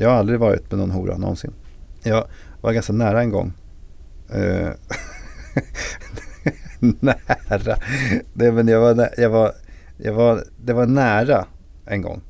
Jag 0.00 0.08
har 0.08 0.16
aldrig 0.16 0.38
varit 0.38 0.70
med 0.70 0.78
någon 0.78 0.90
hora 0.90 1.16
någonsin. 1.16 1.52
Jag 2.02 2.24
var 2.60 2.72
ganska 2.72 2.92
nära 2.92 3.22
en 3.22 3.30
gång. 3.30 3.52
Eh, 4.30 4.68
nära. 7.00 7.76
Det, 8.34 8.52
men 8.52 8.68
jag 8.68 8.80
var, 8.80 9.08
jag 9.16 9.30
var, 9.30 9.52
jag 9.96 10.12
var, 10.12 10.44
det 10.64 10.72
var 10.72 10.86
nära 10.86 11.46
en 11.86 12.02
gång. 12.02 12.20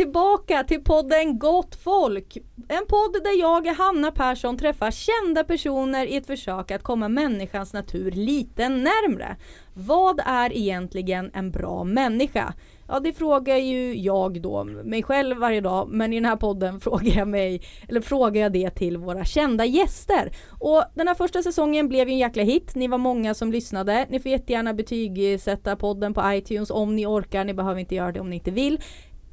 Tillbaka 0.00 0.64
till 0.64 0.84
podden 0.84 1.38
Gott 1.38 1.74
Folk. 1.74 2.36
En 2.68 2.86
podd 2.88 3.22
där 3.24 3.40
jag, 3.40 3.66
Hanna 3.66 4.10
Persson, 4.10 4.58
träffar 4.58 4.90
kända 4.90 5.44
personer 5.44 6.06
i 6.06 6.16
ett 6.16 6.26
försök 6.26 6.70
att 6.70 6.82
komma 6.82 7.08
människans 7.08 7.72
natur 7.72 8.10
lite 8.10 8.68
närmre. 8.68 9.36
Vad 9.74 10.20
är 10.26 10.56
egentligen 10.56 11.30
en 11.34 11.50
bra 11.50 11.84
människa? 11.84 12.54
Ja, 12.88 13.00
det 13.00 13.12
frågar 13.12 13.56
ju 13.56 13.94
jag 13.94 14.42
då 14.42 14.64
mig 14.64 15.02
själv 15.02 15.36
varje 15.36 15.60
dag, 15.60 15.88
men 15.90 16.12
i 16.12 16.16
den 16.16 16.24
här 16.24 16.36
podden 16.36 16.80
frågar 16.80 17.16
jag 17.16 17.28
mig, 17.28 17.62
eller 17.88 18.00
frågar 18.00 18.42
jag 18.42 18.52
det 18.52 18.70
till 18.70 18.96
våra 18.96 19.24
kända 19.24 19.64
gäster. 19.64 20.32
Och 20.60 20.84
den 20.94 21.08
här 21.08 21.14
första 21.14 21.42
säsongen 21.42 21.88
blev 21.88 22.08
ju 22.08 22.12
en 22.12 22.18
jäkla 22.18 22.42
hit. 22.42 22.74
Ni 22.74 22.88
var 22.88 22.98
många 22.98 23.34
som 23.34 23.52
lyssnade. 23.52 24.06
Ni 24.10 24.20
får 24.20 24.30
jättegärna 24.30 24.74
betygsätta 24.74 25.76
podden 25.76 26.14
på 26.14 26.22
iTunes 26.26 26.70
om 26.70 26.96
ni 26.96 27.06
orkar. 27.06 27.44
Ni 27.44 27.54
behöver 27.54 27.80
inte 27.80 27.94
göra 27.94 28.12
det 28.12 28.20
om 28.20 28.30
ni 28.30 28.36
inte 28.36 28.50
vill. 28.50 28.80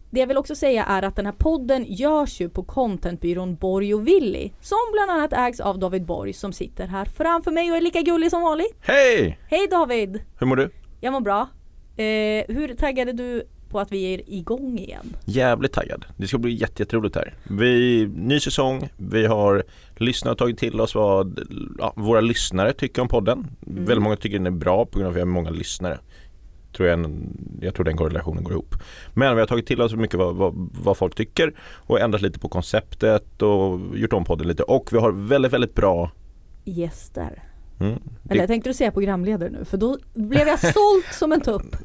Det 0.10 0.20
jag 0.20 0.28
vill 0.28 0.38
också 0.38 0.56
säga 0.56 0.84
är 0.86 1.04
att 1.04 1.16
den 1.16 1.26
här 1.26 1.34
podden 1.34 1.86
görs 1.88 2.42
ju 2.42 2.50
på 2.50 2.64
contentbyrån 2.64 3.56
Borg 3.56 3.94
och 3.94 4.08
Willy 4.08 4.52
som 4.62 4.78
bland 4.94 5.12
annat 5.12 5.34
ägs 5.34 5.60
av 5.60 5.80
David 5.80 6.06
Borg 6.06 6.34
som 6.34 6.54
sitter 6.54 6.88
här 6.88 7.06
framför 7.06 7.52
mig 7.52 7.72
och 7.72 7.78
är 7.78 7.82
lika 7.82 8.02
gullig 8.02 8.30
som 8.32 8.42
vanligt. 8.42 8.76
Hej! 8.82 9.40
Hej 9.50 9.68
David! 9.72 10.20
Hur 10.40 10.48
mår 10.48 10.56
du? 10.56 10.70
Jag 11.02 11.14
mår 11.14 11.22
bra. 11.22 11.42
Eh, 11.98 12.56
hur 12.56 12.76
taggade 12.76 13.12
du 13.14 13.44
på 13.70 13.80
att 13.80 13.92
vi 13.92 14.14
är 14.14 14.22
igång 14.34 14.80
igen? 14.80 15.16
Jävligt 15.26 15.74
taggad. 15.74 16.06
Det 16.18 16.28
ska 16.28 16.38
bli 16.38 16.54
jätte- 16.54 16.82
jätteroligt 16.82 17.16
här. 17.16 17.34
Vi, 17.50 18.08
ny 18.16 18.40
säsong, 18.40 18.90
vi 18.98 19.26
har 19.26 19.64
lyssnat 19.98 20.32
och 20.32 20.38
tagit 20.38 20.58
till 20.58 20.82
oss 20.82 20.96
vad 20.96 21.40
ja, 21.80 21.94
våra 21.96 22.22
lyssnare 22.22 22.74
tycker 22.74 23.02
om 23.02 23.08
podden. 23.08 23.48
Väldigt 23.60 24.02
många 24.04 24.16
tycker 24.16 24.38
den 24.38 24.48
är 24.48 24.52
bra 24.52 24.86
på 24.86 25.00
grund 25.00 25.06
av 25.08 25.12
att 25.12 25.16
vi 25.16 25.20
har 25.22 25.26
många 25.28 25.50
lyssnare. 25.50 26.00
Tror 26.78 26.90
jag, 26.90 27.20
jag 27.62 27.76
tror 27.76 27.86
den 27.86 27.98
korrelationen 27.98 28.44
går 28.44 28.54
ihop. 28.54 28.76
Men 29.14 29.36
vi 29.36 29.40
har 29.40 29.48
tagit 29.48 29.66
till 29.68 29.82
oss 29.82 29.94
mycket 29.94 30.20
vad, 30.20 30.36
vad, 30.36 30.70
vad 30.84 30.98
folk 30.98 31.16
tycker 31.16 31.54
och 31.76 32.00
ändrat 32.00 32.22
lite 32.22 32.40
på 32.40 32.50
konceptet 32.50 33.42
och 33.42 33.80
gjort 33.98 34.14
om 34.14 34.26
podden 34.26 34.48
lite. 34.48 34.64
Och 34.64 34.94
vi 34.94 34.98
har 34.98 35.12
väldigt, 35.12 35.54
väldigt 35.54 35.76
bra 35.76 36.12
Gäster. 36.64 37.44
mm, 37.80 38.00
Eller 38.30 38.42
det, 38.42 38.48
tänkte 38.48 38.70
du 38.70 38.74
säga 38.74 38.92
programledare 38.92 39.50
nu? 39.50 39.66
För 39.66 39.78
då 39.78 39.98
blev 40.14 40.48
jag 40.48 40.60
stolt 40.60 41.06
som 41.12 41.32
en 41.32 41.42
tupp. 41.42 41.76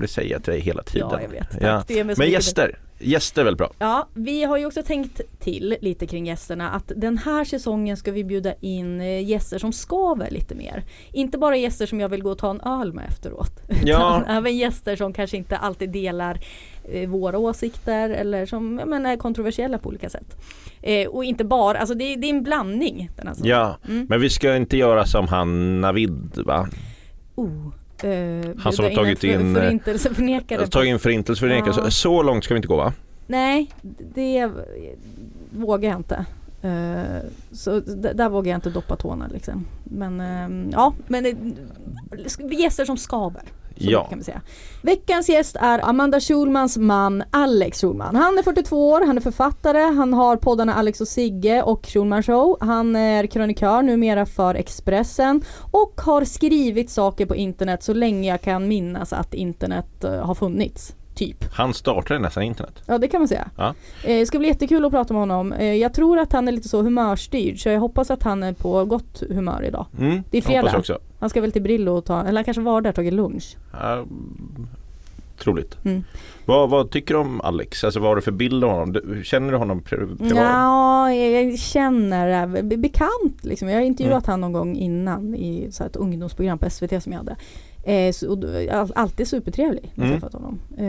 det 0.00 0.08
säger 0.08 0.30
jag 0.30 0.44
till 0.44 0.52
dig 0.52 0.60
hela 0.60 0.82
tiden. 0.82 1.08
Ja, 1.12 1.22
jag 1.22 1.28
vet. 1.28 1.50
Tack. 1.50 1.90
Ja. 1.90 2.04
Men 2.04 2.30
gäster, 2.30 2.78
gäster 3.02 3.40
är 3.40 3.44
väldigt 3.44 3.58
bra. 3.58 3.70
Ja, 3.78 4.08
vi 4.14 4.44
har 4.44 4.56
ju 4.58 4.66
också 4.66 4.82
tänkt 4.82 5.20
till 5.40 5.76
lite 5.80 6.06
kring 6.06 6.26
gästerna 6.26 6.70
att 6.70 6.92
den 6.96 7.18
här 7.18 7.44
säsongen 7.44 7.96
ska 7.96 8.12
vi 8.12 8.24
bjuda 8.24 8.54
in 8.60 9.00
eh, 9.00 9.24
gäster 9.28 9.58
som 9.58 9.72
skaver 9.72 10.30
lite 10.30 10.54
mer. 10.54 10.84
Inte 11.12 11.38
bara 11.38 11.56
gäster 11.56 11.86
som 11.86 12.00
jag 12.00 12.08
vill 12.08 12.22
gå 12.22 12.30
och 12.30 12.38
ta 12.38 12.50
en 12.50 12.60
öl 12.60 12.92
med 12.92 13.04
efteråt. 13.08 13.60
Ja. 13.84 13.96
Utan 14.20 14.36
även 14.36 14.56
gäster 14.56 14.96
som 14.96 15.12
kanske 15.12 15.36
inte 15.36 15.56
alltid 15.56 15.90
delar 15.90 16.40
eh, 16.92 17.08
våra 17.08 17.38
åsikter 17.38 18.10
eller 18.10 18.46
som 18.46 18.78
jag 18.78 18.88
menar, 18.88 19.12
är 19.12 19.16
kontroversiella 19.16 19.78
på 19.78 19.88
olika 19.88 20.10
sätt. 20.10 20.36
Eh, 20.82 21.08
och 21.08 21.24
inte 21.24 21.44
bara, 21.44 21.78
alltså 21.78 21.94
det, 21.94 22.16
det 22.16 22.26
är 22.26 22.30
en 22.34 22.42
blandning. 22.42 23.10
Den 23.16 23.26
här. 23.26 23.36
Ja, 23.42 23.76
Mm. 23.88 24.06
men 24.08 24.20
vi 24.20 24.30
ska 24.30 24.56
inte 24.56 24.76
göra 24.76 25.06
som 25.06 25.28
han 25.28 25.80
Navid 25.80 26.30
va? 26.46 26.68
Oh, 27.34 27.68
eh, 28.04 28.10
Han 28.58 28.72
som 28.72 28.84
har 28.84 28.92
tagit 28.92 29.18
för, 29.18 29.28
in, 29.28 29.56
eh, 29.56 29.62
Förintelseförnekare. 29.62 30.66
Tagit 30.66 30.90
in 30.90 30.98
förintelseförnekelse. 30.98 31.80
Ja. 31.84 31.90
Så 31.90 32.22
långt 32.22 32.44
ska 32.44 32.54
vi 32.54 32.58
inte 32.58 32.68
gå 32.68 32.76
va? 32.76 32.92
Nej, 33.26 33.70
det 34.14 34.50
vågar 35.50 35.88
jag 35.90 35.98
inte. 35.98 36.24
Eh, 36.62 37.22
så 37.52 37.80
där 38.14 38.28
vågar 38.28 38.50
jag 38.50 38.56
inte 38.56 38.70
doppa 38.70 38.96
tårna 38.96 39.28
liksom. 39.32 39.66
Men 39.84 40.20
ehm, 40.20 40.70
ja, 40.72 40.94
men 41.06 41.24
gäster 42.50 42.84
som 42.84 42.96
skaver. 42.96 43.42
Ja. 43.74 44.04
kan 44.04 44.18
vi 44.18 44.24
säga. 44.24 44.40
Veckans 44.82 45.28
gäst 45.28 45.56
är 45.56 45.88
Amanda 45.88 46.20
Schulmans 46.20 46.76
man 46.76 47.22
Alex 47.30 47.80
Schulman. 47.80 48.16
Han 48.16 48.38
är 48.38 48.42
42 48.42 48.90
år, 48.90 49.06
han 49.06 49.16
är 49.16 49.20
författare, 49.20 49.80
han 49.80 50.12
har 50.12 50.36
poddarna 50.36 50.74
Alex 50.74 51.00
och 51.00 51.08
Sigge 51.08 51.62
och 51.62 51.86
Schulman 51.86 52.22
Show. 52.22 52.56
Han 52.60 52.96
är 52.96 53.26
krönikör 53.26 53.82
numera 53.82 54.26
för 54.26 54.54
Expressen 54.54 55.42
och 55.72 56.00
har 56.00 56.24
skrivit 56.24 56.90
saker 56.90 57.26
på 57.26 57.36
internet 57.36 57.82
så 57.82 57.94
länge 57.94 58.28
jag 58.28 58.42
kan 58.42 58.68
minnas 58.68 59.12
att 59.12 59.34
internet 59.34 60.04
eh, 60.04 60.26
har 60.26 60.34
funnits. 60.34 60.94
Typ. 61.26 61.44
Han 61.52 61.74
startade 61.74 62.20
nästan 62.20 62.42
internet. 62.42 62.82
Ja 62.86 62.98
det 62.98 63.08
kan 63.08 63.20
man 63.20 63.28
säga. 63.28 63.48
Ja. 63.56 63.68
Eh, 64.04 64.18
Det 64.18 64.26
ska 64.26 64.38
bli 64.38 64.48
jättekul 64.48 64.84
att 64.84 64.92
prata 64.92 65.14
med 65.14 65.20
honom. 65.22 65.52
Eh, 65.52 65.74
Jag 65.74 65.94
tror 65.94 66.18
att 66.18 66.32
han 66.32 66.48
är 66.48 66.52
lite 66.52 66.68
så 66.68 66.82
humörstyrd 66.82 67.62
så 67.62 67.68
jag 67.68 67.80
hoppas 67.80 68.10
att 68.10 68.22
han 68.22 68.42
är 68.42 68.52
på 68.52 68.84
gott 68.84 69.22
humör 69.30 69.64
idag. 69.64 69.86
Mm, 69.98 70.22
Det 70.30 70.38
är 70.38 70.42
fredag. 70.42 70.84
Han 71.20 71.30
ska 71.30 71.40
väl 71.40 71.52
till 71.52 71.62
Brillo 71.62 71.92
och 71.92 72.04
ta, 72.04 72.20
eller 72.20 72.34
han 72.34 72.44
kanske 72.44 72.60
var 72.62 72.80
där 72.80 72.90
och 72.90 72.96
tagit 72.96 73.12
lunch. 73.12 73.56
Mm, 73.82 74.08
troligt. 75.38 75.76
Mm. 75.84 76.04
Vad, 76.46 76.70
vad 76.70 76.90
tycker 76.90 77.14
du 77.14 77.20
om 77.20 77.40
Alex? 77.40 77.84
Alltså 77.84 78.00
vad 78.00 78.08
har 78.10 78.16
du 78.16 78.22
för 78.22 78.30
bild 78.32 78.64
av 78.64 78.70
honom? 78.70 79.22
Känner 79.24 79.52
du 79.52 79.58
honom 79.58 79.80
pri- 79.80 80.18
privat? 80.18 80.36
Ja, 80.36 81.12
jag 81.12 81.58
känner, 81.58 82.42
eh, 82.56 82.62
be- 82.62 82.76
bekant 82.76 83.44
liksom. 83.44 83.68
Jag 83.68 83.76
har 83.76 83.82
intervjuat 83.82 84.24
Mm. 84.28 84.30
han 84.32 84.40
någon 84.40 84.52
gång 84.52 84.76
innan 84.76 85.34
i 85.34 85.68
så 85.72 85.84
ett 85.84 85.96
ungdomsprogram 85.96 86.58
på 86.58 86.66
SVT 86.70 87.00
som 87.02 87.12
jag 87.12 87.18
hade. 87.18 87.36
Eh, 87.84 88.12
så, 88.12 88.32
all, 88.72 88.92
alltid 88.94 89.28
supertrevlig 89.28 89.92
när 89.94 90.04
jag 90.04 90.08
Mm. 90.08 90.20
träffat 90.20 90.34
honom. 90.34 90.60
Eh, 90.76 90.84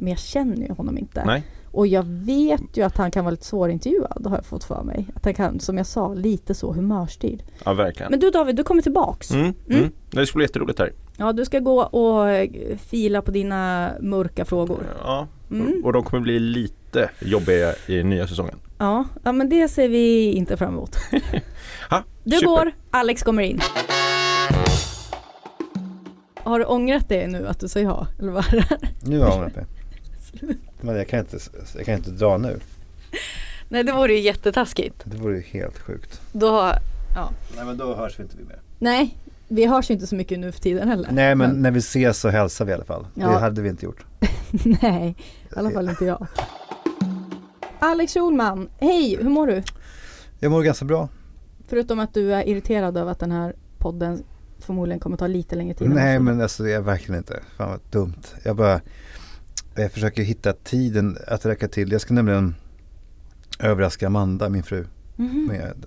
men 0.00 0.06
jag 0.08 0.18
känner 0.18 0.56
ju 0.56 0.72
honom 0.72 0.98
inte. 0.98 1.24
Nej. 1.24 1.42
Och 1.70 1.86
jag 1.86 2.02
vet 2.06 2.76
ju 2.76 2.82
att 2.82 2.96
han 2.96 3.10
kan 3.10 3.24
vara 3.24 3.30
lite 3.30 3.44
svårintervjuad 3.46 4.26
har 4.26 4.36
jag 4.36 4.44
fått 4.46 4.64
för 4.64 4.82
mig. 4.82 5.06
Att 5.14 5.24
han 5.24 5.34
kan, 5.34 5.60
som 5.60 5.76
jag 5.76 5.86
sa, 5.86 6.14
lite 6.14 6.54
så 6.54 6.72
humörstyrd. 6.72 7.42
Ja, 7.64 7.72
verkligen. 7.74 8.10
Men 8.10 8.20
du 8.20 8.30
David, 8.30 8.56
du 8.56 8.62
kommer 8.62 8.82
tillbaks. 8.82 9.30
Mm, 9.30 9.44
Mm. 9.44 9.78
mm. 9.78 9.92
Det 10.10 10.26
skulle 10.26 10.38
bli 10.40 10.44
jätteroligt 10.44 10.78
här. 10.78 10.92
Ja, 11.16 11.32
du 11.32 11.44
ska 11.44 11.58
gå 11.58 11.82
och 11.82 12.30
eh, 12.30 12.48
fila 12.76 13.22
på 13.22 13.30
dina 13.30 13.90
mörka 14.00 14.44
frågor. 14.44 14.86
Ja, 15.04 15.26
Mm. 15.50 15.84
och 15.84 15.92
de 15.92 16.02
kommer 16.02 16.20
bli 16.22 16.38
lite 16.38 17.10
jobbiga 17.20 17.72
i 17.88 18.02
nya 18.02 18.26
säsongen. 18.26 18.54
Ja, 18.78 19.04
ja 19.24 19.32
men 19.32 19.48
det 19.48 19.68
ser 19.68 19.88
vi 19.88 20.32
inte 20.32 20.56
fram 20.56 20.72
emot. 20.72 20.96
Ha, 21.90 22.02
Du 22.24 22.36
super. 22.36 22.46
går, 22.46 22.72
Alex 22.90 23.22
kommer 23.22 23.42
in. 23.42 23.60
Har 26.44 26.58
du 26.58 26.64
ångrat 26.64 27.08
dig 27.08 27.26
nu 27.28 27.48
att 27.48 27.60
du 27.60 27.68
sa 27.68 27.80
ja? 27.80 28.06
Eller 28.18 28.32
vad 28.32 28.44
är 28.46 28.50
det? 28.80 28.88
Nu 29.02 29.18
har 29.18 29.26
jag 29.28 29.36
ångrat 29.36 29.56
mig. 29.56 29.64
Men 30.80 30.96
jag 30.96 31.08
kan, 31.08 31.18
inte, 31.20 31.38
jag 31.76 31.84
kan 31.86 31.94
inte 31.94 32.10
dra 32.10 32.36
nu. 32.38 32.60
Nej, 33.68 33.84
det 33.84 33.92
vore 33.92 34.12
ju 34.12 34.20
jättetaskigt. 34.20 35.02
Det 35.04 35.16
vore 35.16 35.36
ju 35.36 35.42
helt 35.42 35.78
sjukt. 35.78 36.20
Då, 36.32 36.72
Nej 37.56 37.64
men 37.64 37.76
då 37.78 37.94
hörs 37.94 38.18
vi 38.18 38.22
inte 38.22 38.36
vi 38.36 38.44
mer. 38.44 38.58
nej, 38.78 39.18
vi 39.48 39.66
hörs 39.66 39.90
ju 39.90 39.94
inte 39.94 40.06
så 40.06 40.14
mycket 40.14 40.38
nu 40.38 40.52
för 40.52 40.60
tiden 40.60 40.88
heller. 40.88 41.08
Nej 41.12 41.34
men 41.34 41.50
när 41.62 41.70
vi 41.70 41.78
ses 41.78 42.20
så 42.20 42.28
hälsar 42.28 42.64
vi 42.64 42.70
i 42.70 42.74
alla 42.74 42.84
fall. 42.84 43.06
Ja. 43.14 43.28
Det 43.28 43.38
hade 43.38 43.62
vi 43.62 43.68
inte 43.68 43.84
gjort. 43.84 44.04
nej, 44.82 45.16
i 45.54 45.58
alla 45.58 45.70
fall 45.70 45.88
inte 45.88 46.04
jag. 46.04 46.26
Alex 47.78 48.14
Schulman, 48.14 48.68
hej, 48.78 49.16
hur 49.16 49.30
mår 49.30 49.46
du? 49.46 49.62
Jag 50.40 50.50
mår 50.52 50.62
ganska 50.62 50.84
bra. 50.84 51.08
Förutom 51.68 52.00
att 52.00 52.14
du 52.14 52.34
är 52.34 52.48
irriterad 52.48 52.96
över 52.96 53.12
att 53.12 53.18
den 53.18 53.32
här 53.32 53.54
podden 53.78 54.22
förmodligen 54.58 55.00
kommer 55.00 55.16
ta 55.16 55.26
lite 55.26 55.56
längre 55.56 55.74
tid. 55.74 55.90
Nej 55.90 56.18
men 56.20 56.40
alltså 56.40 56.68
är 56.68 56.80
verkligen 56.80 57.18
inte. 57.18 57.40
Fan 57.56 57.70
vad 57.70 57.80
dumt. 57.90 58.22
Jag 58.42 58.56
bara 58.56 58.80
jag 59.74 59.92
försöker 59.92 60.22
hitta 60.22 60.52
tiden 60.52 61.18
att 61.26 61.46
räcka 61.46 61.68
till. 61.68 61.92
Jag 61.92 62.00
ska 62.00 62.14
nämligen 62.14 62.54
överraska 63.58 64.06
Amanda, 64.06 64.48
min 64.48 64.62
fru, 64.62 64.86
Mhm. 65.16 65.46
med, 65.46 65.86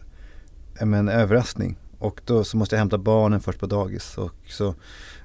med 0.88 1.00
en 1.00 1.10
överraskning. 1.10 1.78
Och 2.00 2.22
då 2.26 2.44
så 2.44 2.58
måste 2.58 2.76
jag 2.76 2.80
hämta 2.80 2.98
barnen 2.98 3.40
först 3.42 3.60
på 3.60 3.66
dagis. 3.66 4.18
Och 4.18 4.32
så, 4.50 4.64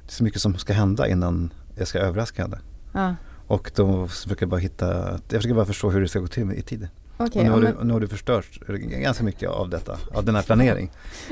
det 0.03 0.09
är 0.09 0.13
så 0.13 0.25
mycket 0.25 0.41
som 0.41 0.59
ska 0.59 0.73
hända 0.73 1.09
innan 1.09 1.53
jag 1.77 1.89
ska 1.89 1.99
överraska 1.99 2.43
henne. 2.43 2.59
Ja, 2.93 3.15
Och 3.47 3.71
då 3.75 4.09
försöker 4.09 4.43
jag 4.43 4.51
bara 4.51 4.61
hitta, 4.61 5.11
jag 5.13 5.21
försöker 5.39 5.55
bara 5.55 5.67
förstå 5.67 5.91
hur 5.91 6.01
det 6.01 6.09
ska 6.09 6.19
gå 6.21 6.27
till 6.27 6.53
i 6.53 6.63
tid. 6.63 6.89
Och 7.23 7.37
nu, 7.45 7.51
har 7.51 7.61
du, 7.61 7.75
men 7.79 7.87
nu 7.87 7.93
har 7.93 8.01
du 8.01 8.09
förstört 8.09 8.61
ganska 8.67 9.25
mycket 9.25 9.51
av 9.51 9.69
detta, 9.69 9.99
av 10.15 10.25
den 10.25 10.35
här 10.35 10.43
planering. 10.43 10.91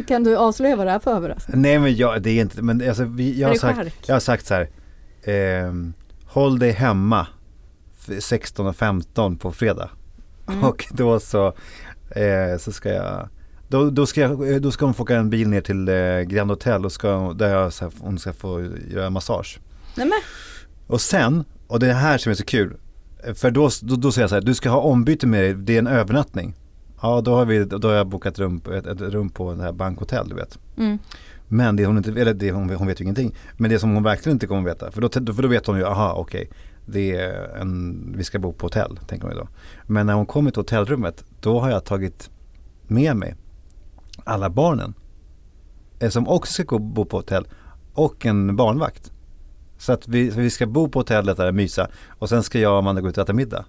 Kan 0.09 0.25
du 0.25 0.37
avslöja 0.37 0.77
vad 0.77 0.87
det 0.87 0.91
är 0.93 0.99
för 0.99 1.11
överraskning? 1.17 1.63
Nej 1.63 1.79
men 1.79 1.97
jag, 1.97 2.23
det 2.23 2.31
är 2.31 2.41
inte, 2.41 2.63
men 2.63 2.89
alltså 2.89 3.05
vi, 3.05 3.41
jag, 3.41 3.49
har 3.49 3.55
sagt, 3.55 3.91
jag 4.07 4.15
har 4.15 4.21
sagt 4.21 4.47
så 4.47 4.55
här, 4.55 4.69
ehm, 5.25 5.93
håll 6.27 6.59
dig 6.59 6.71
hemma 6.71 7.27
f- 8.09 8.23
16 8.25 8.67
och 8.67 8.77
15 8.77 9.37
på 9.37 9.53
fredag. 9.53 9.91
Mm. 10.49 10.65
Och 10.65 10.87
då 10.91 11.21
så, 11.21 11.47
eh, 12.11 12.59
så 12.59 12.73
ska 12.73 12.89
jag 12.89 13.29
då, 13.69 13.91
då, 13.91 14.07
ska 14.07 14.21
jag, 14.21 14.63
då 14.63 14.71
ska 14.71 14.85
hon 14.85 14.95
få 14.95 15.03
åka 15.03 15.17
en 15.17 15.31
bil 15.31 15.49
ner 15.49 15.61
till 15.61 15.89
eh, 15.89 16.21
Grand 16.21 16.51
Hotel 16.51 16.85
och 16.85 16.93
ska, 16.93 17.33
där 17.33 17.49
jag, 17.55 17.73
så 17.73 17.85
här, 17.85 17.93
hon 18.01 18.19
ska 18.19 18.33
få 18.33 18.67
göra 18.91 19.11
massage. 19.11 19.59
Nej 19.97 20.07
men, 20.07 20.19
Och 20.87 21.01
sen, 21.01 21.45
och 21.67 21.81
det 21.81 21.87
är 21.91 21.95
här 21.95 22.19
som 22.19 22.31
är 22.31 22.35
så 22.35 22.45
kul, 22.45 22.77
För 23.35 23.51
då, 23.51 23.71
då, 23.83 23.97
då 23.97 24.13
säger 24.13 24.23
jag 24.23 24.31
så 24.31 24.37
här, 24.37 24.43
du 24.43 24.55
ska 24.55 24.71
ha 24.71 24.81
ombyte 24.81 25.27
med 25.27 25.41
dig, 25.41 25.55
det 25.55 25.75
är 25.75 25.79
en 25.79 25.87
övernattning. 25.87 26.55
Ja 27.03 27.21
då 27.21 27.35
har, 27.35 27.45
vi, 27.45 27.65
då 27.65 27.89
har 27.89 27.95
jag 27.95 28.07
bokat 28.07 28.39
rum, 28.39 28.61
ett, 28.75 28.87
ett 28.87 29.01
rum 29.01 29.31
på 29.31 29.55
det 29.55 29.63
här 29.63 29.73
bankhotell 29.73 30.29
du 30.29 30.35
vet. 30.35 30.59
Mm. 30.77 30.99
Men 31.49 31.77
det 31.77 31.87
hon 31.87 31.97
inte, 31.97 32.11
eller 32.11 32.35
det, 32.35 32.53
hon, 32.53 32.71
hon 32.71 32.87
vet 32.87 33.01
ju 33.01 33.05
ingenting. 33.05 33.35
Men 33.57 33.71
det 33.71 33.79
som 33.79 33.95
hon 33.95 34.03
verkligen 34.03 34.37
inte 34.37 34.47
kommer 34.47 34.63
veta, 34.63 34.91
för 34.91 35.01
då, 35.01 35.09
för 35.35 35.43
då 35.43 35.49
vet 35.49 35.67
hon 35.67 35.79
ju, 35.79 35.87
aha 35.87 36.13
okej, 36.13 36.51
det 36.87 37.17
är 37.17 37.57
en, 37.61 38.15
vi 38.17 38.25
ska 38.25 38.39
bo 38.39 38.53
på 38.53 38.67
hotell, 38.67 38.99
tänker 39.07 39.27
hon 39.29 39.37
ju 39.37 39.43
då. 39.43 39.49
Men 39.87 40.07
när 40.07 40.15
hon 40.15 40.27
kommer 40.27 40.51
till 40.51 40.61
hotellrummet, 40.61 41.25
då 41.41 41.61
har 41.61 41.71
jag 41.71 41.85
tagit 41.85 42.31
med 42.87 43.17
mig 43.17 43.35
alla 44.25 44.51
barnen. 44.51 44.95
eh, 45.99 46.11
Som 46.11 46.29
också 46.29 46.53
ska 46.53 46.63
gå 46.63 46.79
bo 46.79 47.05
på 47.05 47.17
hotell 47.17 47.49
och 47.93 48.27
en 48.27 48.57
barnvakt. 48.57 49.13
Så 49.81 49.93
att 49.93 50.09
vi, 50.09 50.31
vi 50.31 50.51
ska 50.51 50.67
bo 50.67 50.89
på 50.89 50.99
hotellet 50.99 51.37
där 51.37 51.49
och 51.49 51.55
mysa 51.55 51.89
och 52.09 52.29
sen 52.29 52.43
ska 52.43 52.59
jag 52.59 52.73
och 52.73 52.79
Amanda 52.79 53.01
gå 53.01 53.09
ut 53.09 53.19
och 53.19 53.23
äta 53.23 53.33
middag. 53.33 53.65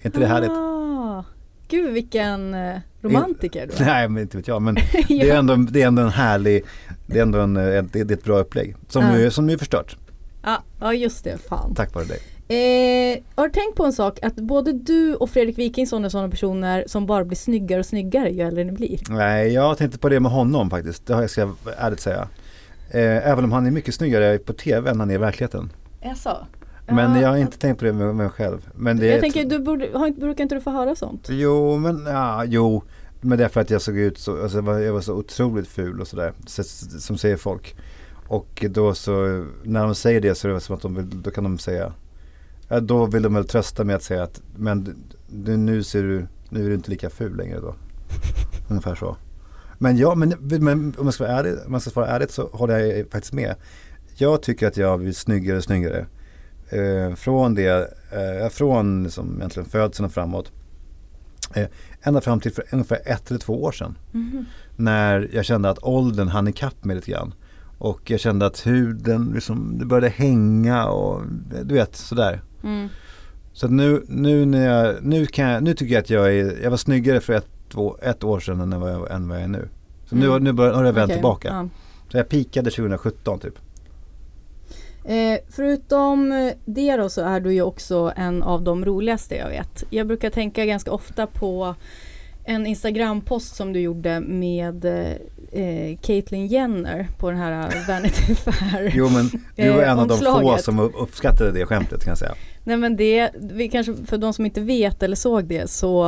Är 0.00 0.06
inte 0.06 0.20
det 0.20 0.26
härligt? 0.26 0.50
Ah, 0.50 1.24
gud 1.68 1.92
vilken 1.92 2.54
eh, 2.54 2.76
romantiker 3.02 3.66
du 3.66 3.84
är. 3.84 3.86
Nej 3.86 4.08
men 4.08 4.22
inte 4.22 4.36
vet 4.36 4.48
jag 4.48 4.62
men 4.62 4.74
det, 5.08 5.30
är 5.30 5.36
ändå, 5.36 5.56
det 5.56 5.82
är 5.82 5.86
ändå 5.86 6.02
en 6.02 6.08
härlig, 6.08 6.64
det 7.06 7.18
är 7.18 7.22
ändå 7.22 7.38
en, 7.40 7.56
eh, 7.56 7.82
det, 7.92 8.00
är 8.00 8.12
ett 8.12 8.24
bra 8.24 8.38
upplägg. 8.38 8.76
Som, 8.88 9.04
Ja. 9.04 9.18
ju, 9.18 9.30
som 9.30 9.48
ju 9.48 9.54
är 9.54 9.58
förstört. 9.58 9.96
Ja, 10.42 10.62
ja 10.80 10.92
just 10.92 11.24
det, 11.24 11.38
fan. 11.48 11.74
Tack 11.74 11.94
vare 11.94 12.04
dig. 12.04 12.18
Eh, 12.48 13.18
har 13.34 13.48
du 13.48 13.52
tänkt 13.52 13.76
på 13.76 13.84
en 13.84 13.92
sak 13.92 14.18
att 14.22 14.36
både 14.36 14.72
du 14.72 15.14
och 15.14 15.30
Fredrik 15.30 15.58
Wikingsson 15.58 16.04
är 16.04 16.08
sådana 16.08 16.28
personer 16.28 16.84
som 16.86 17.06
bara 17.06 17.24
blir 17.24 17.36
snyggare 17.36 17.80
och 17.80 17.86
snyggare 17.86 18.30
ju 18.30 18.40
äldre 18.40 18.64
ni 18.64 18.72
blir. 18.72 19.00
Nej 19.08 19.52
jag 19.52 19.78
tänkte 19.78 19.98
på 19.98 20.08
det 20.08 20.20
med 20.20 20.32
honom 20.32 20.70
faktiskt. 20.70 21.06
Det 21.06 21.28
ska 21.28 21.40
jag 21.40 21.56
ärligt 21.78 22.00
säga. 22.00 22.28
Eh, 22.90 23.30
även 23.30 23.44
om 23.44 23.52
han 23.52 23.66
är 23.66 23.70
mycket 23.70 23.94
snyggare 23.94 24.38
på 24.38 24.52
tv 24.52 24.90
än 24.90 25.00
han 25.00 25.10
är 25.10 25.14
i 25.14 25.18
verkligheten. 25.18 25.72
Jaså? 26.00 26.46
Men 26.88 27.20
jag 27.20 27.28
har 27.28 27.36
inte 27.36 27.58
tänkt 27.58 27.78
på 27.78 27.84
det 27.84 27.92
med 27.92 28.14
mig 28.14 28.28
själv. 28.28 28.68
Men 28.74 28.96
det 28.96 29.08
är 29.08 29.12
Jag 29.12 29.20
tänker, 29.20 29.44
du 29.44 29.58
borde, 29.58 29.88
har, 29.94 30.10
brukar 30.10 30.42
inte 30.42 30.54
du 30.54 30.60
få 30.60 30.70
höra 30.70 30.96
sånt? 30.96 31.26
Jo, 31.30 31.78
men 31.78 32.06
ja, 32.06 32.44
jo. 32.44 32.82
Men 33.20 33.38
det 33.38 33.44
är 33.44 33.48
för 33.48 33.60
att 33.60 33.70
jag 33.70 33.82
såg 33.82 33.96
ut 33.96 34.18
så, 34.18 34.42
alltså 34.42 34.56
jag 34.56 34.92
var, 34.92 35.00
så 35.00 35.14
otroligt 35.14 35.68
ful 35.68 36.00
och 36.00 36.08
sådär. 36.08 36.32
Så, 36.46 36.62
som 37.00 37.18
säger 37.18 37.36
folk. 37.36 37.76
Och 38.28 38.64
då 38.70 38.94
så, 38.94 39.44
när 39.62 39.84
de 39.84 39.94
säger 39.94 40.20
det 40.20 40.34
så 40.34 40.48
är 40.48 40.52
det 40.52 40.60
som 40.60 40.76
att 40.76 40.82
de 40.82 40.94
vill, 40.94 41.22
då 41.22 41.30
kan 41.30 41.44
de 41.44 41.58
säga, 41.58 41.92
ja, 42.68 42.80
då 42.80 43.06
vill 43.06 43.22
de 43.22 43.34
väl 43.34 43.46
trösta 43.46 43.84
med 43.84 43.96
att 43.96 44.02
säga 44.02 44.22
att, 44.22 44.42
men 44.56 44.96
du, 45.26 45.56
nu 45.56 45.82
ser 45.82 46.02
du, 46.02 46.26
nu 46.48 46.64
är 46.64 46.68
du 46.68 46.74
inte 46.74 46.90
lika 46.90 47.10
ful 47.10 47.36
längre 47.36 47.60
då. 47.60 47.74
Ungefär 48.68 48.94
så. 48.94 49.16
Men 49.78 49.96
ja, 49.96 50.14
men, 50.14 50.34
men 50.40 50.94
om 50.98 51.04
jag 51.04 51.14
ska 51.14 51.24
vara 51.24 51.38
ärlig, 51.38 51.54
om 51.66 51.72
jag 51.72 51.82
ska 51.82 51.90
svara 51.90 52.06
ärligt 52.06 52.30
så 52.30 52.48
håller 52.52 52.78
jag 52.78 53.10
faktiskt 53.10 53.32
med. 53.32 53.54
Jag 54.16 54.42
tycker 54.42 54.66
att 54.66 54.76
jag 54.76 54.88
har 54.88 54.96
blivit 54.96 55.16
snyggare 55.16 55.56
och 55.56 55.64
snyggare. 55.64 56.06
Eh, 56.68 57.14
från 57.14 57.54
det, 57.54 57.94
eh, 58.12 58.48
från 58.50 59.02
liksom 59.04 59.36
egentligen 59.36 59.68
födseln 59.68 60.06
och 60.06 60.12
framåt. 60.12 60.52
Eh, 61.54 61.66
ända 62.02 62.20
fram 62.20 62.40
till 62.40 62.52
för 62.52 62.64
ungefär 62.72 62.98
ett 63.04 63.30
eller 63.30 63.40
två 63.40 63.62
år 63.62 63.72
sedan. 63.72 63.98
När 64.76 65.30
jag 65.32 65.44
kände 65.44 65.70
att 65.70 65.78
åldern 65.82 66.28
hann 66.28 66.48
ikapp 66.48 66.84
mig 66.84 66.96
lite 66.96 67.10
grann. 67.10 67.34
Och 67.78 68.10
jag 68.10 68.20
kände 68.20 68.46
att 68.46 68.66
huden 68.66 69.30
liksom, 69.34 69.78
det 69.78 69.84
började 69.84 70.08
hänga 70.08 70.86
och 70.86 71.22
du 71.64 71.74
vet 71.74 71.96
sådär. 71.96 72.42
Mm. 72.64 72.88
Så 73.52 73.68
nu, 73.68 74.04
nu, 74.08 74.44
när 74.44 74.66
jag, 74.66 74.96
nu, 75.02 75.26
kan 75.26 75.48
jag, 75.48 75.62
nu 75.62 75.74
tycker 75.74 75.94
jag 75.94 76.02
att 76.02 76.10
jag, 76.10 76.34
är, 76.34 76.62
jag 76.62 76.70
var 76.70 76.76
snyggare 76.76 77.20
för 77.20 77.32
ett, 77.32 77.46
två, 77.72 77.96
ett 78.02 78.24
år 78.24 78.40
sedan 78.40 78.72
än 78.72 78.80
vad 78.80 78.92
jag, 78.92 79.10
än 79.10 79.28
vad 79.28 79.36
jag 79.38 79.44
är 79.44 79.48
nu. 79.48 79.68
Så 80.06 80.16
nu, 80.16 80.26
Mm. 80.26 80.44
nu 80.44 80.52
bör, 80.52 80.72
har 80.72 80.84
jag 80.84 80.92
vänt 80.92 81.04
Okej, 81.04 81.16
tillbaka. 81.16 81.48
ja. 81.48 81.68
Så 82.10 82.16
jag 82.16 82.28
pikade 82.28 82.70
2017 82.70 83.38
typ. 83.40 83.54
Eh, 85.04 85.38
förutom 85.50 86.32
eh, 86.32 86.52
det 86.64 86.96
då 86.96 87.08
så 87.08 87.20
är 87.20 87.40
du 87.40 87.52
ju 87.52 87.62
också 87.62 88.12
en 88.16 88.42
av 88.42 88.62
de 88.62 88.84
roligaste 88.84 89.34
jag 89.36 89.48
vet. 89.48 89.84
Jag 89.90 90.06
brukar 90.06 90.30
tänka 90.30 90.64
ganska 90.64 90.92
ofta 90.92 91.26
på 91.26 91.74
en 92.44 92.66
Instagram-post 92.66 93.56
som 93.56 93.72
du 93.72 93.80
gjorde 93.80 94.20
med 94.20 94.84
eh, 95.52 95.98
Caitlyn 96.02 96.46
Jenner 96.46 97.08
på 97.18 97.30
den 97.30 97.38
här 97.40 97.84
Vanity 97.88 98.34
Fair. 98.34 98.92
Jo 98.94 99.08
men 99.08 99.30
du 99.56 99.70
var 99.70 99.82
Eh, 99.82 99.90
en 99.90 99.98
av 99.98 100.06
de 100.08 100.18
få 100.18 100.56
som 100.58 100.78
upp- 100.78 100.94
uppskattade 100.98 101.52
det 101.52 101.66
skämtet 101.66 102.04
kan 102.04 102.10
jag 102.10 102.18
säga. 102.18 102.34
Nej 102.66 102.76
men 102.76 102.96
det, 102.96 103.30
vi 103.34 103.68
kanske, 103.68 103.94
för 104.06 104.18
de 104.18 104.32
som 104.32 104.46
inte 104.46 104.60
vet 104.60 105.02
eller 105.02 105.16
såg 105.16 105.44
det 105.44 105.70
så 105.70 106.02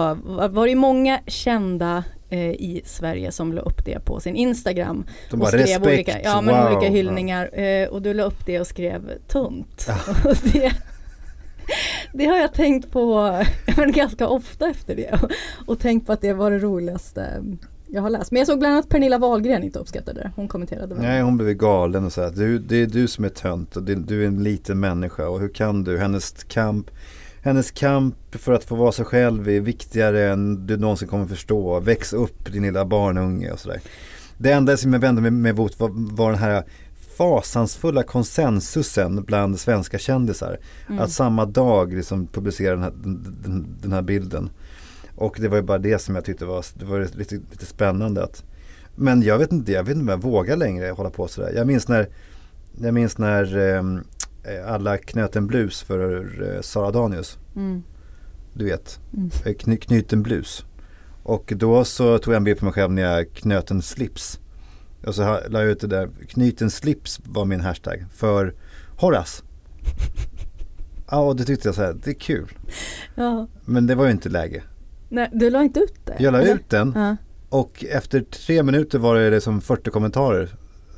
var 0.51 0.67
det 0.67 0.75
många 0.75 1.21
kända 1.27 2.05
eh, 2.29 2.51
i 2.51 2.83
Sverige 2.85 3.33
som 3.33 3.53
la 3.53 3.61
upp 3.61 3.85
det 3.85 4.05
på 4.05 4.21
sin 4.21 4.37
Instagram. 4.37 5.07
De 5.31 5.33
och 5.33 5.39
bara 5.39 5.49
skrev 5.49 5.63
respekt, 5.63 5.87
olika, 5.87 6.23
ja, 6.23 6.41
men 6.41 6.55
wow. 6.55 6.73
olika 6.73 6.93
hyllningar 6.93 7.61
eh, 7.61 7.89
och 7.89 8.03
du 8.03 8.15
la 8.15 8.23
upp 8.23 8.47
det 8.47 8.61
och 8.61 8.67
skrev 8.67 9.19
tunt. 9.29 9.87
Och 10.25 10.37
det, 10.53 10.73
det 12.13 12.27
har 12.27 12.37
jag 12.37 12.53
tänkt 12.53 12.91
på 12.91 13.39
men 13.77 13.93
ganska 13.93 14.29
ofta 14.29 14.71
efter 14.71 14.97
det 14.97 15.19
och, 15.23 15.31
och 15.67 15.79
tänkt 15.79 16.07
på 16.07 16.13
att 16.13 16.21
det 16.21 16.33
var 16.33 16.51
det 16.51 16.59
roligaste 16.59 17.43
jag 17.90 18.02
har 18.02 18.11
läst. 18.11 18.31
Men 18.31 18.38
jag 18.38 18.46
såg 18.46 18.58
bland 18.58 18.75
annat 18.75 18.88
Pernilla 18.88 19.19
Wahlgren 19.19 19.62
inte 19.62 19.79
uppskattade 19.79 20.20
det. 20.20 20.31
Hon 20.37 20.49
kommenterade 20.49 20.94
väl. 20.94 21.05
Nej 21.05 21.23
hon 21.23 21.37
blev 21.37 21.55
galen 21.55 22.05
och 22.05 22.12
sa 22.12 22.25
att 22.25 22.37
du, 22.37 22.58
det 22.58 22.76
är 22.76 22.87
du 22.87 23.08
som 23.08 23.25
är 23.25 23.29
tönt 23.29 23.76
och 23.76 23.82
det, 23.82 23.94
du 23.94 24.23
är 24.23 24.26
en 24.26 24.43
liten 24.43 24.81
människa 24.81 25.29
och 25.29 25.40
hur 25.40 25.49
kan 25.49 25.85
du? 25.85 25.99
Hennes 25.99 26.44
kamp, 26.44 26.90
hennes 27.43 27.70
kamp 27.70 28.17
för 28.31 28.52
att 28.52 28.64
få 28.64 28.75
vara 28.75 28.93
sig 28.93 29.05
själv 29.05 29.49
är 29.49 29.61
viktigare 29.61 30.31
än 30.31 30.67
du 30.67 30.76
någonsin 30.76 31.08
kommer 31.08 31.26
förstå. 31.26 31.81
Väx 31.81 32.12
upp 32.12 32.52
din 32.52 32.62
lilla 32.62 32.85
barnunge 32.85 33.50
och 33.50 33.58
sådär. 33.58 33.81
Det 34.38 34.52
enda 34.52 34.76
som 34.76 34.93
jag 34.93 35.00
vände 35.00 35.23
mig 35.23 35.31
med 35.31 35.56
mot 35.56 35.81
var, 35.81 35.90
var 36.17 36.31
den 36.31 36.40
här 36.40 36.64
fasansfulla 37.19 38.02
konsensusen 38.02 39.25
bland 39.25 39.61
svenska 39.61 39.99
kändisar. 39.99 40.58
Mm. 40.88 41.00
Att 41.00 41.11
samma 41.11 41.46
dag 41.46 41.94
liksom 41.94 42.26
publicera 42.26 42.75
den 42.75 42.82
här, 42.82 42.93
den, 43.02 43.76
den 43.82 43.93
här 43.93 44.02
bilden. 44.02 44.50
Och 45.19 45.37
det 45.41 45.49
var 45.49 45.56
ju 45.56 45.62
bara 45.62 45.79
det 45.79 45.99
som 45.99 46.15
jag 46.15 46.25
tyckte 46.25 46.44
var, 46.44 46.65
det 46.75 46.85
var 46.85 47.09
lite, 47.15 47.35
lite 47.35 47.67
spännande. 47.67 48.25
Att, 48.25 48.44
men 48.97 49.23
jag 49.23 49.38
vet 49.38 49.53
inte, 49.53 49.73
jag 49.73 49.82
vet 49.85 49.91
inte 49.97 50.03
om 50.03 50.09
jag 50.09 50.23
vågar 50.23 50.56
längre 50.56 50.91
hålla 50.91 51.11
på 51.11 51.29
sådär. 51.29 51.53
Jag 51.56 51.67
minns 51.67 51.88
när, 51.88 52.09
jag 52.81 52.94
minns 52.94 53.19
när 53.19 53.56
ehm, 53.56 54.00
eh, 54.44 54.73
alla 54.73 54.99
knöt 54.99 55.37
en 55.37 55.47
blus 55.47 55.82
för 55.82 56.25
eh, 56.55 56.61
Sara 56.61 56.91
Danius. 56.91 57.38
Mm. 57.56 57.82
Du 58.53 58.65
vet, 58.65 59.00
Mm. 59.12 59.31
eh, 59.44 59.55
kny, 59.55 59.76
knyt 59.76 60.12
en 60.12 60.23
blus. 60.23 60.65
Och 61.23 61.53
då 61.56 61.85
så 61.85 62.19
tog 62.19 62.35
jag 62.35 62.37
en 62.37 62.44
bild 62.44 62.59
på 62.59 62.64
mig 62.64 62.75
själv 62.75 62.93
när 62.93 63.03
jag 63.03 63.32
knöt 63.32 63.71
en 63.71 63.82
slips. 63.82 64.41
Och 65.06 65.14
så 65.14 65.23
la 65.49 65.61
jag 65.61 65.71
ut 65.71 65.81
det 65.81 65.87
där, 65.87 66.09
knyt 66.29 66.62
en 66.62 66.71
slips 66.71 67.21
var 67.25 67.44
min 67.44 67.61
hashtag 67.61 68.05
för 68.14 68.55
Horace. 68.97 69.43
Ja, 71.11 71.21
och 71.21 71.37
det 71.37 71.44
tyckte 71.44 71.69
jag 71.69 71.75
så 71.75 71.82
här, 71.82 71.97
det 72.05 72.11
är 72.11 72.14
kul. 72.14 72.49
Ja. 73.14 73.47
Men 73.64 73.87
det 73.87 73.94
var 73.94 74.05
ju 74.05 74.11
inte 74.11 74.29
läge. 74.29 74.62
Nej, 75.09 75.31
du 75.33 75.50
la 75.50 75.62
inte 75.62 75.81
ut 75.81 75.95
det? 76.05 76.17
Jag 76.19 76.33
la 76.33 76.41
eller? 76.41 76.55
ut 76.55 76.71
den 76.71 76.93
Ja. 76.97 77.17
och 77.49 77.85
efter 77.91 78.21
tre 78.21 78.62
minuter 78.62 78.99
var 78.99 79.15
det 79.15 79.31
liksom 79.31 79.61
40 79.61 79.91
kommentarer 79.91 80.49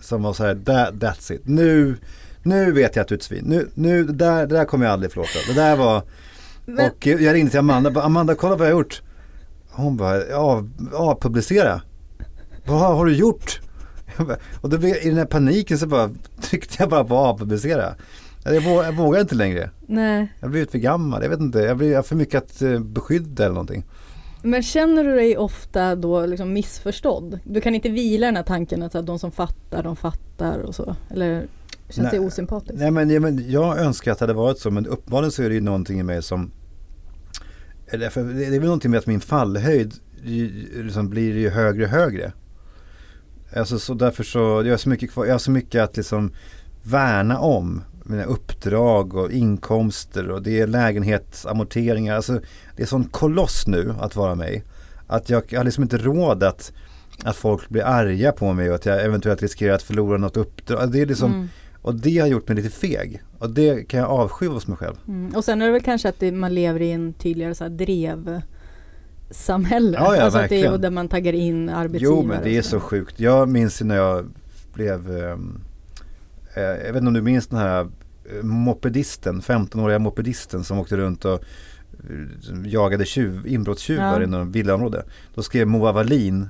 som 0.01 0.23
var 0.23 0.33
så 0.33 0.45
här, 0.45 0.55
that, 0.55 0.95
that's 0.95 1.33
it. 1.33 1.41
Nu, 1.45 1.97
nu 2.43 2.73
vet 2.73 2.97
jag 2.97 3.03
att 3.03 3.09
du 3.09 3.15
är 3.15 3.19
ett 3.19 3.25
svin. 3.25 3.45
Nu, 3.47 3.69
nu, 3.75 4.05
det 4.05 4.13
där, 4.13 4.47
det 4.47 4.55
där 4.57 4.65
kommer 4.65 4.85
jag 4.87 4.93
aldrig 4.93 5.13
förlåta. 5.13 5.39
Det 5.49 5.55
där 5.61 5.77
var, 5.77 6.03
Men, 6.67 6.91
och 6.91 7.07
jag 7.07 7.35
ringde 7.35 7.51
till 7.51 7.59
Amanda, 7.61 7.91
bara, 7.91 8.05
Amanda 8.05 8.35
kolla 8.35 8.57
vad 8.57 8.67
jag 8.67 8.73
har 8.75 8.79
gjort. 8.81 9.03
Hon 9.71 9.97
bara, 9.97 10.27
ja, 10.27 10.65
ja 10.93 11.19
publicera. 11.21 11.83
Vad 12.67 12.81
har 12.97 13.07
du 13.07 13.15
gjort? 13.17 13.61
Bara, 14.19 14.37
Och 14.61 14.71
då 14.71 14.79
blev 14.79 14.97
i 14.97 15.09
den 15.09 15.19
här 15.19 15.25
paniken 15.25 15.79
så 15.79 15.87
bara 15.87 16.11
tryckte 16.43 16.77
jag 16.79 16.89
bara 16.89 17.05
på 17.05 17.17
avpublicera. 17.17 17.95
Jag, 18.45 18.61
vå, 18.61 18.83
jag 18.83 18.93
vågar 18.93 19.21
inte 19.21 19.35
längre. 19.35 19.71
nej. 19.87 20.33
Jag 20.41 20.47
har 20.47 20.51
blivit 20.51 20.71
för 20.71 20.79
gammal, 20.79 21.23
jag 21.23 21.31
vet 21.31 21.41
inte. 21.41 21.59
Jag 21.59 21.77
blir 21.77 21.91
jag 21.91 21.99
har 21.99 22.03
för 22.03 22.17
mycket 22.17 22.43
att 22.45 22.63
eh, 22.63 22.81
beskydda 22.81 23.45
eller 23.45 23.55
någonting. 23.55 23.85
Men 24.43 24.63
känner 24.63 25.05
du 25.05 25.17
dig 25.17 25.37
ofta 25.37 25.97
då 25.97 26.27
liksom 26.27 26.53
missförstådd? 26.53 27.39
Du 27.45 27.61
kan 27.61 27.75
inte 27.75 27.89
vila 27.89 28.27
den 28.27 28.37
här 28.37 28.43
tanken 28.43 28.83
att 28.83 29.07
de 29.07 29.19
som 29.19 29.33
fattar, 29.33 29.83
de 29.83 29.97
fattar 29.97 30.59
och 30.59 30.75
så? 30.75 30.97
Eller 31.11 31.47
känns 31.89 32.13
Nej. 32.13 32.21
det 32.21 32.27
osympatiskt? 32.27 32.79
Nej 32.79 32.91
men, 32.91 33.11
ja, 33.11 33.21
men 33.21 33.51
jag 33.51 33.79
önskar 33.79 34.13
att 34.13 34.19
det 34.19 34.23
hade 34.23 34.33
varit 34.33 34.59
så 34.59 34.71
men 34.71 34.87
uppenbarligen 34.87 35.33
så 35.33 35.43
är 35.43 35.49
det 35.49 35.55
ju 35.55 35.61
någonting 35.61 36.01
i 36.01 36.03
mig 36.03 36.23
som 36.23 36.51
det 37.99 38.17
är 38.17 38.51
väl 38.51 38.65
någonting 38.65 38.91
med 38.91 38.99
att 38.99 39.07
min 39.07 39.21
fallhöjd 39.21 39.95
liksom 40.75 41.09
blir 41.11 41.39
ju 41.39 41.51
högre 41.51 41.85
och 41.85 41.91
högre. 41.91 42.33
Alltså 43.57 43.79
så 43.79 43.95
därför 43.95 44.25
så, 44.25 44.39
jag 44.39 44.71
har 44.71 44.77
så 44.77 44.89
mycket 44.89 45.11
kvar, 45.11 45.25
jag 45.25 45.35
har 45.35 45.39
så 45.39 45.51
mycket 45.51 45.83
att 45.83 45.97
liksom 45.97 46.33
värna 46.83 47.39
om. 47.39 47.83
Mina 48.11 48.25
uppdrag 48.25 49.15
och 49.15 49.33
inkomster 49.33 50.31
och 50.31 50.43
det 50.43 50.61
är 50.61 50.67
lägenhetsamorteringar. 50.67 52.17
Alltså 52.17 52.41
det 52.77 52.83
är 52.83 52.87
sån 52.87 53.05
koloss 53.05 53.67
nu 53.67 53.95
att 54.01 54.17
vara 54.17 54.35
mig. 54.35 54.65
Att 55.07 55.31
jag, 55.31 55.43
jag 55.49 55.59
har 55.61 55.65
liksom 55.65 55.83
inte 55.83 55.99
råd 55.99 56.43
att, 56.43 56.73
att 57.25 57.37
folk 57.37 57.69
blir 57.69 57.83
arga 57.85 58.33
på 58.33 58.53
mig 58.53 58.69
och 58.69 58.75
att 58.75 58.87
jag 58.87 59.05
eventuellt 59.05 59.43
riskerar 59.43 59.75
att 59.75 59.83
förlora 59.83 60.19
något 60.19 60.37
uppdrag. 60.37 60.79
Alltså, 60.81 60.93
Det 60.93 61.01
är 61.03 61.07
liksom, 61.07 61.33
Mm. 61.35 61.49
och 61.83 61.95
det 61.95 62.19
har 62.19 62.27
gjort 62.27 62.49
mig 62.49 62.57
lite 62.57 62.71
feg. 62.71 63.23
Och 63.39 63.51
det 63.51 63.89
kan 63.89 64.01
jag 64.01 64.09
avsky 64.11 64.47
hos 64.47 64.67
mig 64.67 64.77
själv. 64.77 64.95
Mm. 65.09 65.35
Och 65.37 65.45
sen 65.45 65.63
är 65.63 65.67
det 65.67 65.73
väl 65.73 65.83
kanske 65.83 66.09
att 66.09 66.19
det, 66.21 66.33
man 66.33 66.55
lever 66.55 66.83
i 66.83 66.91
en 66.93 67.13
tydligare 67.13 67.55
så 67.55 67.65
här 67.65 67.71
drevsamhälle. 67.71 69.99
Ja, 69.99 70.17
ja, 70.17 70.23
alltså 70.23 70.39
att 70.39 70.49
det 70.49 70.55
är 70.57 70.63
verkligen. 70.63 70.81
där 70.81 70.91
man 70.91 71.09
taggar 71.09 71.33
in 71.33 71.69
arbetsgivare. 71.69 72.17
Jo 72.21 72.27
men 72.27 72.43
det 72.43 72.57
är 72.59 72.63
så 72.63 72.81
sjukt. 72.81 73.21
Jag 73.21 73.49
minns 73.49 73.81
när 73.81 73.97
jag 73.97 74.25
blev, 74.75 75.11
eh, 75.17 75.37
jag 76.63 76.93
vet 76.93 76.97
inte 76.97 77.07
om 77.09 77.15
du 77.15 77.23
minns 77.23 77.47
den 77.47 77.59
här 77.59 77.89
mopedisten, 78.43 79.41
15-åriga 79.41 79.99
mopedisten 79.99 80.65
som 80.65 80.79
åkte 80.79 80.97
runt 80.97 81.25
och 81.25 81.45
jagade 82.65 83.05
tjuv, 83.05 83.47
inbrottstjuvar 83.47 84.21
Ja. 84.21 84.23
i 84.23 84.27
någon 84.27 84.53
villaområde. 84.53 85.05
Då 85.35 85.43
skrev 85.43 85.67
Moa 85.67 85.93
Wallin, 85.93 86.49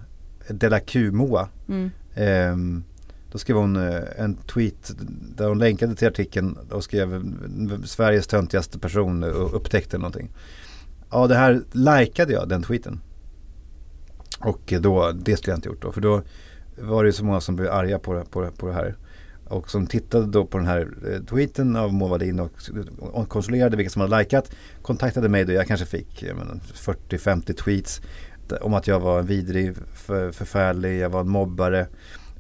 Della 0.48 0.80
Q-Moa, 0.80 1.48
Mm. 1.68 1.90
Ehm, 2.14 2.84
då 3.32 3.38
skrev 3.38 3.56
hon 3.56 3.76
eh, 3.76 4.02
en 4.18 4.34
tweet 4.36 4.92
där 5.36 5.48
hon 5.48 5.58
länkade 5.58 5.94
till 5.94 6.08
artikeln 6.08 6.58
och 6.70 6.84
skrev 6.84 7.14
eh, 7.14 7.20
Sveriges 7.84 8.26
töntigaste 8.26 8.78
person 8.78 9.22
och 9.24 9.56
upptäckte 9.56 9.98
någonting. 9.98 10.30
Ja 11.10 11.26
det 11.26 11.34
här 11.34 11.62
likade 11.72 12.32
jag 12.32 12.48
den 12.48 12.62
tweeten. 12.62 13.00
Och 14.38 14.74
då, 14.80 15.12
det 15.12 15.36
skulle 15.36 15.52
jag 15.52 15.58
inte 15.58 15.68
gjort 15.68 15.82
då 15.82 15.92
för 15.92 16.00
då 16.00 16.22
var 16.78 17.04
det 17.04 17.12
så 17.12 17.24
många 17.24 17.40
som 17.40 17.56
blev 17.56 17.70
arga 17.72 17.98
på 17.98 18.14
det, 18.14 18.24
på 18.24 18.40
det, 18.40 18.50
på 18.50 18.66
det 18.66 18.72
här. 18.72 18.96
Och 19.50 19.70
som 19.70 19.86
tittade 19.86 20.26
då 20.26 20.46
på 20.46 20.58
den 20.58 20.66
här 20.66 20.88
eh, 21.12 21.24
tweeten 21.24 21.76
av 21.76 21.92
Moa 21.92 22.08
Wallin 22.08 22.40
och, 22.40 22.52
och 22.98 23.28
kontrollerade 23.28 23.76
vilka 23.76 23.90
som 23.90 24.02
hade 24.02 24.18
likat. 24.18 24.50
Kontaktade 24.82 25.28
mig 25.28 25.44
då, 25.44 25.52
jag 25.52 25.66
kanske 25.66 25.86
fick 25.86 26.22
jag 26.22 26.36
menar, 26.36 26.60
40-50 26.74 27.52
tweets 27.52 28.00
om 28.60 28.74
att 28.74 28.86
jag 28.86 29.00
var 29.00 29.18
en 29.18 29.26
vidrig, 29.26 29.76
för, 29.94 30.32
förfärlig, 30.32 30.98
jag 30.98 31.10
var 31.10 31.20
en 31.20 31.28
mobbare 31.28 31.86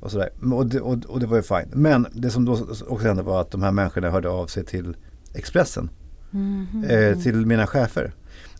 och 0.00 0.10
sådär. 0.10 0.28
Och 0.52 0.66
det, 0.66 0.80
och, 0.80 1.04
och 1.04 1.20
det 1.20 1.26
var 1.26 1.36
ju 1.36 1.42
fine. 1.42 1.68
Men 1.72 2.06
det 2.12 2.30
som 2.30 2.44
då 2.44 2.52
också 2.88 3.06
hände 3.06 3.22
var 3.22 3.40
att 3.40 3.50
de 3.50 3.62
här 3.62 3.72
människorna 3.72 4.10
hörde 4.10 4.28
av 4.28 4.46
sig 4.46 4.64
till 4.64 4.96
Expressen, 5.34 5.90
Mhm. 6.30 6.84
eh, 6.88 7.18
till 7.18 7.46
mina 7.46 7.66
chefer. 7.66 8.12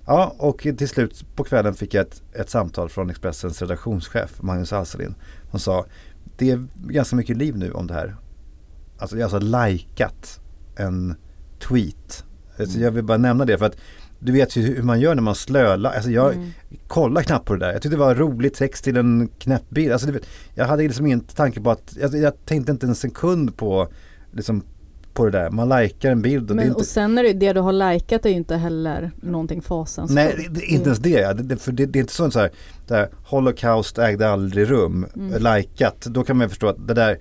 Ja, 0.07 0.35
och 0.39 0.59
till 0.59 0.89
slut 0.89 1.25
på 1.37 1.45
kvällen 1.45 1.75
fick 1.75 1.95
jag 1.95 2.07
ett, 2.07 2.23
ett 2.33 2.51
samtal 2.51 2.89
från 2.89 3.11
Expressens 3.11 3.63
redaktionschef 3.63 4.43
Magnus 4.43 4.73
Alselin. 4.73 5.15
Han 5.51 5.61
sa, 5.61 5.87
det 6.37 6.51
är 6.51 6.67
ganska 6.77 7.17
mycket 7.17 7.37
liv 7.37 7.57
nu 7.57 7.73
om 7.73 7.87
det 7.87 7.95
här. 7.95 8.17
Alltså 9.01 9.17
jag 9.19 9.29
har 9.29 9.37
alltså 9.37 9.67
likat 9.69 10.41
en 10.77 11.15
tweet. 11.69 12.25
Alltså, 12.59 12.79
jag 12.79 12.91
vill 12.91 13.05
bara 13.05 13.19
nämna 13.19 13.45
det 13.45 13.59
för 13.59 13.67
att 13.67 13.77
du 14.19 14.33
vet 14.33 14.57
ju 14.57 14.63
hur 14.63 14.83
man 14.83 15.01
gör 15.01 15.15
när 15.15 15.23
man 15.23 15.35
slölar. 15.35 15.93
Alltså 15.93 16.11
jag 16.11 16.35
Mm. 16.35 16.51
kollar 16.87 17.23
knappt 17.23 17.45
på 17.45 17.53
det 17.55 17.67
där. 17.67 17.73
Jag 17.73 17.83
tyckte 17.83 17.97
det 17.97 18.01
var 18.01 18.15
rolig 18.15 18.55
text 18.55 18.85
till 18.85 18.97
en 18.97 19.29
knäpp 19.39 19.71
bild. 19.71 19.93
Alltså, 19.93 20.11
vet, 20.13 20.27
jag 20.55 20.65
hade 20.67 20.83
liksom 20.83 21.07
ingen 21.07 21.21
tanke 21.21 21.61
på 21.61 21.71
att, 21.71 21.97
jag, 22.01 22.15
jag 22.15 22.33
tänkte 22.47 22.73
inte 22.73 22.87
en 22.87 22.95
sekund 22.95 23.57
på, 23.57 23.89
liksom, 24.33 24.63
på 25.15 25.25
det 25.25 25.31
där. 25.31 25.51
Man 25.51 25.69
likar 25.69 26.11
en 26.11 26.23
bild 26.23 26.51
och 26.51 26.57
Men, 26.57 26.67
inte 26.67 26.79
och 26.79 26.85
sen 26.87 27.19
är 27.19 27.23
det 27.23 27.33
det 27.33 27.53
du 27.53 27.61
har 27.61 27.73
likat 27.93 28.27
är 28.27 28.31
ju 28.31 28.37
inte 28.37 28.57
heller 28.57 29.11
någonting 29.23 29.63
fasansfullt. 29.63 30.15
Nej, 30.15 30.49
det, 30.51 30.65
inte 30.65 30.85
ens 30.85 30.99
det. 30.99 31.11
ja. 31.11 31.35
det, 31.35 31.43
det 31.43 31.57
för 31.57 31.73
det, 31.73 31.87
det 31.87 31.99
är 31.99 32.01
inte 32.01 32.13
sånt 32.13 32.33
så 32.33 32.39
här, 32.41 32.51
det 32.87 32.95
här 32.95 33.09
Holocaust 33.25 33.99
ägde 33.99 34.31
aldrig 34.31 34.71
rum, 34.71 35.07
Mm. 35.17 35.43
likat. 35.43 36.01
Då 36.01 36.23
kan 36.25 36.37
man 36.37 36.45
ju 36.45 36.49
förstå 36.49 36.69
att 36.69 36.89
det 36.89 36.95
där 36.95 37.19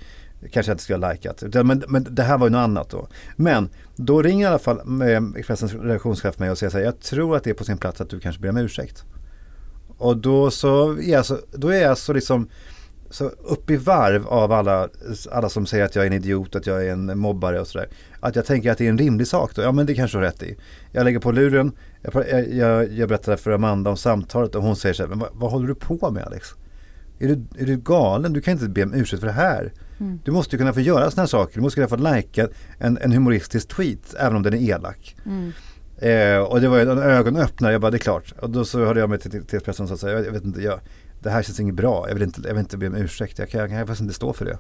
kanske 0.52 0.70
jag 0.70 0.74
inte 0.74 0.84
skulle 0.84 1.06
ha 1.06 1.14
likat. 1.14 1.44
Men, 1.54 1.84
men 1.88 2.08
det 2.10 2.24
här 2.24 2.38
var 2.38 2.48
ju 2.48 2.52
något 2.52 2.60
annat 2.60 2.90
då. 2.90 3.08
Men 3.36 3.70
då 3.96 4.22
ringer 4.22 4.46
i 4.46 4.50
alla 4.50 4.60
fall 4.60 5.02
eh, 5.02 5.22
Expressens 5.36 5.74
redaktionschef 5.74 6.40
mig 6.40 6.52
och 6.52 6.58
säger 6.58 6.70
så 6.70 6.78
här, 6.78 6.86
jag 6.86 7.00
tror 7.00 7.36
att 7.36 7.44
det 7.44 7.50
är 7.50 7.54
på 7.54 7.64
sin 7.64 7.78
plats 7.78 8.02
att 8.02 8.10
du 8.10 8.20
kanske 8.20 8.42
ber 8.42 8.50
om 8.50 8.58
ursäkt. 8.58 9.04
Och 9.98 10.18
då 10.18 10.52
så 10.52 10.92
är 10.92 11.12
jag 11.12 11.26
så, 11.26 11.38
då 11.52 11.68
är 11.68 11.82
jag 11.82 11.98
så 11.98 12.14
liksom 12.14 12.50
så 13.10 13.26
upp 13.26 13.70
i 13.70 13.78
varv 13.78 14.28
av 14.28 14.52
alla, 14.52 14.90
alla 15.32 15.50
som 15.50 15.66
säger 15.66 15.86
att 15.86 15.96
jag 15.96 16.04
är 16.04 16.08
en 16.08 16.14
idiot, 16.14 16.56
att 16.56 16.68
jag 16.68 16.86
är 16.86 16.92
en 16.92 17.20
mobbare 17.20 17.60
och 17.60 17.68
sådär. 17.68 17.90
Att 18.20 18.36
jag 18.36 18.46
tänker 18.46 18.72
att 18.72 18.78
det 18.78 18.86
är 18.86 18.90
en 18.90 18.98
rimlig 18.98 19.28
sak 19.28 19.56
då. 19.56 19.62
Ja 19.62 19.72
men 19.72 19.86
det 19.86 19.96
kanske 19.96 20.18
du 20.18 20.22
har 20.22 20.32
rätt 20.32 20.44
i. 20.44 20.58
Jag 20.92 21.04
lägger 21.04 21.20
på 21.20 21.32
luren, 21.32 21.72
jag, 22.02 22.30
jag, 22.30 22.54
jag, 22.54 22.92
jag 22.92 23.10
berättar 23.10 23.38
för 23.38 23.52
Amanda 23.52 23.90
om 23.90 23.98
samtalet 23.98 24.56
och 24.56 24.64
hon 24.64 24.76
säger 24.76 24.94
så 24.94 25.04
här, 25.04 25.10
men 25.10 25.20
vad, 25.20 25.30
vad 25.34 25.52
håller 25.52 25.68
du 25.68 25.76
på 25.76 26.12
med 26.12 26.24
Alex? 26.24 26.48
Är 27.20 27.28
du, 27.28 27.62
är 27.62 27.66
du 27.66 27.78
galen? 27.78 28.34
Du 28.34 28.42
kan 28.42 28.52
inte 28.52 28.70
be 28.70 28.84
om 28.84 28.94
ursäkt 28.94 29.20
för 29.20 29.28
det 29.28 29.34
här. 29.34 29.74
Mm. 30.00 30.20
Du 30.24 30.32
måste 30.32 30.56
ju 30.56 30.58
kunna 30.58 30.74
få 30.74 30.82
göra 30.82 31.12
sådana 31.12 31.24
här 31.24 31.28
saker. 31.28 31.56
Du 31.56 31.62
måste 31.62 31.76
kunna 31.76 31.88
få 31.88 31.96
lajka 31.96 32.48
en, 32.78 32.98
en 32.98 33.12
humoristisk 33.12 33.68
tweet 33.68 34.16
även 34.20 34.36
om 34.36 34.44
den 34.44 34.54
är 34.54 34.70
elak. 34.70 35.16
Mm. 35.26 35.52
Eh, 35.98 36.40
och 36.40 36.62
det 36.62 36.68
var 36.68 36.80
en 36.80 36.98
ögonöppnare, 36.98 37.72
jag 37.72 37.82
bara 37.82 37.92
det 37.92 37.98
är 37.98 38.00
klart. 38.00 38.34
Och 38.40 38.50
då 38.50 38.66
så 38.66 38.86
hörde 38.86 39.00
jag 39.00 39.10
mig 39.10 39.20
till, 39.20 39.32
till, 39.32 39.58
Expressen 39.58 39.92
och 39.92 40.00
sa 40.00 40.10
jag, 40.10 40.26
jag 40.26 40.32
vet 40.32 40.44
inte, 40.44 40.62
jag, 40.62 40.80
det 41.20 41.30
här 41.30 41.44
känns 41.44 41.60
inget 41.60 41.76
bra. 41.76 42.06
Jag 42.08 42.14
vill 42.14 42.24
inte, 42.24 42.42
jag 42.42 42.54
vill 42.54 42.60
inte 42.60 42.78
be 42.78 42.88
om 42.88 42.96
ursäkt, 42.96 43.40
jag 43.40 43.50
kan, 43.50 43.62
jag 43.62 43.70
kan 43.70 43.80
faktiskt 43.80 44.02
inte 44.02 44.14
stå 44.14 44.34
för 44.34 44.46
det. 44.46 44.58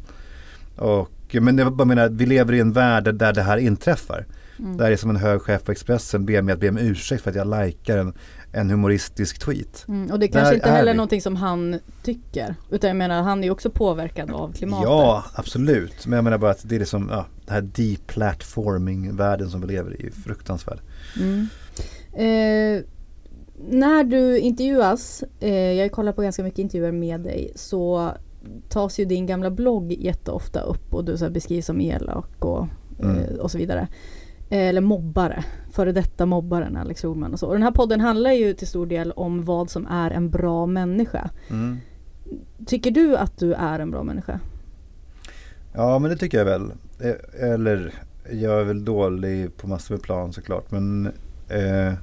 Och, 0.75 1.35
men 1.41 1.57
jag 1.57 1.75
bara 1.75 1.85
menar, 1.85 2.09
vi 2.09 2.25
lever 2.25 2.53
i 2.53 2.59
en 2.59 2.71
värld 2.71 3.15
där 3.15 3.33
det 3.33 3.41
här 3.41 3.57
inträffar. 3.57 4.25
Mm. 4.59 4.77
Där 4.77 4.91
är 4.91 4.95
som 4.95 5.09
en 5.09 5.15
hög 5.15 5.41
chef 5.41 5.63
på 5.63 5.71
Expressen 5.71 6.25
ber 6.25 6.41
mig 6.41 6.53
att 6.53 6.59
be 6.59 6.69
om 6.69 6.77
ursäkt 6.77 7.23
för 7.23 7.29
att 7.29 7.35
jag 7.35 7.65
likar 7.65 7.97
en, 7.97 8.13
en 8.51 8.69
humoristisk 8.69 9.39
tweet. 9.39 9.85
Mm. 9.87 10.11
Och 10.11 10.19
det 10.19 10.25
är 10.25 10.27
Där 10.27 10.39
kanske 10.39 10.55
inte 10.55 10.69
är 10.69 10.75
heller 10.75 10.91
vi. 10.91 10.97
någonting 10.97 11.21
som 11.21 11.35
han 11.35 11.79
tycker. 12.03 12.55
Utan 12.69 12.87
jag 12.87 12.97
menar 12.97 13.21
han 13.23 13.43
är 13.43 13.51
också 13.51 13.69
påverkad 13.69 14.31
av 14.31 14.53
klimatet. 14.53 14.83
Ja, 14.89 15.23
absolut. 15.33 16.05
Men 16.07 16.17
jag 16.17 16.23
menar 16.23 16.37
bara 16.37 16.51
att 16.51 16.69
det 16.69 16.75
är 16.75 16.79
liksom, 16.79 17.09
ja, 17.11 17.25
den 17.45 17.53
här 17.53 17.61
deplatforming-världen 17.61 19.49
som 19.49 19.61
vi 19.61 19.67
lever 19.67 20.01
i 20.01 20.07
är 20.07 20.11
fruktansvärd. 20.11 20.79
Mm. 21.19 21.47
Eh, 22.13 22.83
när 23.69 24.03
du 24.03 24.39
intervjuas, 24.39 25.23
eh, 25.39 25.53
jag 25.53 25.91
kollar 25.91 26.11
på 26.13 26.21
ganska 26.21 26.43
mycket 26.43 26.59
intervjuer 26.59 26.91
med 26.91 27.19
dig, 27.21 27.51
så 27.55 28.11
tas 28.69 28.99
ju 28.99 29.05
din 29.05 29.25
gamla 29.25 29.51
blogg 29.51 29.91
jätteofta 29.91 30.61
upp 30.61 30.93
och 30.93 31.05
du 31.05 31.17
så 31.17 31.29
beskrivs 31.29 31.65
som 31.65 31.81
elak 31.81 32.45
och, 32.45 32.67
Mm. 32.99 33.17
eh, 33.17 33.35
och 33.35 33.51
så 33.51 33.57
vidare. 33.57 33.87
Eh, 34.49 34.67
eller 34.67 34.81
mobbare, 34.81 35.43
före 35.71 35.91
detta 35.91 36.25
mobbaren 36.25 36.77
Alex 36.77 37.01
Schulman 37.01 37.33
och 37.33 37.39
så. 37.39 37.47
Och 37.47 37.53
den 37.53 37.63
här 37.63 37.71
podden 37.71 38.01
handlar 38.01 38.31
ju 38.31 38.53
till 38.53 38.67
stor 38.67 38.85
del 38.85 39.11
om 39.11 39.45
vad 39.45 39.69
som 39.69 39.87
är 39.87 40.11
en 40.11 40.29
bra 40.29 40.65
människa. 40.65 41.29
Mm. 41.49 41.77
Tycker 42.65 42.91
du 42.91 43.17
att 43.17 43.37
du 43.37 43.53
är 43.53 43.79
en 43.79 43.91
bra 43.91 44.03
människa? 44.03 44.39
Ja 45.73 45.99
men 45.99 46.11
det 46.11 46.17
tycker 46.17 46.37
jag 46.37 46.45
väl. 46.45 46.71
Eh, 46.99 47.49
Eller 47.51 47.93
jag 48.31 48.59
är 48.59 48.63
väl 48.63 48.85
dålig 48.85 49.57
på 49.57 49.67
massor 49.67 49.95
med 49.95 50.03
plan 50.03 50.33
såklart. 50.33 50.71
Men 50.71 51.05
eh, 51.47 51.93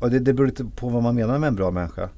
och 0.00 0.10
det, 0.10 0.18
det 0.18 0.32
beror 0.32 0.46
lite 0.46 0.64
på 0.64 0.88
vad 0.88 1.02
man 1.02 1.14
menar 1.14 1.38
med 1.38 1.48
en 1.48 1.56
bra 1.56 1.70
människa. 1.70 2.08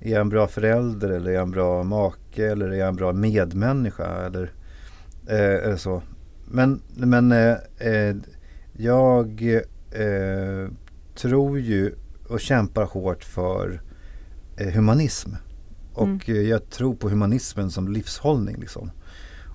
Är 0.00 0.10
jag 0.10 0.20
en 0.20 0.28
bra 0.28 0.46
förälder 0.46 1.08
eller 1.08 1.30
är 1.30 1.34
jag 1.34 1.42
en 1.42 1.50
bra 1.50 1.82
make 1.82 2.46
eller 2.46 2.68
är 2.68 2.78
jag 2.78 2.88
en 2.88 2.96
bra 2.96 3.12
medmänniska 3.12 4.26
eller, 4.26 4.52
eh, 5.26 5.64
eller 5.64 5.76
så. 5.76 6.02
Men, 6.44 6.80
men 6.94 7.32
eh, 7.32 7.56
eh, 7.78 8.16
jag 8.76 9.42
eh, 9.90 10.70
tror 11.14 11.58
ju 11.58 11.94
och 12.28 12.40
kämpar 12.40 12.84
hårt 12.84 13.24
för 13.24 13.82
eh, 14.56 14.72
humanism. 14.72 15.30
Och 15.92 16.30
eh, 16.30 16.40
jag 16.40 16.70
tror 16.70 16.94
på 16.94 17.08
humanismen 17.08 17.70
som 17.70 17.88
livshållning 17.88 18.56
liksom. 18.60 18.90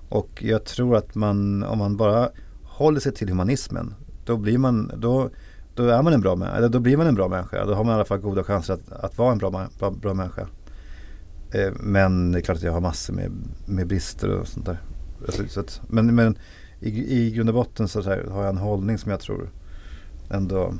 Och 0.08 0.42
jag 0.42 0.64
tror 0.64 0.96
att 0.96 1.14
man, 1.14 1.62
om 1.62 1.78
man 1.78 1.96
bara 1.96 2.30
håller 2.62 3.00
sig 3.00 3.14
till 3.14 3.28
humanismen, 3.28 3.94
då 4.24 4.36
blir 4.36 4.58
man, 4.58 4.92
då, 4.96 5.30
då 5.74 5.88
är 5.88 6.02
man 6.02 6.12
en 6.12 6.20
bra 6.20 6.36
människa, 6.36 6.68
då 6.68 6.80
blir 6.80 6.96
man 6.96 7.06
en 7.06 7.14
bra 7.14 7.28
människa. 7.28 7.64
Då 7.64 7.74
har 7.74 7.84
man 7.84 7.92
i 7.92 7.94
alla 7.94 8.04
fall 8.04 8.18
goda 8.18 8.44
chanser 8.44 8.74
att, 8.74 8.92
att 8.92 9.18
vara 9.18 9.32
en 9.32 9.38
bra, 9.38 9.68
bra, 9.78 9.90
bra 9.90 10.14
människa. 10.14 10.46
Eh, 11.52 11.72
men 11.80 12.32
det 12.32 12.38
är 12.38 12.42
klart 12.42 12.56
att 12.56 12.62
jag 12.62 12.72
har 12.72 12.80
massor 12.80 13.14
med, 13.14 13.32
med 13.66 13.86
brister 13.86 14.30
och 14.30 14.48
sånt 14.48 14.66
där. 14.66 14.80
Alltså, 15.26 15.48
Så 15.48 15.60
att, 15.60 15.80
men 15.88 16.14
men 16.14 16.38
i, 16.80 17.16
i 17.16 17.30
grund 17.30 17.48
och 17.48 17.54
botten 17.54 17.88
så, 17.88 18.02
så 18.02 18.10
här, 18.10 18.24
har 18.30 18.40
jag 18.40 18.50
en 18.50 18.58
hållning 18.58 18.98
som 18.98 19.10
jag 19.10 19.20
tror 19.20 19.50
ändå 20.30 20.74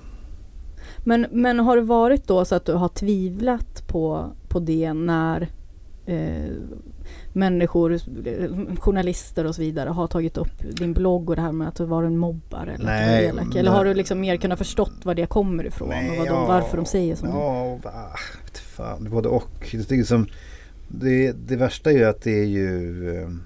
Men, 1.04 1.26
men 1.30 1.58
har 1.58 1.76
det 1.76 1.82
varit 1.82 2.26
då 2.26 2.44
så 2.44 2.54
att 2.54 2.64
du 2.64 2.72
har 2.72 2.88
tvivlat 2.88 3.88
på, 3.88 4.32
på 4.48 4.60
det 4.60 4.92
när 4.92 5.48
eh, 6.06 6.52
människor, 7.32 7.92
eh, 7.92 8.50
journalister 8.78 9.46
och 9.46 9.54
så 9.54 9.62
vidare 9.62 9.90
har 9.90 10.06
tagit 10.06 10.36
upp 10.36 10.76
din 10.78 10.92
blogg 10.92 11.30
och 11.30 11.36
det 11.36 11.42
här 11.42 11.52
med 11.52 11.68
att 11.68 11.74
du 11.74 11.84
var 11.84 12.02
en 12.02 12.18
mobbare 12.18 12.72
eller 12.72 12.84
du 12.84 12.90
Nej, 12.90 13.26
elak? 13.26 13.54
Eller 13.54 13.70
har 13.70 13.84
du 13.84 13.94
liksom 13.94 14.20
mer 14.20 14.36
kunnat 14.36 14.58
förstått 14.58 15.04
var 15.04 15.14
det 15.14 15.26
kommer 15.26 15.66
ifrån 15.66 15.88
och 15.88 16.16
vad 16.18 16.26
de, 16.26 16.46
varför 16.46 16.76
de 16.76 16.86
säger 16.86 17.16
som 17.16 17.28
Ja, 17.28 17.78
va, 17.82 17.90
vet 18.44 18.58
fan, 18.58 19.10
både 19.10 19.28
och. 19.28 19.68
Det, 19.72 19.90
är 19.90 19.96
liksom, 19.96 20.26
det, 20.88 21.32
det 21.32 21.56
värsta 21.56 21.90
är 21.90 21.96
ju 21.96 22.04
att 22.04 22.22
det 22.22 22.40
är 22.40 22.46
ju... 22.46 23.40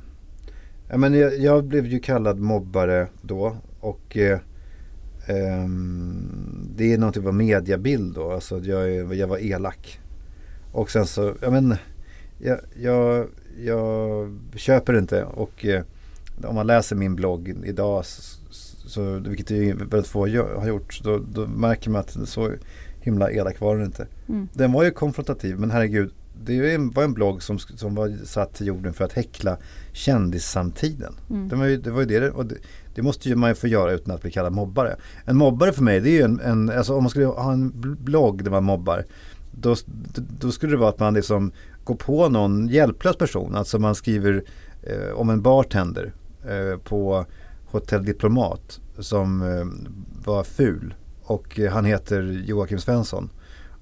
Eh, 0.88 0.90
jag, 0.90 1.00
men 1.00 1.14
jag, 1.14 1.38
jag 1.38 1.64
blev 1.64 1.86
ju 1.86 2.00
kallad 2.00 2.38
mobbare 2.38 3.08
då 3.22 3.56
och 3.80 4.16
eh, 4.16 4.38
ehm, 5.26 6.68
det 6.76 6.92
är 6.92 6.98
någon 6.98 7.12
typ 7.12 7.26
av 7.26 7.34
mediabild 7.34 8.14
då. 8.14 8.32
Alltså 8.32 8.58
jag, 8.58 9.14
jag 9.14 9.26
var 9.26 9.38
elak. 9.38 10.00
Och 10.72 10.90
sen 10.90 11.06
så, 11.06 11.34
jag 11.40 11.52
men, 11.52 11.76
jag, 12.38 12.58
jag, 12.82 13.26
jag 13.64 14.30
köper 14.54 14.92
det 14.92 14.98
inte 14.98 15.24
och 15.24 15.64
eh, 15.64 15.82
om 16.44 16.54
man 16.54 16.66
läser 16.66 16.96
min 16.96 17.14
blogg 17.14 17.54
idag 17.64 18.06
så, 18.06 18.38
så 18.88 19.18
vilket 19.18 19.50
ju 19.50 19.72
väldigt 19.72 20.06
få 20.06 20.20
har 20.20 20.66
gjort, 20.66 21.00
då, 21.04 21.18
då 21.18 21.46
märker 21.46 21.90
man 21.90 22.00
att 22.00 22.28
så 22.28 22.50
himla 23.00 23.30
elak 23.30 23.60
var 23.60 23.76
den 23.76 23.86
inte. 23.86 24.06
Mm. 24.28 24.48
Den 24.52 24.72
var 24.72 24.84
ju 24.84 24.90
konfrontativ 24.90 25.58
men 25.58 25.70
herregud, 25.70 26.12
det 26.44 26.78
var 26.78 27.02
en 27.02 27.14
blogg 27.14 27.42
som, 27.42 27.58
som 27.58 27.94
var 27.94 28.24
satt 28.24 28.54
till 28.54 28.66
jorden 28.66 28.92
för 28.92 29.04
att 29.04 29.12
häckla 29.12 29.56
kändissamtiden. 29.92 31.14
Mm. 31.30 31.48
Det 31.48 31.56
var 31.56 31.64
ju 31.64 31.76
det, 31.76 31.90
var 31.90 32.00
ju 32.00 32.06
det, 32.06 32.30
och 32.30 32.46
det, 32.46 32.54
det 32.94 33.02
måste 33.02 33.28
ju 33.28 33.36
man 33.36 33.50
ju 33.50 33.54
få 33.54 33.68
göra 33.68 33.92
utan 33.92 34.14
att 34.14 34.22
bli 34.22 34.30
kallad 34.30 34.52
mobbare. 34.52 34.96
En 35.24 35.36
mobbare 35.36 35.72
för 35.72 35.82
mig 35.82 36.00
det 36.00 36.10
är 36.10 36.12
ju 36.12 36.22
en, 36.22 36.40
en 36.40 36.70
alltså 36.70 36.96
om 36.96 37.02
man 37.02 37.10
skulle 37.10 37.26
ha 37.26 37.52
en 37.52 37.72
bl- 37.72 37.96
blogg 37.96 38.44
där 38.44 38.50
man 38.50 38.64
mobbar 38.64 39.04
då, 39.52 39.76
då 40.40 40.52
skulle 40.52 40.72
det 40.72 40.76
vara 40.76 40.88
att 40.88 40.98
man 40.98 41.14
liksom 41.14 41.52
går 41.84 41.94
på 41.94 42.28
någon 42.28 42.68
hjälplös 42.68 43.16
person. 43.16 43.54
Alltså 43.54 43.78
man 43.78 43.94
skriver 43.94 44.44
eh, 44.82 45.14
om 45.14 45.30
en 45.30 45.42
bartender 45.42 46.12
eh, 46.44 46.78
på 46.78 47.26
Hotell 47.66 48.04
Diplomat 48.04 48.80
som 48.98 49.42
eh, 49.42 49.66
var 50.24 50.44
ful 50.44 50.94
och 51.22 51.60
han 51.70 51.84
heter 51.84 52.44
Joakim 52.46 52.78
Svensson. 52.78 53.30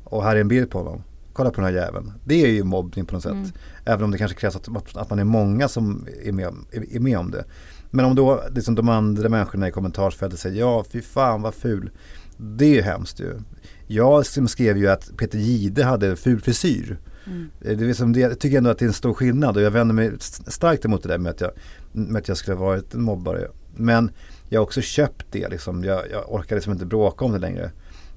Och 0.04 0.24
här 0.24 0.36
är 0.36 0.40
en 0.40 0.48
bild 0.48 0.70
på 0.70 0.78
honom. 0.78 1.02
Kolla 1.32 1.50
på 1.50 1.60
den 1.60 1.64
här 1.64 1.82
jäveln. 1.82 2.12
Det 2.24 2.42
är 2.42 2.48
ju 2.48 2.64
mobbning 2.64 3.06
på 3.06 3.14
något 3.14 3.22
sätt. 3.22 3.32
Mm. 3.32 3.50
Även 3.84 4.04
om 4.04 4.10
det 4.10 4.18
kanske 4.18 4.36
krävs 4.36 4.56
att, 4.56 4.96
att 4.96 5.10
man 5.10 5.18
är 5.18 5.24
många 5.24 5.68
som 5.68 6.06
är 6.24 6.32
med, 6.32 6.54
är 6.70 7.00
med 7.00 7.18
om 7.18 7.30
det. 7.30 7.44
Men 7.90 8.04
om 8.04 8.14
då 8.14 8.42
liksom 8.54 8.74
de 8.74 8.88
andra 8.88 9.28
människorna 9.28 9.68
i 9.68 9.70
kommentarsfältet 9.70 10.40
säger 10.40 10.60
ja 10.60 10.84
fy 10.90 11.02
fan 11.02 11.42
vad 11.42 11.54
ful. 11.54 11.90
Det 12.36 12.64
är 12.64 12.74
ju 12.74 12.82
hemskt 12.82 13.20
ju. 13.20 13.40
Jag 13.86 14.26
skrev 14.26 14.78
ju 14.78 14.88
att 14.88 15.16
Peter 15.16 15.38
Gide 15.38 15.84
hade 15.84 16.16
ful 16.16 16.40
frisyr. 16.40 16.98
Mm. 17.26 17.50
Det, 17.60 17.70
är 17.70 17.76
liksom 17.76 18.12
det, 18.12 18.20
jag 18.20 18.38
tycker 18.38 18.58
ändå 18.58 18.70
att 18.70 18.78
det 18.78 18.84
är 18.84 18.86
en 18.86 18.92
stor 18.92 19.14
skillnad 19.14 19.56
och 19.56 19.62
jag 19.62 19.70
vänder 19.70 19.94
mig 19.94 20.12
starkt 20.46 20.84
emot 20.84 21.02
det 21.02 21.08
där 21.08 21.18
med 21.18 21.30
att 21.30 21.40
jag, 21.40 21.50
med 21.92 22.16
att 22.16 22.28
jag 22.28 22.36
skulle 22.36 22.56
ha 22.56 22.64
varit 22.64 22.94
en 22.94 23.02
mobbare. 23.02 23.48
Men 23.76 24.10
jag 24.48 24.60
har 24.60 24.64
också 24.64 24.80
köpt 24.80 25.26
det 25.30 25.48
liksom. 25.48 25.84
Jag, 25.84 26.10
jag 26.10 26.32
orkar 26.32 26.56
liksom 26.56 26.72
inte 26.72 26.86
bråka 26.86 27.24
om 27.24 27.32
det 27.32 27.38
längre. 27.38 27.70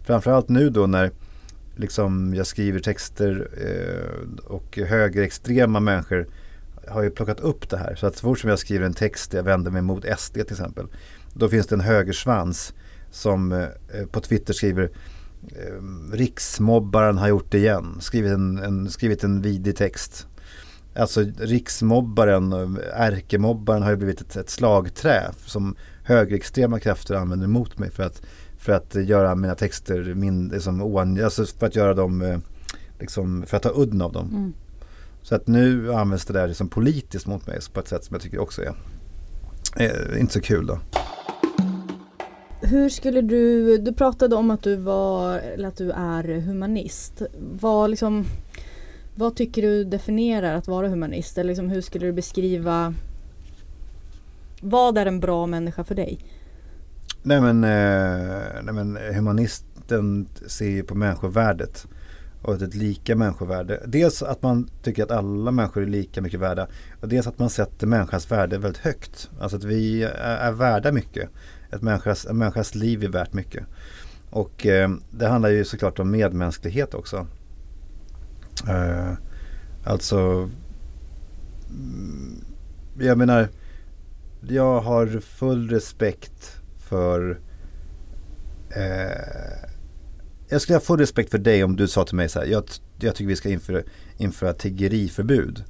Framförallt 0.04 0.50
nu 0.50 0.70
då 0.70 0.88
när 0.88 1.12
liksom 1.76 2.34
jag 2.34 2.48
skriver 2.48 2.80
texter 2.80 3.48
eh, 3.58 4.46
och 4.46 4.78
högerextrema 4.78 5.80
människor 5.80 6.28
har 6.88 7.04
ju 7.04 7.10
plockat 7.10 7.40
upp 7.40 7.70
det 7.70 7.78
här. 7.78 7.96
Så 7.96 8.08
att 8.08 8.16
så 8.16 8.22
fort 8.22 8.40
som 8.40 8.50
jag 8.50 8.60
skriver 8.60 8.86
en 8.86 8.94
text 8.94 9.32
där 9.32 9.38
jag 9.38 9.44
vänder 9.44 9.72
mig 9.72 9.82
mot 9.82 10.06
SD 10.18 10.34
till 10.34 10.52
exempel. 10.52 10.88
Då 11.34 11.50
finns 11.50 11.68
det 11.68 11.76
en 11.76 11.82
högersvans 11.82 12.74
som 13.12 13.52
eh, 13.52 14.06
på 14.12 14.20
Twitter 14.20 14.54
skriver 14.54 14.90
eh, 15.48 16.14
Riksmobbaren 16.14 17.18
har 17.18 17.28
gjort 17.28 17.52
det 17.52 17.58
igen. 17.58 17.98
Skrivit 18.00 18.32
en, 18.32 18.58
en, 18.58 18.90
skrivit 18.90 19.24
en 19.24 19.42
vidrig 19.42 19.76
text. 19.76 20.28
Alltså 20.96 21.26
riksmobbaren, 21.40 22.54
eh, 22.54 23.02
ärkemobbaren 23.02 23.84
har 23.84 23.90
ju 23.90 23.98
blivit 23.98 24.22
ett, 24.22 24.36
ett 24.36 24.50
slagträ 24.50 25.32
som 25.46 25.76
högerextrema 26.04 26.80
krafter 26.80 27.16
använder 27.16 27.48
mot 27.48 27.78
mig 27.78 27.92
för 27.92 28.04
att, 28.04 28.22
för 28.66 28.74
att 28.74 28.96
göra 28.96 29.36
mina 29.36 29.56
texter 29.56 30.14
min, 30.14 30.48
liksom, 30.48 30.82
oan, 30.82 31.24
alltså 31.24 31.46
för 31.46 31.68
att 31.68 31.76
göra 31.76 31.94
dem, 31.94 32.22
eh, 32.22 32.38
liksom, 33.00 33.44
för 33.48 33.58
att 33.58 33.64
ta 33.64 33.72
udden 33.76 34.02
av 34.02 34.12
dem. 34.12 34.30
Mm. 34.30 34.54
Så 35.22 35.36
att 35.36 35.48
nu 35.48 35.94
används 35.94 36.26
det 36.26 36.34
där 36.34 36.48
liksom 36.48 36.70
politiskt 36.70 37.28
mot 37.28 37.48
mig 37.48 37.60
på 37.74 37.80
ett 37.80 37.88
sätt 37.88 38.04
som 38.04 38.14
jag 38.14 38.22
tycker 38.22 38.40
också 38.40 38.62
är 38.62 38.74
eh, 39.78 40.20
inte 40.20 40.34
så 40.34 40.42
kul 40.42 40.68
då. 40.68 40.80
Hur 42.62 42.90
skulle 42.90 43.22
du, 43.22 43.78
du 43.78 43.94
pratade 43.94 44.36
om 44.36 44.52
att 44.52 44.64
du 44.64 44.76
var, 44.76 45.38
eller 45.38 45.68
att 45.68 45.78
du 45.78 45.92
är 45.92 46.42
humanist. 46.42 47.22
Vad 47.62 47.90
liksom, 47.90 48.26
vad 49.16 49.36
tycker 49.36 49.62
du 49.62 49.84
definierar 49.84 50.56
att 50.56 50.68
vara 50.68 50.88
humanist? 50.88 51.38
Eller 51.38 51.48
liksom, 51.48 51.70
hur 51.70 51.82
skulle 51.82 52.06
du 52.06 52.14
beskriva 52.14 52.94
vad 54.62 54.98
är 54.98 55.06
en 55.06 55.20
bra 55.20 55.46
människa 55.46 55.84
för 55.84 55.96
dig? 55.96 56.20
Nej 57.28 57.42
men, 57.42 57.64
eh, 57.64 58.64
nej 58.64 58.74
men 58.74 58.98
humanisten 59.14 60.28
ser 60.48 60.70
ju 60.70 60.84
på 60.84 60.96
människovärdet 60.96 61.88
och 62.42 62.62
ett 62.62 62.76
lika 62.76 63.16
människovärde. 63.16 63.82
Dels 63.86 64.24
att 64.24 64.42
man 64.42 64.70
tycker 64.84 65.04
att 65.04 65.12
alla 65.12 65.52
människor 65.52 65.84
är 65.84 65.88
lika 65.88 66.22
mycket 66.22 66.40
värda 66.40 66.68
och 67.02 67.10
dels 67.10 67.28
att 67.28 67.40
man 67.40 67.50
sätter 67.50 67.88
människans 67.88 68.32
värde 68.32 68.58
väldigt 68.58 68.82
högt. 68.82 69.30
Alltså 69.40 69.58
att 69.58 69.64
vi 69.64 70.04
är, 70.04 70.10
är 70.20 70.52
värda 70.52 70.92
mycket. 70.92 71.30
Ett 71.72 71.82
människas, 71.82 72.26
en 72.26 72.38
människas 72.38 72.76
liv 72.76 73.04
är 73.04 73.10
värt 73.10 73.34
mycket. 73.34 73.64
Och 74.30 74.66
eh, 74.66 74.90
det 75.12 75.28
handlar 75.28 75.50
ju 75.50 75.66
såklart 75.66 76.00
om 76.00 76.12
medmänsklighet 76.12 76.94
också. 76.94 77.28
Eh, 78.68 79.14
alltså, 79.84 80.50
mm, 81.70 82.44
jag 83.00 83.18
menar, 83.18 83.48
jag 84.42 84.80
har 84.82 85.20
full 85.20 85.70
respekt 85.70 86.55
för 86.90 87.40
eh, 88.70 89.70
jag 90.50 90.62
skulle 90.62 90.76
ha 90.76 90.82
full 90.82 91.00
respekt 91.00 91.32
för 91.32 91.38
dig 91.38 91.64
om 91.64 91.76
du 91.76 91.88
sa 91.88 92.06
till 92.06 92.16
mig 92.16 92.30
så 92.30 92.40
här, 92.40 92.46
jag, 92.46 92.64
jag 93.00 93.16
tycker 93.16 93.28
vi 93.28 93.36
ska 93.36 93.50
införa, 93.50 93.82
införa 94.18 94.54
tiggeriförbud. 94.54 95.64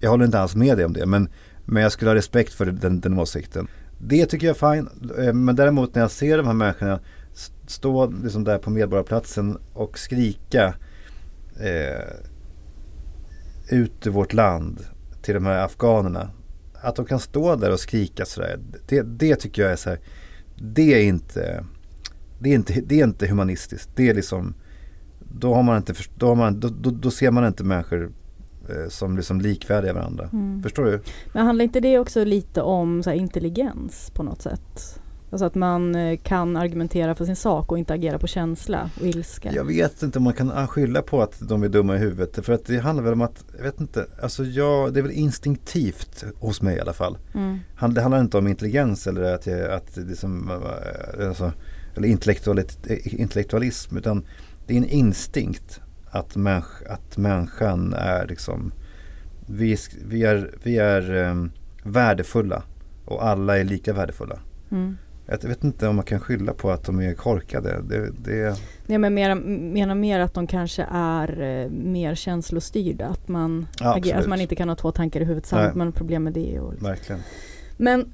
Jag 0.00 0.10
håller 0.10 0.24
inte 0.24 0.40
alls 0.40 0.56
med 0.56 0.76
dig 0.76 0.86
om 0.86 0.92
det, 0.92 1.06
men, 1.06 1.28
men 1.64 1.82
jag 1.82 1.92
skulle 1.92 2.10
ha 2.10 2.14
respekt 2.14 2.52
för 2.52 2.66
den, 2.66 3.00
den 3.00 3.18
åsikten. 3.18 3.68
Det 3.98 4.26
tycker 4.26 4.46
jag 4.46 4.62
är 4.62 4.74
fine, 4.74 4.88
eh, 5.18 5.32
men 5.32 5.56
däremot 5.56 5.94
när 5.94 6.02
jag 6.02 6.10
ser 6.10 6.36
de 6.36 6.46
här 6.46 6.54
människorna 6.54 7.00
stå 7.66 8.06
liksom 8.06 8.44
där 8.44 8.58
på 8.58 8.70
Medborgarplatsen 8.70 9.58
och 9.72 9.98
skrika 9.98 10.74
eh, 11.60 12.06
ut 13.70 14.06
ur 14.06 14.10
vårt 14.10 14.32
land 14.32 14.84
till 15.22 15.34
de 15.34 15.46
här 15.46 15.64
afghanerna. 15.64 16.30
Att 16.74 16.96
de 16.96 17.04
kan 17.04 17.20
stå 17.20 17.56
där 17.56 17.72
och 17.72 17.80
skrika 17.80 18.24
sådär, 18.24 18.58
det, 18.88 19.02
det 19.02 19.36
tycker 19.36 19.62
jag 19.62 19.72
är 19.72 19.76
så 19.76 19.90
här, 19.90 19.98
det 20.56 20.94
är 20.94 21.02
inte 21.02 21.64
det 22.38 22.50
är 22.50 22.54
inte, 22.54 22.80
det 22.80 23.00
är 23.00 23.04
inte 23.04 23.26
humanistiskt. 23.26 23.90
Det 23.94 24.08
är 24.08 24.14
liksom, 24.14 24.54
då, 25.18 25.54
har 25.54 25.62
man 25.62 25.76
inte, 25.76 25.94
då, 26.14 26.26
har 26.26 26.34
man, 26.34 26.60
då, 26.60 26.68
då, 26.68 26.90
då 26.90 27.10
ser 27.10 27.30
man 27.30 27.46
inte 27.46 27.64
människor 27.64 28.12
eh, 28.68 28.88
som 28.88 29.16
liksom 29.16 29.40
likvärdiga 29.40 29.92
varandra. 29.92 30.30
Mm. 30.32 30.62
Förstår 30.62 30.84
du? 30.84 31.00
Men 31.32 31.46
handlar 31.46 31.64
inte 31.64 31.80
det 31.80 31.98
också 31.98 32.24
lite 32.24 32.62
om 32.62 33.02
så 33.02 33.12
intelligens 33.12 34.10
på 34.14 34.22
något 34.22 34.42
sätt? 34.42 35.00
Alltså 35.30 35.44
att 35.46 35.54
man 35.54 35.94
eh, 35.94 36.18
kan 36.22 36.56
argumentera 36.56 37.14
för 37.14 37.24
sin 37.24 37.36
sak 37.36 37.72
och 37.72 37.78
inte 37.78 37.94
agera 37.94 38.18
på 38.18 38.26
känsla 38.26 38.90
och 39.00 39.06
ilska. 39.06 39.52
Jag 39.52 39.64
vet 39.64 40.02
inte 40.02 40.18
om 40.18 40.24
man 40.24 40.32
kan 40.32 40.68
skylla 40.68 41.02
på 41.02 41.22
att 41.22 41.48
de 41.48 41.62
är 41.62 41.68
dumma 41.68 41.96
i 41.96 41.98
huvudet. 41.98 42.46
För 42.46 42.52
att 42.52 42.64
det 42.64 42.78
handlar 42.78 43.04
väl 43.04 43.12
om 43.12 43.20
att, 43.20 43.44
jag 43.56 43.64
vet 43.64 43.80
inte, 43.80 44.06
alltså 44.22 44.44
jag, 44.44 44.94
det 44.94 45.00
är 45.00 45.02
väl 45.02 45.12
instinktivt 45.12 46.24
hos 46.38 46.62
mig 46.62 46.76
i 46.76 46.80
alla 46.80 46.92
fall. 46.92 47.18
Mm. 47.34 47.58
Det 47.94 48.00
handlar 48.00 48.20
inte 48.20 48.38
om 48.38 48.46
intelligens 48.46 49.06
eller 49.06 49.34
att, 49.34 49.46
jag, 49.46 49.70
att 49.70 49.94
det 49.94 50.16
som, 50.16 50.50
eh, 50.50 51.28
alltså, 51.28 51.52
eller 51.96 52.08
eh, 52.08 53.20
intellektualism. 53.20 53.96
Utan 53.96 54.24
det 54.66 54.74
är 54.74 54.78
en 54.78 54.88
instinkt 54.88 55.80
att, 56.10 56.36
människ, 56.36 56.68
att 56.88 57.16
människan 57.16 57.94
är 57.94 58.26
liksom, 58.26 58.72
vi, 59.46 59.76
vi 60.08 60.24
är, 60.24 60.54
vi 60.62 60.78
är 60.78 61.30
um, 61.30 61.52
värdefulla 61.82 62.62
och 63.04 63.26
alla 63.26 63.58
är 63.58 63.64
lika 63.64 63.92
värdefulla. 63.92 64.38
Mm. 64.70 64.96
Jag 65.26 65.48
vet 65.48 65.64
inte 65.64 65.88
om 65.88 65.96
man 65.96 66.04
kan 66.04 66.20
skylla 66.20 66.52
på 66.52 66.70
att 66.70 66.84
de 66.84 67.00
är 67.00 67.14
korkade. 67.14 67.82
Det, 67.88 68.10
det, 68.24 68.60
Nej, 68.86 68.98
men 68.98 69.14
mer, 69.14 69.34
menar 69.34 69.94
mer 69.94 70.20
att 70.20 70.34
de 70.34 70.46
kanske 70.46 70.86
är 70.92 71.42
eh, 71.42 71.70
mer 71.70 72.14
känslostyrda. 72.14 73.06
Att 73.06 73.28
man, 73.28 73.66
Ja, 73.80 73.96
agerar, 73.96 74.20
att 74.20 74.26
man 74.26 74.40
inte 74.40 74.56
kan 74.56 74.68
ha 74.68 74.76
två 74.76 74.92
tankar 74.92 75.20
i 75.20 75.24
huvudet 75.24 75.46
samtidigt. 75.46 75.74
Man 75.74 75.86
har 75.86 75.92
problem 75.92 76.24
med 76.24 76.32
det. 76.32 76.60
Och, 76.60 76.82
verkligen. 76.82 77.22
Men 77.76 78.12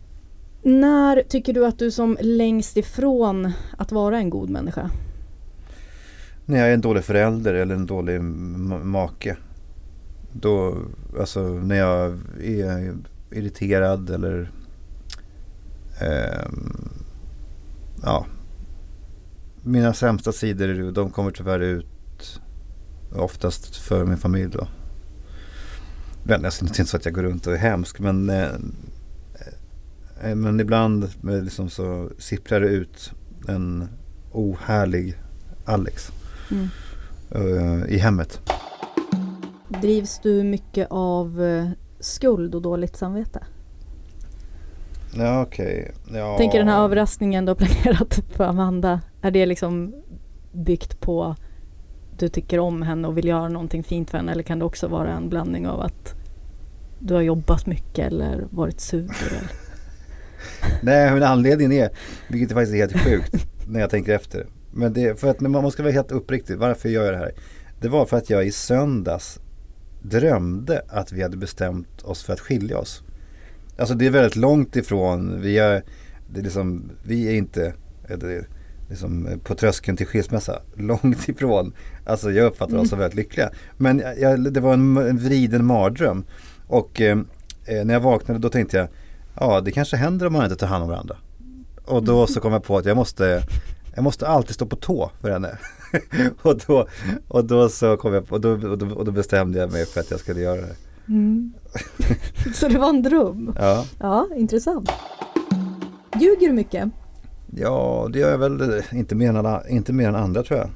när 0.62 1.22
tycker 1.22 1.52
du 1.52 1.66
att 1.66 1.78
du 1.78 1.90
som 1.90 2.16
längst 2.20 2.76
ifrån 2.76 3.52
att 3.78 3.92
vara 3.92 4.18
en 4.18 4.30
god 4.30 4.50
människa? 4.50 4.90
När 6.44 6.58
jag 6.58 6.68
är 6.68 6.74
en 6.74 6.80
dålig 6.80 7.04
förälder 7.04 7.54
eller 7.54 7.74
en 7.74 7.86
dålig 7.86 8.20
make. 8.22 9.36
Då, 10.32 10.76
alltså 11.20 11.40
när 11.40 11.76
jag 11.76 12.20
är 12.42 12.94
irriterad 13.30 14.10
eller 14.10 14.50
ehm, 16.00 17.01
ja. 18.02 18.26
Mina 19.62 19.94
sämsta 19.94 20.32
sidor 20.32 20.92
de 20.92 21.10
kommer 21.10 21.30
tyvärr 21.30 21.60
ut 21.60 22.40
oftast 23.16 23.76
för 23.76 24.04
min 24.04 24.16
familj 24.16 24.50
då. 24.52 24.66
Men 26.24 26.42
jag 26.42 26.52
inte 26.78 26.90
så 26.90 26.96
att 26.96 27.04
jag 27.04 27.14
går 27.14 27.22
runt 27.22 27.46
och 27.46 27.52
är 27.52 27.58
hemsk 27.58 27.98
men 28.00 28.30
eh, 28.30 28.48
eh, 30.22 30.34
men 30.34 30.60
ibland 30.60 31.08
med 31.20 31.44
liksom 31.44 31.70
så 31.70 32.10
sipprar 32.18 32.60
det 32.60 32.68
ut 32.68 33.12
en 33.48 33.88
ohärlig 34.32 35.18
Alex 35.64 36.12
Mm. 36.50 36.68
eh, 37.30 37.94
i 37.94 37.98
hemmet. 37.98 38.40
Drivs 39.68 40.20
du 40.22 40.42
mycket 40.42 40.88
av 40.90 41.42
eh, 41.42 41.68
skuld 42.00 42.54
och 42.54 42.62
dåligt 42.62 42.96
samvete? 42.96 43.44
Ja 45.14 45.42
okej. 45.42 45.92
Ja. 46.12 46.38
Tänker 46.38 46.58
den 46.58 46.68
här 46.68 46.84
överraskningen 46.84 47.44
du 47.44 47.50
har 47.50 47.56
planerat 47.56 48.20
för 48.30 48.44
Amanda, 48.44 49.00
är 49.22 49.30
det 49.30 49.46
liksom 49.46 49.94
byggt 50.52 51.00
på 51.00 51.36
du 52.18 52.28
tycker 52.28 52.58
om 52.58 52.82
henne 52.82 53.08
och 53.08 53.18
vill 53.18 53.26
göra 53.26 53.48
någonting 53.48 53.82
fint 53.84 54.10
för 54.10 54.18
henne 54.18 54.32
eller 54.32 54.42
kan 54.42 54.58
det 54.58 54.64
också 54.64 54.88
vara 54.88 55.12
en 55.12 55.28
blandning 55.28 55.68
av 55.68 55.80
att 55.80 56.14
du 56.98 57.14
har 57.14 57.20
jobbat 57.20 57.66
mycket 57.66 58.06
eller 58.06 58.46
varit 58.50 58.80
sur? 58.80 59.10
Eller? 59.28 59.42
Nej 60.82 61.12
men 61.12 61.22
anledningen 61.22 61.72
är, 61.72 61.90
vilket 62.28 62.50
är 62.50 62.54
faktiskt 62.54 62.76
helt 62.76 63.00
sjukt 63.00 63.46
när 63.66 63.80
jag 63.80 63.90
tänker 63.90 64.14
efter. 64.14 64.46
Men 64.72 64.92
det 64.92 65.20
för 65.20 65.30
att 65.30 65.40
man 65.40 65.70
ska 65.70 65.82
vara 65.82 65.92
helt 65.92 66.12
uppriktig, 66.12 66.58
varför 66.58 66.88
gör 66.88 67.04
jag 67.04 67.14
det 67.14 67.18
här? 67.18 67.32
Det 67.80 67.88
var 67.88 68.06
för 68.06 68.16
att 68.16 68.30
jag 68.30 68.46
i 68.46 68.52
söndags 68.52 69.40
drömde 70.02 70.82
att 70.88 71.12
vi 71.12 71.22
hade 71.22 71.36
bestämt 71.36 72.02
oss 72.02 72.22
för 72.22 72.32
att 72.32 72.40
skilja 72.40 72.78
oss. 72.78 73.02
Alltså 73.82 73.94
det 73.94 74.06
är 74.06 74.10
väldigt 74.10 74.36
långt 74.36 74.76
ifrån, 74.76 75.40
vi 75.40 75.58
är, 75.58 75.82
det 76.32 76.40
är 76.40 76.44
liksom, 76.44 76.90
vi 77.02 77.28
är 77.28 77.32
inte 77.32 77.74
eller, 78.08 78.48
liksom, 78.88 79.40
på 79.44 79.54
tröskeln 79.54 79.96
till 79.96 80.06
skilsmässa. 80.06 80.62
Långt 80.74 81.28
ifrån. 81.28 81.72
Alltså 82.06 82.30
jag 82.32 82.46
uppfattar 82.46 82.76
oss 82.76 82.88
som 82.88 82.98
väldigt 82.98 83.16
lyckliga. 83.16 83.50
Men 83.76 83.98
jag, 83.98 84.20
jag, 84.20 84.52
det 84.52 84.60
var 84.60 84.72
en, 84.72 84.96
en 84.96 85.18
vriden 85.18 85.64
mardröm. 85.64 86.24
Och 86.66 87.00
eh, 87.00 87.18
eh, 87.64 87.84
när 87.84 87.94
jag 87.94 88.00
vaknade 88.00 88.40
då 88.40 88.48
tänkte 88.48 88.76
jag, 88.76 88.88
ja 89.40 89.60
det 89.60 89.72
kanske 89.72 89.96
händer 89.96 90.26
om 90.26 90.32
man 90.32 90.44
inte 90.44 90.56
tar 90.56 90.66
hand 90.66 90.82
om 90.82 90.88
varandra. 90.88 91.16
Och 91.84 92.02
då 92.02 92.26
så 92.26 92.40
kom 92.40 92.52
jag 92.52 92.64
på 92.64 92.78
att 92.78 92.84
jag 92.84 92.96
måste, 92.96 93.42
jag 93.94 94.04
måste 94.04 94.28
alltid 94.28 94.54
stå 94.54 94.66
på 94.66 94.76
tå 94.76 95.10
för 95.20 95.30
henne. 95.30 95.58
och, 96.42 96.58
då, 96.66 96.88
och, 97.28 97.44
då 97.44 97.68
så 97.68 97.96
kom 97.96 98.14
jag, 98.14 98.32
och, 98.32 98.40
då, 98.40 98.50
och, 98.50 98.78
då, 98.78 98.94
och 98.94 99.04
då 99.04 99.10
bestämde 99.10 99.58
jag 99.58 99.72
mig 99.72 99.86
för 99.86 100.00
att 100.00 100.10
jag 100.10 100.20
skulle 100.20 100.40
göra 100.40 100.60
det. 100.60 100.76
Mm. 101.12 101.52
så 102.54 102.68
det 102.68 102.78
var 102.78 102.88
en 102.88 103.02
dröm? 103.02 103.54
Ja. 103.58 103.86
Ja, 103.98 104.28
intressant. 104.36 104.90
Ljuger 106.20 106.48
du 106.48 106.52
mycket? 106.52 106.88
Ja, 107.56 108.08
det 108.12 108.18
gör 108.18 108.30
jag 108.30 108.38
väl 108.38 108.82
inte 108.92 109.14
mer 109.14 109.34
än, 109.34 109.68
inte 109.68 109.92
mer 109.92 110.08
än 110.08 110.14
andra 110.14 110.42
tror 110.42 110.58
jag. 110.58 110.70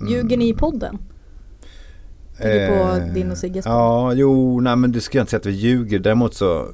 Mm. 0.00 0.12
Ljuger 0.12 0.36
ni 0.36 0.48
i 0.48 0.54
podden? 0.54 0.98
Tänker 2.36 2.68
på 2.68 3.00
Eh, 3.00 3.14
din 3.14 3.30
och 3.30 3.38
Sigges 3.38 3.64
podd. 3.64 3.74
Ja, 3.74 4.12
jo, 4.12 4.60
nej 4.60 4.76
men 4.76 4.92
du 4.92 5.00
ska 5.00 5.18
jag 5.18 5.22
inte 5.22 5.30
säga 5.30 5.40
att 5.40 5.46
vi 5.46 5.50
ljuger. 5.50 5.98
Däremot 5.98 6.34
så 6.34 6.66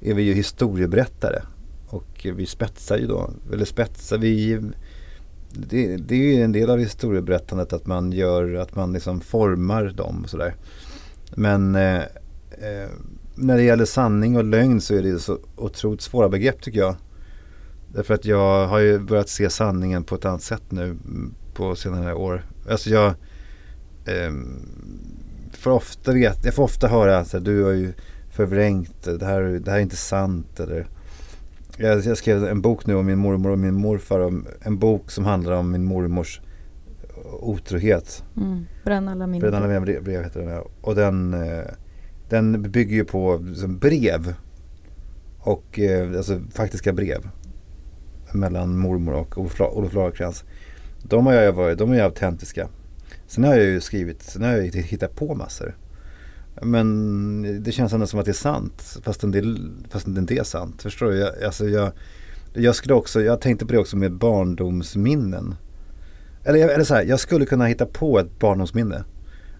är 0.00 0.14
vi 0.14 0.22
ju 0.22 0.34
historieberättare. 0.34 1.42
Och 1.88 2.26
vi 2.36 2.46
spetsar 2.46 2.98
ju 2.98 3.06
då, 3.06 3.30
eller 3.52 3.64
spetsar 3.64 4.18
vi 4.18 4.60
det, 5.54 5.96
det 5.96 6.14
är 6.14 6.36
ju 6.36 6.42
en 6.42 6.52
del 6.52 6.70
av 6.70 6.78
historieberättandet 6.78 7.72
att 7.72 7.86
man 7.86 8.12
gör, 8.12 8.54
att 8.54 8.74
man 8.76 8.92
liksom 8.92 9.20
formar 9.20 9.84
dem 9.84 10.24
sådär. 10.28 10.54
Men 11.36 11.74
eh, 11.74 12.00
eh, 12.50 12.90
när 13.34 13.56
det 13.56 13.62
gäller 13.62 13.84
sanning 13.84 14.36
och 14.36 14.44
lögn 14.44 14.80
så 14.80 14.94
är 14.94 15.02
det 15.02 15.18
så 15.18 15.38
otroligt 15.56 16.00
svåra 16.00 16.28
begrepp 16.28 16.62
tycker 16.62 16.78
jag. 16.78 16.96
Därför 17.94 18.14
att 18.14 18.24
jag 18.24 18.66
har 18.68 18.78
ju 18.78 18.98
börjat 18.98 19.28
se 19.28 19.50
sanningen 19.50 20.04
på 20.04 20.14
ett 20.14 20.24
annat 20.24 20.42
sätt 20.42 20.62
nu 20.68 20.84
mm, 20.84 21.34
på 21.54 21.76
senare 21.76 22.14
år. 22.14 22.46
Alltså 22.70 22.90
jag 22.90 23.06
eh, 24.04 24.32
får 25.52 25.70
ofta 25.70 26.12
vet, 26.12 26.44
jag 26.44 26.54
får 26.54 26.62
ofta 26.62 26.88
höra 26.88 27.18
att 27.18 27.44
du 27.44 27.64
har 27.64 27.72
ju 27.72 27.92
förvrängt, 28.30 29.02
det 29.02 29.26
här, 29.26 29.42
det 29.42 29.70
här 29.70 29.78
är 29.78 29.82
inte 29.82 29.96
sant. 29.96 30.60
Eller, 30.60 30.86
jag, 31.76 32.00
jag 32.00 32.18
skrev 32.18 32.44
en 32.44 32.60
bok 32.60 32.86
nu 32.86 32.94
om 32.94 33.06
min 33.06 33.18
mormor 33.18 33.50
och 33.50 33.58
min 33.58 33.74
morfar. 33.74 34.20
Om, 34.20 34.46
en 34.60 34.78
bok 34.78 35.10
som 35.10 35.24
handlar 35.24 35.52
om 35.52 35.70
min 35.70 35.84
mormors 35.84 36.40
otrohet. 37.40 38.24
Mm. 38.36 38.66
Bränn 38.84 39.08
alla 39.08 39.26
mina 39.26 39.40
Bränn 39.40 39.54
alla 39.54 39.80
brev, 39.80 40.04
brev 40.04 40.22
heter 40.22 40.40
den. 40.40 40.62
Och 40.80 40.94
den, 40.94 41.34
eh, 41.34 41.64
den 42.28 42.62
bygger 42.62 42.94
ju 42.94 43.04
på 43.04 43.36
liksom, 43.36 43.78
brev. 43.78 44.34
Och 45.38 45.78
eh, 45.78 46.16
alltså 46.16 46.40
faktiska 46.54 46.92
brev. 46.92 47.28
Mellan 48.32 48.78
mormor 48.78 49.14
och 49.14 49.38
Olof, 49.38 49.94
Lagercrantz. 49.94 50.44
De 51.02 51.26
har 51.26 51.32
jag 51.32 51.52
varit, 51.52 51.78
de 51.78 51.90
är 51.90 51.94
ju 51.94 52.00
autentiska. 52.00 52.68
Sen 53.26 53.44
har 53.44 53.54
jag 53.54 53.64
ju 53.64 53.80
skrivit, 53.80 54.22
sen 54.22 54.42
har 54.42 54.50
jag 54.50 54.64
ju 54.64 54.82
hittat 54.82 55.16
på 55.16 55.34
massor. 55.34 55.76
Men 56.62 57.62
det 57.62 57.72
känns 57.72 57.92
ändå 57.92 58.06
som 58.06 58.20
att 58.20 58.24
det 58.24 58.30
är 58.30 58.32
sant. 58.32 58.98
Fastän 59.02 59.30
det, 59.30 59.56
fastän 59.90 60.14
det 60.14 60.20
inte 60.20 60.34
är 60.34 60.42
sant. 60.42 60.82
Förstår 60.82 61.06
du? 61.06 61.18
Jag, 61.18 61.44
alltså 61.44 61.68
jag, 61.68 61.92
jag 62.52 62.74
skulle 62.74 62.94
också, 62.94 63.22
jag 63.22 63.40
tänkte 63.40 63.66
på 63.66 63.72
det 63.72 63.78
också 63.78 63.96
med 63.96 64.12
barndomsminnen. 64.12 65.54
Eller, 66.44 66.68
eller 66.68 66.84
så 66.84 66.94
här, 66.94 67.02
jag 67.02 67.20
skulle 67.20 67.46
kunna 67.46 67.66
hitta 67.66 67.86
på 67.86 68.18
ett 68.18 68.38
barndomsminne. 68.38 69.04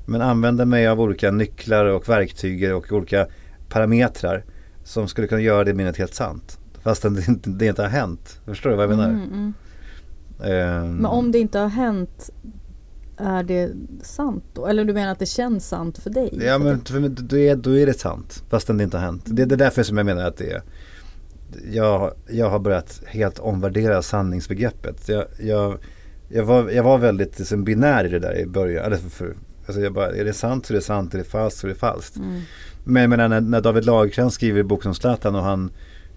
Men 0.06 0.22
använda 0.22 0.64
mig 0.64 0.86
av 0.88 1.00
olika 1.00 1.30
nycklar 1.30 1.84
och 1.84 2.08
verktyg 2.08 2.74
och 2.74 2.92
olika 2.92 3.26
parametrar. 3.68 4.44
Som 4.84 5.08
skulle 5.08 5.26
kunna 5.26 5.40
göra 5.40 5.64
det 5.64 5.74
minnet 5.74 5.96
helt 5.96 6.14
sant. 6.14 6.58
Fastän 6.82 7.14
det 7.14 7.28
inte, 7.28 7.50
det 7.50 7.66
inte 7.66 7.82
har 7.82 7.88
hänt. 7.88 8.40
Förstår 8.44 8.70
du 8.70 8.76
vad 8.76 8.82
jag 8.82 8.90
menar? 8.90 9.08
Mm, 9.08 9.22
mm. 9.32 9.54
Ehm, 10.44 10.96
Men 10.96 11.06
om 11.06 11.32
det 11.32 11.38
inte 11.38 11.58
har 11.58 11.68
hänt, 11.68 12.30
är 13.16 13.42
det 13.42 13.70
sant 14.02 14.44
då? 14.54 14.66
Eller 14.66 14.84
du 14.84 14.92
menar 14.92 15.12
att 15.12 15.18
det 15.18 15.26
känns 15.26 15.68
sant 15.68 15.98
för 15.98 16.10
dig? 16.10 16.38
Ja 16.44 16.58
men 16.58 16.84
för, 16.84 17.00
mig, 17.00 17.10
då, 17.10 17.38
är, 17.38 17.56
då 17.56 17.78
är 17.78 17.86
det 17.86 17.98
sant. 17.98 18.44
Fastän 18.50 18.76
det 18.76 18.84
inte 18.84 18.96
har 18.96 19.04
hänt. 19.04 19.22
Det, 19.26 19.44
det 19.44 19.54
är 19.54 19.56
därför 19.56 19.82
som 19.82 19.96
jag 19.96 20.06
menar 20.06 20.24
att 20.24 20.36
det 20.36 20.50
är. 20.52 20.62
Jag, 21.72 22.12
jag 22.28 22.50
har 22.50 22.58
börjat 22.58 23.02
helt 23.06 23.38
omvärdera 23.38 24.02
sanningsbegreppet. 24.02 25.08
Jag, 25.08 25.24
jag, 25.40 25.78
jag, 26.32 26.44
var, 26.44 26.70
jag 26.70 26.82
var 26.82 26.98
väldigt 26.98 27.38
liksom, 27.38 27.64
binär 27.64 28.04
i 28.04 28.08
det 28.08 28.18
där 28.18 28.38
i 28.38 28.46
början. 28.46 28.84
Eller 28.84 28.96
för, 28.96 29.34
alltså 29.66 29.80
jag 29.82 29.92
bara, 29.92 30.10
är 30.16 30.24
det 30.24 30.32
sant 30.32 30.66
så 30.66 30.72
är 30.72 30.74
det 30.76 30.82
sant, 30.82 31.14
är 31.14 31.18
det 31.18 31.24
falskt 31.24 31.60
så 31.60 31.66
är 31.66 31.68
det 31.68 31.74
falskt. 31.78 32.16
Mm. 32.16 32.40
Men 32.84 33.00
jag 33.02 33.10
menar 33.10 33.28
när, 33.28 33.40
när 33.40 33.60
David 33.60 33.84
Lagercrantz 33.84 34.34
skriver 34.34 34.62
boken 34.62 34.88
om 34.88 34.94
Zlatan 34.94 35.34
och 35.34 35.42
han, 35.42 35.70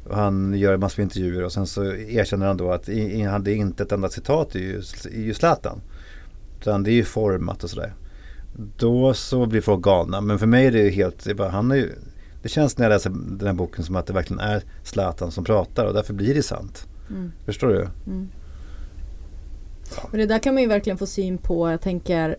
och 0.09 0.15
han 0.15 0.53
gör 0.53 0.77
massor 0.77 1.01
med 1.01 1.05
intervjuer 1.05 1.43
och 1.43 1.51
sen 1.51 1.67
så 1.67 1.85
erkänner 1.95 2.45
han 2.47 2.57
då 2.57 2.71
att 2.71 2.89
i, 2.89 2.99
i, 3.01 3.21
han- 3.21 3.43
det 3.43 3.51
är 3.51 3.55
inte 3.55 3.83
ett 3.83 3.91
enda 3.91 4.09
citat 4.09 4.55
i 4.55 4.81
i 5.11 5.21
ju 5.21 5.33
Zlatan. 5.33 5.81
Utan 6.61 6.83
det 6.83 6.91
är 6.91 6.95
ju 6.95 7.03
format 7.03 7.63
och 7.63 7.69
sådär. 7.69 7.93
Då 8.77 9.13
så 9.13 9.45
blir 9.45 9.61
folk 9.61 9.83
galna. 9.83 10.21
Men 10.21 10.39
för 10.39 10.45
mig 10.47 10.65
är 10.65 10.71
det 10.71 10.79
ju 10.83 10.89
helt, 10.89 11.23
det, 11.25 11.33
bara, 11.35 11.49
han 11.49 11.71
är 11.71 11.75
ju, 11.75 11.91
det 12.41 12.49
känns 12.49 12.77
när 12.77 12.85
jag 12.85 12.89
läser 12.95 13.09
den 13.09 13.47
här 13.47 13.53
boken 13.53 13.83
som 13.83 13.95
att 13.95 14.05
det 14.07 14.13
verkligen 14.13 14.39
är 14.39 14.63
Zlatan 14.83 15.31
som 15.31 15.43
pratar 15.43 15.85
och 15.85 15.93
därför 15.93 16.13
blir 16.13 16.33
det 16.35 16.43
sant. 16.43 16.87
Mm. 17.09 17.31
Förstår 17.45 17.67
du? 17.67 17.87
Mm. 18.11 18.27
Men 20.11 20.19
det 20.19 20.25
där 20.25 20.39
kan 20.39 20.53
man 20.53 20.63
ju 20.63 20.69
verkligen 20.69 20.97
få 20.97 21.05
syn 21.05 21.37
på. 21.37 21.71
Jag 21.71 21.81
tänker, 21.81 22.37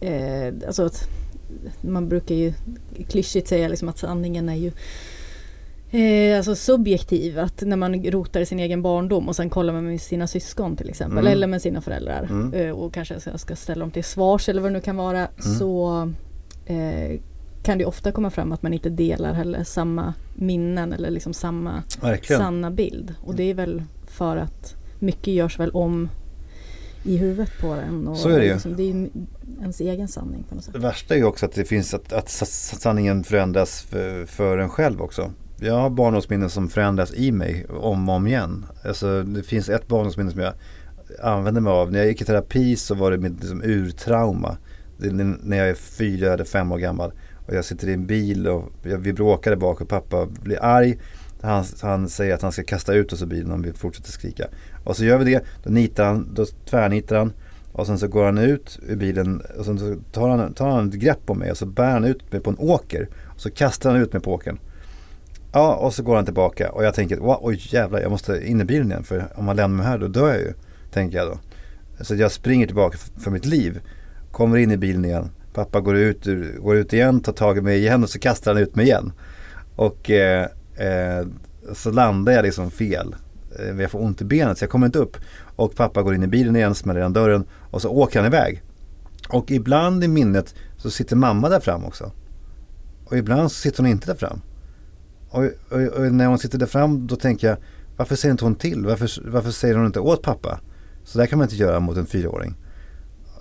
eh, 0.00 0.54
alltså 0.66 0.84
att 0.84 1.08
man 1.80 2.08
brukar 2.08 2.34
ju 2.34 2.52
klyschigt 3.08 3.48
säga 3.48 3.68
liksom 3.68 3.88
att 3.88 3.98
sanningen 3.98 4.48
är 4.48 4.54
ju 4.54 4.72
eh, 5.90 6.36
alltså 6.36 6.54
subjektiv. 6.54 7.38
Att 7.38 7.62
när 7.62 7.76
man 7.76 8.04
rotar 8.04 8.40
i 8.40 8.46
sin 8.46 8.60
egen 8.60 8.82
barndom 8.82 9.28
och 9.28 9.36
sen 9.36 9.50
kollar 9.50 9.72
man 9.72 9.86
med 9.86 10.00
sina 10.00 10.26
syskon 10.26 10.76
till 10.76 10.88
exempel. 10.88 11.18
Mm. 11.18 11.32
Eller 11.32 11.46
med 11.46 11.62
sina 11.62 11.80
föräldrar. 11.80 12.22
Mm. 12.30 12.54
Eh, 12.54 12.70
och 12.70 12.94
kanske 12.94 13.20
ska, 13.20 13.38
ska 13.38 13.56
ställa 13.56 13.80
dem 13.80 13.90
till 13.90 14.04
svars 14.04 14.48
eller 14.48 14.62
vad 14.62 14.70
det 14.70 14.74
nu 14.74 14.80
kan 14.80 14.96
vara. 14.96 15.28
Så 15.58 16.02
eh, 16.66 17.20
kan 17.62 17.78
det 17.78 17.84
ofta 17.84 18.12
komma 18.12 18.30
fram 18.30 18.52
att 18.52 18.62
man 18.62 18.74
inte 18.74 18.90
delar 18.90 19.32
heller 19.32 19.64
samma 19.64 20.14
minnen 20.34 20.92
eller 20.92 21.10
liksom 21.10 21.34
samma 21.34 21.82
Verkligen. 22.00 22.42
sanna 22.42 22.70
bild. 22.70 23.14
Och 23.22 23.34
det 23.34 23.50
är 23.50 23.54
väl 23.54 23.82
för 24.06 24.36
att 24.36 24.74
mycket 24.98 25.34
görs 25.34 25.58
väl 25.58 25.70
om 25.70 26.08
i 27.06 27.16
huvudet 27.16 27.50
på 27.60 27.66
en. 27.66 28.08
Och 28.08 28.18
Så 28.18 28.28
är 28.28 28.38
det 28.38 28.44
ju. 28.44 28.52
Liksom, 28.52 28.76
det 28.76 28.82
är 28.82 28.86
ju 28.86 29.10
ens 29.60 29.80
egen 29.80 30.08
sanning 30.08 30.44
på 30.48 30.54
något 30.54 30.64
sätt. 30.64 30.74
Det 30.74 30.80
värsta 30.80 31.14
är 31.14 31.18
ju 31.18 31.24
också 31.24 31.46
att 31.46 31.52
det 31.52 31.64
finns 31.64 31.94
att, 31.94 32.12
att 32.12 32.28
sa- 32.28 32.46
sanningen 32.78 33.24
förändras 33.24 33.82
för, 33.82 34.26
för 34.26 34.58
en 34.58 34.68
själv 34.68 35.02
också. 35.02 35.32
Jag 35.60 35.74
har 35.74 35.90
barndomsminnen 35.90 36.50
som 36.50 36.68
förändras 36.68 37.14
i 37.14 37.32
mig 37.32 37.66
om 37.68 38.08
och 38.08 38.14
om 38.14 38.26
igen. 38.26 38.66
Alltså, 38.84 39.22
det 39.22 39.42
finns 39.42 39.68
ett 39.68 39.88
barndomsminne 39.88 40.30
som 40.30 40.40
jag 40.40 40.52
använder 41.22 41.60
mig 41.60 41.70
av. 41.72 41.92
När 41.92 41.98
jag 41.98 42.08
gick 42.08 42.20
i 42.22 42.24
terapi 42.24 42.76
så 42.76 42.94
var 42.94 43.10
det 43.10 43.18
mitt 43.18 43.40
liksom, 43.40 43.62
urtrauma. 43.64 44.56
Det 44.98 45.06
är 45.08 45.12
när 45.42 45.56
jag 45.56 45.68
är 45.68 45.74
fyra 45.74 46.32
eller 46.32 46.44
fem 46.44 46.72
år 46.72 46.78
gammal. 46.78 47.12
Och 47.46 47.54
jag 47.54 47.64
sitter 47.64 47.88
i 47.88 47.92
en 47.92 48.06
bil 48.06 48.48
och 48.48 48.72
jag, 48.82 48.98
vi 48.98 49.12
bråkade 49.12 49.56
bak 49.56 49.80
och 49.80 49.88
pappa 49.88 50.26
blir 50.26 50.62
arg. 50.64 50.98
Han, 51.40 51.64
han 51.82 52.08
säger 52.08 52.34
att 52.34 52.42
han 52.42 52.52
ska 52.52 52.62
kasta 52.62 52.94
ut 52.94 53.12
oss 53.12 53.22
ur 53.22 53.26
bilen 53.26 53.52
om 53.52 53.62
vi 53.62 53.72
fortsätter 53.72 54.12
skrika. 54.12 54.46
Och 54.84 54.96
så 54.96 55.04
gör 55.04 55.18
vi 55.18 55.24
det. 55.24 55.44
Då 55.64 55.70
nitar 55.70 56.04
han, 56.04 56.34
då 56.34 56.46
tvärnitar 56.70 57.18
han. 57.18 57.32
Och 57.72 57.86
sen 57.86 57.98
så 57.98 58.08
går 58.08 58.24
han 58.24 58.38
ut 58.38 58.78
ur 58.88 58.96
bilen 58.96 59.42
och 59.58 59.64
sen 59.64 59.78
så 59.78 59.96
tar 60.12 60.28
han, 60.28 60.54
tar 60.54 60.68
han 60.68 60.88
ett 60.88 60.94
grepp 60.94 61.30
om 61.30 61.38
mig 61.38 61.50
och 61.50 61.56
så 61.56 61.66
bär 61.66 61.90
han 61.90 62.04
ut 62.04 62.32
mig 62.32 62.40
på 62.40 62.50
en 62.50 62.58
åker. 62.58 63.08
Och 63.34 63.40
så 63.40 63.50
kastar 63.50 63.90
han 63.90 64.00
ut 64.00 64.12
mig 64.12 64.22
på 64.22 64.32
åkern. 64.32 64.58
Ja, 65.52 65.74
och 65.74 65.94
så 65.94 66.02
går 66.02 66.16
han 66.16 66.24
tillbaka 66.24 66.70
och 66.70 66.84
jag 66.84 66.94
tänker, 66.94 67.16
wow, 67.16 67.38
oj 67.40 67.60
jävlar, 67.70 68.00
jag 68.00 68.10
måste 68.10 68.46
in 68.46 68.60
i 68.60 68.64
bilen 68.64 68.90
igen 68.90 69.04
för 69.04 69.24
om 69.34 69.46
han 69.46 69.56
lämnar 69.56 69.76
mig 69.76 69.86
här 69.86 69.98
då 69.98 70.08
dör 70.08 70.28
jag 70.28 70.38
ju. 70.38 70.52
Tänker 70.92 71.18
jag 71.18 71.26
då. 71.28 71.38
Så 72.04 72.14
jag 72.14 72.32
springer 72.32 72.66
tillbaka 72.66 72.98
för 73.18 73.30
mitt 73.30 73.44
liv. 73.44 73.80
Kommer 74.32 74.56
in 74.56 74.70
i 74.70 74.76
bilen 74.76 75.04
igen. 75.04 75.30
Pappa 75.54 75.80
går 75.80 75.96
ut, 75.96 76.26
går 76.58 76.76
ut 76.76 76.92
igen, 76.92 77.20
tar 77.20 77.32
tag 77.32 77.58
i 77.58 77.60
mig 77.60 77.78
igen 77.78 78.02
och 78.02 78.10
så 78.10 78.18
kastar 78.18 78.54
han 78.54 78.62
ut 78.62 78.76
mig 78.76 78.86
igen. 78.86 79.12
Och 79.76 80.10
eh, 80.10 80.46
eh, 80.76 81.26
så 81.74 81.90
landar 81.90 82.32
jag 82.32 82.42
liksom 82.42 82.70
fel. 82.70 83.14
Eh, 83.58 83.80
jag 83.80 83.90
får 83.90 84.02
ont 84.02 84.20
i 84.20 84.24
benet 84.24 84.58
så 84.58 84.62
jag 84.62 84.70
kommer 84.70 84.86
inte 84.86 84.98
upp. 84.98 85.16
Och 85.56 85.74
pappa 85.74 86.02
går 86.02 86.14
in 86.14 86.22
i 86.22 86.26
bilen 86.26 86.56
igen, 86.56 86.74
smäller 86.74 87.00
igen 87.00 87.12
dörren 87.12 87.44
och 87.70 87.82
så 87.82 87.90
åker 87.90 88.18
han 88.18 88.26
iväg. 88.26 88.62
Och 89.28 89.50
ibland 89.50 90.04
i 90.04 90.08
minnet 90.08 90.54
så 90.76 90.90
sitter 90.90 91.16
mamma 91.16 91.48
där 91.48 91.60
fram 91.60 91.84
också. 91.84 92.12
Och 93.04 93.16
ibland 93.16 93.52
så 93.52 93.60
sitter 93.60 93.82
hon 93.82 93.90
inte 93.90 94.06
där 94.06 94.14
fram. 94.14 94.40
Och, 95.30 95.44
och, 95.70 95.80
och 95.80 96.12
när 96.12 96.26
hon 96.26 96.38
sitter 96.38 96.58
där 96.58 96.66
fram 96.66 97.06
då 97.06 97.16
tänker 97.16 97.48
jag 97.48 97.56
varför 97.96 98.16
säger 98.16 98.32
inte 98.32 98.44
hon 98.44 98.54
till? 98.54 98.84
Varför, 98.86 99.30
varför 99.30 99.50
säger 99.50 99.74
hon 99.74 99.86
inte 99.86 100.00
åt 100.00 100.22
pappa? 100.22 100.60
Så 101.04 101.18
där 101.18 101.26
kan 101.26 101.38
man 101.38 101.46
inte 101.46 101.56
göra 101.56 101.80
mot 101.80 101.96
en 101.96 102.06
fyraåring. 102.06 102.54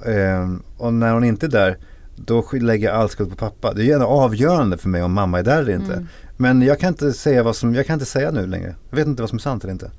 Eh, 0.06 0.56
och 0.78 0.94
när 0.94 1.14
hon 1.14 1.24
inte 1.24 1.46
är 1.46 1.50
där 1.50 1.78
då 2.16 2.46
lägger 2.52 2.88
jag 2.88 2.98
all 2.98 3.10
skuld 3.10 3.30
på 3.30 3.36
pappa. 3.36 3.74
Det 3.74 3.90
är 3.90 3.94
ändå 3.94 4.06
avgörande 4.06 4.78
för 4.78 4.90
mig 4.90 5.04
om 5.04 5.14
mamma 5.14 5.40
är 5.40 5.44
där 5.44 5.60
eller 5.62 5.74
inte. 5.74 5.94
Mm. 5.94 6.08
Men 6.38 6.62
jag 6.62 6.80
kan 6.80 6.90
inte 6.90 7.14
säga 7.14 7.44
vad 7.44 7.56
som, 7.56 7.76
jag 7.76 7.86
kan 7.86 7.94
inte 7.94 8.06
säga 8.06 8.32
nu 8.32 8.48
längre. 8.48 8.76
Jag 8.90 8.98
vet 8.98 9.08
inte 9.08 9.22
vad 9.22 9.30
som 9.30 9.38
är 9.38 9.42
sant 9.42 9.64
eller 9.64 9.74
inte. 9.74 9.92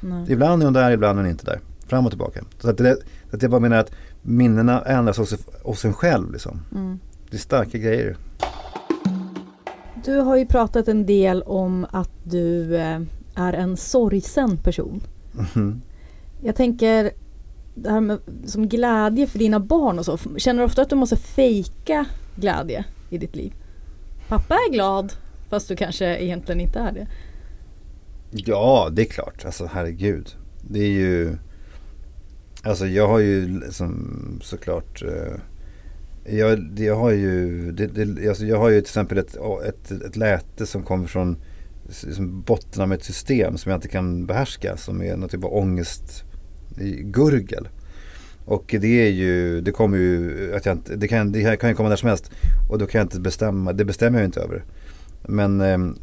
Nej. 0.00 0.32
Ibland 0.32 0.62
är 0.62 0.66
hon 0.66 0.72
där, 0.72 0.90
ibland 0.90 1.18
är 1.18 1.22
hon 1.22 1.30
inte 1.30 1.44
där. 1.44 1.60
Fram 1.86 2.04
och 2.04 2.10
tillbaka. 2.12 2.40
Så 2.58 2.70
att, 2.70 2.78
det, 2.78 2.96
att 3.32 3.42
jag 3.42 3.50
bara 3.50 3.60
menar 3.60 3.76
att 3.76 3.90
minnena 4.22 4.82
ändras 4.82 5.18
hos, 5.18 5.34
hos 5.62 5.84
en 5.84 5.94
själv 5.94 6.32
liksom. 6.32 6.60
Mm. 6.74 6.98
Det 7.30 7.36
är 7.36 7.40
starka 7.40 7.78
grejer. 7.78 8.16
Du 10.04 10.18
har 10.18 10.36
ju 10.36 10.46
pratat 10.46 10.88
en 10.88 11.06
del 11.06 11.42
om 11.42 11.86
att 11.90 12.10
du 12.24 12.76
eh, 12.76 13.00
är 13.34 13.52
en 13.52 13.76
sorgsen 13.76 14.56
person. 14.56 15.00
Mhm. 15.32 15.82
Jag 16.40 16.56
tänker 16.56 17.10
det 17.76 17.90
här 17.90 18.00
med 18.00 18.18
som 18.44 18.68
glädje 18.68 19.26
för 19.26 19.38
dina 19.38 19.60
barn 19.60 19.98
och 19.98 20.04
så. 20.04 20.18
Känner 20.36 20.60
du 20.60 20.66
ofta 20.66 20.82
att 20.82 20.90
du 20.90 20.96
måste 20.96 21.16
fejka 21.16 22.06
glädje 22.36 22.84
i 23.10 23.18
ditt 23.18 23.36
liv? 23.36 23.52
Pappa 24.28 24.54
är 24.54 24.72
glad 24.72 25.12
fast 25.48 25.68
du 25.68 25.76
kanske 25.76 26.18
egentligen 26.18 26.60
inte 26.60 26.78
är 26.78 26.92
det. 26.92 27.06
Ja, 28.30 28.88
det 28.92 29.02
är 29.02 29.06
klart. 29.06 29.44
Alltså 29.44 29.70
herregud. 29.72 30.34
Det 30.68 30.80
är 30.80 30.90
ju 30.90 31.36
Alltså 32.62 32.86
jag 32.86 33.08
har 33.08 33.18
ju 33.18 33.60
liksom 33.60 34.40
såklart 34.42 35.02
eh, 35.02 35.40
jag, 36.36 36.78
jag 36.78 36.96
har 36.96 37.10
ju 37.10 37.72
det, 37.72 37.86
det, 37.86 38.28
alltså 38.28 38.44
jag 38.44 38.58
har 38.58 38.68
ju 38.68 38.80
till 38.80 38.88
exempel 38.88 39.18
ett, 39.18 39.36
ett, 39.66 39.90
ett 39.90 40.16
läte 40.16 40.66
som 40.66 40.82
kommer 40.82 41.06
från 41.06 41.36
liksom 42.06 42.42
botten 42.42 42.82
av 42.82 42.92
ett 42.92 43.04
system 43.04 43.58
som 43.58 43.70
jag 43.70 43.78
inte 43.78 43.88
kan 43.88 44.26
behärska 44.26 44.76
som 44.76 45.02
är 45.02 45.16
något 45.16 45.30
typ 45.30 45.44
av 45.44 45.54
ångest 45.54 46.24
gurgel. 47.02 47.68
Och 48.44 48.74
det 48.80 49.06
är 49.06 49.10
ju, 49.10 49.60
det 49.60 49.72
kommer 49.72 49.98
ju, 49.98 50.52
att 50.54 50.66
jag 50.66 50.74
inte, 50.74 50.96
det, 50.96 51.08
kan, 51.08 51.32
det 51.32 51.56
kan 51.56 51.70
ju 51.70 51.76
komma 51.76 51.88
när 51.88 51.96
som 51.96 52.08
helst 52.08 52.30
och 52.70 52.78
då 52.78 52.86
kan 52.86 52.98
jag 52.98 53.04
inte 53.04 53.20
bestämma, 53.20 53.72
det 53.72 53.84
bestämmer 53.84 54.18
jag 54.18 54.28
inte 54.28 54.40
över. 54.40 54.64
Men, 55.22 55.60
ehm, 55.60 55.98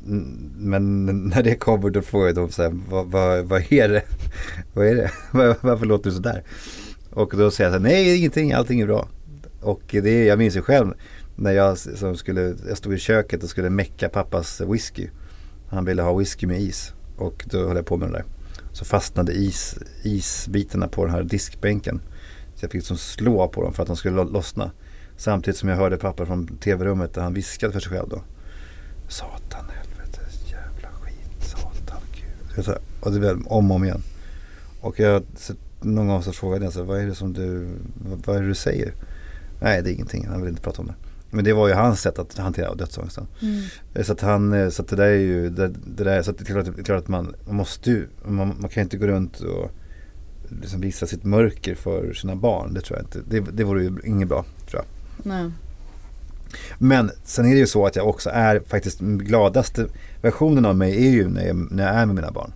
men 0.57 1.05
när 1.35 1.43
det 1.43 1.55
kommer 1.55 1.89
då 1.89 2.01
frågar 2.01 2.25
jag 2.25 2.35
då 2.35 2.47
så 2.47 2.63
här, 2.63 2.79
vad, 2.89 3.07
vad, 3.07 3.45
vad 3.45 3.71
är 3.71 3.89
det? 3.89 4.03
vad 4.73 4.87
är 4.87 4.95
det? 4.95 5.11
Varför 5.61 5.85
låter 5.85 6.09
du 6.09 6.15
sådär? 6.15 6.43
Och 7.09 7.33
då 7.37 7.51
säger 7.51 7.71
jag 7.71 7.79
så 7.79 7.83
här, 7.83 7.93
nej 7.93 8.17
ingenting, 8.17 8.53
allting 8.53 8.81
är 8.81 8.85
bra. 8.85 9.07
Och 9.61 9.81
det, 9.89 10.25
jag 10.25 10.39
minns 10.39 10.55
ju 10.55 10.61
själv 10.61 10.93
när 11.35 11.51
jag, 11.51 11.77
som 11.77 12.15
skulle, 12.15 12.55
jag 12.67 12.77
stod 12.77 12.93
i 12.93 12.97
köket 12.97 13.43
och 13.43 13.49
skulle 13.49 13.69
mecka 13.69 14.09
pappas 14.09 14.61
whisky. 14.61 15.07
Han 15.67 15.85
ville 15.85 16.01
ha 16.01 16.17
whisky 16.17 16.47
med 16.47 16.61
is 16.61 16.93
och 17.17 17.45
då 17.51 17.67
höll 17.67 17.75
jag 17.75 17.85
på 17.85 17.97
med 17.97 18.09
det 18.09 18.13
där. 18.13 18.25
Så 18.73 18.85
fastnade 18.85 19.33
is, 19.33 19.75
isbitarna 20.03 20.87
på 20.87 21.05
den 21.05 21.13
här 21.13 21.23
diskbänken. 21.23 22.01
Så 22.55 22.65
jag 22.65 22.71
fick 22.71 22.79
liksom 22.79 22.97
slå 22.97 23.47
på 23.47 23.63
dem 23.63 23.73
för 23.73 23.83
att 23.83 23.87
de 23.87 23.95
skulle 23.95 24.23
lossna. 24.23 24.71
Samtidigt 25.17 25.57
som 25.57 25.69
jag 25.69 25.75
hörde 25.75 25.97
pappa 25.97 26.25
från 26.25 26.47
tv-rummet 26.57 27.13
där 27.13 27.21
han 27.21 27.33
viskade 27.33 27.73
för 27.73 27.79
sig 27.79 27.91
själv 27.91 28.09
då. 28.09 28.21
Satan, 29.07 29.65
helvete, 29.69 30.21
jävla 30.51 30.89
skit, 30.91 31.43
satan, 31.43 32.01
gud. 32.55 32.77
Och 32.99 33.11
det 33.11 33.19
blev 33.19 33.47
om 33.47 33.71
och 33.71 33.75
om 33.75 33.83
igen. 33.83 34.03
Och 34.81 34.99
jag, 34.99 35.23
så 35.35 35.53
någon 35.81 36.07
gång 36.07 36.23
så 36.23 36.31
frågade 36.31 36.65
jag 36.65 36.73
så 36.73 36.83
vad 36.83 36.99
är 36.99 37.05
det 37.05 37.15
som 37.15 37.33
du, 37.33 37.67
vad 38.25 38.35
är 38.35 38.41
det 38.41 38.47
du 38.47 38.55
säger? 38.55 38.93
Nej, 39.61 39.81
det 39.83 39.91
är 39.91 39.93
ingenting, 39.93 40.27
han 40.27 40.41
vill 40.41 40.49
inte 40.49 40.61
prata 40.61 40.81
om 40.81 40.87
det. 40.87 40.95
Men 41.33 41.45
det 41.45 41.53
var 41.53 41.67
ju 41.67 41.73
hans 41.73 42.01
sätt 42.01 42.19
att 42.19 42.37
hantera 42.37 42.75
dödsångesten. 42.75 43.27
Mm. 43.41 44.03
Så 44.03 44.13
att 44.13 44.21
han, 44.21 44.71
så 44.71 44.81
att 44.81 44.87
det 44.87 44.95
där 44.95 45.05
är 45.05 45.17
ju, 45.17 45.49
det, 45.49 45.67
det 45.67 46.03
där, 46.03 46.21
så 46.21 46.31
att 46.31 46.37
det 46.37 46.43
är 46.43 46.45
klart, 46.45 46.65
det 46.65 46.81
är 46.81 46.83
klart 46.83 47.01
att 47.01 47.07
man, 47.07 47.35
man 47.45 47.55
måste 47.55 47.91
ju, 47.91 48.07
man, 48.25 48.55
man 48.59 48.69
kan 48.69 48.83
inte 48.83 48.97
gå 48.97 49.07
runt 49.07 49.39
och 49.39 49.71
liksom 50.61 50.81
visa 50.81 51.05
sitt 51.05 51.23
mörker 51.23 51.75
för 51.75 52.13
sina 52.13 52.35
barn. 52.35 52.73
Det 52.73 52.81
tror 52.81 52.99
jag 52.99 53.05
inte, 53.05 53.19
det, 53.29 53.39
det 53.39 53.63
vore 53.63 53.83
ju 53.83 53.91
inget 54.03 54.27
bra 54.27 54.45
tror 54.69 54.81
jag. 54.81 54.85
Nej. 55.25 55.51
Men 56.77 57.11
sen 57.23 57.45
är 57.45 57.49
det 57.49 57.59
ju 57.59 57.67
så 57.67 57.85
att 57.85 57.95
jag 57.95 58.07
också 58.07 58.29
är 58.29 58.61
faktiskt 58.67 58.99
gladaste 58.99 59.85
versionen 60.21 60.65
av 60.65 60.75
mig 60.75 61.07
är 61.07 61.11
ju 61.11 61.29
när 61.29 61.47
jag, 61.47 61.71
när 61.71 61.83
jag 61.83 61.95
är 61.95 62.05
med 62.05 62.15
mina 62.15 62.31
barn. 62.31 62.53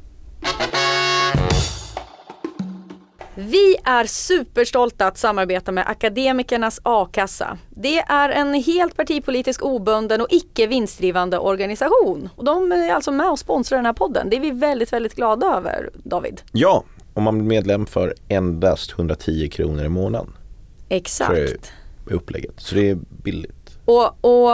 Vi 3.39 3.76
är 3.84 4.06
superstolta 4.06 5.08
att 5.08 5.17
samarbeta 5.17 5.71
med 5.71 5.88
Akademikernas 5.88 6.80
a-kassa. 6.84 7.58
Det 7.69 8.00
är 8.00 8.30
en 8.30 8.54
helt 8.54 8.97
partipolitisk 8.97 9.65
obunden 9.65 10.21
och 10.21 10.28
icke 10.30 10.67
vinstdrivande 10.67 11.39
organisation. 11.39 12.30
Och 12.36 12.45
de 12.45 12.71
är 12.71 12.93
alltså 12.93 13.12
med 13.12 13.30
och 13.30 13.39
sponsrar 13.39 13.78
den 13.78 13.86
här 13.86 13.93
podden. 13.93 14.30
Det 14.30 14.36
är 14.36 14.41
vi 14.41 14.52
väldigt, 14.52 14.93
väldigt 14.93 15.15
glada 15.15 15.47
över, 15.47 15.89
David. 15.93 16.41
Ja, 16.52 16.84
om 17.13 17.23
man 17.23 17.38
blir 17.38 17.47
medlem 17.47 17.86
för 17.86 18.13
endast 18.28 18.91
110 18.91 19.50
kronor 19.50 19.86
i 19.86 19.89
månaden. 19.89 20.34
Exakt. 20.89 21.32
För 22.06 22.13
upplägget. 22.13 22.54
Så 22.58 22.76
det 22.76 22.89
är 22.89 22.97
billigt. 23.23 23.57
Och, 23.88 24.26
och, 24.26 24.50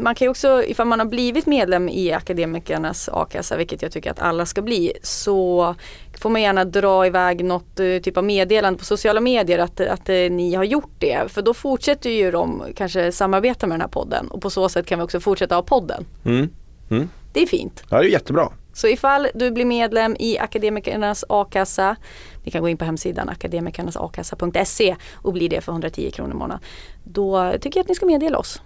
man 0.00 0.14
kan 0.14 0.24
ju 0.24 0.28
också, 0.28 0.62
ifall 0.64 0.86
man 0.86 0.98
har 0.98 1.06
blivit 1.06 1.46
medlem 1.46 1.88
i 1.88 2.12
akademikernas 2.12 3.08
a-kassa, 3.12 3.56
vilket 3.56 3.82
jag 3.82 3.92
tycker 3.92 4.10
att 4.10 4.20
alla 4.20 4.46
ska 4.46 4.62
bli, 4.62 4.92
så 5.02 5.74
får 6.20 6.30
man 6.30 6.42
gärna 6.42 6.64
dra 6.64 7.06
iväg 7.06 7.44
något 7.44 7.80
eh, 7.80 7.98
typ 8.02 8.16
av 8.16 8.24
meddelande 8.24 8.78
på 8.78 8.84
sociala 8.84 9.20
medier 9.20 9.58
att, 9.58 9.80
att 9.80 10.08
eh, 10.08 10.14
ni 10.14 10.54
har 10.54 10.64
gjort 10.64 10.92
det. 10.98 11.32
För 11.32 11.42
då 11.42 11.54
fortsätter 11.54 12.10
ju 12.10 12.30
de 12.30 12.62
kanske 12.76 13.12
samarbeta 13.12 13.66
med 13.66 13.74
den 13.74 13.80
här 13.80 13.88
podden 13.88 14.28
och 14.28 14.42
på 14.42 14.50
så 14.50 14.68
sätt 14.68 14.86
kan 14.86 14.98
vi 14.98 15.04
också 15.04 15.20
fortsätta 15.20 15.54
ha 15.54 15.62
podden. 15.62 16.04
Mm. 16.24 16.48
Mm. 16.90 17.08
Det 17.32 17.42
är 17.42 17.46
fint. 17.46 17.84
Ja, 17.90 17.98
det 17.98 18.06
är 18.06 18.10
jättebra. 18.10 18.48
Så 18.78 18.88
ifall 18.88 19.28
du 19.34 19.50
blir 19.50 19.64
medlem 19.64 20.16
i 20.18 20.38
Akademikernas 20.38 21.24
a-kassa, 21.28 21.96
ni 22.44 22.50
kan 22.50 22.62
gå 22.62 22.68
in 22.68 22.76
på 22.76 22.84
hemsidan 22.84 23.28
akademikernasakassa.se 23.28 24.96
och 25.14 25.32
bli 25.32 25.48
det 25.48 25.60
för 25.60 25.72
110 25.72 26.10
kronor 26.10 26.30
i 26.30 26.34
månaden. 26.34 26.64
Då 27.04 27.52
tycker 27.60 27.80
jag 27.80 27.84
att 27.84 27.88
ni 27.88 27.94
ska 27.94 28.06
meddela 28.06 28.38
oss. 28.38 28.62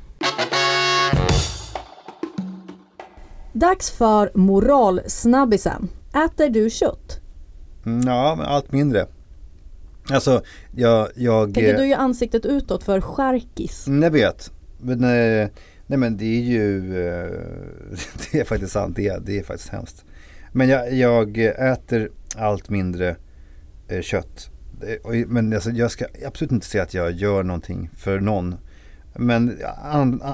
Dags 3.53 3.91
för 3.91 4.31
moralsnabbisen. 4.35 5.89
Äter 6.27 6.49
du 6.49 6.71
kött? 6.71 7.21
Mm, 7.87 8.09
ja, 8.09 8.45
allt 8.47 8.73
mindre. 8.73 9.07
Alltså, 10.11 10.43
jag... 10.77 11.09
jag 11.17 11.55
Tänker 11.55 11.77
du 11.77 11.87
ju 11.87 11.95
ansiktet 11.95 12.47
utåt 12.47 12.85
för 12.85 13.01
skärkis? 13.01 13.87
Mm, 13.87 14.03
jag 14.03 14.11
vet. 14.11 14.51
Men, 14.79 15.05
eh, 15.05 15.49
nej 15.93 15.99
men 15.99 16.17
det 16.17 16.25
är 16.25 16.41
ju, 16.41 16.79
eh, 17.07 17.31
det 18.33 18.41
är 18.41 18.45
faktiskt 18.45 18.73
sant, 18.73 18.97
det 18.97 19.09
är, 19.09 19.21
det 19.21 19.39
är 19.39 19.43
faktiskt 19.43 19.69
hemskt. 19.69 20.05
Men 20.53 20.69
jag, 20.69 20.93
jag 20.93 21.39
äter 21.39 22.11
allt 22.37 22.71
mindre 22.71 23.17
eh, 23.89 24.01
kött. 24.01 24.51
Eh, 24.83 25.27
men 25.27 25.53
alltså, 25.53 25.71
jag 25.71 25.91
ska 25.91 26.05
absolut 26.27 26.53
inte 26.53 26.67
säga 26.67 26.83
att 26.83 26.95
jag 26.95 27.13
gör 27.13 27.43
någonting 27.43 27.91
för 27.97 28.21
någon. 28.21 28.55
Men 29.17 29.59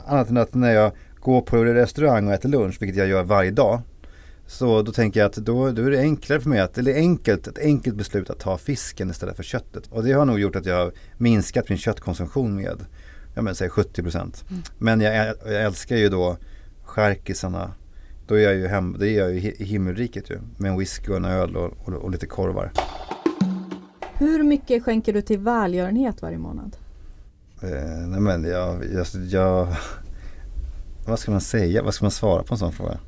annat 0.06 0.30
än 0.30 0.36
att 0.36 0.54
när 0.54 0.72
jag 0.72 0.92
går 1.20 1.40
på 1.40 1.64
restaurang 1.64 2.28
och 2.28 2.34
äter 2.34 2.48
lunch, 2.48 2.76
vilket 2.80 2.98
jag 2.98 3.08
gör 3.08 3.22
varje 3.22 3.50
dag. 3.50 3.80
Så 4.46 4.82
då 4.82 4.92
tänker 4.92 5.20
jag 5.20 5.26
att 5.26 5.36
då, 5.36 5.70
då 5.70 5.82
är 5.82 5.90
det 5.90 6.00
enklare 6.00 6.40
för 6.40 6.48
mig 6.48 6.60
att, 6.60 6.78
eller 6.78 6.94
enkelt, 6.94 7.46
ett 7.46 7.58
enkelt 7.58 7.96
beslut 7.96 8.30
att 8.30 8.38
ta 8.38 8.58
fisken 8.58 9.10
istället 9.10 9.36
för 9.36 9.42
köttet. 9.42 9.86
Och 9.86 10.04
det 10.04 10.12
har 10.12 10.24
nog 10.24 10.40
gjort 10.40 10.56
att 10.56 10.66
jag 10.66 10.76
har 10.76 10.92
minskat 11.16 11.68
min 11.68 11.78
köttkonsumtion 11.78 12.54
med, 12.54 12.84
jag 13.38 13.44
menar 13.44 13.54
säg 13.54 13.68
70 13.68 14.02
procent. 14.02 14.44
Mm. 14.50 14.62
Men 14.78 15.00
jag, 15.00 15.34
jag, 15.44 15.64
älskar 15.64 15.96
ju 15.96 16.08
då 16.08 16.36
skärkisarna. 16.82 17.72
Då 18.26 18.34
är 18.34 18.42
jag 18.42 18.54
ju, 18.54 18.66
hem, 18.66 18.96
det 18.98 19.08
är 19.08 19.18
jag 19.18 19.34
ju 19.34 19.52
i 19.52 19.64
himmelriket 19.64 20.30
ju. 20.30 20.38
Med 20.56 20.70
en 20.70 20.78
whisky 20.78 21.10
och 21.10 21.16
en 21.16 21.24
öl 21.24 21.56
och, 21.56 21.72
och, 21.84 21.94
och 21.94 22.10
lite 22.10 22.26
korvar. 22.26 22.72
Hur 24.14 24.42
mycket 24.42 24.84
skänker 24.84 25.12
du 25.12 25.22
till 25.22 25.38
välgörenhet 25.38 26.22
varje 26.22 26.38
månad? 26.38 26.76
Eh, 27.62 28.08
nej 28.08 28.20
men 28.20 28.44
jag, 28.44 28.84
jag, 28.94 29.06
jag, 29.30 29.68
vad 31.06 31.18
ska 31.18 31.30
man 31.30 31.40
säga, 31.40 31.82
vad 31.82 31.94
ska 31.94 32.04
man 32.04 32.10
svara 32.10 32.42
på 32.42 32.54
en 32.54 32.58
sån 32.58 32.72
fråga? 32.72 32.98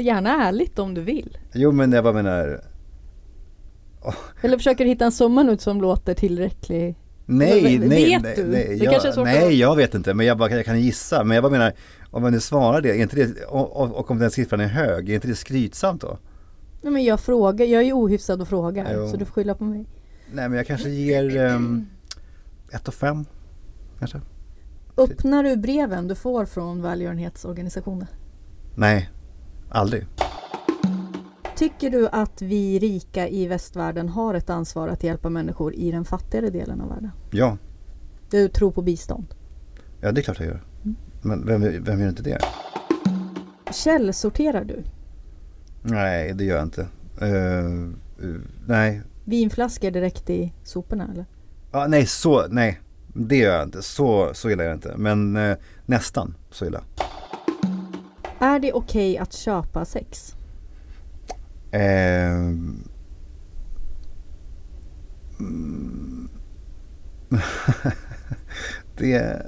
Gärna 0.00 0.46
ärligt 0.48 0.78
om 0.78 0.94
du 0.94 1.00
vill. 1.00 1.38
Jo 1.52 1.72
men 1.72 1.92
jag 1.92 2.04
bara 2.04 2.14
menar 2.14 2.60
oh. 4.02 4.14
Eller 4.42 4.56
försöker 4.56 4.84
du 4.84 4.90
hitta 4.90 5.04
en 5.04 5.12
summa 5.12 5.42
nu 5.42 5.58
som 5.58 5.80
låter 5.80 6.14
tillräcklig? 6.14 6.96
Nej, 7.38 7.78
vet 7.78 7.88
nej, 7.88 8.18
vet 8.22 8.36
du? 8.36 8.44
Nej, 8.44 8.78
det 8.78 8.84
jag, 8.84 9.24
nej 9.24 9.58
jag 9.58 9.76
vet 9.76 9.94
inte 9.94 10.14
men 10.14 10.26
jag, 10.26 10.38
bara, 10.38 10.50
jag 10.50 10.64
kan 10.64 10.80
gissa. 10.80 11.24
Men 11.24 11.34
jag 11.34 11.42
bara 11.42 11.52
menar, 11.52 11.72
om 12.10 12.22
man 12.22 12.32
nu 12.32 12.40
svarar 12.40 12.80
det, 12.80 12.96
inte 12.96 13.16
det 13.16 13.44
och, 13.44 13.96
och, 13.96 14.10
om 14.10 14.18
den 14.18 14.30
siffran 14.30 14.60
är 14.60 14.66
hög, 14.66 15.10
är 15.10 15.14
inte 15.14 15.28
det 15.28 15.34
skrytsamt 15.34 16.00
då? 16.00 16.18
Nej 16.82 16.92
men 16.92 17.04
jag 17.04 17.20
frågar, 17.20 17.66
jag 17.66 17.82
är 17.82 17.86
ju 17.86 17.92
ohyfsad 17.92 18.40
och 18.40 18.48
frågar 18.48 18.94
jo. 18.94 19.08
så 19.08 19.16
du 19.16 19.24
får 19.24 19.32
skylla 19.32 19.54
på 19.54 19.64
mig. 19.64 19.86
Nej 20.32 20.48
men 20.48 20.56
jag 20.56 20.66
kanske 20.66 20.90
ger 20.90 21.36
um, 21.36 21.86
ett 22.72 22.88
och 22.88 22.94
fem 22.94 23.24
kanske. 23.98 24.20
Öppnar 24.96 25.42
du 25.42 25.56
breven 25.56 26.08
du 26.08 26.14
får 26.14 26.46
från 26.46 26.82
välgörenhetsorganisationer? 26.82 28.08
Nej, 28.74 29.10
aldrig. 29.68 30.06
Tycker 31.56 31.90
du 31.90 32.08
att 32.08 32.42
vi 32.42 32.78
rika 32.78 33.28
i 33.28 33.46
västvärlden 33.46 34.08
har 34.08 34.34
ett 34.34 34.50
ansvar 34.50 34.88
att 34.88 35.02
hjälpa 35.02 35.30
människor 35.30 35.74
i 35.74 35.90
den 35.90 36.04
fattigare 36.04 36.50
delen 36.50 36.80
av 36.80 36.88
världen? 36.88 37.10
Ja. 37.30 37.58
Du 38.30 38.48
tror 38.48 38.70
på 38.70 38.82
bistånd? 38.82 39.34
Ja, 40.00 40.12
det 40.12 40.20
är 40.20 40.22
klart 40.22 40.40
jag 40.40 40.48
gör. 40.48 40.62
Mm. 40.84 40.96
Men 41.22 41.46
vem, 41.46 41.84
vem 41.84 42.00
gör 42.00 42.08
inte 42.08 42.22
det? 42.22 42.38
Källsorterar 43.72 44.64
du? 44.64 44.84
Nej, 45.82 46.34
det 46.34 46.44
gör 46.44 46.56
jag 46.56 46.64
inte. 46.64 46.86
Uh, 47.22 48.28
uh, 48.28 48.40
nej. 48.66 49.02
Vinflaskor 49.24 49.90
direkt 49.90 50.30
i 50.30 50.52
soporna 50.62 51.08
eller? 51.12 51.26
Ja, 51.72 51.86
nej, 51.88 52.06
så, 52.06 52.46
nej. 52.48 52.80
Det 53.14 53.36
gör 53.36 53.54
jag 53.54 53.62
inte. 53.62 53.82
Så, 53.82 54.30
så 54.34 54.50
illa 54.50 54.64
är 54.64 54.68
det 54.68 54.74
inte. 54.74 54.94
Men 54.96 55.36
uh, 55.36 55.56
nästan 55.86 56.34
så 56.50 56.66
illa. 56.66 56.84
Är 58.38 58.58
det 58.58 58.72
okej 58.72 59.12
okay 59.12 59.16
att 59.16 59.32
köpa 59.32 59.84
sex? 59.84 60.36
Eh, 61.72 62.52
det, 68.96 69.42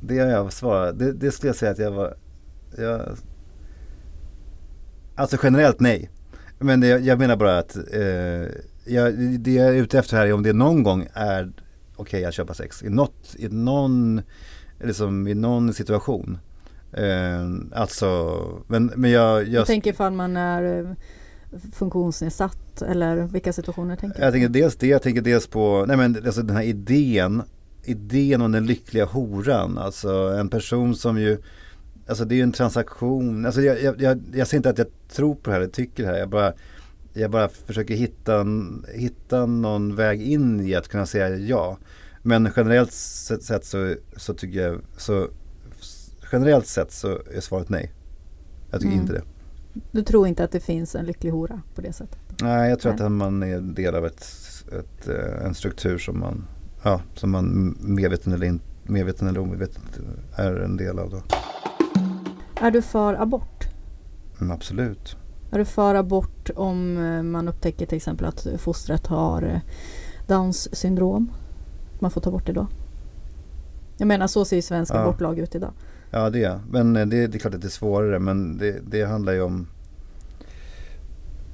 det 0.00 0.18
har 0.18 0.26
jag 0.26 0.52
svarat. 0.52 0.98
Det, 0.98 1.12
det 1.12 1.32
skulle 1.32 1.48
jag 1.48 1.56
säga 1.56 1.72
att 1.72 1.78
jag 1.78 1.90
var... 1.90 2.16
Jag, 2.78 3.16
alltså 5.14 5.36
generellt 5.42 5.80
nej. 5.80 6.10
Men 6.58 6.80
det, 6.80 6.88
jag 6.88 7.18
menar 7.18 7.36
bara 7.36 7.58
att 7.58 7.76
eh, 7.76 8.48
jag, 8.84 9.18
det 9.38 9.54
jag 9.54 9.68
är 9.68 9.72
ute 9.72 9.98
efter 9.98 10.16
här 10.16 10.26
är 10.26 10.32
om 10.32 10.42
det 10.42 10.52
någon 10.52 10.82
gång 10.82 11.06
är 11.12 11.52
okej 11.96 12.18
okay 12.18 12.24
att 12.24 12.34
köpa 12.34 12.54
sex. 12.54 12.82
I, 12.82 12.88
något, 12.88 13.34
i, 13.38 13.48
någon, 13.48 14.22
liksom, 14.80 15.28
i 15.28 15.34
någon 15.34 15.74
situation. 15.74 16.38
Eh, 16.92 17.48
alltså, 17.72 18.38
men, 18.66 18.92
men 18.96 19.10
jag, 19.10 19.42
jag... 19.42 19.48
Jag 19.48 19.66
tänker 19.66 19.90
ifall 19.90 20.12
man 20.12 20.36
är 20.36 20.78
eh, 20.78 20.90
funktionsnedsatt 21.72 22.82
eller 22.82 23.16
vilka 23.16 23.52
situationer 23.52 23.96
tänker 23.96 24.18
du? 24.18 24.24
Jag 24.24 24.32
tänker 24.32 24.48
dels 24.48 24.76
det, 24.76 24.86
jag 24.86 25.02
tänker 25.02 25.22
dels 25.22 25.46
på, 25.46 25.84
nej 25.88 25.96
men 25.96 26.16
alltså 26.26 26.42
den 26.42 26.56
här 26.56 26.62
idén, 26.62 27.42
idén 27.84 28.42
om 28.42 28.52
den 28.52 28.66
lyckliga 28.66 29.04
horan, 29.04 29.78
alltså 29.78 30.10
en 30.12 30.48
person 30.48 30.94
som 30.94 31.18
ju, 31.18 31.38
alltså 32.06 32.24
det 32.24 32.34
är 32.34 32.36
ju 32.36 32.42
en 32.42 32.52
transaktion, 32.52 33.46
alltså 33.46 33.60
jag, 33.60 33.82
jag, 33.82 34.00
jag, 34.02 34.22
jag 34.34 34.46
ser 34.48 34.56
inte 34.56 34.70
att 34.70 34.78
jag 34.78 34.86
tror 35.08 35.34
på 35.34 35.40
det 35.44 35.50
här, 35.50 35.60
eller 35.60 35.72
tycker 35.72 36.02
det 36.02 36.08
här, 36.08 36.18
jag 36.18 36.28
bara, 36.28 36.52
jag 37.12 37.30
bara 37.30 37.48
försöker 37.48 37.94
hitta, 37.94 38.46
hitta 38.94 39.46
någon 39.46 39.96
väg 39.96 40.22
in 40.22 40.60
i 40.60 40.74
att 40.74 40.88
kunna 40.88 41.06
säga 41.06 41.36
ja. 41.36 41.78
Men 42.26 42.50
generellt 42.56 42.92
sett 42.92 43.64
så, 43.64 43.94
så 44.16 44.34
tycker 44.34 44.62
jag, 44.62 44.80
så 44.96 45.28
generellt 46.32 46.66
sett 46.66 46.92
så 46.92 47.08
är 47.36 47.40
svaret 47.40 47.68
nej. 47.68 47.92
Jag 48.70 48.80
tycker 48.80 48.92
Mm. 48.92 49.00
inte 49.00 49.12
det. 49.12 49.22
Du 49.90 50.02
tror 50.02 50.26
inte 50.28 50.44
att 50.44 50.50
det 50.52 50.60
finns 50.60 50.94
en 50.94 51.04
lycklig 51.06 51.30
hora 51.30 51.62
på 51.74 51.80
det 51.80 51.92
sättet? 51.92 52.18
Nej, 52.42 52.70
jag 52.70 52.80
tror 52.80 52.92
Nej. 52.92 53.06
att 53.06 53.12
man 53.12 53.42
är 53.42 53.60
del 53.60 53.94
av 53.94 54.06
ett, 54.06 54.26
ett, 54.78 55.08
eh, 55.08 55.46
en 55.46 55.54
struktur 55.54 55.98
som 55.98 56.20
man, 56.20 56.46
ja, 56.82 57.00
som 57.14 57.30
man 57.30 57.76
medveten 57.80 58.32
eller, 58.32 58.46
in, 58.46 58.60
medveten 58.82 59.28
eller 59.28 59.40
omedvetet 59.40 59.82
är 60.36 60.56
en 60.56 60.76
del 60.76 60.98
av. 60.98 61.10
Då. 61.10 61.22
Är 62.60 62.70
du 62.70 62.82
för 62.82 63.14
abort? 63.14 63.64
Mm, 64.40 64.52
absolut. 64.52 65.16
Är 65.50 65.58
du 65.58 65.64
för 65.64 65.94
abort 65.94 66.50
om 66.56 66.96
eh, 66.98 67.22
man 67.22 67.48
upptäcker 67.48 67.86
till 67.86 67.96
exempel 67.96 68.26
att 68.26 68.46
fostret 68.58 69.06
har 69.06 69.42
eh, 69.42 69.58
Downs 70.26 70.76
syndrom? 70.76 71.30
Man 71.98 72.10
får 72.10 72.20
ta 72.20 72.30
bort 72.30 72.46
det 72.46 72.52
då? 72.52 72.66
Jag 73.96 74.08
menar 74.08 74.26
så 74.26 74.44
ser 74.44 74.56
ju 74.56 74.62
svenska 74.62 74.96
Ja. 74.96 75.02
abortlag 75.02 75.38
ut 75.38 75.54
idag. 75.54 75.72
Ja, 76.14 76.30
det 76.30 76.44
är 76.44 76.60
Men 76.70 76.96
eh, 76.96 77.06
det, 77.06 77.26
det 77.26 77.36
är 77.36 77.38
klart 77.38 77.54
att 77.54 77.60
det 77.60 77.66
är 77.66 77.70
svårare. 77.70 78.18
Men 78.18 78.58
det, 78.58 78.80
det 78.90 79.04
handlar 79.04 79.32
ju 79.32 79.40
om... 79.40 79.66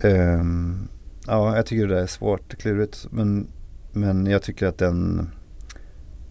Um, 0.02 0.88
ja, 1.26 1.56
jag 1.56 1.66
tycker 1.66 1.86
det 1.86 1.94
där 1.94 2.02
är 2.02 2.06
svårt, 2.06 2.54
klurigt. 2.54 3.06
Men, 3.10 3.46
men 3.92 4.26
jag 4.26 4.42
tycker 4.42 4.66
att 4.66 4.78
den... 4.78 5.28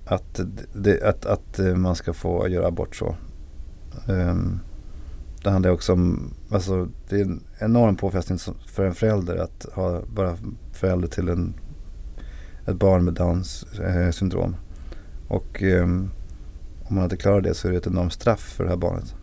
Att, 0.06 0.40
det, 0.74 1.04
att, 1.04 1.26
att 1.26 1.60
eh, 1.60 1.76
man 1.76 1.96
ska 1.96 2.14
få 2.14 2.48
göra 2.48 2.68
abort 2.68 2.96
så. 2.96 3.16
Um, 4.08 4.60
det 5.44 5.50
handlar 5.50 5.72
också 5.72 5.94
om... 5.94 6.34
Alltså, 6.52 6.88
det 7.10 7.16
är 7.20 7.26
en 7.26 7.44
enorm 7.60 7.96
påfrestning 7.96 8.38
för 8.68 8.86
en 8.86 8.94
förälder 8.94 9.38
att 9.38 9.66
ha, 9.74 10.02
vara 10.16 10.38
förälder 10.74 11.08
till 11.08 11.30
en, 11.30 11.54
ett 12.68 12.76
barn 12.76 13.06
med 13.06 13.14
Downs 13.14 13.64
eh, 13.80 14.12
syndrom. 14.12 14.56
Och 15.28 15.62
Um, 15.62 16.12
om 16.90 16.96
man 16.96 17.04
inte 17.04 17.18
klarar 17.18 17.42
det 17.42 17.54
så 17.54 17.68
är 17.68 17.72
det 17.72 17.78
ett 17.78 17.88
enormt 17.88 18.14
straff 18.14 18.40
för 18.40 18.64
det 18.64 18.70
här 18.70 18.78
barnet. 18.78 19.16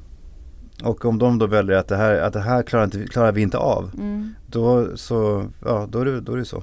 Och 0.84 1.04
om 1.04 1.18
de 1.18 1.38
då 1.38 1.46
väljer 1.46 1.76
att 1.76 1.88
det 1.88 1.96
här, 1.96 2.18
att 2.18 2.32
det 2.32 2.40
här 2.40 2.62
klarar, 2.62 2.84
inte, 2.84 3.06
klarar 3.06 3.32
vi 3.32 3.42
inte 3.42 3.58
av. 3.58 3.90
Mm. 3.94 4.34
Då, 4.46 4.96
så, 4.96 5.44
ja, 5.64 5.86
då, 5.90 6.00
är 6.00 6.04
det, 6.04 6.20
då 6.20 6.32
är 6.32 6.36
det 6.36 6.44
så. 6.44 6.62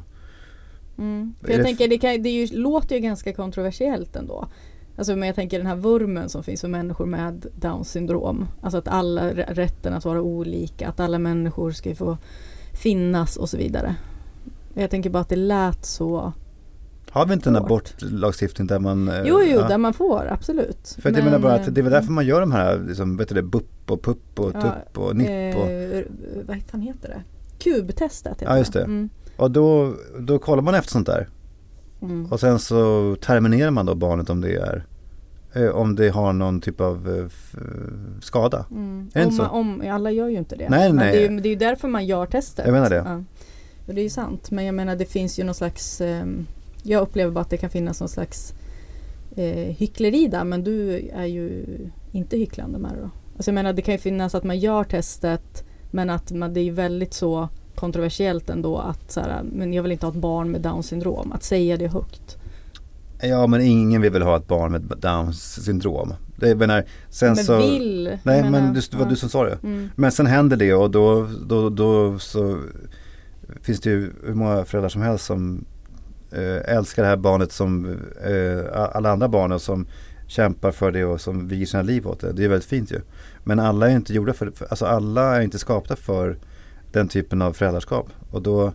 Mm. 0.97 1.33
För 1.41 1.49
jag 1.49 1.59
det 1.59 1.63
tänker 1.63 1.87
det, 1.87 1.97
kan, 1.97 2.23
det 2.23 2.29
ju, 2.29 2.47
låter 2.57 2.95
ju 2.95 3.01
ganska 3.01 3.33
kontroversiellt 3.33 4.15
ändå. 4.15 4.47
Alltså 4.97 5.15
men 5.15 5.27
jag 5.27 5.35
tänker 5.35 5.57
den 5.57 5.67
här 5.67 5.75
vurmen 5.75 6.29
som 6.29 6.43
finns 6.43 6.61
för 6.61 6.67
människor 6.67 7.05
med 7.05 7.45
Downs 7.55 7.91
syndrom. 7.91 8.47
Alltså 8.61 8.77
att 8.77 8.87
alla 8.87 9.31
rä- 9.31 9.53
rätten 9.53 9.93
att 9.93 10.05
vara 10.05 10.21
olika, 10.21 10.87
att 10.87 10.99
alla 10.99 11.19
människor 11.19 11.71
ska 11.71 11.95
få 11.95 12.17
finnas 12.73 13.37
och 13.37 13.49
så 13.49 13.57
vidare. 13.57 13.95
Jag 14.73 14.89
tänker 14.89 15.09
bara 15.09 15.19
att 15.19 15.29
det 15.29 15.35
lät 15.35 15.85
så. 15.85 16.33
Har 17.13 17.25
vi 17.25 17.33
inte 17.33 17.49
en 17.49 17.55
abortlagstiftning 17.55 18.67
där 18.67 18.79
man... 18.79 19.07
eh, 19.07 19.21
Jo, 19.25 19.39
jo, 19.43 19.59
ja. 19.59 19.67
där 19.67 19.77
man 19.77 19.93
får, 19.93 20.27
absolut. 20.31 20.97
För 21.01 21.09
att 21.09 21.15
jag 21.15 21.25
menar 21.25 21.39
bara 21.39 21.55
eh, 21.55 21.61
att 21.61 21.75
det 21.75 21.81
är 21.81 21.83
väl 21.83 21.91
därför 21.91 22.11
man 22.11 22.25
gör 22.25 22.39
de 22.39 22.51
här, 22.51 22.79
liksom, 22.87 23.17
vet 23.17 23.29
du 23.29 23.35
det, 23.35 23.43
BUP 23.43 23.91
och 23.91 24.01
PUP 24.01 24.39
och 24.39 24.51
Ja, 24.53 24.61
TUP 24.61 24.97
och 24.97 25.15
NIP 25.15 25.55
och... 25.55 25.69
eh, 25.69 26.03
vad 26.47 26.61
fan 26.71 26.81
heter 26.81 27.09
det? 27.09 27.21
Kubtestet 27.63 28.31
heter 28.31 28.45
Ja, 28.45 28.57
just 28.57 28.73
det. 28.73 28.83
Mm. 28.83 29.09
Och 29.37 29.51
då, 29.51 29.93
då 30.19 30.39
kollar 30.39 30.63
man 30.63 30.75
efter 30.75 30.91
sånt 30.91 31.07
där. 31.07 31.29
Mm. 32.01 32.25
Och 32.25 32.39
sen 32.39 32.59
så 32.59 33.15
terminerar 33.21 33.71
man 33.71 33.85
då 33.85 33.95
barnet 33.95 34.29
om 34.29 34.41
det 34.41 34.55
är 34.55 34.85
eh, 35.53 35.69
om 35.69 35.95
det 35.95 36.09
har 36.09 36.33
någon 36.33 36.61
typ 36.61 36.81
av 36.81 37.09
eh, 37.19 37.25
skada. 38.21 38.65
Mm. 38.71 39.09
Är 39.13 39.19
det 39.19 39.25
om, 39.25 39.31
så? 39.31 39.45
om, 39.47 39.83
alla 39.89 40.11
gör 40.11 40.27
ju 40.27 40.37
inte 40.37 40.55
det. 40.55 40.69
Nej, 40.69 40.89
Men 40.89 40.95
nej. 40.95 41.11
Det, 41.17 41.25
är, 41.25 41.41
det 41.41 41.49
är 41.49 41.55
därför 41.55 41.87
man 41.87 42.05
gör 42.05 42.25
testet. 42.25 42.65
Jag 42.65 42.73
menar 42.73 42.89
det. 42.89 43.03
Ja. 43.05 43.23
Och 43.87 43.93
det 43.93 44.01
är 44.01 44.03
ju 44.03 44.09
sant. 44.09 44.51
Men 44.51 44.65
jag 44.65 44.75
menar 44.75 44.95
det 44.95 45.05
finns 45.05 45.39
ju 45.39 45.43
någon 45.43 45.55
slags 45.55 46.01
ehm, 46.01 46.45
Jag 46.83 47.01
upplever 47.01 47.31
bara 47.31 47.41
att 47.41 47.49
det 47.49 47.57
kan 47.57 47.69
finnas 47.69 47.99
någon 47.99 48.09
slags 48.09 48.53
eh, 49.35 49.75
hyckleri 49.75 50.27
där. 50.27 50.43
Men 50.43 50.63
du 50.63 51.09
är 51.13 51.25
ju 51.25 51.65
inte 52.11 52.37
hycklande 52.37 52.79
med 52.79 52.91
det 52.91 53.01
då. 53.01 53.09
Alltså 53.35 53.49
jag 53.51 53.55
menar 53.55 53.73
det 53.73 53.81
kan 53.81 53.93
ju 53.93 53.97
finnas 53.97 54.35
att 54.35 54.43
man 54.43 54.59
gör 54.59 54.83
testet 54.83 55.63
men 55.91 56.09
att 56.09 56.31
man, 56.31 56.53
det 56.53 56.59
är 56.59 56.71
väldigt 56.71 57.13
så 57.13 57.49
kontroversiellt 57.75 58.49
ändå 58.49 58.77
att 58.77 59.11
så 59.11 59.19
här, 59.19 59.43
men 59.43 59.73
jag 59.73 59.83
vill 59.83 59.91
inte 59.91 60.05
ha 60.05 60.13
ett 60.13 60.19
barn 60.19 60.51
med 60.51 60.61
Downs 60.61 60.87
syndrom. 60.87 61.31
Att 61.31 61.43
säga 61.43 61.77
det 61.77 61.87
högt. 61.87 62.37
Ja 63.21 63.47
men 63.47 63.61
ingen 63.61 64.01
vill 64.01 64.11
väl 64.11 64.21
ha 64.21 64.37
ett 64.37 64.47
barn 64.47 64.71
med 64.71 64.81
Downs 64.81 65.63
syndrom. 65.63 66.13
Det 66.35 66.55
menar, 66.55 66.83
sen 67.09 67.33
men 67.33 67.45
så... 67.45 67.57
vill. 67.57 68.17
Nej 68.23 68.43
menar, 68.43 68.51
men 68.51 68.73
det 68.73 68.93
var 68.93 69.01
ja. 69.01 69.09
du 69.09 69.15
som 69.15 69.29
sa 69.29 69.43
det. 69.43 69.57
Mm. 69.63 69.89
Men 69.95 70.11
sen 70.11 70.25
händer 70.25 70.57
det 70.57 70.73
och 70.73 70.91
då, 70.91 71.29
då, 71.47 71.69
då 71.69 72.19
så 72.19 72.59
finns 73.61 73.79
det 73.79 73.89
ju 73.89 74.13
hur 74.25 74.33
många 74.33 74.65
föräldrar 74.65 74.89
som 74.89 75.01
helst 75.01 75.25
som 75.25 75.65
älskar 76.65 77.03
det 77.03 77.09
här 77.09 77.17
barnet 77.17 77.51
som 77.51 77.85
eh, 78.25 78.89
alla 78.95 79.11
andra 79.11 79.27
barn 79.27 79.51
och 79.51 79.61
som 79.61 79.87
kämpar 80.27 80.71
för 80.71 80.91
det 80.91 81.05
och 81.05 81.21
som 81.21 81.47
viger 81.47 81.65
sina 81.65 81.83
liv 81.83 82.07
åt 82.07 82.19
det. 82.19 82.31
Det 82.33 82.43
är 82.45 82.49
väldigt 82.49 82.69
fint 82.69 82.91
ju. 82.91 82.99
Men 83.43 83.59
alla 83.59 83.89
är 83.89 83.95
inte 83.95 84.13
gjorda 84.13 84.33
för, 84.33 84.51
för 84.51 84.65
alltså 84.69 84.85
alla 84.85 85.35
är 85.35 85.41
inte 85.41 85.59
skapta 85.59 85.95
för 85.95 86.37
den 86.91 87.07
typen 87.07 87.41
av 87.41 87.53
föräldraskap. 87.53 88.07
Och 88.31 88.41
då, 88.41 88.65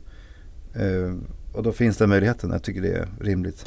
eh, 0.74 1.14
och 1.52 1.62
då 1.62 1.72
finns 1.72 1.96
den 1.96 2.08
möjligheten. 2.08 2.50
Jag 2.50 2.62
tycker 2.62 2.82
det 2.82 2.92
är 2.92 3.08
rimligt. 3.20 3.64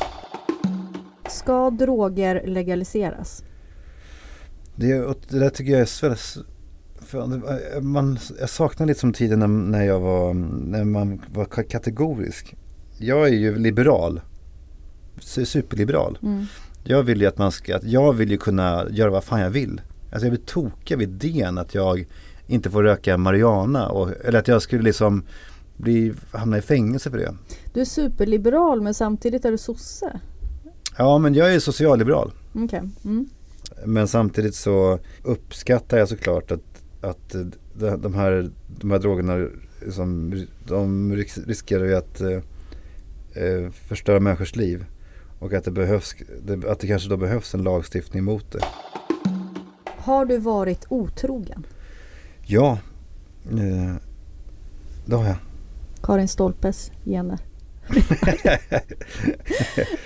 Ska 1.30 1.70
droger 1.70 2.44
legaliseras? 2.48 3.44
Det, 4.76 4.94
det 5.30 5.40
där 5.40 5.50
tycker 5.50 5.72
jag 5.72 5.82
är 5.82 5.86
för 7.06 7.28
det- 7.28 7.82
man, 7.82 8.18
jag 8.40 8.50
saknar 8.50 8.88
lite 8.88 9.00
som 9.00 9.14
tiden 9.14 9.40
när, 9.40 9.48
när 9.48 9.84
jag 9.84 10.00
var, 10.00 10.34
när 10.34 10.84
man 10.84 11.22
var 11.34 11.46
ka- 11.46 11.64
kategorisk. 11.70 12.56
Jag 13.04 13.28
är 13.28 13.34
ju 13.34 13.56
liberal, 13.58 14.22
su- 15.20 15.46
superliberal. 15.46 16.18
Mm. 16.24 16.46
Jag 16.84 17.04
vill 17.04 17.22
ju 17.22 17.28
att 17.28 17.38
man 17.38 17.52
ska, 17.52 17.80
jag 17.84 18.14
vill 18.14 18.32
ju 18.32 18.38
kunna 18.38 18.86
göra 18.90 19.10
vad 19.12 19.24
fan 19.24 19.40
jag 19.40 19.50
vill. 19.50 19.82
Alltså 20.12 20.26
jag 20.28 20.32
blir 20.34 20.46
tokig 20.46 20.98
vid 20.98 21.24
idén 21.24 21.58
att 21.58 21.76
jag 21.76 22.06
inte 22.48 22.70
får 22.70 22.84
röka 22.84 23.18
marijuana 23.18 23.90
och, 23.90 24.10
eller 24.26 24.40
att 24.40 24.48
jag 24.48 24.62
skulle 24.62 24.82
liksom 24.84 25.24
bli, 25.78 26.14
hamna 26.32 26.58
i 26.58 26.62
fängelse 26.62 27.10
för 27.12 27.18
det. 27.18 27.36
Du 27.74 27.82
är 27.82 27.86
superliberal 27.86 28.82
men 28.82 28.94
samtidigt 28.94 29.46
är 29.46 29.52
du 29.52 29.58
sosse. 29.58 30.20
Ja 30.98 31.18
men 31.18 31.34
jag 31.34 31.54
är 31.56 31.60
socialliberal. 31.60 32.32
Okej. 32.54 32.82
Mm. 33.06 33.30
Men 33.86 34.08
samtidigt 34.08 34.56
så 34.56 35.00
uppskattar 35.24 35.98
jag 35.98 36.10
såklart 36.10 36.52
att, 36.52 36.62
att 37.02 37.36
de, 38.02 38.14
här, 38.14 38.50
de 38.80 38.92
här 38.92 39.00
drogerna 39.00 39.48
som, 39.92 40.34
de 40.68 41.14
ris- 41.16 41.46
riskerar 41.48 41.86
ju 41.86 41.96
att 41.96 42.22
eh, 43.36 43.44
eh, 43.44 43.72
förstöra 43.72 44.20
människors 44.20 44.56
liv. 44.56 44.86
Och 45.40 45.54
att 45.54 45.64
det, 45.64 45.72
behövs, 45.72 46.16
att 46.68 46.80
det 46.80 46.88
kanske 46.88 47.10
då 47.10 47.18
behövs 47.18 47.54
en 47.54 47.64
lagstiftning 47.64 48.24
mot 48.24 48.52
det. 48.52 48.60
Har 49.86 50.26
du 50.26 50.38
varit 50.38 50.86
otrogen? 50.90 51.66
Ja, 52.46 52.80
eh, 53.52 53.96
det 55.06 55.16
har 55.16 55.26
jag. 55.26 55.38
Karin 56.04 56.28
Stolpes 56.28 56.92
gener. 57.06 57.40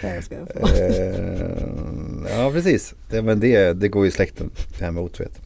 Eh, 0.03 0.21
ja 2.29 2.51
precis, 2.51 2.95
det, 3.09 3.21
men 3.21 3.39
det, 3.39 3.73
det 3.73 3.87
går 3.87 4.03
ju 4.03 4.09
i 4.09 4.11
släkten 4.11 4.51
det 4.77 4.85
här 4.85 4.91
med 4.91 5.03
otrohet. 5.03 5.41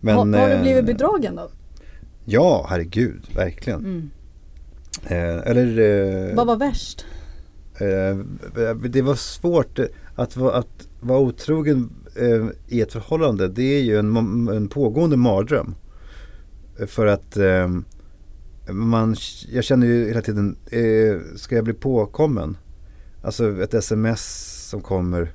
Men, 0.00 0.16
har, 0.16 0.40
har 0.40 0.48
du 0.48 0.54
eh, 0.54 0.62
blivit 0.62 0.86
bedragen 0.86 1.36
då? 1.36 1.50
Ja, 2.24 2.66
herregud, 2.70 3.22
verkligen. 3.34 3.78
Mm. 3.78 4.10
Eh, 5.06 5.50
eller 5.50 5.78
eh, 6.28 6.34
Vad 6.34 6.46
var 6.46 6.56
värst? 6.56 7.04
Eh, 7.78 8.18
det 8.88 9.02
var 9.02 9.14
svårt 9.14 9.78
att, 10.14 10.36
att 10.36 10.88
vara 11.00 11.18
otrogen 11.18 11.90
eh, 12.16 12.46
i 12.68 12.80
ett 12.80 12.92
förhållande. 12.92 13.48
Det 13.48 13.62
är 13.62 13.82
ju 13.82 13.98
en, 13.98 14.16
en 14.48 14.68
pågående 14.68 15.16
mardröm. 15.16 15.74
För 16.86 17.06
att 17.06 17.36
eh, 17.36 17.68
man, 18.72 19.16
jag 19.52 19.64
känner 19.64 19.86
ju 19.86 20.08
hela 20.08 20.22
tiden, 20.22 20.56
eh, 20.70 21.36
ska 21.36 21.54
jag 21.54 21.64
bli 21.64 21.74
påkommen? 21.74 22.56
Alltså 23.22 23.62
ett 23.62 23.74
sms 23.74 24.44
som 24.70 24.80
kommer 24.80 25.32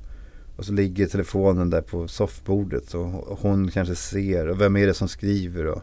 och 0.58 0.66
så 0.66 0.74
ligger 0.74 1.08
telefonen 1.08 1.70
där 1.70 1.82
på 1.82 2.08
soffbordet 2.08 2.94
och 2.94 3.40
hon 3.42 3.72
kanske 3.72 3.96
ser 3.96 4.48
och 4.48 4.62
vem 4.62 4.76
är 4.76 4.88
det 4.88 4.94
som 4.94 5.08
skriver? 5.08 5.66
Och 5.66 5.82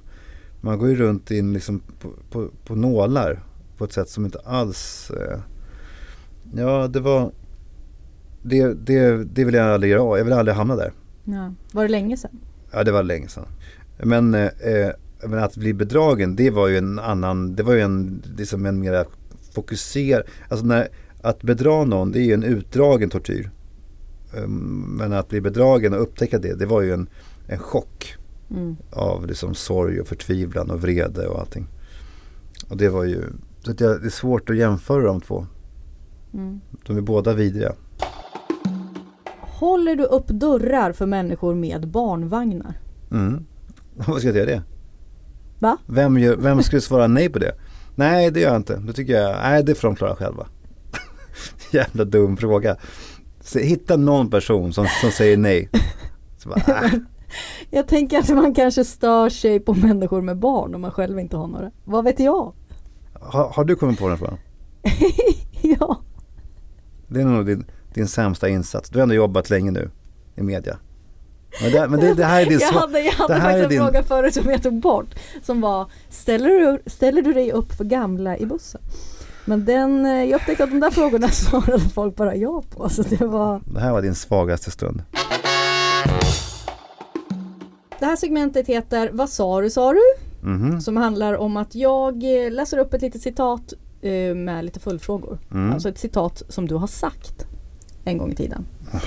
man 0.61 0.79
går 0.79 0.89
ju 0.89 0.97
runt 0.97 1.31
in 1.31 1.53
liksom 1.53 1.83
på, 2.01 2.13
på, 2.31 2.49
på 2.65 2.75
nålar 2.75 3.43
på 3.79 3.85
ett 3.85 3.93
sätt 3.93 4.09
som 4.09 4.25
inte 4.25 4.39
alls 4.39 5.11
eh, 5.11 5.39
Ja, 6.55 6.89
det 6.89 7.01
var 7.01 7.33
det, 8.43 8.75
det, 8.75 9.25
det 9.25 9.45
vill 9.45 9.55
jag 9.55 9.67
aldrig 9.67 9.93
göra. 9.93 10.19
Jag 10.19 10.25
vill 10.25 10.33
aldrig 10.33 10.57
hamna 10.57 10.77
där. 10.77 10.93
Ja. 11.25 11.55
Var 11.73 11.83
det 11.83 11.89
länge 11.89 12.17
sedan? 12.17 12.41
Ja, 12.73 12.85
det 12.85 12.93
var 12.93 13.03
länge 13.03 13.29
sedan. 13.29 13.47
Men, 13.99 14.35
eh, 14.35 14.45
eh, 14.45 14.91
men 15.25 15.39
att 15.39 15.57
bli 15.57 15.75
bedragen 15.75 16.37
det 16.37 16.51
var 16.51 16.69
ju 16.69 16.79
en 16.79 16.99
annan, 16.99 17.55
det 17.57 17.63
var 17.63 17.75
ju 17.75 17.81
en, 17.81 18.23
liksom 18.37 18.67
en 18.67 18.81
mera 18.81 19.05
fokuserad, 19.55 20.23
alltså 20.49 20.67
när, 20.67 20.89
att 21.23 21.43
bedra 21.43 21.85
någon 21.85 22.13
det 22.13 22.19
är 22.19 22.25
ju 22.25 22.33
en 22.33 22.43
utdragen 22.43 23.11
tortyr. 23.11 23.51
Um, 24.35 24.97
men 24.99 25.13
att 25.13 25.29
bli 25.29 25.41
bedragen 25.41 25.95
och 25.95 26.03
upptäcka 26.03 26.39
det, 26.39 26.55
det 26.55 26.67
var 26.67 26.83
ju 26.83 26.93
en, 26.93 27.09
en 27.47 27.59
chock 27.59 28.17
Mm. 28.51 28.77
av 28.91 29.27
liksom 29.27 29.55
sorg 29.55 30.01
och 30.01 30.09
förtvivlan 30.09 30.71
och 30.71 30.81
vrede 30.83 31.27
och 31.27 31.41
allting. 31.41 31.67
Och 32.69 32.77
det 32.77 32.89
var 32.89 33.05
ju, 33.05 33.23
så 33.67 33.73
att 33.73 33.81
jag, 33.81 34.01
det 34.01 34.07
är 34.07 34.11
svårt 34.11 34.51
att 34.51 34.57
jämföra 34.57 35.03
de 35.03 35.21
två. 35.21 35.47
Mm. 36.35 36.61
De 36.87 36.97
är 36.97 37.01
båda 37.01 37.35
vidriga. 37.35 37.73
Håller 39.41 39.97
du 39.97 40.05
upp 40.05 40.27
dörrar 40.27 40.93
för 40.93 41.07
människor 41.07 41.55
med 41.55 41.89
barnvagnar? 41.89 42.81
Mm. 43.11 43.47
Vad 43.95 44.19
ska 44.19 44.29
jag 44.29 44.37
göra 44.37 44.47
det? 44.47 44.63
Va? 45.59 45.77
Vem, 45.87 46.19
gör, 46.19 46.37
vem 46.37 46.63
skulle 46.63 46.81
svara 46.81 47.07
nej 47.07 47.29
på 47.29 47.39
det? 47.39 47.55
Nej 47.95 48.31
det 48.31 48.41
gör 48.41 48.49
jag 48.49 48.57
inte. 48.57 48.77
Det 48.77 48.93
tycker 48.93 49.13
jag, 49.13 49.37
nej 49.43 49.65
det 49.65 49.75
får 49.75 49.89
de 49.89 49.97
klara 49.97 50.17
själva. 50.17 50.47
Jävla 51.73 52.05
dum 52.05 52.37
fråga. 52.37 52.77
Så 53.41 53.59
hitta 53.59 53.97
någon 53.97 54.31
person 54.31 54.73
som, 54.73 54.87
som 55.01 55.11
säger 55.11 55.37
nej. 55.37 55.69
Bara, 56.45 56.85
äh. 56.85 56.93
Jag 57.71 57.89
tänker 57.89 58.19
att 58.19 58.29
man 58.29 58.55
kanske 58.55 58.85
stör 58.85 59.29
sig 59.29 59.61
på 59.61 59.75
människor 59.75 60.23
med 60.23 60.39
barn 60.39 60.75
om 60.75 60.81
man 60.81 60.91
själv 60.91 61.19
inte 61.19 61.37
har 61.37 61.47
några. 61.47 61.71
Vad 61.85 62.05
vet 62.05 62.21
jag? 62.21 62.55
Har, 63.27 63.49
har 63.49 63.65
du 63.65 63.77
kommit 63.77 63.99
på 63.99 64.09
den 64.09 64.19
frågan? 64.19 64.39
ja. 65.63 66.01
Det 67.09 67.21
är 67.21 67.25
nog 67.25 67.47
din, 67.47 67.65
din 67.95 68.09
sämsta 68.09 68.49
insats. 68.49 68.91
Du 68.91 68.99
har 68.99 69.03
ändå 69.03 69.15
jobbat 69.15 69.51
länge 69.51 69.71
nu 69.71 69.91
i 70.37 70.43
media. 70.43 70.77
Men 71.63 71.73
det, 71.73 71.89
men 71.89 72.01
det, 72.01 72.15
det 72.15 72.25
här 72.25 72.43
är 72.43 72.47
din 72.47 72.59
Jag 72.61 72.73
hade, 72.73 73.01
jag 73.01 73.13
hade 73.13 73.41
faktiskt 73.41 73.63
en 73.65 73.69
din- 73.69 73.83
fråga 73.83 74.03
förut 74.03 74.35
som 74.35 74.51
jag 74.51 74.63
tog 74.63 74.81
bort. 74.81 75.15
Som 75.43 75.61
var, 75.61 75.87
ställer 76.09 76.49
du, 76.49 76.91
ställer 76.91 77.23
du 77.23 77.33
dig 77.33 77.53
upp 77.53 77.73
för 77.73 77.85
gamla 77.85 78.39
i 78.39 78.47
bussen? 78.47 78.81
Men 79.45 79.65
den, 79.65 80.07
eh, 80.07 80.25
jag 80.25 80.41
upptäckte 80.41 80.65
att 80.65 80.71
de 80.71 80.81
där 80.81 80.91
frågorna 80.91 81.29
svarade 81.31 81.81
folk 81.89 82.17
bara 82.17 82.35
ja 82.37 82.63
på. 82.71 82.89
Så 82.89 83.03
det 83.03 83.25
var 83.27 83.61
Det 83.75 83.81
här 83.81 83.93
var 83.93 84.03
din 84.03 84.15
svagaste 84.15 84.71
stund. 84.71 85.03
Det 87.99 88.07
här 88.07 88.17
segmentet 88.17 88.67
heter 88.67 89.11
Vad 89.13 89.31
sa 89.31 89.61
du 89.61 89.71
sa 89.71 89.93
du? 89.93 90.01
Mhm. 90.47 90.81
Som 90.81 90.97
handlar 90.97 91.35
om 91.37 91.57
att 91.57 91.75
jag 91.75 92.45
eh, 92.45 92.51
läser 92.53 92.79
upp 92.79 92.95
ett 92.95 93.03
litet 93.03 93.23
citat 93.23 93.73
eh, 94.03 94.35
med 94.35 94.65
lite 94.65 94.81
följdfrågor. 94.81 95.39
Mm. 95.53 95.73
Alltså 95.73 95.89
ett 95.89 95.99
citat 95.99 96.43
som 96.49 96.69
du 96.69 96.75
har 96.75 96.87
sagt 96.87 97.47
en 98.05 98.19
gång 98.19 98.33
i 98.33 98.35
tiden. 98.35 98.67
Eh, 98.93 99.01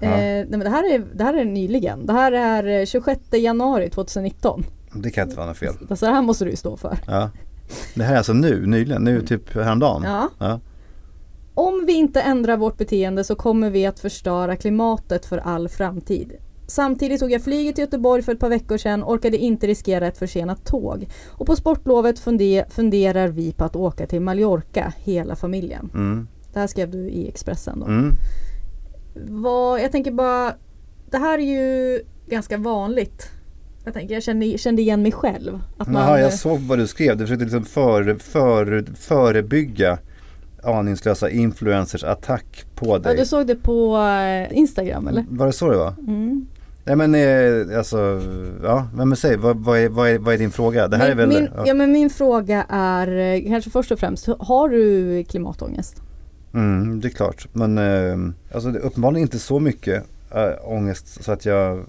Ja. 0.00 0.10
nej 0.16 0.46
men 0.50 0.60
det, 0.60 0.70
här 0.70 0.94
är, 0.94 1.04
det 1.14 1.24
här 1.24 1.34
är 1.34 1.44
nyligen. 1.44 2.06
Det 2.06 2.12
här 2.12 2.32
är 2.32 2.80
eh, 2.80 2.86
26 2.86 3.20
januari 3.32 3.90
2019. 3.90 4.64
Det 4.94 5.10
kan 5.10 5.24
inte 5.24 5.36
vara 5.36 5.46
något 5.46 5.56
fel. 5.56 5.74
Så 5.96 6.06
det 6.06 6.12
här 6.12 6.22
måste 6.22 6.44
du 6.44 6.56
stå 6.56 6.76
för. 6.76 6.98
Ja. 7.06 7.30
Det 7.94 8.02
här 8.02 8.12
är 8.14 8.18
alltså 8.18 8.32
nu, 8.32 8.66
nyligen, 8.66 9.02
nu 9.04 9.20
typ 9.26 9.54
häromdagen. 9.54 10.02
Ja. 10.04 10.28
Ja. 10.38 10.60
Om 11.54 11.84
vi 11.86 11.92
inte 11.92 12.20
ändrar 12.20 12.56
vårt 12.56 12.76
beteende 12.78 13.24
så 13.24 13.34
kommer 13.34 13.70
vi 13.70 13.86
att 13.86 14.00
förstöra 14.00 14.56
klimatet 14.56 15.26
för 15.26 15.38
all 15.38 15.68
framtid. 15.68 16.32
Samtidigt 16.70 17.20
tog 17.20 17.32
jag 17.32 17.42
flyget 17.42 17.74
till 17.74 17.82
Göteborg 17.82 18.22
för 18.22 18.32
ett 18.32 18.40
par 18.40 18.48
veckor 18.48 18.76
sedan, 18.76 19.04
orkade 19.04 19.38
inte 19.38 19.66
riskera 19.66 20.06
ett 20.06 20.18
försenat 20.18 20.64
tåg. 20.64 21.08
Och 21.28 21.46
på 21.46 21.56
sportlovet 21.56 22.18
funde- 22.18 22.64
funderar 22.70 23.28
vi 23.28 23.52
på 23.52 23.64
att 23.64 23.76
åka 23.76 24.06
till 24.06 24.20
Mallorca, 24.20 24.92
hela 25.04 25.36
familjen. 25.36 25.90
Mm. 25.94 26.28
Det 26.52 26.58
här 26.60 26.66
skrev 26.66 26.90
du 26.90 26.98
i 27.08 27.28
Expressen 27.28 27.80
då. 27.80 27.86
Mm. 27.86 28.12
Vad, 29.28 29.80
jag 29.80 29.92
tänker 29.92 30.10
bara, 30.12 30.54
det 31.10 31.18
här 31.18 31.38
är 31.38 31.42
ju 31.42 32.00
ganska 32.26 32.56
vanligt. 32.56 33.28
Jag 33.84 33.94
tänker, 33.94 34.14
jag 34.14 34.22
kände, 34.22 34.58
kände 34.58 34.82
igen 34.82 35.02
mig 35.02 35.12
själv. 35.12 35.60
Att 35.76 35.88
man, 35.88 36.02
Jaha, 36.02 36.20
jag 36.20 36.32
såg 36.32 36.60
vad 36.60 36.78
du 36.78 36.86
skrev. 36.86 37.16
Du 37.16 37.24
försökte 37.24 37.44
liksom 37.44 37.64
före, 37.64 38.18
före, 38.18 38.84
förebygga 38.96 39.98
aningslösa 40.62 41.30
influencers 41.30 42.04
attack 42.04 42.64
på 42.74 42.86
ja, 42.86 42.98
dig. 42.98 43.16
du 43.16 43.26
såg 43.26 43.46
det 43.46 43.56
på 43.56 43.96
eh, 43.96 44.58
Instagram 44.58 45.08
eller? 45.08 45.24
Var 45.28 45.46
det 45.46 45.52
så 45.52 45.70
det 45.70 45.76
var? 45.76 45.94
Mm. 45.98 46.46
Nej 46.88 46.96
men 46.96 47.14
eh, 47.14 47.78
alltså, 47.78 48.22
ja, 48.62 48.88
men, 48.94 49.16
säg, 49.16 49.36
vad, 49.36 49.56
vad, 49.56 49.78
är, 49.78 49.88
vad, 49.88 50.08
är, 50.08 50.18
vad 50.18 50.34
är 50.34 50.38
din 50.38 50.50
fråga? 50.50 50.88
Det 50.88 50.96
här 50.96 51.08
min, 51.08 51.12
är 51.12 51.16
väl, 51.16 51.28
min, 51.28 51.48
ja. 51.56 51.62
ja. 51.66 51.74
men 51.74 51.92
min 51.92 52.10
fråga 52.10 52.66
är 52.68 53.16
eh, 53.16 53.48
kanske 53.48 53.70
först 53.70 53.92
och 53.92 53.98
främst, 53.98 54.28
har 54.38 54.68
du 54.68 55.24
klimatångest? 55.24 56.02
mm, 56.54 57.00
det 57.00 57.08
är 57.08 57.10
klart. 57.10 57.48
Men 57.52 57.78
eh, 57.78 58.34
alltså 58.54 58.70
det 58.70 58.78
är 58.78 58.82
uppenbarligen 58.82 59.22
inte 59.22 59.38
så 59.38 59.60
mycket 59.60 60.04
äh, 60.30 60.72
ångest 60.72 61.24
så 61.24 61.32
att 61.32 61.46
jag 61.46 61.84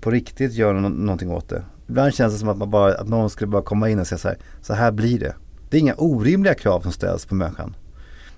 på 0.00 0.10
riktigt 0.10 0.52
gör 0.52 0.74
nå- 0.74 0.88
någonting 0.88 1.30
åt 1.30 1.48
det. 1.48 1.62
Ibland 1.88 2.14
känns 2.14 2.32
det 2.32 2.38
som 2.38 2.48
att, 2.48 2.58
man 2.58 2.70
bara, 2.70 2.94
att 2.94 3.08
någon 3.08 3.30
skulle 3.30 3.48
bara 3.48 3.62
komma 3.62 3.90
in 3.90 3.98
och 3.98 4.06
säga 4.06 4.18
så 4.18 4.28
här, 4.28 4.38
så 4.60 4.74
här 4.74 4.92
blir 4.92 5.20
det. 5.20 5.34
Det 5.70 5.76
är 5.76 5.80
inga 5.80 5.94
orimliga 5.94 6.54
krav 6.54 6.80
som 6.80 6.92
ställs 6.92 7.26
på 7.26 7.34
människan. 7.34 7.76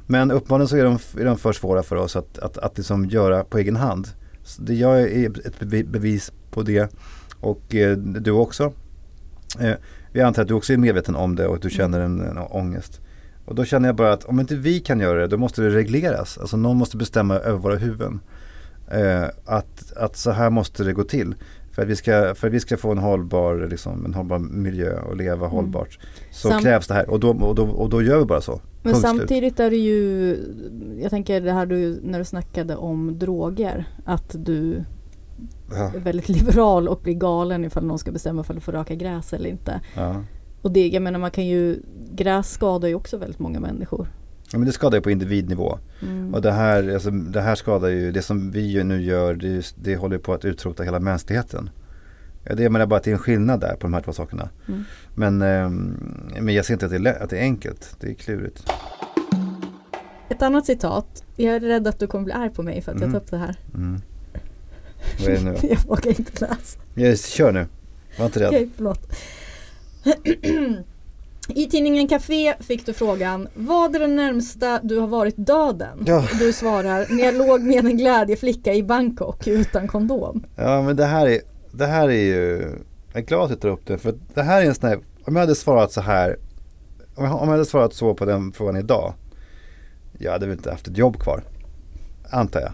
Men 0.07 0.30
uppenbarligen 0.30 0.68
så 0.68 0.76
är 0.76 0.85
de, 0.85 0.99
är 1.20 1.24
de 1.24 1.39
för 1.39 1.53
svåra 1.53 1.82
för 1.82 1.97
oss 1.97 2.16
att, 2.16 2.39
att, 2.39 2.59
att 2.59 2.76
liksom 2.76 3.05
göra 3.05 3.45
på 3.45 3.59
egen 3.59 3.76
hand. 3.76 4.09
Så 4.45 4.62
det, 4.62 4.74
jag 4.74 5.01
är 5.01 5.47
ett 5.47 5.61
bevis 5.86 6.32
på 6.51 6.62
det 6.62 6.95
och 7.40 7.74
eh, 7.74 7.97
du 7.97 8.30
också. 8.30 8.72
Eh, 9.61 9.74
vi 10.12 10.20
antar 10.20 10.42
att 10.42 10.49
du 10.49 10.55
också 10.55 10.72
är 10.72 10.76
medveten 10.76 11.16
om 11.16 11.36
det 11.36 11.47
och 11.47 11.55
att 11.55 11.62
du 11.62 11.70
känner 11.70 12.01
en, 12.01 12.20
en 12.20 12.38
ångest. 12.38 13.01
Och 13.45 13.55
då 13.55 13.64
känner 13.64 13.88
jag 13.88 13.97
bara 13.97 14.12
att 14.12 14.24
om 14.24 14.40
inte 14.40 14.57
vi 14.57 14.80
kan 14.80 15.01
göra 15.01 15.20
det 15.20 15.26
då 15.26 15.36
måste 15.36 15.62
det 15.62 15.70
regleras. 15.70 16.38
Alltså 16.38 16.57
någon 16.57 16.76
måste 16.76 16.97
bestämma 16.97 17.34
över 17.34 17.59
våra 17.59 17.76
huvuden. 17.76 18.20
Eh, 18.90 19.24
att, 19.45 19.92
att 19.97 20.16
så 20.16 20.30
här 20.30 20.51
måste 20.51 20.84
det 20.84 20.92
gå 20.92 21.05
till. 21.05 21.34
För 21.75 21.83
att 21.83 21.89
vi 21.89 21.97
ska, 21.97 22.35
för 22.35 22.47
att 22.49 22.53
vi 22.55 22.61
ska 22.61 22.77
få 22.77 22.93
en 22.93 22.99
hållbar, 22.99 23.68
liksom, 23.70 24.05
en 24.05 24.14
hållbar 24.14 24.39
miljö 24.39 25.01
och 25.01 25.16
leva 25.16 25.47
hållbart. 25.47 25.99
Så 26.31 26.49
Sam- 26.49 26.62
krävs 26.62 26.87
det 26.87 26.95
här 26.95 27.11
och 27.11 27.20
då, 27.20 27.31
och, 27.31 27.55
då, 27.55 27.64
och 27.68 27.89
då 27.89 28.03
gör 28.03 28.18
vi 28.18 28.25
bara 28.25 28.41
så. 28.41 28.53
Men 28.83 28.93
Punkt 28.93 28.99
slut. 29.09 29.18
samtidigt 29.18 29.61
är 29.61 29.70
det 29.70 29.77
ju, 29.77 30.37
jag 31.03 31.11
tänker 31.11 31.41
det 31.41 31.53
här 31.53 31.66
du, 31.66 32.01
när 32.03 32.18
du 32.18 32.25
snackade 32.25 32.77
om 32.77 33.18
droger, 33.18 33.85
att 34.05 34.37
du 34.39 34.85
Ja, 35.70 35.93
är 35.95 35.99
väldigt 35.99 36.29
liberal 36.29 36.89
och 36.89 37.01
blir 37.03 37.14
galen 37.14 37.64
ifall 37.64 37.85
någon 37.85 37.99
ska 37.99 38.12
bestämma 38.12 38.41
ifall 38.41 38.57
du 38.57 38.61
får 38.62 38.72
röka 38.72 38.95
gräs 38.95 39.33
eller 39.33 39.51
inte. 39.51 39.81
ja. 39.97 40.25
Och 40.62 40.70
det, 40.72 40.89
jag 40.89 41.03
menar 41.03 41.18
man 41.18 41.31
kan 41.31 41.47
ju, 41.47 41.81
gräs 42.14 42.51
skadar 42.51 42.89
ju 42.89 42.95
också 42.95 43.16
väldigt 43.16 43.39
många 43.39 43.61
människor. 43.61 44.09
Ja 44.55 44.59
men 44.59 44.66
det 44.66 44.72
skadar 44.72 44.98
ju 44.98 45.02
på 45.02 45.11
individnivå. 45.11 45.78
Mm. 46.02 46.34
Och 46.34 46.42
det 46.42 46.52
här, 46.52 46.94
alltså, 46.94 47.11
det 47.11 47.40
här 47.40 47.55
skadar 47.55 47.88
ju, 47.88 48.12
det 48.12 48.22
som 48.22 48.50
vi 48.50 48.84
nu 48.84 49.02
gör, 49.02 49.34
det, 49.34 49.74
det 49.82 49.96
håller 49.96 50.18
på 50.18 50.32
att 50.34 50.44
utrota 50.44 50.82
hela 50.82 51.00
mänskligheten. 51.00 51.70
Ja, 52.44 52.55
det 52.55 52.62
jag 52.62 52.72
menar 52.72 52.86
bara 52.86 52.96
att 52.96 53.02
det 53.05 53.11
är 53.11 53.12
en 53.12 53.18
skillnad 53.18 53.61
där 53.61 53.72
på 53.72 53.78
de 53.80 53.94
här 53.94 54.00
två 54.00 54.12
sakerna. 54.12 54.48
Mm. 54.68 54.84
Men, 55.14 55.42
ehm, 55.42 55.96
men 56.40 56.55
jag 56.55 56.64
ser 56.64 56.72
inte 56.72 56.86
att 56.86 56.92
det, 56.92 57.11
är, 57.11 57.22
att 57.22 57.30
det 57.30 57.38
är 57.38 57.42
enkelt, 57.42 57.96
det 58.00 58.11
är 58.11 58.14
klurigt. 58.14 58.70
Ett 60.28 60.42
annat 60.42 60.66
citat, 60.66 61.24
jag 61.36 61.55
är 61.57 61.61
rädd 61.61 61.86
att 61.86 61.98
du 61.98 62.07
kommer 62.07 62.24
bli 62.24 62.32
arg 62.32 62.50
på 62.50 62.62
mig 62.62 62.82
för 62.82 62.92
att 62.92 63.00
jag 63.00 63.09
Mm. 63.09 63.12
tar 63.12 63.20
upp 63.20 63.30
det 63.30 63.36
här. 63.38 63.57
Mm. 63.74 64.00
Vad 65.20 65.28
är 65.28 65.36
det 65.36 65.44
nu? 65.44 65.57
Jag 65.62 65.86
vågar 65.86 66.09
inte 66.09 66.46
läsa. 66.46 66.80
Jag, 66.94 67.18
kör 67.18 67.52
nu, 67.52 67.66
var 68.18 68.26
inte 68.26 68.40
rädd. 68.40 68.48
Okej, 68.48 68.70
förlåt. 68.76 69.16
I 71.49 71.66
tidningen 71.66 72.09
Café 72.09 72.55
fick 72.61 72.86
du 72.86 72.92
frågan 72.92 73.49
Vad 73.55 73.97
är 73.97 74.01
det 74.01 74.07
närmsta 74.07 74.80
du 74.82 74.99
har 74.99 75.07
varit 75.07 75.34
döden? 75.36 76.05
Ja. 76.07 76.24
Du 76.38 76.53
svarar 76.53 77.07
När 77.09 77.24
jag 77.24 77.34
låg 77.34 77.61
med 77.61 77.84
en 77.84 77.97
glädjeflicka 77.97 78.74
i 78.74 78.82
Bangkok 78.82 79.47
utan 79.47 79.88
kondom. 79.88 80.45
Ja 80.57 80.82
men 80.82 80.97
det 80.97 81.05
här 81.05 81.26
är, 81.26 81.40
det 81.72 81.86
här 81.86 82.09
är 82.09 82.12
ju, 82.12 82.62
jag 83.12 83.22
är 83.22 83.26
glad 83.26 83.42
att 83.42 83.51
du 83.51 83.57
tar 83.57 83.68
upp 83.68 83.86
det 83.86 83.99
för 83.99 84.14
det 84.34 84.42
här 84.42 84.62
är 84.62 84.66
en 84.66 84.74
sån 84.74 84.88
här, 84.88 84.99
om 85.24 85.36
jag 85.36 85.40
hade 85.40 85.55
svarat 85.55 85.92
så 85.92 86.01
här, 86.01 86.36
om 87.14 87.24
jag, 87.24 87.34
om 87.34 87.49
jag 87.49 87.53
hade 87.53 87.64
svarat 87.64 87.95
så 87.95 88.14
på 88.14 88.24
den 88.24 88.53
frågan 88.53 88.76
idag, 88.76 89.14
jag 90.18 90.32
hade 90.32 90.47
väl 90.47 90.57
inte 90.57 90.70
haft 90.70 90.88
ett 90.88 90.99
jobb 90.99 91.20
kvar, 91.20 91.42
antar 92.30 92.61
jag. 92.61 92.72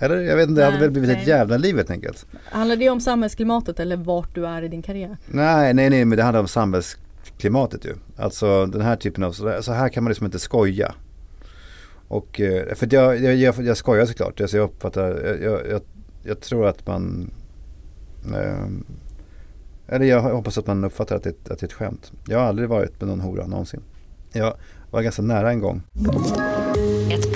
Eller 0.00 0.20
jag 0.20 0.36
vet 0.36 0.48
inte, 0.48 0.60
det 0.60 0.64
hade 0.64 0.78
väl 0.78 0.90
blivit 0.90 1.10
ett 1.10 1.16
nej. 1.16 1.28
jävla 1.28 1.56
liv 1.56 1.76
helt 1.76 1.90
enkelt. 1.90 2.26
Handlar 2.44 2.76
det 2.76 2.90
om 2.90 3.00
samhällsklimatet 3.00 3.80
eller 3.80 3.96
vart 3.96 4.34
du 4.34 4.46
är 4.46 4.62
i 4.62 4.68
din 4.68 4.82
karriär? 4.82 5.16
Nej, 5.26 5.74
nej, 5.74 5.90
nej, 5.90 6.04
men 6.04 6.16
det 6.16 6.22
handlar 6.22 6.40
om 6.40 6.48
klimatet 7.38 7.84
ju. 7.84 7.94
Alltså 8.16 8.66
den 8.66 8.80
här 8.80 8.96
typen 8.96 9.24
av, 9.24 9.32
så 9.32 9.72
här 9.72 9.88
kan 9.88 10.04
man 10.04 10.10
liksom 10.10 10.26
inte 10.26 10.38
skoja. 10.38 10.94
Och, 12.08 12.40
eh, 12.40 12.74
för 12.74 12.88
jag, 12.94 13.20
jag, 13.20 13.34
jag, 13.36 13.54
jag 13.64 13.76
skojar 13.76 14.06
såklart, 14.06 14.40
alltså 14.40 14.56
jag 14.56 14.64
uppfattar, 14.64 15.24
jag, 15.24 15.42
jag, 15.42 15.70
jag, 15.70 15.80
jag 16.22 16.40
tror 16.40 16.66
att 16.66 16.86
man, 16.86 17.30
eh, 18.34 18.66
eller 19.86 20.06
jag 20.06 20.20
hoppas 20.20 20.58
att 20.58 20.66
man 20.66 20.84
uppfattar 20.84 21.16
att 21.16 21.22
det, 21.22 21.50
att 21.50 21.58
det 21.58 21.62
är 21.62 21.64
ett 21.64 21.72
skämt. 21.72 22.12
Jag 22.28 22.38
har 22.38 22.46
aldrig 22.46 22.68
varit 22.68 23.00
med 23.00 23.08
någon 23.08 23.20
hora 23.20 23.46
någonsin. 23.46 23.80
Jag 24.32 24.54
var 24.90 25.02
ganska 25.02 25.22
nära 25.22 25.50
en 25.50 25.60
gång. 25.60 25.82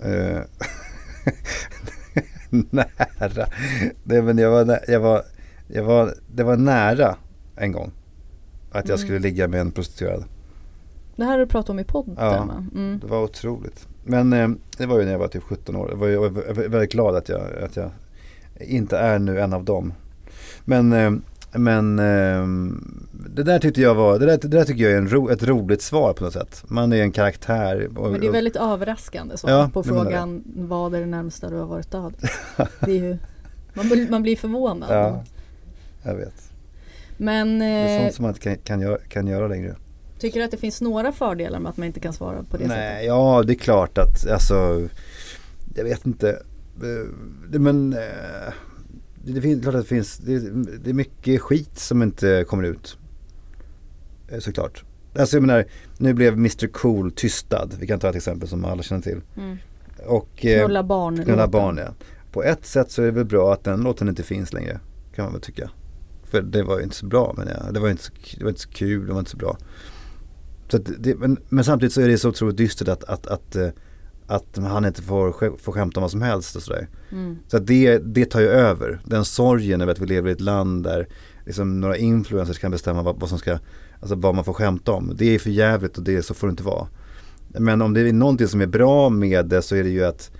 Eh, 0.00 0.40
nära. 2.70 3.46
Det, 4.04 4.22
men 4.22 4.38
jag 4.38 4.50
var, 4.50 4.80
jag 4.88 5.00
var, 5.00 5.22
jag 5.68 5.84
var, 5.84 6.14
det 6.34 6.42
var 6.42 6.56
nära 6.56 7.16
en 7.56 7.72
gång. 7.72 7.92
Att 8.72 8.88
jag 8.88 8.98
skulle 8.98 9.18
ligga 9.18 9.48
med 9.48 9.60
en 9.60 9.70
prostituerad. 9.70 10.24
Det 11.16 11.24
här 11.24 11.30
har 11.30 11.38
du 11.38 11.46
pratat 11.46 11.70
om 11.70 11.78
i 11.78 11.84
podden 11.84 12.14
Ja. 12.18 12.42
Mm. 12.74 12.98
Det 12.98 13.06
var 13.06 13.22
otroligt. 13.22 13.88
Men 14.04 14.32
eh, 14.32 14.48
det 14.78 14.86
var 14.86 14.98
ju 14.98 15.04
när 15.04 15.12
jag 15.12 15.18
var 15.18 15.28
typ 15.28 15.42
17 15.42 15.76
år. 15.76 15.90
Jag 15.90 15.96
var 15.96 16.08
jag 16.08 16.20
var 16.20 16.68
väldigt 16.68 16.92
glad 16.92 17.16
att 17.16 17.28
jag, 17.28 17.40
att 17.62 17.76
jag 17.76 17.90
inte 18.60 18.98
är 18.98 19.18
nu 19.18 19.40
en 19.40 19.52
av 19.52 19.64
dem. 19.64 19.92
Men, 20.64 20.92
eh, 20.92 21.12
men 21.54 21.98
eh, 21.98 22.46
det 23.34 23.42
där 23.42 23.58
tyckte 23.58 23.80
jag 23.80 23.94
var, 23.94 24.18
det 24.18 24.26
där, 24.26 24.38
det 24.42 24.48
där 24.48 24.64
tycker 24.64 24.82
jag 24.84 24.92
är 24.92 24.96
en 24.98 25.08
ro, 25.08 25.28
ett 25.28 25.42
roligt 25.42 25.82
svar 25.82 26.12
på 26.12 26.24
något 26.24 26.32
sätt. 26.32 26.64
Man 26.68 26.92
är 26.92 27.02
en 27.02 27.12
karaktär. 27.12 27.88
Och, 27.98 28.10
Men 28.10 28.20
det 28.20 28.26
är 28.26 28.32
väldigt 28.32 28.56
överraskande 28.56 29.36
så, 29.36 29.48
Ja, 29.50 29.70
på 29.72 29.82
frågan 29.82 30.42
vad 30.56 30.94
är 30.94 31.00
det 31.00 31.06
närmsta 31.06 31.50
du 31.50 31.56
har 31.56 31.66
varit 31.66 31.90
död? 31.90 32.14
Det 32.80 32.90
är 32.90 33.02
ju, 33.04 33.18
man, 33.74 34.06
man 34.10 34.22
blir 34.22 34.36
förvånad. 34.36 34.88
Ja, 34.90 35.24
jag 36.02 36.14
vet. 36.14 36.50
Men 37.16 37.58
Det 37.58 37.64
är 37.64 37.96
eh, 37.96 38.02
sånt 38.02 38.14
som 38.14 38.22
man 38.22 38.30
inte 38.30 38.40
kan, 38.40 38.56
kan, 38.56 38.80
göra, 38.80 38.98
kan 39.08 39.26
göra 39.26 39.48
längre. 39.48 39.76
tycker 40.18 40.38
du 40.40 40.44
att 40.44 40.50
det 40.50 40.56
finns 40.56 40.80
några 40.80 41.12
fördelar 41.12 41.58
med 41.60 41.70
att 41.70 41.76
man 41.76 41.86
inte 41.86 42.00
kan 42.00 42.12
svara 42.12 42.36
på 42.36 42.56
det 42.56 42.62
sättet? 42.62 42.68
Nej, 42.68 43.06
ja 43.06 43.42
det 43.46 43.52
är 43.52 43.58
klart 43.58 43.98
att, 43.98 44.26
alltså, 44.26 44.88
jag 45.74 45.84
vet 45.84 46.06
inte. 46.06 46.28
Eh, 46.82 47.60
Men 47.60 47.92
eh, 47.92 48.52
det, 49.24 49.32
det 49.32 49.40
finns, 49.40 49.62
klart 49.62 49.74
att 49.74 49.82
det 49.82 49.88
finns, 49.88 50.18
det, 50.18 50.38
det 50.84 50.90
är 50.90 50.94
mycket 50.94 51.42
skit 51.42 51.78
som 51.78 52.02
inte 52.02 52.44
kommer 52.48 52.64
ut. 52.64 52.98
Eh, 54.28 54.38
Såklart. 54.38 54.84
Alltså 55.18 55.36
jag 55.36 55.42
menar, 55.42 55.64
nu 55.98 56.14
blev 56.14 56.32
Mr 56.32 56.66
Cool 56.66 57.12
tystad. 57.12 57.68
Vi 57.78 57.86
kan 57.86 58.00
ta 58.00 58.08
ett 58.08 58.16
exempel 58.16 58.48
som 58.48 58.64
alla 58.64 58.82
känner 58.82 59.02
till. 59.02 59.20
Mm. 59.36 59.56
Och, 60.06 60.46
eh, 60.46 60.64
Knulla 60.64 60.82
barn. 60.82 61.24
Knulla 61.24 61.48
barn 61.48 61.76
ja. 61.76 61.94
På 62.32 62.42
ett 62.42 62.66
sätt 62.66 62.90
så 62.90 63.02
är 63.02 63.06
det 63.06 63.12
väl 63.12 63.24
bra 63.24 63.52
att 63.52 63.64
den 63.64 63.82
låten 63.82 64.08
inte 64.08 64.22
finns 64.22 64.52
längre. 64.52 64.80
Kan 65.14 65.24
man 65.24 65.32
väl 65.32 65.42
tycka. 65.42 65.70
För 66.24 66.42
det 66.42 66.62
var 66.62 66.78
ju 66.78 66.84
inte 66.84 66.96
så 66.96 67.06
bra 67.06 67.34
men 67.36 67.48
ja, 67.48 67.72
det 67.72 67.80
var 67.80 67.88
inte 67.88 68.02
så, 68.02 68.12
det 68.38 68.44
var 68.44 68.50
inte 68.50 68.60
så 68.60 68.68
kul, 68.68 69.06
det 69.06 69.12
var 69.12 69.18
inte 69.18 69.30
så 69.30 69.36
bra. 69.36 69.58
Så 70.68 70.78
det, 70.78 71.14
men, 71.14 71.36
men 71.48 71.64
samtidigt 71.64 71.92
så 71.92 72.00
är 72.00 72.08
det 72.08 72.18
så 72.18 72.28
otroligt 72.28 72.56
dystert 72.56 72.88
att, 72.88 73.04
att, 73.04 73.26
att, 73.26 73.56
eh, 73.56 73.68
att 74.26 74.56
han 74.56 74.84
inte 74.84 75.02
får, 75.02 75.56
får 75.56 75.72
skämta 75.72 76.00
om 76.00 76.02
vad 76.02 76.10
som 76.10 76.22
helst 76.22 76.56
och 76.56 76.62
sådär. 76.62 76.88
Mm. 77.12 77.38
Så 77.48 77.56
att 77.56 77.66
det, 77.66 77.98
det 77.98 78.24
tar 78.24 78.40
ju 78.40 78.48
över. 78.48 79.00
Den 79.04 79.24
sorgen 79.24 79.80
över 79.80 79.92
att 79.92 79.98
vi 79.98 80.06
lever 80.06 80.28
i 80.28 80.32
ett 80.32 80.40
land 80.40 80.84
där 80.84 81.08
liksom 81.46 81.80
några 81.80 81.96
influencers 81.96 82.58
kan 82.58 82.70
bestämma 82.70 83.02
vad, 83.02 83.20
vad 83.20 83.28
som 83.28 83.38
ska, 83.38 83.58
alltså 84.00 84.14
vad 84.14 84.34
man 84.34 84.44
får 84.44 84.52
skämta 84.52 84.92
om. 84.92 85.12
Det 85.16 85.34
är 85.34 85.38
för 85.38 85.50
jävligt 85.50 85.98
och 85.98 86.04
det, 86.04 86.22
så 86.22 86.34
får 86.34 86.46
det 86.46 86.50
inte 86.50 86.62
vara. 86.62 86.86
Men 87.48 87.82
om 87.82 87.94
det 87.94 88.00
är 88.00 88.12
någonting 88.12 88.48
som 88.48 88.60
är 88.60 88.66
bra 88.66 89.08
med 89.08 89.46
det 89.46 89.62
så 89.62 89.76
är 89.76 89.82
det 89.82 89.90
ju 89.90 90.04
att, 90.04 90.30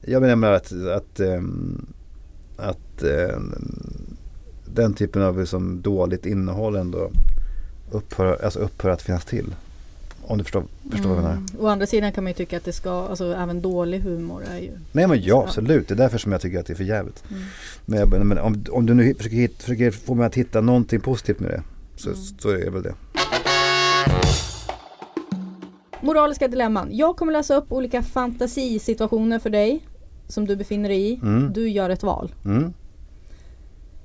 jag 0.00 0.22
menar 0.22 0.52
att, 0.52 0.72
att, 0.72 1.20
ehm, 1.20 1.86
att 2.56 3.02
ehm, 3.02 3.54
den 4.74 4.94
typen 4.94 5.22
av 5.22 5.38
liksom 5.38 5.82
dåligt 5.82 6.26
innehåll 6.26 6.76
ändå 6.76 7.10
upphör, 7.90 8.44
alltså 8.44 8.58
upphör 8.58 8.90
att 8.90 9.02
finnas 9.02 9.24
till. 9.24 9.54
Om 10.26 10.38
du 10.38 10.44
förstår, 10.44 10.64
förstår 10.90 11.08
vad 11.08 11.18
jag 11.18 11.22
menar. 11.22 11.36
Mm. 11.36 11.46
Å 11.60 11.66
andra 11.68 11.86
sidan 11.86 12.12
kan 12.12 12.24
man 12.24 12.30
ju 12.30 12.34
tycka 12.34 12.56
att 12.56 12.64
det 12.64 12.72
ska, 12.72 12.90
alltså 12.90 13.34
även 13.34 13.62
dålig 13.62 14.00
humor 14.00 14.42
är 14.50 14.58
ju 14.58 14.70
Nej 14.92 15.06
men 15.06 15.22
ja, 15.22 15.42
absolut. 15.46 15.88
Det 15.88 15.94
är 15.94 15.96
därför 15.96 16.18
som 16.18 16.32
jag 16.32 16.40
tycker 16.40 16.58
att 16.60 16.66
det 16.66 16.72
är 16.72 16.76
för 16.76 16.84
jävligt. 16.84 17.24
Mm. 17.30 17.42
Men, 17.84 17.98
jag, 17.98 18.26
men 18.26 18.38
om, 18.38 18.64
om 18.70 18.86
du 18.86 18.94
nu 18.94 19.14
försöker, 19.14 19.36
hit, 19.36 19.62
försöker 19.62 19.90
få 19.90 20.14
mig 20.14 20.26
att 20.26 20.34
hitta 20.34 20.60
någonting 20.60 21.00
positivt 21.00 21.40
med 21.40 21.50
det. 21.50 21.62
Så, 21.96 22.08
Mm. 22.08 22.20
så 22.38 22.48
är 22.50 22.58
det 22.64 22.70
väl 22.70 22.82
det. 22.82 22.94
Moraliska 26.00 26.48
dilemman. 26.48 26.88
Jag 26.92 27.16
kommer 27.16 27.32
läsa 27.32 27.56
upp 27.56 27.72
olika 27.72 28.02
fantasisituationer 28.02 29.38
för 29.38 29.50
dig 29.50 29.80
som 30.28 30.46
du 30.46 30.56
befinner 30.56 30.88
dig 30.88 31.00
i. 31.12 31.20
Mm. 31.22 31.52
Du 31.52 31.68
gör 31.68 31.90
ett 31.90 32.02
val. 32.02 32.32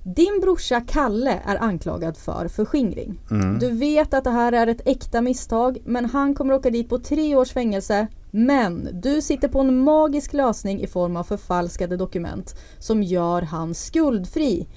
Din 0.04 0.40
brorsa 0.42 0.82
Kalle 0.82 1.42
är 1.46 1.64
anklagad 1.64 2.18
för 2.18 2.48
förskingring. 2.48 3.20
Mm. 3.32 3.60
Du 3.60 3.72
vet 3.72 4.14
att 4.14 4.24
det 4.24 4.30
här 4.30 4.52
är 4.52 4.68
ett 4.68 4.88
äkta 4.88 5.22
misstag 5.22 5.78
men 5.86 6.06
han 6.06 6.36
kommer 6.36 6.54
åka 6.54 6.70
dit 6.70 6.90
på 6.90 7.00
tre 7.00 7.36
års 7.36 7.52
fängelse. 7.52 8.08
Men 8.32 8.90
du 8.94 9.22
sitter 9.22 9.48
på 9.48 9.60
en 9.60 9.80
magisk 9.80 10.34
lösning 10.34 10.82
i 10.82 10.88
form 10.88 11.16
av 11.16 11.24
förfalskade 11.24 11.98
dokument 11.98 12.56
som 12.80 13.04
gör 13.04 13.42
han 13.42 13.74
skuldfri. 13.74 14.68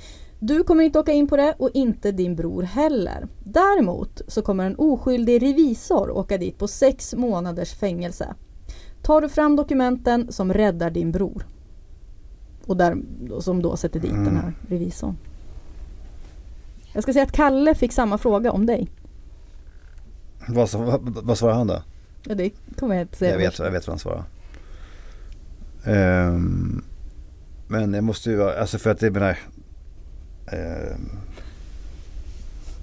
Du 0.40 0.64
kommer 0.64 0.84
inte 0.84 0.98
åka 0.98 1.12
in 1.12 1.28
på 1.28 1.36
det 1.36 1.54
och 1.58 1.70
inte 1.74 2.12
din 2.12 2.36
bror 2.36 2.62
heller. 2.62 3.28
Däremot 3.44 4.22
så 4.28 4.42
kommer 4.42 4.66
en 4.66 4.76
oskyldig 4.76 5.42
revisor 5.42 6.10
åka 6.10 6.38
dit 6.38 6.58
på 6.58 6.68
sex 6.68 7.14
månaders 7.14 7.74
fängelse. 7.74 8.34
Tar 9.02 9.20
du 9.20 9.28
fram 9.28 9.56
dokumenten 9.56 10.32
som 10.32 10.52
räddar 10.52 10.90
din 10.90 11.12
bror. 11.12 11.46
Och 12.66 12.76
där, 12.76 12.96
som 13.40 13.62
då 13.62 13.76
sätter 13.76 14.00
dit 14.00 14.10
den 14.10 14.36
här 14.36 14.52
revisorn. 14.68 15.16
Jag 16.92 17.02
ska 17.02 17.12
säga 17.12 17.22
att 17.22 17.32
Kalle 17.32 17.74
fick 17.74 17.92
samma 17.92 18.18
fråga 18.18 18.52
om 18.52 18.66
dig. 18.66 18.88
Vad, 20.48 20.72
vad, 20.72 21.24
vad 21.24 21.38
svarar 21.38 21.54
han 21.54 21.66
då? 21.66 21.82
Ja, 22.26 22.34
det 22.34 22.50
kommer 22.78 22.94
jag 22.94 23.02
inte 23.02 23.16
säga. 23.16 23.30
Jag 23.30 23.38
vet, 23.38 23.58
jag 23.58 23.70
vet 23.70 23.86
vad 23.86 23.92
han 23.92 23.98
svarar. 23.98 24.24
Ehm, 25.84 26.84
men 27.68 27.94
jag 27.94 28.04
måste 28.04 28.30
ju 28.30 28.36
vara, 28.36 28.60
alltså 28.60 28.78
för 28.78 28.90
att 28.90 28.98
det 29.00 29.10
menar 29.10 29.38
ehm, 30.52 31.08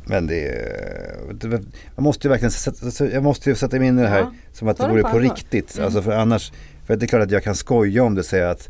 Men 0.08 0.28
det, 0.28 0.48
är- 0.48 1.34
det 1.34 1.48
Man 1.96 2.04
måste 2.04 2.28
ju 2.28 2.30
verkligen 2.30 2.52
sätta, 2.52 3.06
jag 3.06 3.24
måste 3.24 3.50
ju 3.50 3.56
sätta 3.56 3.80
mig 3.80 3.88
in 3.88 4.00
i 4.00 4.02
det 4.02 4.08
här 4.08 4.20
Ja, 4.20 4.34
som 4.54 4.68
att 4.68 4.78
det 4.78 4.88
vore 4.88 5.02
på 5.04 5.10
på 5.10 5.20
riktigt. 5.20 5.76
Mm. 5.76 5.86
Alltså 5.86 6.02
för 6.02 6.12
annars, 6.12 6.52
för 6.86 6.96
det 6.96 7.06
är 7.06 7.08
klart 7.08 7.24
att 7.24 7.32
jag 7.32 7.44
kan 7.44 7.56
skoja 7.56 8.04
om 8.04 8.16
det 8.16 8.20
och 8.22 8.26
säga 8.26 8.50
att 8.50 8.70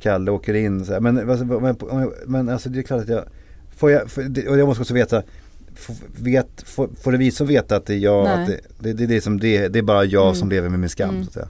Kalle 0.00 0.30
åker 0.30 0.54
in 0.54 0.84
så 0.84 0.92
här, 0.92 1.00
men, 1.00 1.14
men, 1.14 1.76
men, 2.26 2.48
alltså 2.48 2.68
det 2.68 2.78
är 2.78 2.82
klart 2.82 3.02
att 3.02 3.08
jag 3.08 3.24
Får 3.76 3.90
jag, 3.90 4.02
och 4.48 4.58
jag 4.58 4.66
måste 4.66 4.80
också 4.80 4.94
veta 4.94 5.22
vet, 6.20 6.62
får, 6.62 6.88
får 7.02 7.12
revisorn 7.12 7.48
veta 7.48 7.76
att 7.76 7.86
det 7.86 7.94
är 7.94 7.98
jag, 7.98 8.24
Nej. 8.24 8.42
att 8.42 8.46
det, 8.46 8.60
det, 8.78 8.92
det, 8.92 9.06
det, 9.06 9.16
är 9.16 9.20
som 9.20 9.40
det, 9.40 9.68
det 9.68 9.78
är 9.78 9.82
bara 9.82 10.04
jag 10.04 10.22
Mm. 10.26 10.34
som 10.34 10.48
lever 10.48 10.68
med 10.68 10.80
min 10.80 10.88
skam 10.88 11.10
Mm. 11.10 11.24
så 11.24 11.28
att 11.28 11.34
säga. 11.34 11.48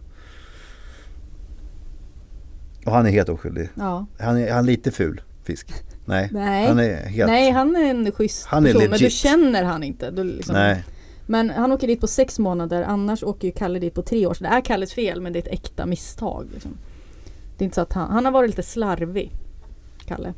Och 2.86 2.92
han 2.92 3.06
är 3.06 3.10
helt 3.10 3.28
oskyldig. 3.28 3.68
Ja. 3.74 4.06
Han 4.18 4.36
är, 4.36 4.52
han 4.52 4.64
är 4.64 4.66
lite 4.66 4.90
ful 4.90 5.20
fisk. 5.44 5.72
Nej, 6.04 6.28
Nej. 6.32 6.66
han 6.66 6.78
är 6.78 6.96
helt... 6.96 7.30
Nej, 7.30 7.50
han 7.50 7.76
är 7.76 7.90
en 7.90 8.12
schysst 8.12 8.46
Han 8.46 8.66
är 8.66 8.72
person 8.72 8.90
men 8.90 8.98
du 8.98 9.10
känner 9.10 9.64
han 9.64 9.82
inte. 9.82 10.10
Du 10.10 10.24
liksom, 10.24 10.54
Nej. 10.54 10.84
Men 11.26 11.50
han 11.50 11.72
åker 11.72 11.86
dit 11.86 12.00
på 12.00 12.06
sex 12.06 12.38
månader, 12.38 12.82
annars 12.82 13.22
åker 13.22 13.48
ju 13.48 13.52
Kalle 13.52 13.78
dit 13.78 13.94
på 13.94 14.02
tre 14.02 14.26
år. 14.26 14.34
Så 14.34 14.44
det 14.44 14.50
är 14.50 14.60
Kalles 14.60 14.92
fel 14.92 15.20
men 15.20 15.32
det 15.32 15.38
är 15.38 15.42
ett 15.42 15.60
äkta 15.64 15.86
misstag. 15.86 16.46
Liksom. 16.52 16.70
Det 17.62 17.64
är 17.64 17.66
inte 17.66 17.74
så 17.74 17.80
att 17.80 17.92
han, 17.92 18.10
han 18.10 18.24
har 18.24 18.32
varit 18.32 18.50
lite 18.50 18.62
slarvig, 18.62 19.32
Kalle. 20.06 20.34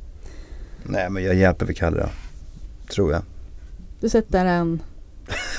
Nej 0.82 1.10
men 1.10 1.22
jag 1.24 1.34
hjälper 1.34 1.66
väl 1.66 1.74
Kalle 1.74 2.00
då. 2.02 2.08
Tror 2.94 3.12
jag. 3.12 3.22
Du 4.00 4.08
sätter 4.08 4.44
en 4.44 4.82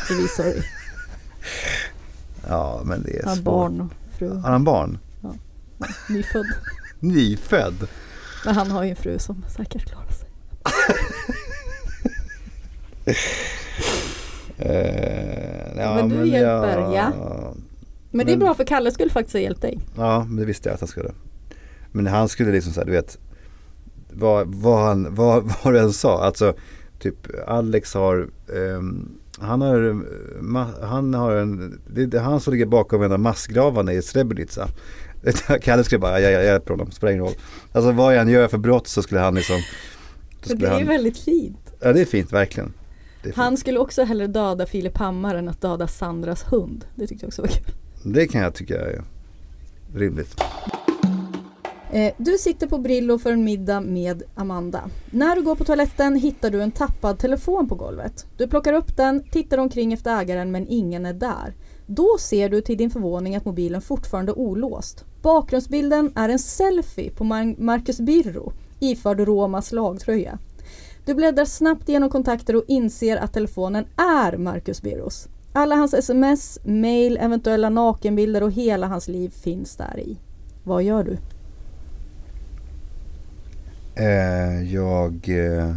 revisor 0.09 0.45
i. 0.45 0.61
Ja 2.47 2.81
men 2.85 3.03
det 3.03 3.17
är 3.19 3.19
Han 3.19 3.29
har 3.29 3.35
svårt. 3.35 3.45
barn 3.45 3.81
och 3.81 4.17
fru. 4.17 4.29
Har 4.35 4.51
han 4.51 4.63
barn? 4.63 4.97
Nyfödd. 6.09 6.45
Nyfödd? 6.99 7.87
Men 8.45 8.55
han 8.55 8.71
har 8.71 8.83
ju 8.83 8.89
en 8.89 8.95
fru 8.95 9.19
som 9.19 9.45
säkert 9.57 9.85
klarar 9.85 10.11
sig. 10.11 10.27
Eh, 14.57 15.77
ja, 15.77 15.95
Men 15.95 16.09
du 16.09 16.27
hjälper, 16.27 16.79
jag- 16.79 16.93
ja. 16.95 17.11
Men 18.11 18.25
det 18.25 18.31
är 18.31 18.37
Men- 18.37 18.45
bra 18.45 18.53
för 18.53 18.63
Kalle 18.63 18.91
skulle 18.91 19.09
faktiskt 19.11 19.33
ha 19.33 19.39
hjälpt 19.41 19.61
dig. 19.61 19.79
Ja, 19.97 20.23
men 20.23 20.35
det 20.35 20.45
visste 20.45 20.69
jag 20.69 20.73
att 20.73 20.79
han 20.81 20.87
skulle. 20.87 21.11
Men 21.95 22.07
han 22.07 22.29
skulle 22.29 22.51
liksom 22.51 22.73
säga, 22.73 22.85
du 22.85 22.91
vet, 22.91 23.17
vad, 24.09 24.55
vad 24.55 24.87
han, 24.87 25.15
vad, 25.15 25.53
vad 25.63 25.73
du 25.73 25.79
än 25.79 25.93
sa, 25.93 26.23
alltså 26.23 26.53
typ 26.99 27.15
Alex 27.47 27.93
har, 27.93 28.29
ehm, 28.55 29.09
han 29.39 29.61
har, 29.61 29.89
eh, 29.89 29.95
ma, 30.41 30.67
han 30.81 31.13
har 31.13 31.35
en, 31.35 31.81
det, 31.87 32.13
är 32.13 32.21
han 32.21 32.39
som 32.39 32.53
ligger 32.53 32.65
bakom 32.65 33.01
en 33.01 33.11
av 33.11 33.19
massgravarna 33.19 33.93
i 33.93 34.01
Srebrenica. 34.01 34.67
Kalle 35.61 35.83
skulle 35.83 35.99
bara, 35.99 36.19
jag, 36.19 36.31
jag 36.31 36.43
hjälper 36.43 36.73
honom, 36.73 36.91
spelar 36.91 37.13
ingen 37.13 37.25
roll. 37.25 37.35
Alltså 37.71 37.91
vad 37.91 38.15
jag 38.15 38.21
än 38.21 38.29
gör 38.29 38.47
för 38.47 38.57
brott 38.57 38.87
så 38.87 39.01
skulle 39.01 39.21
han 39.21 39.35
liksom, 39.35 39.61
skulle 40.41 40.59
det 40.59 40.67
är 40.67 40.71
han, 40.71 40.87
väldigt 40.87 41.17
fint. 41.17 41.73
ja 41.79 41.93
det 41.93 42.01
är 42.01 42.05
fint 42.05 42.33
verkligen. 42.33 42.73
Det, 43.21 43.29
är 43.29 43.31
fint. 43.31 43.35
Han 43.35 43.57
skulle 43.57 43.79
också 43.79 44.03
hellre 44.03 44.27
döda 44.27 44.65
Filip 44.65 44.97
Hammar 44.97 45.35
än 45.35 45.49
att 45.49 45.61
döda 45.61 45.87
Sandras 45.87 46.43
hund. 46.43 46.85
Det 46.95 47.07
tyckte 47.07 47.25
jag 47.25 47.27
också 47.27 47.41
var 47.41 47.49
kul. 47.49 47.65
det 48.03 48.27
kan 48.27 48.41
jag 48.41 48.55
tycka 48.55 48.81
är 48.81 49.01
rimligt. 49.95 50.41
Eh, 51.91 52.13
du 52.17 52.37
sitter 52.37 52.67
på 52.67 52.77
Brillo 52.77 53.19
för 53.19 53.31
en 53.31 53.43
middag 53.43 53.81
med 53.81 54.23
Amanda. 54.35 54.89
När 55.11 55.35
du 55.35 55.41
går 55.41 55.55
på 55.55 55.63
toaletten 55.63 56.15
hittar 56.15 56.49
du 56.49 56.61
en 56.61 56.71
tappad 56.71 57.19
telefon 57.19 57.69
på 57.69 57.75
golvet. 57.75 58.25
Du 58.37 58.47
plockar 58.47 58.73
upp 58.73 58.97
den, 58.97 59.23
tittar 59.31 59.57
omkring 59.57 59.93
efter 59.93 60.21
ägaren 60.21 60.51
men 60.51 60.67
ingen 60.67 61.05
är 61.05 61.13
där. 61.13 61.53
Då 61.85 62.17
ser 62.19 62.49
du 62.49 62.61
till 62.61 62.77
din 62.77 62.89
förvåning 62.89 63.35
att 63.35 63.45
mobilen 63.45 63.81
fortfarande 63.81 64.31
är 64.31 64.39
olåst. 64.39 65.05
Bakgrundsbilden 65.21 66.11
är 66.15 66.29
en 66.29 66.39
selfie 66.39 67.11
på 67.11 67.23
Marcus 67.23 67.99
Birro 67.99 68.53
iförd 68.79 69.19
Romas 69.19 69.71
lagtröja. 69.71 70.39
Du 71.05 71.13
bläddrar 71.13 71.45
snabbt 71.45 71.89
genom 71.89 72.09
kontakter 72.09 72.55
och 72.55 72.63
inser 72.67 73.17
att 73.17 73.33
telefonen 73.33 73.85
är 73.95 74.37
Marcus 74.37 74.81
Birros. 74.81 75.27
Alla 75.53 75.75
hans 75.75 75.93
sms, 75.93 76.59
mail, 76.65 77.17
eventuella 77.17 77.69
nakenbilder 77.69 78.43
och 78.43 78.51
hela 78.51 78.87
hans 78.87 79.07
liv 79.07 79.29
finns 79.29 79.75
där 79.75 79.99
i. 79.99 80.17
Vad 80.63 80.83
gör 80.83 81.03
du? 81.03 81.17
Eh, 83.95 84.73
jag, 84.73 85.29
eh, 85.29 85.75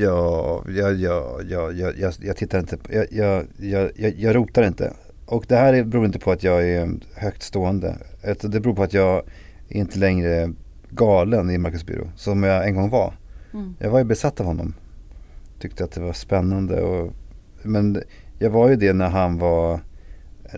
jag, 0.00 0.62
jag, 0.68 1.00
jag, 1.50 1.78
jag, 1.98 2.12
jag, 2.20 2.36
tittar 2.36 2.58
inte, 2.58 2.76
på- 2.76 2.92
jag, 3.10 3.44
jag, 3.58 3.90
jag, 4.16 4.36
rotar 4.36 4.62
inte. 4.62 4.92
Och 5.26 5.44
det 5.48 5.56
här 5.56 5.72
är- 5.74 5.84
beror 5.84 6.06
inte 6.06 6.18
på 6.18 6.32
att 6.32 6.42
jag 6.42 6.68
är 6.68 6.90
högt 7.14 7.42
stående. 7.42 7.96
Det 8.42 8.60
beror 8.60 8.74
på 8.74 8.82
att 8.82 8.94
jag 8.94 9.22
inte 9.68 9.98
längre 9.98 10.52
galen 10.90 11.50
i 11.50 11.58
Marcus 11.58 11.86
Byrå 11.86 12.08
som 12.16 12.42
jag 12.42 12.66
en 12.68 12.74
gång 12.74 12.90
var. 12.90 13.14
Mm. 13.54 13.74
Jag 13.78 13.90
var 13.90 13.98
ju 13.98 14.04
besatt 14.04 14.40
av 14.40 14.46
honom. 14.46 14.74
Tyckte 15.60 15.84
att 15.84 15.92
det 15.92 16.00
var 16.00 16.12
spännande 16.12 16.82
och, 16.82 17.12
men 17.62 18.02
jag 18.38 18.50
var 18.50 18.68
ju 18.68 18.76
det 18.76 18.92
när 18.92 19.08
han 19.08 19.38
var 19.38 19.80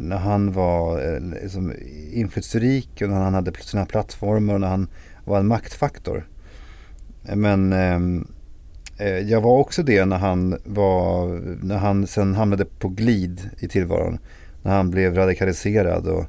när 0.01 0.16
han 0.16 0.53
var 0.53 1.14
eh, 1.14 1.20
liksom, 1.20 1.72
inflytelserik 2.12 2.89
och 3.03 3.09
när 3.09 3.20
han 3.20 3.35
hade 3.35 3.53
sina 3.61 3.87
plattformar 3.87 4.55
och 4.55 4.61
när 4.61 4.68
han 4.68 4.89
var 5.31 5.39
en 5.39 5.47
maktfaktor. 5.47 6.28
Men 7.22 7.72
ehm, 7.72 8.26
eh, 8.97 9.18
jag 9.18 9.41
var 9.41 9.59
också 9.59 9.83
det 9.83 10.05
när 10.05 10.18
han 10.18 10.59
var, 10.64 11.28
när 11.62 11.76
han 11.76 12.07
sen 12.07 12.35
hamnade 12.35 12.64
på 12.64 12.89
glid 12.89 13.51
i 13.59 13.68
tillvaron. 13.68 14.18
När 14.62 14.76
han 14.76 14.91
blev 14.91 15.14
radikaliserad 15.14 16.07
och 16.07 16.24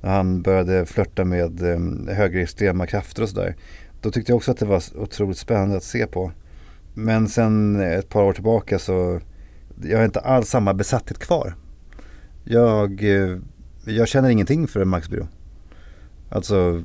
när 0.00 0.10
han 0.10 0.42
började 0.42 0.86
flörta 0.86 1.24
med 1.24 1.62
eh, 1.62 2.14
högerextrema 2.14 2.86
krafter 2.86 3.22
och 3.22 3.28
sådär. 3.28 3.56
Då 4.00 4.10
tyckte 4.10 4.32
jag 4.32 4.36
också 4.36 4.50
att 4.50 4.58
det 4.58 4.66
var 4.66 4.82
otroligt 4.96 5.38
spännande 5.38 5.76
att 5.76 5.82
se 5.82 6.06
på. 6.06 6.32
Men 6.94 7.28
sen 7.28 7.80
eh, 7.80 7.92
ett 7.92 8.08
par 8.08 8.22
år 8.22 8.32
tillbaka 8.32 8.78
så 8.78 9.20
jag 9.82 9.98
har 9.98 10.04
inte 10.04 10.20
alls 10.20 10.48
samma 10.48 10.74
besatthet 10.74 11.18
kvar. 11.18 11.54
Jag, 12.44 13.04
eh, 13.04 13.38
jag 13.84 14.08
känner 14.08 14.28
ingenting 14.28 14.68
för 14.68 14.84
Max 14.84 15.08
Biro. 15.08 15.26
Alltså, 16.28 16.82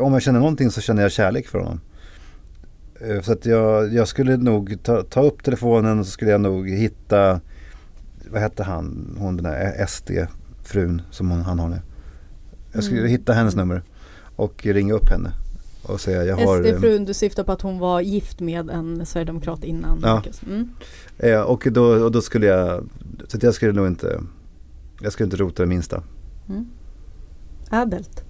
om 0.00 0.12
jag 0.12 0.22
känner 0.22 0.38
någonting 0.38 0.70
så 0.70 0.80
känner 0.80 1.02
jag 1.02 1.12
kärlek 1.12 1.48
för 1.48 1.58
honom. 1.58 1.80
Eh, 3.00 3.20
Så 3.20 3.32
att 3.32 3.46
jag, 3.46 3.94
jag 3.94 4.08
skulle 4.08 4.36
nog 4.36 4.78
ta, 4.82 5.02
ta 5.02 5.22
upp 5.22 5.42
telefonen 5.44 5.98
och 5.98 6.06
så 6.06 6.10
skulle 6.12 6.30
jag 6.30 6.40
nog 6.40 6.70
hitta, 6.70 7.40
vad 8.30 8.40
hette 8.42 8.62
han, 8.62 9.16
hon 9.18 9.36
den 9.36 9.44
där 9.44 9.86
SD-frun 9.86 11.02
som 11.10 11.30
hon, 11.30 11.40
han 11.40 11.58
har 11.58 11.68
nu. 11.68 11.80
Jag 12.72 12.84
skulle 12.84 13.00
Mm. 13.00 13.10
hitta 13.10 13.32
hennes 13.32 13.54
nummer 13.56 13.82
och 14.36 14.66
ringa 14.66 14.94
upp 14.94 15.08
henne 15.10 15.32
och 15.82 16.00
säga 16.00 16.24
jag 16.24 16.36
har... 16.36 16.64
eh, 16.64 16.72
SD-frun, 16.74 17.04
du 17.04 17.14
syftar 17.14 17.44
på 17.44 17.52
att 17.52 17.62
hon 17.62 17.78
var 17.78 18.00
gift 18.00 18.40
med 18.40 18.70
en 18.70 19.06
sverigedemokrat 19.06 19.64
innan 19.64 20.00
Ja. 20.02 20.22
Mm. 20.46 20.68
Eh, 21.18 21.40
och, 21.40 21.66
då, 21.70 21.84
och 21.84 22.12
då 22.12 22.20
skulle 22.22 22.46
jag, 22.46 22.88
så 23.28 23.36
att 23.36 23.42
jag 23.42 23.54
skulle 23.54 23.72
nog 23.72 23.86
inte, 23.86 24.20
jag 25.00 25.12
skulle 25.12 25.24
inte 25.24 25.36
rota 25.36 25.62
det 25.62 25.68
minsta. 25.68 26.02
Mm. 26.48 26.66
Ädelt. 27.72 28.24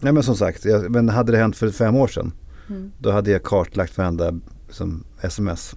Nej 0.00 0.12
men 0.12 0.22
som 0.22 0.36
sagt, 0.36 0.64
jag, 0.64 0.90
men 0.90 1.08
hade 1.08 1.32
det 1.32 1.38
hänt 1.38 1.56
för 1.56 1.70
fem 1.70 1.96
år 1.96 2.08
sedan, 2.08 2.32
Mm. 2.68 2.92
då 2.98 3.10
hade 3.10 3.30
jag 3.30 3.42
kartlagt 3.42 3.98
varenda 3.98 4.32
som 4.70 5.04
sms. 5.22 5.74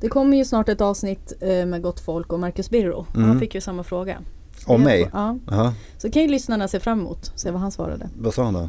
Det 0.00 0.08
kommer 0.08 0.36
ju 0.36 0.44
snart 0.44 0.68
ett 0.68 0.80
avsnitt 0.80 1.32
eh, 1.40 1.66
med 1.66 1.82
Gott 1.82 2.00
Folk 2.00 2.32
och 2.32 2.40
Marcus 2.40 2.70
Birro. 2.70 3.06
Mm. 3.14 3.28
Han 3.28 3.40
fick 3.40 3.54
ju 3.54 3.60
samma 3.60 3.82
fråga. 3.82 4.18
Om 4.66 4.82
mig? 4.82 5.10
Ja. 5.12 5.38
Jaha, 5.50 5.74
Så 5.98 6.10
kan 6.10 6.22
ju 6.22 6.28
lyssnarna 6.28 6.68
se 6.68 6.80
fram 6.80 7.00
emot, 7.00 7.32
se 7.34 7.50
vad 7.50 7.60
han 7.60 7.70
svarade. 7.72 8.08
vad 8.18 8.34
sa 8.34 8.44
han 8.44 8.54
då? 8.54 8.68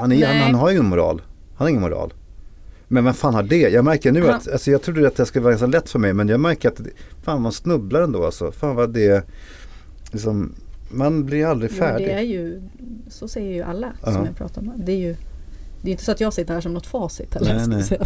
Han, 0.00 0.12
är, 0.12 0.26
han, 0.26 0.36
han 0.36 0.54
har 0.54 0.70
ju 0.70 0.76
ingen 0.76 0.88
moral. 0.88 1.22
Han 1.56 1.64
har 1.64 1.68
ingen 1.68 1.82
moral. 1.82 2.12
Men 2.88 3.04
vem 3.04 3.14
fan 3.14 3.34
har 3.34 3.42
det? 3.42 3.56
Jag 3.68 3.84
märker 3.84 4.12
nu 4.12 4.20
Han- 4.26 4.34
att, 4.34 4.48
alltså 4.52 4.70
jag 4.70 4.82
trodde 4.82 5.06
att 5.08 5.16
det 5.16 5.26
skulle 5.26 5.42
vara 5.42 5.52
ganska 5.52 5.66
lätt 5.66 5.90
för 5.90 5.98
mig 5.98 6.12
men 6.12 6.28
jag 6.28 6.40
märker 6.40 6.68
att, 6.68 6.80
fan 7.22 7.42
man 7.42 7.52
snubblar 7.52 8.00
ändå 8.02 8.24
alltså. 8.26 8.52
Fan 8.52 8.76
vad 8.76 8.90
det, 8.94 9.24
liksom, 10.12 10.54
man 10.90 11.24
blir 11.26 11.46
aldrig 11.46 11.70
färdig. 11.70 12.06
det 12.06 12.12
är 12.12 12.20
ju, 12.20 12.62
så 13.08 13.28
säger 13.28 13.52
ju 13.54 13.62
alla 13.62 13.92
Ja. 14.04 14.12
som 14.12 14.24
jag 14.26 14.36
pratar 14.36 14.62
med. 14.62 14.74
Det 14.76 14.92
är 14.92 14.96
ju 14.96 15.16
det 15.82 15.90
är 15.90 15.92
inte 15.92 16.04
så 16.04 16.12
att 16.12 16.20
jag 16.20 16.32
sitter 16.32 16.54
här 16.54 16.60
som 16.60 16.74
något 16.74 16.86
facit 16.86 17.34
heller. 17.34 17.66
Nej, 17.68 17.84
nej. 17.90 17.98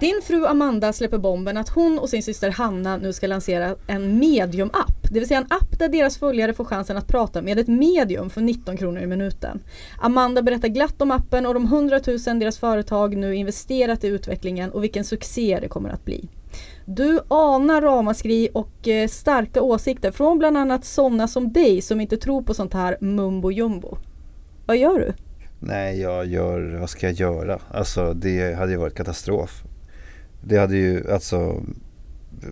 Din 0.00 0.20
fru 0.24 0.46
Amanda 0.46 0.92
släpper 0.92 1.18
bomben 1.18 1.56
att 1.56 1.68
hon 1.68 1.98
och 1.98 2.08
sin 2.08 2.22
syster 2.22 2.50
Hanna 2.50 2.96
nu 2.96 3.12
ska 3.12 3.26
lansera 3.26 3.76
en 3.86 4.18
medium-app. 4.18 5.08
Det 5.12 5.18
vill 5.18 5.28
säga 5.28 5.38
en 5.40 5.46
app 5.50 5.78
där 5.78 5.88
deras 5.88 6.18
följare 6.18 6.54
får 6.54 6.64
chansen 6.64 6.96
att 6.96 7.06
prata 7.06 7.42
med 7.42 7.58
ett 7.58 7.68
medium 7.68 8.30
för 8.30 8.40
19 8.40 8.76
kronor 8.76 9.00
i 9.02 9.06
minuten. 9.06 9.60
Amanda 9.98 10.42
berättar 10.42 10.68
glatt 10.68 11.02
om 11.02 11.10
appen 11.10 11.46
och 11.46 11.54
de 11.54 11.64
100 11.64 12.00
000 12.26 12.38
deras 12.38 12.58
företag 12.58 13.16
nu 13.16 13.34
investerat 13.34 14.04
i 14.04 14.08
utvecklingen 14.08 14.70
och 14.70 14.82
vilken 14.84 15.04
succé 15.04 15.58
det 15.62 15.68
kommer 15.68 15.88
att 15.90 16.04
bli. 16.04 16.28
Du 16.90 17.20
anar 17.28 17.82
ramaskri 17.82 18.48
och 18.54 18.88
eh, 18.88 19.08
starka 19.08 19.62
åsikter 19.62 20.10
från 20.10 20.38
bland 20.38 20.56
annat 20.56 20.84
sådana 20.84 21.28
som 21.28 21.52
dig 21.52 21.82
som 21.82 22.00
inte 22.00 22.16
tror 22.16 22.42
på 22.42 22.54
sånt 22.54 22.74
här 22.74 22.96
mumbo 23.00 23.50
jumbo. 23.50 23.98
Vad 24.66 24.76
gör 24.76 24.98
du? 24.98 25.12
Nej, 25.60 26.00
jag 26.00 26.26
gör, 26.26 26.76
vad 26.80 26.90
ska 26.90 27.06
jag 27.06 27.14
göra? 27.14 27.58
Alltså 27.70 28.14
det 28.14 28.54
hade 28.54 28.72
ju 28.72 28.78
varit 28.78 28.94
katastrof. 28.94 29.62
Det 30.44 30.58
hade 30.58 30.76
ju, 30.76 31.12
alltså, 31.12 31.62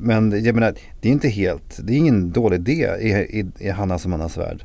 men 0.00 0.44
jag 0.44 0.54
menar, 0.54 0.74
det 1.00 1.08
är 1.08 1.12
inte 1.12 1.28
helt, 1.28 1.78
det 1.82 1.92
är 1.92 1.96
ingen 1.96 2.30
dålig 2.30 2.56
idé 2.56 2.90
i, 3.00 3.10
i, 3.10 3.46
i 3.58 3.70
Hannas 3.70 4.04
och 4.04 4.10
Mannas 4.10 4.36
värld. 4.36 4.64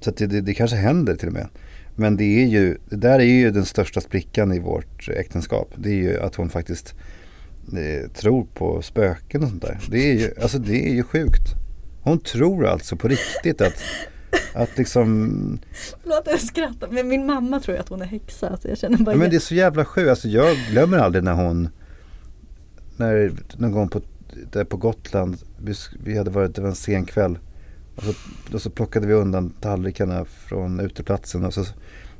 Så 0.00 0.10
att 0.10 0.16
det, 0.16 0.26
det, 0.26 0.40
det 0.40 0.54
kanske 0.54 0.76
händer 0.76 1.16
till 1.16 1.28
och 1.28 1.34
med. 1.34 1.48
Men 1.96 2.16
det 2.16 2.42
är 2.42 2.46
ju, 2.46 2.78
det 2.88 2.96
där 2.96 3.18
är 3.18 3.24
ju 3.24 3.50
den 3.50 3.64
största 3.64 4.00
sprickan 4.00 4.52
i 4.52 4.58
vårt 4.58 5.08
äktenskap. 5.08 5.72
Det 5.76 5.88
är 5.88 5.94
ju 5.94 6.20
att 6.20 6.34
hon 6.34 6.48
faktiskt 6.48 6.94
eh, 7.76 8.10
tror 8.10 8.44
på 8.54 8.82
spöken 8.82 9.42
och 9.42 9.48
sånt 9.48 9.62
där. 9.62 9.80
Det 9.90 10.10
är 10.10 10.14
ju, 10.14 10.30
alltså 10.42 10.58
det 10.58 10.88
är 10.88 10.94
ju 10.94 11.02
sjukt. 11.02 11.54
Hon 12.02 12.20
tror 12.20 12.66
alltså 12.66 12.96
på 12.96 13.08
riktigt 13.08 13.60
att, 13.60 13.82
att 14.54 14.78
liksom 14.78 15.58
Förlåt 16.02 16.22
jag 16.26 16.40
skrattar 16.40 16.88
men 16.90 17.08
min 17.08 17.26
mamma 17.26 17.60
tror 17.60 17.76
ju 17.76 17.80
att 17.80 17.88
hon 17.88 18.02
är 18.02 18.06
häxa 18.06 18.56
så 18.56 18.68
jag 18.68 18.78
känner 18.78 18.98
bara 18.98 19.12
Ja, 19.12 19.18
men 19.18 19.30
det 19.30 19.36
är 19.36 19.40
så 19.40 19.54
jävla 19.54 19.84
sjukt. 19.84 20.10
Alltså, 20.10 20.28
jag 20.28 20.56
glömmer 20.70 20.98
aldrig 20.98 21.24
när 21.24 21.32
hon, 21.34 21.68
när 22.96 23.32
någon 23.56 23.72
gång 23.72 23.88
på, 23.88 24.00
där 24.52 24.64
på 24.64 24.76
Gotland, 24.76 25.36
vi 26.04 26.18
hade 26.18 26.30
varit, 26.30 26.54
det 26.54 26.60
var 26.60 26.68
en 26.68 26.74
sen 26.74 27.04
kväll. 27.04 27.38
Och 27.96 28.02
så, 28.02 28.12
och 28.54 28.62
så 28.62 28.70
plockade 28.70 29.06
vi 29.06 29.12
undan 29.12 29.50
tallrikarna 29.50 30.24
från 30.24 30.80
uteplatsen 30.80 31.44
och 31.44 31.54
så 31.54 31.64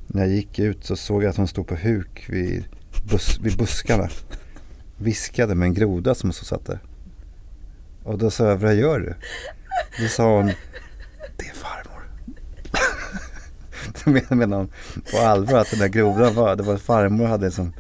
när 0.06 0.22
jag 0.22 0.34
gick 0.34 0.58
ut 0.58 0.84
så 0.84 0.96
såg 0.96 1.22
jag 1.22 1.30
att 1.30 1.36
hon 1.36 1.48
stod 1.48 1.66
på 1.66 1.74
huk 1.74 2.26
vid, 2.28 2.64
bus, 3.10 3.38
vid 3.42 3.56
buskarna. 3.56 4.08
Viskade 4.98 5.54
med 5.54 5.66
en 5.66 5.74
groda 5.74 6.14
som 6.14 6.32
så 6.32 6.44
satt 6.44 6.66
där. 6.66 6.78
Och 8.04 8.18
då 8.18 8.30
sa 8.30 8.48
jag, 8.48 8.56
vad 8.56 8.74
gör 8.74 8.98
du? 9.00 9.14
Då 10.02 10.08
sa 10.08 10.36
hon, 10.36 10.46
det 11.36 11.46
är 11.48 11.54
farmor. 11.54 12.02
Då 14.04 14.10
men- 14.10 14.38
menar 14.38 14.56
hon 14.56 14.68
på 15.12 15.18
allvar 15.18 15.58
att 15.58 15.70
den 15.70 15.80
där 15.80 15.88
grodan 15.88 16.34
var, 16.34 16.56
det 16.56 16.62
var 16.62 16.76
farmor 16.76 17.26
hade 17.26 17.46
liksom 17.46 17.72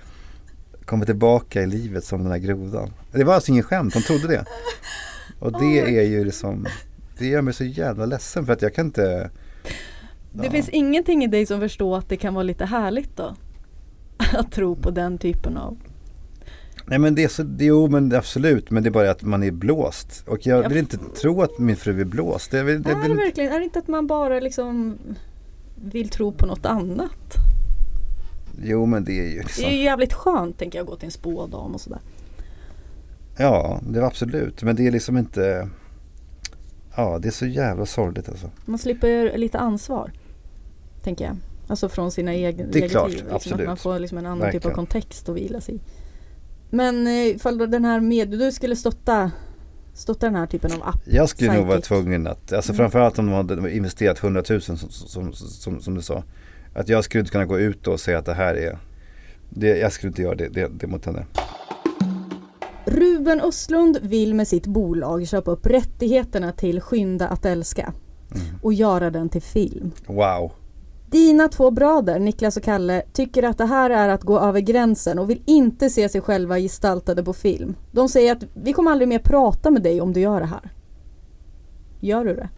kommit 0.84 1.06
tillbaka 1.06 1.62
i 1.62 1.66
livet 1.66 2.04
som 2.04 2.22
den 2.22 2.30
där 2.30 2.38
grodan. 2.38 2.90
Det 3.12 3.24
var 3.24 3.34
alltså 3.34 3.50
ingen 3.50 3.62
skämt, 3.64 3.94
hon 3.94 4.02
trodde 4.02 4.28
det. 4.28 4.44
Och 5.40 5.60
det 5.60 5.98
är 5.98 6.02
ju 6.02 6.24
liksom, 6.24 6.66
det 7.18 7.26
gör 7.26 7.42
mig 7.42 7.54
så 7.54 7.64
jävla 7.64 8.06
ledsen 8.06 8.46
för 8.46 8.52
att 8.52 8.62
jag 8.62 8.74
kan 8.74 8.86
inte 8.86 9.30
Det 10.32 10.44
Ja. 10.44 10.50
finns 10.50 10.68
ingenting 10.68 11.24
i 11.24 11.26
dig 11.26 11.46
som 11.46 11.60
förstår 11.60 11.98
att 11.98 12.08
det 12.08 12.16
kan 12.16 12.34
vara 12.34 12.42
lite 12.42 12.64
härligt 12.64 13.16
då? 13.16 13.36
Att 14.32 14.52
tro 14.52 14.76
på 14.76 14.90
den 14.90 15.18
typen 15.18 15.56
av... 15.56 15.76
Nej 16.88 16.98
men 16.98 17.14
det 17.14 17.24
är 17.24 17.28
så, 17.28 17.42
det, 17.42 17.64
jo 17.64 17.88
men 17.88 18.14
absolut, 18.14 18.70
men 18.70 18.82
det 18.82 18.88
är 18.88 18.90
bara 18.90 19.10
att 19.10 19.22
man 19.22 19.42
är 19.42 19.50
blåst. 19.50 20.24
Och 20.26 20.46
jag 20.46 20.64
Ja. 20.64 20.68
vill 20.68 20.78
inte 20.78 20.98
tro 21.20 21.42
att 21.42 21.58
min 21.58 21.76
fru 21.76 22.00
är 22.00 22.04
blåst. 22.04 22.52
Jag 22.52 22.64
vill, 22.64 22.82
jag 22.86 22.98
är 22.98 23.02
vill, 23.02 23.10
det 23.10 23.16
verkligen, 23.16 23.52
är 23.52 23.58
det 23.58 23.64
inte 23.64 23.78
att 23.78 23.88
man 23.88 24.06
bara 24.06 24.40
liksom 24.40 24.98
vill 25.74 26.08
tro 26.08 26.32
på 26.32 26.46
något 26.46 26.66
annat? 26.66 27.34
jo 28.62 28.86
men 28.86 29.04
det 29.04 29.12
är 29.12 29.24
ju 29.24 29.30
Det 29.34 29.38
är 29.38 29.42
liksom, 29.44 29.64
ju 29.70 29.82
jävligt 29.82 30.12
skönt 30.12 30.58
tänker 30.58 30.78
jag 30.78 30.86
gå 30.86 30.96
till 30.96 31.04
en 31.06 31.10
spådam 31.12 31.74
och 31.74 31.80
sådär. 31.80 32.00
ja 33.38 33.80
det 33.88 34.00
var 34.00 34.06
absolut. 34.06 34.62
Men 34.62 34.76
det 34.76 34.86
är 34.86 34.90
liksom 34.90 35.18
inte, 35.18 35.68
ja 36.96 37.18
det 37.18 37.28
är 37.28 37.32
så 37.32 37.46
jävla 37.46 37.86
sorgligt 37.86 38.28
alltså. 38.28 38.50
Man 38.64 38.78
slipper 38.78 39.38
lite 39.38 39.58
ansvar. 39.58 40.12
Tänker 41.02 41.24
jag. 41.24 41.36
Alltså 41.66 41.88
från 41.88 42.10
sina 42.10 42.34
egna 42.34 42.64
Det 42.72 42.84
är 42.84 42.88
klart, 42.88 43.08
liv. 43.08 43.16
Liksom 43.18 43.36
absolut. 43.36 43.60
Att 43.60 43.66
man 43.66 43.76
får 43.76 43.98
liksom 43.98 44.18
en 44.18 44.26
annan 44.26 44.38
typ 44.38 44.54
Verkligen. 44.54 44.72
av 44.72 44.74
kontext 44.76 45.28
att 45.28 45.36
vila 45.36 45.60
sig 45.60 45.74
i. 45.74 45.80
Men 46.70 47.06
eh, 47.06 47.26
ifall 47.26 47.58
då 47.58 47.66
den 47.66 47.84
här 47.84 48.00
med, 48.00 48.28
du 48.30 48.52
skulle 48.52 48.76
stötta, 48.76 49.30
stötta 49.94 50.26
den 50.26 50.34
här 50.34 50.46
typen 50.46 50.72
av 50.72 50.88
app. 50.88 51.00
Jag 51.04 51.28
skulle 51.28 51.52
nog 51.54 51.66
vara 51.66 51.80
tvungen 51.80 52.26
att, 52.26 52.52
alltså 52.52 52.72
Mm. 52.72 52.76
framförallt 52.78 53.18
om 53.18 53.26
de 53.26 53.34
hade 53.34 53.76
investerat 53.76 54.22
100 54.24 54.42
000 54.50 54.60
som, 54.60 54.76
som, 54.78 55.32
som, 55.32 55.80
som 55.80 55.94
du 55.94 56.02
sa. 56.02 56.22
Att 56.74 56.88
jag 56.88 57.04
skulle 57.04 57.20
inte 57.20 57.32
kunna 57.32 57.44
gå 57.46 57.58
ut 57.58 57.86
och 57.86 58.00
säga 58.00 58.18
att 58.18 58.26
det 58.26 58.34
här 58.34 58.54
är, 58.54 58.78
det, 59.50 59.78
jag 59.78 59.92
skulle 59.92 60.08
inte 60.10 60.22
göra 60.22 60.34
det, 60.34 60.48
det, 60.48 60.68
det 60.80 60.86
mot 60.86 61.04
henne. 61.06 61.26
Ruben 62.86 63.40
Östlund 63.40 63.98
vill 64.02 64.34
med 64.34 64.48
sitt 64.48 64.66
bolag 64.66 65.28
köpa 65.28 65.50
upp 65.50 65.66
rättigheterna 65.66 66.52
till 66.52 66.80
Skynda 66.80 67.28
att 67.28 67.44
älska 67.44 67.92
Mm. 68.34 68.46
och 68.62 68.72
göra 68.74 69.10
den 69.10 69.28
till 69.28 69.42
film. 69.42 69.90
Wow. 70.06 70.52
Dina 71.10 71.48
två 71.48 71.70
bröder, 71.70 72.18
Niklas 72.18 72.56
och 72.56 72.62
Kalle, 72.62 73.02
tycker 73.12 73.42
att 73.42 73.58
det 73.58 73.66
här 73.66 73.90
är 73.90 74.08
att 74.08 74.22
gå 74.22 74.40
över 74.40 74.60
gränsen 74.60 75.18
och 75.18 75.30
vill 75.30 75.42
inte 75.46 75.90
se 75.90 76.08
sig 76.08 76.20
själva 76.20 76.58
gestaltade 76.58 77.24
på 77.24 77.32
film. 77.32 77.76
De 77.92 78.08
säger 78.08 78.32
att 78.32 78.44
vi 78.54 78.72
kommer 78.72 78.90
aldrig 78.90 79.08
mer 79.08 79.18
prata 79.18 79.70
med 79.70 79.82
dig 79.82 80.00
om 80.00 80.12
du 80.12 80.20
gör 80.20 80.40
det 80.40 80.46
här. 80.46 80.72
Gör 82.00 82.24
du 82.24 82.34
det? 82.34 82.48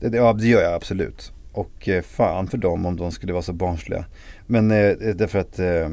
Det, 0.00 0.16
ja, 0.16 0.32
det 0.32 0.46
gör 0.46 0.62
jag 0.62 0.74
absolut. 0.74 1.32
Och 1.52 1.88
eh, 1.88 2.02
fan 2.02 2.46
för 2.46 2.58
dem 2.58 2.86
om 2.86 2.96
de 2.96 3.10
skulle 3.10 3.32
vara 3.32 3.42
så 3.42 3.52
barnsliga. 3.52 4.04
Men 4.46 4.70
eh, 4.70 4.92
därför 5.14 5.38
att 5.38 5.58
eh, 5.58 5.88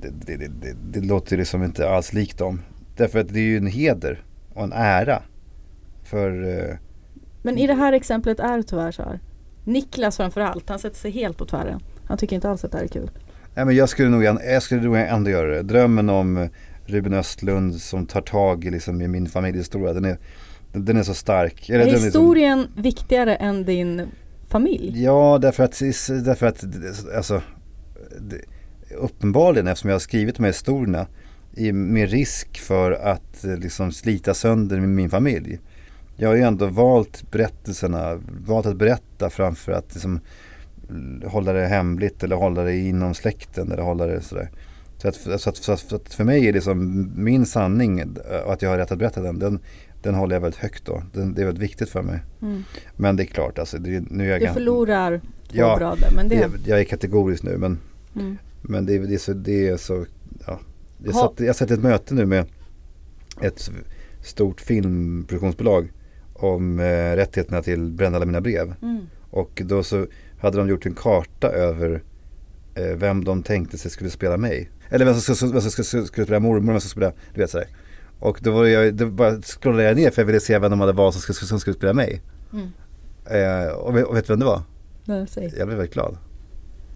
det, 0.00 0.10
det, 0.26 0.36
det, 0.36 0.48
det, 0.48 0.76
det 0.92 1.00
låter 1.00 1.36
liksom 1.36 1.62
inte 1.62 1.90
alls 1.90 2.12
likt 2.12 2.38
dem. 2.38 2.60
Därför 2.96 3.18
att 3.18 3.28
det 3.28 3.40
är 3.40 3.44
ju 3.44 3.56
en 3.56 3.66
heder 3.66 4.24
och 4.54 4.64
en 4.64 4.72
ära. 4.72 5.22
För 6.04 6.58
eh, 6.58 6.76
Men 7.42 7.58
i 7.58 7.66
det 7.66 7.74
här 7.74 7.92
exemplet 7.92 8.40
är 8.40 8.56
det 8.56 8.62
tyvärr 8.62 8.92
så 8.92 9.02
här. 9.02 9.20
Niklas 9.66 10.16
framförallt, 10.16 10.68
han 10.68 10.78
sätter 10.78 10.96
sig 10.96 11.10
helt 11.10 11.38
på 11.38 11.46
tvären. 11.46 11.80
Han 12.04 12.18
tycker 12.18 12.36
inte 12.36 12.50
alls 12.50 12.64
att 12.64 12.72
det 12.72 12.78
här 12.78 12.84
är 12.84 12.88
kul. 12.88 13.10
Nej 13.54 13.64
men 13.64 13.76
jag 13.76 13.88
skulle 13.88 14.08
nog, 14.08 14.24
jag 14.24 14.62
skulle 14.62 14.82
nog 14.82 14.96
ändå 14.96 15.30
göra 15.30 15.54
det. 15.54 15.62
Drömmen 15.62 16.10
om 16.10 16.36
eh, 16.36 16.48
Ruben 16.86 17.14
Östlund 17.14 17.80
som 17.80 18.06
tar 18.06 18.20
tag 18.20 18.64
i, 18.64 18.70
liksom, 18.70 19.02
i 19.02 19.08
min 19.08 19.26
familjhistoria, 19.26 19.92
den 19.92 20.04
är, 20.04 20.18
den, 20.72 20.96
är 20.96 21.02
så 21.02 21.14
stark. 21.14 21.68
Eller 21.68 21.80
Är 21.80 21.84
liksom- 21.84 22.04
historien 22.04 22.66
viktigare 22.76 23.34
än 23.34 23.64
din 23.64 24.02
familj? 24.48 25.02
Ja, 25.02 25.38
därför 25.42 25.64
att, 25.64 25.78
därför 26.24 26.46
att 26.46 26.64
alltså, 27.16 27.42
det, 28.20 28.40
uppenbarligen 28.94 29.66
eftersom 29.66 29.90
jag 29.90 29.94
har 29.94 30.00
skrivit 30.00 30.36
de 30.36 30.42
här 30.42 30.50
historierna 30.50 31.06
med 31.72 32.10
risk 32.10 32.58
för 32.58 32.92
att 32.92 33.44
eh, 33.44 33.56
liksom 33.56 33.92
slita 33.92 34.34
sönder 34.34 34.80
min 34.80 35.10
familj. 35.10 35.58
Jag 36.16 36.28
har 36.28 36.36
ju 36.36 36.42
ändå 36.42 36.66
valt 36.66 37.30
berättelserna, 37.30 38.20
valt 38.46 38.66
att 38.66 38.76
berätta 38.76 39.30
framför 39.30 39.72
att 39.72 39.94
liksom, 39.94 40.20
hålla 41.24 41.52
det 41.52 41.66
hemligt 41.66 42.22
eller 42.24 42.36
hålla 42.36 42.62
det 42.62 42.76
inom 42.76 43.14
släkten 43.14 43.72
eller 43.72 43.82
hålla 43.82 44.06
det 44.06 44.20
sådär. 44.20 44.50
Så 44.98 45.08
att, 45.08 45.14
så 45.14 45.32
att, 45.50 45.56
så 45.56 45.72
att, 45.72 45.78
så 45.78 45.98
för 46.10 46.24
mig 46.24 46.48
är 46.48 46.52
liksom 46.52 47.10
min 47.16 47.46
sanning 47.46 47.98
eh, 48.00 48.40
och 48.46 48.52
att 48.52 48.62
jag 48.62 48.70
har 48.70 48.78
rätt 48.78 48.92
att 48.92 48.98
berätta 48.98 49.20
den, 49.22 49.38
den, 49.38 49.58
den 50.02 50.14
håller 50.14 50.36
jag 50.36 50.40
väldigt 50.40 50.60
högt 50.60 50.86
då. 50.86 51.02
Den, 51.12 51.34
det 51.34 51.42
är 51.42 51.46
väldigt 51.46 51.62
viktigt 51.64 51.88
för 51.88 52.02
mig. 52.02 52.20
Mm. 52.42 52.62
Men 52.96 53.16
det 53.16 53.22
är 53.22 53.26
klart, 53.26 53.58
alltså, 53.58 53.78
det, 53.78 54.00
nu 54.10 54.24
är 54.26 54.30
jag 54.30 54.40
Du 54.40 54.54
förlorar 54.54 55.18
två 55.18 55.56
Ja, 55.58 55.76
bröder 55.76 56.10
men 56.16 56.28
det... 56.28 56.36
det, 56.36 56.68
jag 56.70 56.80
är 56.80 56.84
kategorisk 56.84 57.42
nu 57.42 57.56
men, 57.58 57.78
Mm. 58.14 58.38
men 58.62 58.86
det, 58.86 58.94
är- 58.94 59.00
det, 59.00 59.14
är 59.14 59.18
så, 59.18 59.32
det 59.32 59.68
är 59.68 59.76
så, 59.76 60.04
ja. 60.46 60.60
Jag 61.04 61.14
satt, 61.14 61.40
jag 61.40 61.56
satt 61.56 61.70
ett 61.70 61.82
möte 61.82 62.14
nu 62.14 62.26
med 62.26 62.44
ett 63.40 63.70
stort 64.24 64.60
filmproduktionsbolag 64.60 65.88
om 66.38 66.78
eh, 66.80 67.16
rättigheterna 67.16 67.62
till 67.62 67.90
Bränna 67.92 68.16
alla 68.16 68.26
mina 68.26 68.40
brev. 68.40 68.74
Mm. 68.82 69.06
Och 69.30 69.62
då 69.64 69.82
så 69.82 70.06
hade 70.40 70.58
de 70.58 70.68
gjort 70.68 70.86
en 70.86 70.94
karta 70.94 71.48
över 71.48 72.02
eh, 72.74 72.84
vem 72.96 73.24
de 73.24 73.42
tänkte 73.42 73.78
sig 73.78 73.90
skulle 73.90 74.10
spela 74.10 74.36
mig. 74.36 74.70
Eller 74.88 75.04
vem 75.04 75.14
som 75.14 75.34
skulle, 75.36 75.52
vem 75.52 75.60
som 75.60 75.70
skulle, 75.70 76.06
skulle 76.06 76.24
spela 76.26 76.40
mormor 76.40 76.72
vem 76.72 76.80
som 76.80 76.90
skulle 76.90 77.06
spela, 77.10 77.22
du 77.34 77.40
vet 77.40 77.50
sådär. 77.50 77.68
Och 78.20 78.38
då 78.42 78.50
var 78.50 78.64
jag, 78.64 78.94
då 78.94 79.06
bara 79.06 79.42
scrollade 79.42 79.82
jag 79.84 79.96
ner 79.96 80.10
för 80.10 80.22
jag 80.22 80.26
ville 80.26 80.40
se 80.40 80.58
vem 80.58 80.70
de 80.70 80.80
hade 80.80 80.92
valt 80.92 81.14
som 81.14 81.22
skulle, 81.22 81.36
som 81.48 81.60
skulle 81.60 81.76
spela 81.76 81.92
mig. 81.92 82.22
Mm. 82.52 82.66
Eh, 83.26 83.72
och, 83.72 83.96
vet- 83.96 84.04
och 84.06 84.16
vet 84.16 84.26
du 84.26 84.32
vem 84.32 84.40
det 84.40 84.46
var? 84.46 84.62
Nej, 85.04 85.26
säg. 85.28 85.54
Jag 85.58 85.66
blev 85.66 85.78
väldigt 85.78 85.94
glad. 85.94 86.16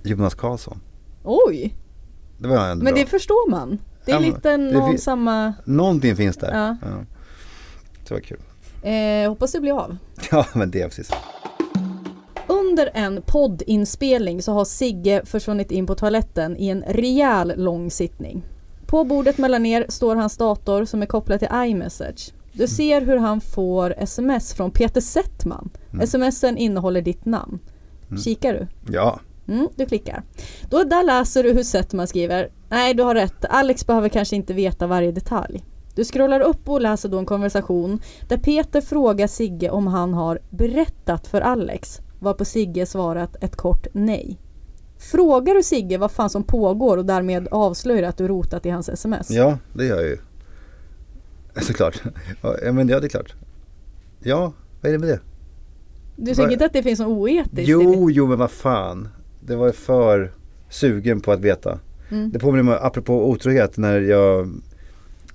Jonas 0.02 0.34
Karlsson. 0.34 0.80
Oj! 1.24 1.74
Det 2.38 2.48
var 2.48 2.68
ändå 2.68 2.84
Men 2.84 2.94
bra. 2.94 3.02
det 3.02 3.08
förstår 3.10 3.50
man. 3.50 3.78
Det 4.04 4.12
är 4.12 4.14
Ja, 4.14 4.20
lite 4.20 4.56
någon 4.56 4.98
samma... 4.98 5.54
Någonting 5.64 6.16
finns 6.16 6.36
där. 6.36 6.50
Ja. 6.54 6.76
Det 8.08 8.14
var 8.14 8.20
kul. 8.20 8.38
Eh, 8.82 9.28
hoppas 9.28 9.52
det 9.52 9.60
blir 9.60 9.72
av. 9.72 9.96
Ja 10.30 10.46
men 10.54 10.70
det 10.70 10.82
är 10.82 10.88
precis. 10.88 11.10
Under 12.46 12.90
en 12.94 13.22
poddinspelning 13.26 14.42
så 14.42 14.52
har 14.52 14.64
Sigge 14.64 15.22
försvunnit 15.24 15.70
in 15.70 15.86
på 15.86 15.94
toaletten 15.94 16.56
i 16.56 16.68
en 16.68 16.82
rejäl 16.88 17.52
lång 17.56 17.90
sittning. 17.90 18.42
På 18.86 19.04
bordet 19.04 19.38
mellan 19.38 19.66
er 19.66 19.86
står 19.88 20.16
hans 20.16 20.36
dator 20.36 20.84
som 20.84 21.02
är 21.02 21.06
kopplad 21.06 21.38
till 21.38 21.48
iMessage. 21.52 22.32
Du 22.52 22.66
ser 22.66 23.00
hur 23.00 23.16
han 23.16 23.40
får 23.40 23.94
sms 23.98 24.54
från 24.54 24.70
Peter 24.70 25.00
Settman. 25.00 25.70
Smsen 26.06 26.56
innehåller 26.56 27.02
ditt 27.02 27.24
namn. 27.24 27.58
Kikar 28.24 28.52
du? 28.54 28.66
Ja. 28.92 29.20
Mm, 29.48 29.68
du 29.76 29.86
klickar. 29.86 30.22
Då 30.70 30.82
där 30.84 31.02
läser 31.02 31.42
du 31.42 31.52
hur 31.52 31.62
Settman 31.62 32.06
skriver. 32.06 32.50
Nej, 32.68 32.94
du 32.94 33.02
har 33.02 33.14
rätt. 33.14 33.44
Alex 33.50 33.86
behöver 33.86 34.08
kanske 34.08 34.36
inte 34.36 34.54
veta 34.54 34.86
varje 34.86 35.12
detalj. 35.12 35.64
Du 35.94 36.04
scrollar 36.04 36.40
upp 36.40 36.68
och 36.68 36.80
läser 36.80 37.08
då 37.08 37.18
en 37.18 37.26
konversation 37.26 38.00
där 38.28 38.36
Peter 38.36 38.80
frågar 38.80 39.26
Sigge 39.26 39.70
om 39.70 39.86
han 39.86 40.14
har 40.14 40.38
berättat 40.50 41.26
för 41.26 41.40
Alex. 41.40 42.00
Varpå 42.18 42.44
Sigge 42.44 42.86
svarat 42.86 43.44
ett 43.44 43.56
kort 43.56 43.86
nej. 43.92 44.38
Frågar 44.98 45.54
du 45.54 45.62
Sigge 45.62 45.98
vad 45.98 46.10
fan 46.10 46.30
som 46.30 46.44
pågår 46.44 46.96
och 46.96 47.04
därmed 47.04 47.48
avslöjar 47.50 48.08
att 48.08 48.16
du 48.16 48.28
rotat 48.28 48.66
i 48.66 48.70
hans 48.70 48.88
sms? 48.88 49.30
Ja 49.30 49.58
det 49.72 49.86
gör 49.86 50.00
jag 50.00 50.08
ju. 50.08 50.18
Såklart. 51.62 52.02
Ja 52.62 52.72
men 52.72 52.88
ja 52.88 53.00
det 53.00 53.06
är 53.06 53.08
klart. 53.08 53.34
Ja, 54.22 54.52
vad 54.80 54.88
är 54.88 54.92
det 54.92 54.98
med 54.98 55.08
det? 55.08 55.20
Du 56.16 56.34
tycker 56.34 56.52
inte 56.52 56.64
att 56.64 56.72
det 56.72 56.82
finns 56.82 57.00
något 57.00 57.08
oetiskt? 57.08 57.68
Jo, 57.68 58.10
jo 58.10 58.26
men 58.26 58.38
vad 58.38 58.50
fan. 58.50 59.08
Det 59.40 59.56
var 59.56 59.72
för 59.72 60.32
sugen 60.68 61.20
på 61.20 61.32
att 61.32 61.40
veta. 61.40 61.78
Mm. 62.10 62.30
Det 62.30 62.38
påminner 62.38 62.62
mig, 62.62 62.78
apropå 62.82 63.30
otrohet, 63.30 63.76
när 63.76 64.00
jag 64.00 64.48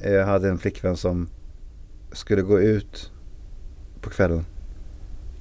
eh, 0.06 0.26
hade 0.26 0.49
en 0.49 0.58
flickvän 0.58 0.97
som 0.97 1.28
skulle 2.12 2.41
gå 2.41 2.60
ut 2.60 3.12
på 4.01 4.10
kvällen 4.10 4.45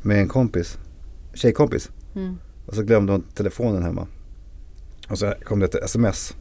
med 0.02 0.18
en 0.18 0.28
kompis, 0.28 0.78
tjejkompis. 1.34 1.90
Mm. 2.14 2.38
Och 2.66 2.74
så 2.74 2.82
glömde 2.82 3.12
hon 3.12 3.22
telefonen 3.22 3.82
hemma. 3.82 4.06
Och 5.08 5.18
så 5.18 5.34
kom 5.44 5.58
det 5.60 5.66
ett 5.66 5.84
sms. 5.84 6.36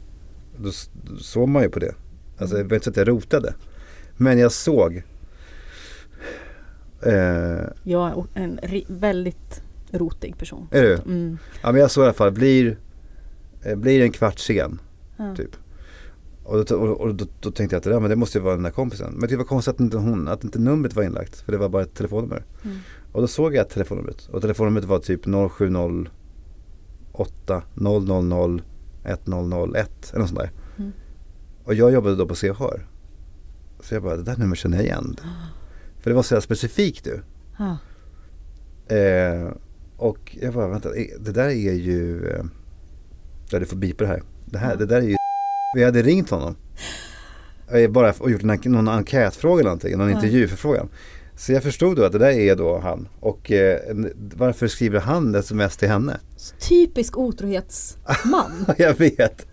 Då, 0.56 0.70
såg 1.18 1.48
man 1.48 1.62
ju 1.62 1.68
på 1.68 1.78
det. 1.78 1.94
Alltså 2.38 2.56
jag 2.56 2.64
vet 2.64 2.72
inte 2.72 2.84
så 2.84 2.90
att 2.90 2.96
jag 2.96 3.08
rotade. 3.08 3.54
Men 4.16 4.38
jag 4.38 4.52
såg. 4.52 5.02
Eh, 7.02 7.64
Jag 7.82 8.26
är 8.34 8.42
en 8.42 8.60
väldigt 8.88 9.62
rotig 9.90 10.38
person. 10.38 10.68
är 10.70 10.82
du? 10.82 10.94
Mm. 10.94 11.38
Ja 11.62 11.72
men 11.72 11.80
jag 11.80 11.90
såg 11.90 12.02
i 12.02 12.04
alla 12.04 12.14
fall, 12.14 12.32
blir, 12.32 12.78
eh, 13.62 13.76
blir 13.76 14.02
en 14.02 14.12
kvart 14.12 14.38
sen. 14.38 14.80
Ja. 15.16 15.36
Typ. 15.36 15.50
Och, 16.44 16.64
då, 16.64 16.76
och, 16.76 17.00
och 17.00 17.14
då, 17.14 17.26
då 17.40 17.50
tänkte 17.50 17.74
jag 17.74 17.78
att 17.78 17.84
det, 17.84 17.90
där, 17.90 18.00
men 18.00 18.10
det 18.10 18.16
måste 18.16 18.38
ju 18.38 18.44
vara 18.44 18.54
den 18.54 18.62
där 18.62 18.70
kompisen. 18.70 19.14
Men 19.14 19.28
det 19.28 19.36
var 19.36 19.44
konstigt 19.44 19.74
att 19.74 19.80
inte 19.80 19.96
hon, 19.96 20.28
att 20.28 20.44
inte 20.44 20.58
numret 20.58 20.94
var 20.94 21.02
inlagt. 21.02 21.40
För 21.40 21.52
det 21.52 21.58
var 21.58 21.68
bara 21.68 21.82
ett 21.82 21.94
telefonnummer. 21.94 22.44
Mm. 22.64 22.76
Och 23.12 23.20
då 23.20 23.26
såg 23.26 23.54
jag 23.54 23.68
telefonnumret. 23.68 24.28
Och 24.32 24.40
telefonnumret 24.40 24.84
var 24.84 24.98
typ 24.98 25.24
070 25.50 25.64
000 25.70 26.08
1001 29.04 30.10
eller 30.12 30.18
något 30.18 30.28
sånt 30.28 30.40
där. 30.40 30.50
Mm. 30.76 30.92
Och 31.64 31.74
jag 31.74 31.92
jobbade 31.92 32.16
då 32.16 32.26
på 32.26 32.34
Se. 32.34 32.54
Så 33.80 33.94
jag 33.94 34.02
bara, 34.02 34.16
det 34.16 34.22
där 34.22 34.36
numret 34.36 34.58
känner 34.58 34.76
jag 34.76 34.86
igen. 34.86 35.16
För 36.00 36.10
det 36.10 36.16
var 36.16 36.22
så 36.22 36.40
specifikt 36.40 37.04
du. 37.04 37.22
Ja. 37.58 37.76
Eh, 38.96 39.52
och 39.96 40.36
jag 40.40 40.54
bara, 40.54 40.68
vänta, 40.68 40.88
det 41.20 41.32
där 41.32 41.48
är 41.48 41.72
ju, 41.72 42.28
eh, 42.28 42.44
ja, 43.50 43.58
du 43.58 43.66
får 43.66 43.76
bipa 43.76 44.04
det 44.04 44.10
här. 44.10 44.22
Det, 44.44 44.58
här, 44.58 44.76
det 44.76 44.86
där 44.86 44.96
är 44.96 45.06
ju 45.06 45.16
Vi 45.74 45.84
hade 45.84 46.02
ringt 46.02 46.30
honom. 46.30 46.56
Bara 47.90 48.14
och 48.18 48.30
gjort 48.30 48.42
en, 48.42 48.72
någon 48.72 48.88
enkätfråga 48.88 49.60
eller 49.60 49.70
någonting, 49.70 49.98
någon 49.98 50.08
Ja. 50.10 50.14
intervjuförfrågan. 50.14 50.88
Så 51.36 51.52
jag 51.52 51.62
förstod 51.62 51.96
då 51.96 52.04
att 52.04 52.12
det 52.12 52.18
där 52.18 52.30
är 52.30 52.56
då 52.56 52.78
han. 52.78 53.08
Och 53.20 53.50
eh, 53.52 53.78
varför 54.36 54.66
skriver 54.68 55.00
han 55.00 55.34
sms 55.34 55.76
till 55.76 55.88
henne? 55.88 56.20
Typisk 56.68 57.18
otrohetsman. 57.18 58.66
jag 58.78 58.98
vet. 58.98 59.46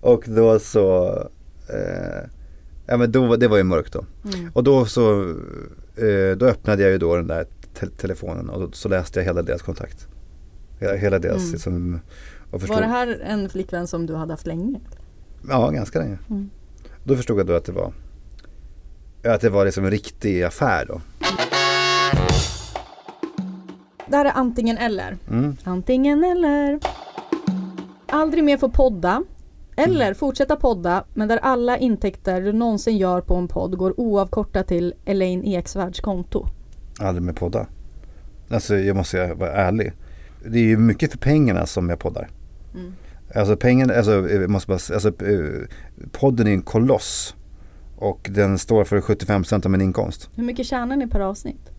Och 0.00 0.24
då 0.26 0.58
så, 0.58 1.06
eh, 1.68 2.28
ja 2.86 2.96
men 2.96 3.12
då, 3.12 3.36
det 3.36 3.48
var 3.48 3.56
ju 3.56 3.62
mörkt 3.62 3.92
då. 3.92 4.04
Mm. 4.34 4.50
Och 4.54 4.64
då 4.64 4.86
så, 4.86 5.22
eh, 5.96 6.36
då 6.36 6.46
öppnade 6.46 6.82
jag 6.82 6.92
ju 6.92 6.98
då 6.98 7.16
den 7.16 7.26
där 7.26 7.46
te- 7.74 7.86
telefonen 7.96 8.48
och 8.50 8.60
då, 8.60 8.72
så 8.72 8.88
läste 8.88 9.18
jag 9.20 9.24
hela 9.24 9.42
deras 9.42 9.62
kontakt. 9.62 10.06
Hela, 10.80 10.94
hela 10.94 11.18
deras 11.18 11.40
Mm. 11.42 11.52
liksom, 11.52 12.00
Var 12.50 12.80
det 12.80 12.86
här 12.86 13.20
en 13.26 13.48
flickvän 13.48 13.86
som 13.86 14.06
du 14.06 14.14
hade 14.14 14.32
haft 14.32 14.46
länge? 14.46 14.80
Ja, 15.48 15.70
ganska 15.70 15.98
länge. 15.98 16.18
Mm. 16.30 16.50
Då 17.04 17.16
förstod 17.16 17.38
jag 17.38 17.46
då 17.46 17.54
att 17.54 17.64
det 17.64 17.72
var, 17.72 17.92
att 19.24 19.40
det 19.40 19.50
var 19.50 19.64
liksom 19.64 19.84
en 19.84 19.90
riktig 19.90 20.42
affär 20.42 20.86
då. 20.86 21.00
Det 24.08 24.16
här 24.16 24.24
är 24.24 24.32
antingen 24.34 24.78
eller. 24.78 25.16
Mm. 25.30 25.56
Antingen 25.64 26.24
eller. 26.24 26.80
Aldrig 28.06 28.44
mer 28.44 28.56
få 28.56 28.68
podda. 28.68 29.22
Eller 29.76 30.14
fortsätta 30.14 30.56
podda 30.56 31.04
men 31.14 31.28
där 31.28 31.38
alla 31.42 31.78
intäkter 31.78 32.40
du 32.40 32.52
någonsin 32.52 32.96
gör 32.96 33.20
på 33.20 33.34
en 33.34 33.48
podd 33.48 33.76
går 33.78 34.00
oavkortat 34.00 34.68
till 34.68 34.94
Elaine 35.04 35.44
Eksvärds 35.44 36.00
konto. 36.00 36.46
Aldrig 37.00 37.22
med 37.22 37.36
podda. 37.36 37.66
Alltså 38.50 38.76
jag 38.76 38.96
måste 38.96 39.34
vara 39.34 39.52
ärlig. 39.52 39.92
Det 40.44 40.58
är 40.58 40.62
ju 40.62 40.78
mycket 40.78 41.12
för 41.12 41.18
pengarna 41.18 41.66
som 41.66 41.88
jag 41.88 41.98
poddar. 41.98 42.28
Mm. 42.74 42.94
Alltså 43.34 43.56
pengarna, 43.56 43.94
alltså, 43.94 44.28
jag 44.30 44.50
måste 44.50 44.68
bara, 44.68 44.94
alltså 44.94 45.08
eh, 45.08 45.66
podden 46.12 46.46
är 46.46 46.50
en 46.52 46.62
koloss. 46.62 47.34
Och 47.98 48.30
den 48.34 48.58
står 48.58 48.84
för 48.84 49.00
75% 49.00 49.64
av 49.64 49.70
min 49.70 49.80
inkomst. 49.80 50.30
Hur 50.34 50.44
mycket 50.44 50.66
tjänar 50.66 50.96
ni 50.96 51.06
per 51.06 51.20
avsnitt? 51.20 51.70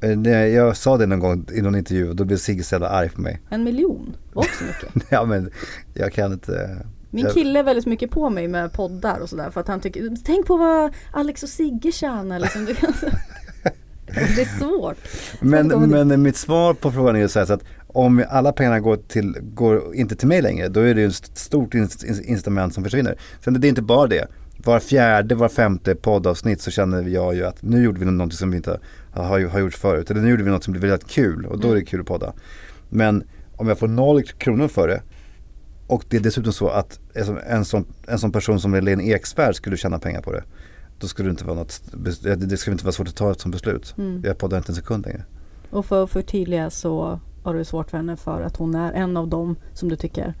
Eh, 0.00 0.32
Jag 0.32 0.76
sa 0.76 0.96
det 0.96 1.06
någon 1.06 1.20
gång 1.20 1.46
i 1.54 1.62
någon 1.62 1.76
intervju 1.76 2.08
och 2.08 2.16
då 2.16 2.24
blev 2.24 2.36
Sigge 2.36 2.62
så 2.62 2.74
jävla 2.74 2.88
arg 2.88 3.10
på 3.10 3.20
mig. 3.20 3.40
En 3.50 3.64
miljon 3.64 4.16
var 4.32 4.42
också 4.42 4.64
mycket. 4.64 5.06
ja 5.10 5.24
men 5.24 5.50
jag 5.94 6.12
kan 6.12 6.32
inte. 6.32 6.86
Min 7.10 7.26
kille 7.26 7.58
är 7.58 7.62
väldigt 7.62 7.86
mycket 7.86 8.10
på 8.10 8.30
mig 8.30 8.48
med 8.48 8.72
poddar 8.72 9.20
och 9.20 9.28
sådär 9.28 9.50
för 9.50 9.60
att 9.60 9.68
han 9.68 9.80
tycker, 9.80 10.16
tänk 10.24 10.46
på 10.46 10.56
vad 10.56 10.92
Alex 11.12 11.42
och 11.42 11.48
Sigge 11.48 11.92
tjänar 11.92 12.38
liksom. 12.40 12.64
Du 12.64 12.74
kan, 12.74 12.92
det 14.36 14.42
är 14.42 14.58
svårt. 14.58 14.96
Men, 15.40 15.68
men 15.90 16.22
mitt 16.22 16.36
svar 16.36 16.74
på 16.74 16.92
frågan 16.92 17.16
är 17.16 17.28
så 17.28 17.38
här 17.38 17.46
så 17.46 17.52
att 17.52 17.64
om 17.86 18.24
alla 18.28 18.52
pengarna 18.52 18.80
går, 18.80 18.96
till, 18.96 19.36
går 19.42 19.94
inte 19.94 20.16
till 20.16 20.28
mig 20.28 20.42
längre 20.42 20.68
då 20.68 20.80
är 20.80 20.94
det 20.94 21.00
ju 21.00 21.06
ett 21.06 21.14
stort 21.38 21.74
inc- 21.74 22.04
inc- 22.06 22.22
incitament 22.22 22.74
som 22.74 22.84
försvinner. 22.84 23.18
Sen 23.44 23.60
det 23.60 23.66
är 23.66 23.68
inte 23.68 23.82
bara 23.82 24.06
det. 24.06 24.26
Var 24.64 24.80
fjärde, 24.80 25.34
var 25.34 25.48
femte 25.48 25.94
poddavsnitt 25.94 26.60
så 26.60 26.70
känner 26.70 27.02
jag 27.02 27.34
ju 27.34 27.44
att 27.46 27.62
nu 27.62 27.82
gjorde 27.84 28.00
vi 28.00 28.06
något 28.06 28.34
som 28.34 28.50
vi 28.50 28.56
inte 28.56 28.80
har, 29.12 29.40
har 29.46 29.58
gjort 29.60 29.74
förut. 29.74 30.10
Eller 30.10 30.20
nu 30.20 30.30
gjorde 30.30 30.42
vi 30.44 30.50
något 30.50 30.64
som 30.64 30.72
blev 30.72 30.82
väldigt 30.90 31.08
kul 31.08 31.46
och 31.46 31.60
då 31.60 31.70
är 31.70 31.74
det 31.74 31.84
kul 31.84 32.00
att 32.00 32.06
podda. 32.06 32.32
Men 32.88 33.24
om 33.56 33.68
jag 33.68 33.78
får 33.78 33.88
noll 33.88 34.22
kronor 34.22 34.68
för 34.68 34.88
det 34.88 35.02
och 35.86 36.04
det 36.08 36.16
är 36.16 36.20
dessutom 36.20 36.52
så 36.52 36.68
att 36.68 36.98
en 37.14 37.24
sån- 37.26 37.38
en 37.48 37.64
sån, 37.64 37.84
en 38.06 38.18
sån 38.18 38.32
person 38.32 38.60
som 38.60 38.74
Lena 38.74 39.02
Eksvärd 39.02 39.54
skulle 39.54 39.76
tjäna 39.76 39.98
pengar 39.98 40.20
på 40.22 40.32
det. 40.32 40.42
Då 40.98 41.06
skulle 41.08 41.28
det 41.28 41.30
inte 41.30 41.44
vara 41.44 41.56
något, 41.56 41.82
det 42.38 42.56
skulle 42.56 42.72
inte 42.72 42.84
vara 42.84 42.92
svårt 42.92 43.08
att 43.08 43.16
ta 43.16 43.30
ett 43.30 43.40
sånt 43.40 43.54
beslut. 43.54 43.94
Mm. 43.98 44.22
Jag 44.24 44.38
poddar 44.38 44.58
inte 44.58 44.72
en 44.72 44.76
sekund 44.76 45.06
längre. 45.06 45.24
Och 45.70 45.86
för 45.86 46.04
att 46.04 46.10
förtydliga 46.10 46.70
så 46.70 47.20
har 47.42 47.54
du 47.54 47.64
svårt 47.64 47.90
för 47.90 47.96
henne 47.96 48.16
för 48.16 48.42
att 48.42 48.56
hon 48.56 48.74
är 48.74 48.92
en 48.92 49.16
av 49.16 49.28
dem 49.28 49.56
som 49.74 49.88
du 49.88 49.96
tycker 49.96 50.34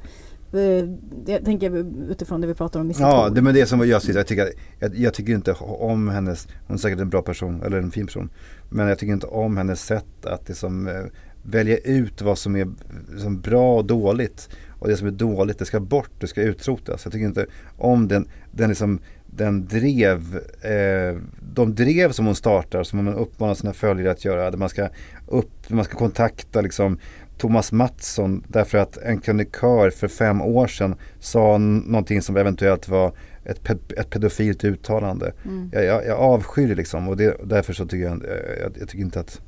eh, 0.52 0.84
jag 1.26 1.44
tänker 1.44 1.86
utifrån 2.10 2.40
det 2.40 2.46
vi 2.46 2.54
pratar 2.54 2.80
om 2.80 2.90
i 2.90 2.94
Ja, 2.98 3.28
det 3.28 3.42
men 3.42 3.54
det 3.54 3.66
som 3.66 3.88
jag 3.88 4.02
säger, 4.02 4.18
jag 4.18 4.26
tycker, 4.26 4.52
jag, 4.78 4.96
jag 4.96 5.14
tycker 5.14 5.32
inte 5.32 5.52
om 5.60 6.08
hennes, 6.08 6.48
hon 6.66 6.74
är 6.74 6.78
säkert 6.78 7.00
en 7.00 7.10
bra 7.10 7.22
person, 7.22 7.62
eller 7.62 7.78
en 7.78 7.90
fin 7.90 8.06
person. 8.06 8.30
Men 8.70 8.88
jag 8.88 8.98
tycker 8.98 9.12
inte 9.12 9.26
om 9.26 9.56
hennes 9.56 9.84
sätt 9.84 10.26
att 10.26 10.48
liksom, 10.48 10.86
eh, 10.86 11.04
välja 11.42 11.78
ut 11.78 12.22
vad 12.22 12.38
som 12.38 12.56
är 12.56 12.68
liksom, 13.12 13.40
bra 13.40 13.76
och 13.76 13.84
dåligt. 13.84 14.48
Och 14.78 14.88
det 14.88 14.96
som 14.96 15.06
är 15.06 15.12
dåligt, 15.12 15.58
det 15.58 15.64
ska 15.64 15.80
bort, 15.80 16.10
det 16.18 16.26
ska 16.26 16.42
utrotas. 16.42 17.04
Jag 17.04 17.12
tycker 17.12 17.26
inte 17.26 17.46
om 17.76 18.08
den, 18.08 18.28
den 18.50 18.68
liksom, 18.68 19.00
den 19.38 19.66
drev, 19.66 20.40
eh, 20.62 21.22
de 21.54 21.74
drev 21.74 22.12
som 22.12 22.26
hon 22.26 22.34
startar, 22.34 22.82
som 22.82 23.04
man 23.04 23.14
uppmanar 23.14 23.54
sina 23.54 23.72
följare 23.72 24.10
att 24.10 24.24
göra. 24.24 24.50
Där 24.50 24.58
man 24.58 24.68
ska, 24.68 24.88
upp, 25.26 25.70
man 25.70 25.84
ska 25.84 25.96
kontakta 25.96 26.60
liksom 26.60 26.98
Thomas 27.38 27.72
Mattsson 27.72 28.44
därför 28.48 28.78
att 28.78 28.96
en 28.96 29.20
krönikör 29.20 29.90
för 29.90 30.08
fem 30.08 30.40
år 30.42 30.66
sedan 30.66 30.94
sa 31.20 31.58
någonting 31.58 32.22
som 32.22 32.36
eventuellt 32.36 32.88
var 32.88 33.12
ett, 33.44 33.62
pe- 33.62 34.00
ett 34.00 34.10
pedofilt 34.10 34.64
uttalande. 34.64 35.32
Mm. 35.44 35.70
Jag, 35.72 35.84
jag, 35.84 36.06
jag 36.06 36.18
avskyr 36.18 36.68
det 36.68 36.74
liksom 36.74 37.08
och 37.08 37.16
det, 37.16 37.36
därför 37.44 37.72
så 37.72 37.86
tycker 37.86 38.04
jag, 38.04 38.24
jag, 38.62 38.72
jag 38.80 38.88
tycker 38.88 39.04
inte 39.04 39.20
att 39.20 39.40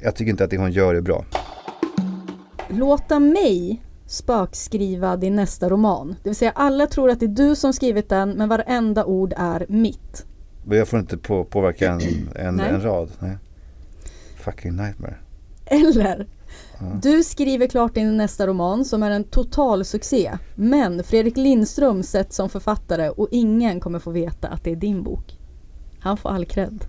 jag 0.00 0.16
tycker 0.16 0.30
inte 0.30 0.44
att 0.44 0.50
det 0.50 0.56
hon 0.58 0.72
gör 0.72 0.94
är 0.94 1.00
bra. 1.00 1.24
Låta 2.68 3.18
mig 3.18 3.82
spökskriva 4.14 5.16
din 5.16 5.36
nästa 5.36 5.68
roman. 5.68 6.16
Det 6.22 6.28
vill 6.28 6.36
säga 6.36 6.52
alla 6.54 6.86
tror 6.86 7.10
att 7.10 7.20
det 7.20 7.26
är 7.26 7.28
du 7.28 7.56
som 7.56 7.72
skrivit 7.72 8.08
den 8.08 8.30
men 8.30 8.48
varenda 8.48 9.04
ord 9.04 9.34
är 9.36 9.66
mitt. 9.68 10.26
Jag 10.70 10.88
får 10.88 10.98
inte 10.98 11.18
på, 11.18 11.44
påverka 11.44 11.90
en, 11.90 12.00
en, 12.34 12.60
en 12.60 12.82
rad. 12.82 13.10
Nej. 13.18 13.38
Fucking 14.36 14.76
nightmare. 14.76 15.16
Eller 15.66 16.26
du 17.02 17.22
skriver 17.24 17.66
klart 17.66 17.94
din 17.94 18.16
nästa 18.16 18.46
roman 18.46 18.84
som 18.84 19.02
är 19.02 19.10
en 19.10 19.24
total 19.24 19.84
succé. 19.84 20.38
Men 20.54 21.04
Fredrik 21.04 21.36
Lindström 21.36 22.02
sätts 22.02 22.36
som 22.36 22.48
författare 22.48 23.08
och 23.08 23.28
ingen 23.30 23.80
kommer 23.80 23.98
få 23.98 24.10
veta 24.10 24.48
att 24.48 24.64
det 24.64 24.70
är 24.70 24.76
din 24.76 25.02
bok. 25.02 25.38
Han 26.00 26.16
får 26.16 26.30
all 26.30 26.44
cred. 26.44 26.84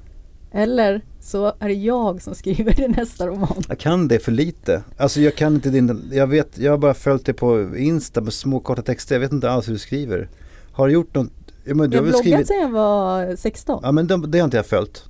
Eller 0.52 1.02
så 1.26 1.54
är 1.60 1.68
det 1.68 1.74
jag 1.74 2.22
som 2.22 2.36
skriver 2.36 2.74
din 2.74 2.92
nästa 2.92 3.28
roman. 3.28 3.64
Jag 3.68 3.80
kan 3.80 4.08
det 4.08 4.20
för 4.20 4.32
lite. 4.32 4.84
Alltså 4.98 5.22
jag 5.22 5.36
kan 5.36 5.56
inte 5.56 5.70
din, 5.70 6.10
jag 6.12 6.28
vet, 6.28 6.58
jag 6.58 6.72
har 6.72 6.78
bara 6.78 6.94
följt 6.94 7.26
det 7.26 7.34
på 7.34 7.76
Insta 7.78 8.22
med 8.22 8.34
små 8.34 8.60
korta 8.60 8.82
texter. 8.82 9.16
Jag 9.16 9.20
vet 9.20 9.32
inte 9.32 9.50
alls 9.52 9.68
hur 9.68 9.74
du 9.74 9.80
skriver. 9.80 10.30
Har 10.72 10.88
du 10.88 10.94
gjort 10.94 11.16
något? 11.16 11.32
Men 11.64 11.78
du 11.78 11.98
Jag 11.98 12.04
har 12.04 12.10
bloggat 12.10 12.20
skrivit, 12.20 12.48
sedan 12.48 12.62
jag 12.62 12.70
var 12.70 13.36
16. 13.36 13.80
ja 13.84 13.92
men 13.92 14.08
det, 14.08 14.28
det 14.28 14.40
har 14.40 14.46
inte 14.46 14.58
jag 14.58 14.66
följt. 14.66 15.04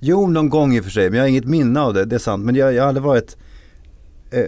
Jo, 0.00 0.26
någon 0.26 0.48
gång 0.48 0.74
i 0.74 0.80
och 0.80 0.84
för 0.84 0.90
sig, 0.90 1.10
men 1.10 1.16
jag 1.16 1.24
har 1.24 1.28
inget 1.28 1.44
minne 1.44 1.80
av 1.80 1.94
det, 1.94 2.04
det 2.04 2.14
är 2.14 2.18
sant. 2.18 2.44
Men 2.44 2.54
jag, 2.54 2.74
jag 2.74 2.82
har 2.82 2.88
aldrig 2.88 3.04
varit, 3.04 3.36
eh, 4.30 4.44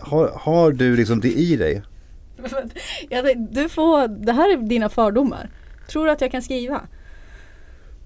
har, 0.00 0.32
har 0.34 0.72
du 0.72 0.96
liksom 0.96 1.20
det 1.20 1.32
i 1.32 1.56
dig? 1.56 1.82
Du 3.50 3.68
får, 3.68 4.24
det 4.24 4.32
här 4.32 4.52
är 4.52 4.56
dina 4.56 4.88
fördomar. 4.88 5.50
Tror 5.88 6.06
du 6.06 6.12
att 6.12 6.20
jag 6.20 6.30
kan 6.30 6.42
skriva? 6.42 6.80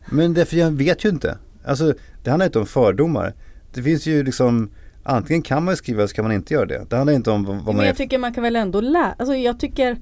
Men 0.07 0.35
därför 0.35 0.57
jag 0.57 0.71
vet 0.71 1.05
ju 1.05 1.09
inte. 1.09 1.39
Alltså 1.65 1.95
det 2.23 2.31
handlar 2.31 2.47
inte 2.47 2.59
om 2.59 2.67
fördomar. 2.67 3.33
Det 3.75 3.83
finns 3.83 4.07
ju 4.07 4.23
liksom, 4.23 4.71
antingen 5.03 5.43
kan 5.43 5.65
man 5.65 5.77
skriva 5.77 5.99
eller 5.99 6.07
så 6.09 6.15
kan 6.15 6.25
man 6.25 6.33
inte 6.33 6.55
göra 6.55 6.67
det. 6.67 6.87
Det 6.89 6.97
handlar 6.97 7.15
inte 7.15 7.31
om 7.31 7.45
vad, 7.45 7.57
vad 7.57 7.67
Men 7.67 7.77
man 7.77 7.85
är. 7.85 7.89
jag 7.89 7.97
tycker 7.97 8.19
man 8.19 8.35
kan 8.35 8.43
väl 8.43 8.57
ändå 8.57 8.81
lära, 8.81 9.15
alltså 9.19 9.35
jag 9.35 9.61
tycker 9.61 9.97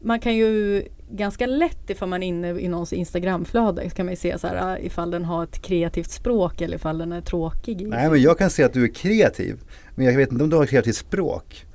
man 0.00 0.20
kan 0.20 0.34
ju 0.36 0.82
ganska 1.10 1.46
lätt 1.46 1.90
ifall 1.90 2.08
man 2.08 2.22
är 2.22 2.26
inne 2.26 2.48
i 2.60 2.68
någons 2.68 2.92
Instagramflöde 2.92 3.90
kan 3.90 4.06
man 4.06 4.12
ju 4.12 4.16
se 4.16 4.38
så 4.38 4.46
här 4.46 4.72
ah, 4.72 4.78
ifall 4.78 5.10
den 5.10 5.24
har 5.24 5.44
ett 5.44 5.62
kreativt 5.62 6.10
språk 6.10 6.60
eller 6.60 6.76
ifall 6.76 6.98
den 6.98 7.12
är 7.12 7.20
tråkig. 7.20 7.88
Nej 7.88 8.10
men 8.10 8.22
jag 8.22 8.38
kan 8.38 8.50
se 8.50 8.62
att 8.62 8.72
du 8.72 8.84
är 8.84 8.94
kreativ. 8.94 9.56
Men 9.94 10.06
jag 10.06 10.16
vet 10.16 10.32
inte 10.32 10.44
om 10.44 10.50
du 10.50 10.56
har 10.56 10.64
ett 10.64 10.70
kreativt 10.70 10.96
språk. 10.96 11.66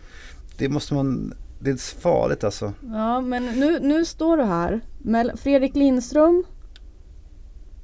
Det 0.58 0.70
måste 0.70 0.94
man, 0.94 1.34
det 1.60 1.70
är 1.70 2.00
farligt 2.02 2.44
alltså. 2.44 2.74
Ja 2.82 3.22
men 3.22 3.46
nu, 3.46 3.80
nu 3.80 4.06
står 4.06 4.38
du 4.38 4.44
här 4.44 4.82
Fredrik 5.38 5.76
Lindström 5.76 6.44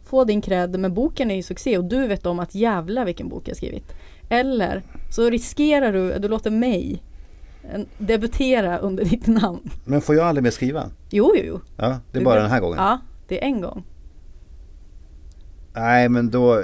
Få 0.08 0.24
din 0.24 0.42
cred 0.42 0.80
men 0.80 0.94
boken 0.94 1.32
är 1.32 1.36
ju 1.36 1.44
succé 1.44 1.78
och 1.78 1.84
du 1.86 2.08
vet 2.08 2.26
om 2.26 2.40
att 2.40 2.56
jävla 2.56 3.06
vilken 3.06 3.30
bok 3.30 3.48
jag 3.48 3.58
skrivit. 3.58 3.94
Eller 4.30 4.84
så 5.12 5.30
riskerar 5.30 5.94
du, 5.94 6.20
du 6.20 6.28
låter 6.28 6.52
mig 6.52 7.04
en, 7.74 7.86
debutera 7.98 8.78
under 8.78 9.06
ditt 9.06 9.28
namn. 9.28 9.70
Men 9.86 10.02
får 10.02 10.16
jag 10.16 10.28
aldrig 10.28 10.44
mer 10.44 10.52
skriva? 10.52 10.90
Jo 11.10 11.34
jo 11.36 11.42
jo. 11.46 11.60
Ja, 11.78 11.88
det 12.12 12.18
är 12.18 12.20
Du 12.20 12.26
bara 12.26 12.36
vet- 12.36 12.44
den 12.44 12.52
här 12.52 12.60
gången. 12.60 12.78
Ja, 12.78 13.00
det 13.28 13.42
är 13.44 13.46
en 13.48 13.62
gång. 13.62 13.84
Nej 15.74 16.10
men 16.10 16.30
då, 16.32 16.64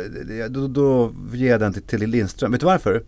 då, 0.49 0.67
då 0.67 1.11
ger 1.33 1.49
jag 1.51 1.59
den 1.59 1.73
till, 1.73 1.83
till 1.83 2.09
Lindström. 2.09 2.51
Vet 2.51 2.59
du 2.61 2.65
varför? 2.65 3.03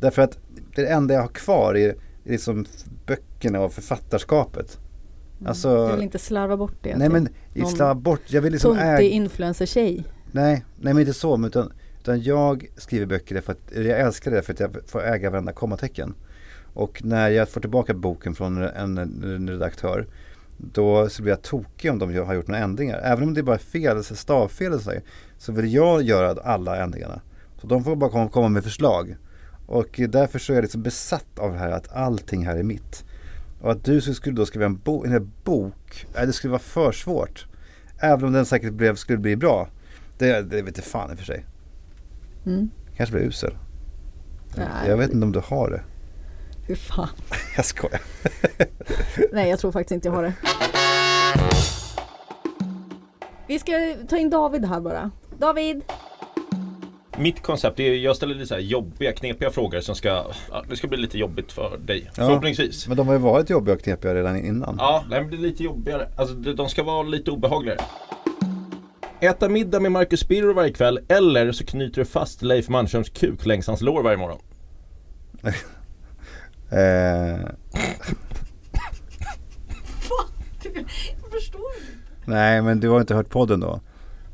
Därför 0.00 0.22
att 0.22 0.38
det 0.74 0.86
enda 0.86 1.14
jag 1.14 1.20
har 1.20 1.28
kvar 1.28 1.74
är, 1.76 1.88
är 1.88 2.30
liksom 2.30 2.66
böckerna 3.06 3.60
och 3.60 3.72
författarskapet. 3.72 4.78
Alltså, 5.46 5.68
Jag 5.68 5.92
vill 5.92 6.02
inte 6.02 6.18
slarva 6.18 6.56
bort 6.56 6.74
det. 6.82 6.96
nej 6.96 7.08
men 7.08 7.28
någon 7.54 7.70
slarva 7.70 7.94
bort, 7.94 8.20
jag 8.26 8.42
vill 8.42 8.52
liksom 8.52 8.78
äga, 8.78 9.00
influencer-tjej. 9.00 10.04
nej, 10.32 10.64
nej 10.80 10.94
men 10.94 10.98
inte 11.00 11.12
så, 11.14 11.36
men 11.36 11.48
utan, 11.48 11.72
utan 12.00 12.22
jag 12.22 12.66
skriver 12.76 13.06
böcker 13.06 13.34
därför 13.34 13.52
att, 13.52 13.72
jag 13.74 14.00
älskar 14.00 14.30
det 14.30 14.42
för 14.42 14.52
att 14.52 14.60
jag 14.60 14.76
får 14.86 15.04
äga 15.04 15.30
varenda 15.30 15.52
kommatecken. 15.52 16.14
Och 16.74 17.04
när 17.04 17.30
jag 17.30 17.48
får 17.48 17.60
tillbaka 17.60 17.94
boken 17.94 18.34
från 18.34 18.62
en, 18.62 18.98
en 18.98 19.48
redaktör 19.50 20.06
då 20.56 21.08
så 21.08 21.22
blir 21.22 21.32
jag 21.32 21.42
tokig 21.42 21.90
om 21.90 21.98
de 21.98 22.18
har 22.18 22.34
gjort 22.34 22.46
några 22.46 22.62
ändringar. 22.62 23.00
Även 23.04 23.24
om 23.28 23.34
det 23.34 23.40
är 23.40 23.42
bara 23.42 23.58
fel, 23.58 24.04
stavfel 24.04 24.72
och 24.72 24.80
så, 24.80 24.92
så 25.38 25.52
vill 25.52 25.74
jag 25.74 26.02
göra 26.02 26.42
alla 26.42 26.82
ändringarna. 26.82 27.20
Så 27.60 27.66
de 27.66 27.84
får 27.84 27.96
bara 27.96 28.10
komma, 28.10 28.28
komma 28.28 28.48
med 28.48 28.64
förslag. 28.64 29.16
Och 29.66 30.00
därför 30.08 30.38
så 30.38 30.52
är 30.52 30.56
jag 30.56 30.62
liksom 30.62 30.82
besatt 30.82 31.38
av 31.38 31.52
det 31.52 31.58
här 31.58 31.70
att 31.70 31.92
allting 31.92 32.46
här 32.46 32.56
är 32.56 32.62
mitt. 32.62 33.04
Och 33.62 33.70
att 33.70 33.84
du 33.84 34.00
skulle 34.00 34.36
då 34.36 34.46
skriva 34.46 34.66
en, 34.66 34.78
bo, 34.78 35.04
en 35.04 35.32
bok, 35.44 36.06
nej, 36.14 36.26
det 36.26 36.32
skulle 36.32 36.50
vara 36.50 36.62
för 36.62 36.92
svårt. 36.92 37.46
Även 37.98 38.24
om 38.24 38.32
den 38.32 38.46
säkert 38.46 38.72
blev, 38.72 38.94
skulle 38.94 39.18
bli 39.18 39.36
bra. 39.36 39.68
Det, 40.18 40.42
det 40.42 40.62
vet 40.62 40.76
jag 40.76 40.86
fan 40.86 41.10
i 41.10 41.14
och 41.14 41.18
för 41.18 41.24
sig. 41.24 41.46
Mm. 42.46 42.70
Kanske 42.96 43.14
blir 43.16 43.26
usel. 43.26 43.56
Nej. 44.56 44.88
Jag 44.88 44.96
vet 44.96 45.12
inte 45.12 45.24
om 45.26 45.32
du 45.32 45.40
har 45.44 45.70
det. 45.70 45.82
Hur 46.66 46.74
fan. 46.74 47.08
Jag 47.56 47.64
skojar. 47.64 48.00
Nej 49.32 49.50
jag 49.50 49.58
tror 49.58 49.72
faktiskt 49.72 49.92
inte 49.92 50.08
jag 50.08 50.14
har 50.14 50.22
det. 50.22 50.34
Vi 53.46 53.58
ska 53.58 53.72
ta 54.08 54.16
in 54.16 54.30
David 54.30 54.64
här 54.64 54.80
bara. 54.80 55.10
David! 55.38 55.82
Mitt 57.18 57.42
koncept 57.42 57.80
är, 57.80 57.94
jag 57.94 58.16
ställer 58.16 58.34
lite 58.34 58.46
så 58.46 58.54
här 58.54 58.60
jobbiga, 58.60 59.12
knepiga 59.12 59.50
frågor 59.50 59.80
som 59.80 59.94
ska, 59.94 60.08
ja, 60.50 60.64
det 60.68 60.76
ska 60.76 60.88
bli 60.88 60.98
lite 60.98 61.18
jobbigt 61.18 61.52
för 61.52 61.78
dig. 61.78 62.04
Ja. 62.06 62.12
Förhoppningsvis. 62.26 62.88
Men 62.88 62.96
de 62.96 63.06
har 63.06 63.14
ju 63.14 63.20
varit 63.20 63.50
jobbiga 63.50 63.74
och 63.74 63.82
knepiga 63.82 64.14
redan 64.14 64.36
innan. 64.44 64.74
Ja, 64.78 65.04
nej, 65.08 65.20
men 65.20 65.30
det 65.30 65.36
blir 65.36 65.48
lite 65.48 65.62
jobbigare. 65.64 66.08
Alltså 66.16 66.34
de 66.34 66.68
ska 66.68 66.82
vara 66.82 67.02
lite 67.02 67.30
obehagligare. 67.30 67.78
Äta 69.20 69.48
middag 69.48 69.80
med 69.80 69.92
Marcus 69.92 70.28
Birro 70.28 70.52
varje 70.52 70.72
kväll 70.72 71.00
eller 71.08 71.52
så 71.52 71.64
knyter 71.66 72.00
du 72.00 72.04
fast 72.04 72.42
Leif 72.42 72.68
Manströms 72.68 73.08
kuk 73.08 73.46
längs 73.46 73.66
hans 73.66 73.80
lår 73.80 74.02
varje 74.02 74.16
morgon. 74.16 74.38
Eh, 76.74 77.40
Jag 81.22 81.30
förstår 81.32 81.60
nej 82.24 82.62
men 82.62 82.80
du 82.80 82.88
har 82.88 83.00
inte 83.00 83.14
hört 83.14 83.28
podden 83.28 83.60
då? 83.60 83.80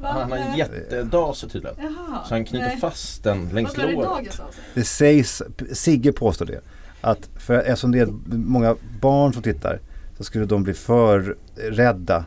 Han 0.00 0.30
har 0.30 0.38
en 0.38 0.56
jättedas 0.56 1.40
tydligen. 1.40 1.76
Jaha. 1.78 2.24
Så 2.28 2.34
han 2.34 2.44
knyter 2.44 2.76
fast 2.76 3.22
den 3.24 3.48
längs 3.48 3.76
låret. 3.76 4.40
Det 4.74 4.84
sägs, 4.84 5.42
Sigge 5.72 6.12
påstår 6.12 6.46
det, 6.46 6.60
att 7.00 7.28
för, 7.36 7.54
eftersom 7.58 7.92
det 7.92 7.98
är 7.98 8.08
många 8.26 8.76
barn 9.00 9.32
som 9.32 9.42
tittar 9.42 9.80
så 10.16 10.24
skulle 10.24 10.44
de 10.44 10.62
bli 10.62 10.74
för 10.74 11.36
rädda 11.56 12.24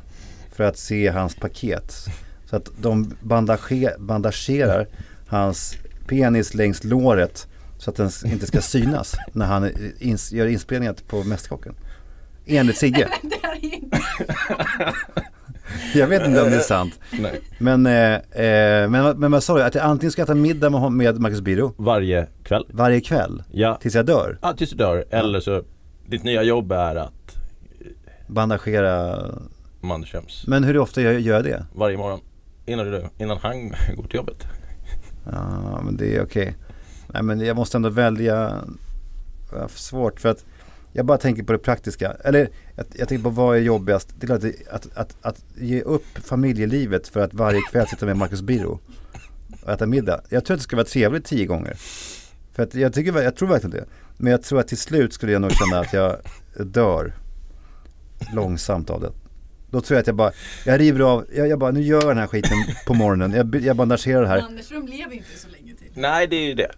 för 0.51 0.63
att 0.63 0.77
se 0.77 1.07
hans 1.09 1.35
paket. 1.35 1.95
Så 2.45 2.55
att 2.55 2.69
de 2.77 3.15
bandage, 3.21 3.89
bandagerar 3.99 4.87
hans 5.27 5.75
penis 6.07 6.53
längs 6.53 6.83
låret 6.83 7.47
så 7.77 7.89
att 7.89 7.95
den 7.95 8.09
inte 8.25 8.47
ska 8.47 8.61
synas 8.61 9.15
när 9.33 9.45
han 9.45 9.65
ins- 9.99 10.33
gör 10.35 10.47
inspelningar 10.47 10.95
på 11.07 11.23
Mästerkocken. 11.23 11.75
Enligt 12.45 12.77
Sigge. 12.77 13.09
Jag 15.95 16.07
vet 16.07 16.25
inte 16.27 16.41
om 16.41 16.49
det 16.49 16.55
är 16.55 16.59
sant. 16.59 16.99
Nej. 17.19 17.41
Men, 17.57 17.85
eh, 17.85 18.13
eh, 18.15 18.89
men, 18.89 19.19
men 19.19 19.31
vad 19.31 19.43
sa 19.43 19.55
du? 19.57 19.63
Att 19.63 19.75
jag 19.75 19.83
antingen 19.83 20.11
ska 20.11 20.21
äta 20.21 20.35
middag 20.35 20.69
med, 20.69 20.79
hon- 20.81 20.97
med 20.97 21.19
Marcus 21.19 21.41
Biro 21.41 21.73
Varje 21.77 22.27
kväll. 22.43 22.65
varje 22.69 23.01
kväll 23.01 23.43
Ja, 23.51 23.77
tills 23.81 23.95
jag 23.95 24.05
dör. 24.05 24.37
ja 24.41 24.53
tills 24.53 24.69
du 24.69 24.75
dör. 24.77 25.05
Eller 25.09 25.39
så, 25.39 25.63
ditt 26.07 26.23
nya 26.23 26.43
jobb 26.43 26.71
är 26.71 26.95
att 26.95 27.37
Bandagera. 28.27 29.17
Mandershems 29.83 30.43
Men 30.47 30.63
hur 30.63 30.77
ofta 30.77 31.01
gör 31.01 31.11
gör 31.11 31.35
jag 31.35 31.43
det? 31.43 31.65
varje 31.75 31.97
morgon. 31.97 32.19
Innan, 32.65 32.91
du, 32.91 33.03
innan 33.17 33.37
han 33.41 33.69
går 33.97 34.03
till 34.03 34.15
jobbet. 34.15 34.43
Ja 35.31 35.81
men 35.85 35.97
det 35.97 36.15
är 36.15 36.23
okej. 36.23 36.55
Nej 37.07 37.23
men 37.23 37.39
jag 37.39 37.55
måste 37.55 37.77
ändå 37.77 37.89
välja. 37.89 38.51
Svårt 39.69 40.19
för 40.19 40.29
att 40.29 40.45
jag 40.93 41.05
bara 41.05 41.17
tänker 41.17 41.43
på 41.43 41.51
det 41.51 41.57
praktiska. 41.57 42.15
Eller 42.23 42.49
jag, 42.75 42.85
jag 42.93 43.07
tänker 43.07 43.23
på 43.23 43.29
vad 43.29 43.57
är 43.57 43.61
jobbigast. 43.61 44.13
Det 44.19 44.25
är 44.25 44.27
klart 44.27 44.43
att, 44.43 44.87
att, 44.87 44.97
att, 44.97 45.15
att 45.21 45.45
ge 45.55 45.81
upp 45.81 46.05
familjelivet 46.23 47.07
för 47.07 47.19
att 47.19 47.33
varje 47.33 47.61
kväll 47.71 47.87
sitta 47.87 48.05
med 48.05 48.17
Marcus 48.17 48.41
Biro 48.41 48.79
och 49.63 49.69
äta 49.69 49.85
middag. 49.85 50.21
Jag 50.29 50.45
tror 50.45 50.55
att 50.55 50.59
det 50.59 50.63
ska 50.63 50.75
vara 50.75 50.85
trevligt 50.85 51.25
tio 51.25 51.45
gånger. 51.45 51.73
För 52.53 52.63
att 52.63 52.75
jag, 52.75 52.93
tycker, 52.93 53.21
jag 53.21 53.35
tror 53.35 53.49
verkligen 53.49 53.71
det. 53.71 53.85
Men 54.17 54.31
jag 54.31 54.43
tror 54.43 54.59
att 54.59 54.67
till 54.67 54.77
slut 54.77 55.13
skulle 55.13 55.31
jag 55.31 55.41
nog 55.41 55.51
känna 55.51 55.79
att 55.79 55.93
jag 55.93 56.17
dör 56.59 57.13
långsamt 58.33 58.89
av 58.89 59.01
det. 59.01 59.11
Då 59.69 59.81
tror 59.81 59.95
jag 59.95 60.01
att 60.01 60.07
jag 60.07 60.15
bara, 60.15 60.31
jag 60.65 60.79
river 60.79 60.99
av, 60.99 61.25
jag, 61.35 61.47
jag 61.47 61.59
bara, 61.59 61.71
nu 61.71 61.81
gör 61.81 62.01
jag 62.01 62.09
den 62.09 62.17
här 62.17 62.27
skiten 62.27 62.57
på 62.87 62.93
morgonen. 62.93 63.31
Jag, 63.31 63.55
jag 63.55 63.75
bandagerar 63.75 64.21
det 64.21 64.27
här. 64.27 64.39
Andersrum 64.41 64.87
lever 64.87 65.15
inte 65.15 65.39
så 65.39 65.47
länge 65.47 65.75
till. 65.75 65.91
Nej, 65.93 66.27
det 66.27 66.35
är 66.35 66.47
ju 66.47 66.53
det. 66.53 66.71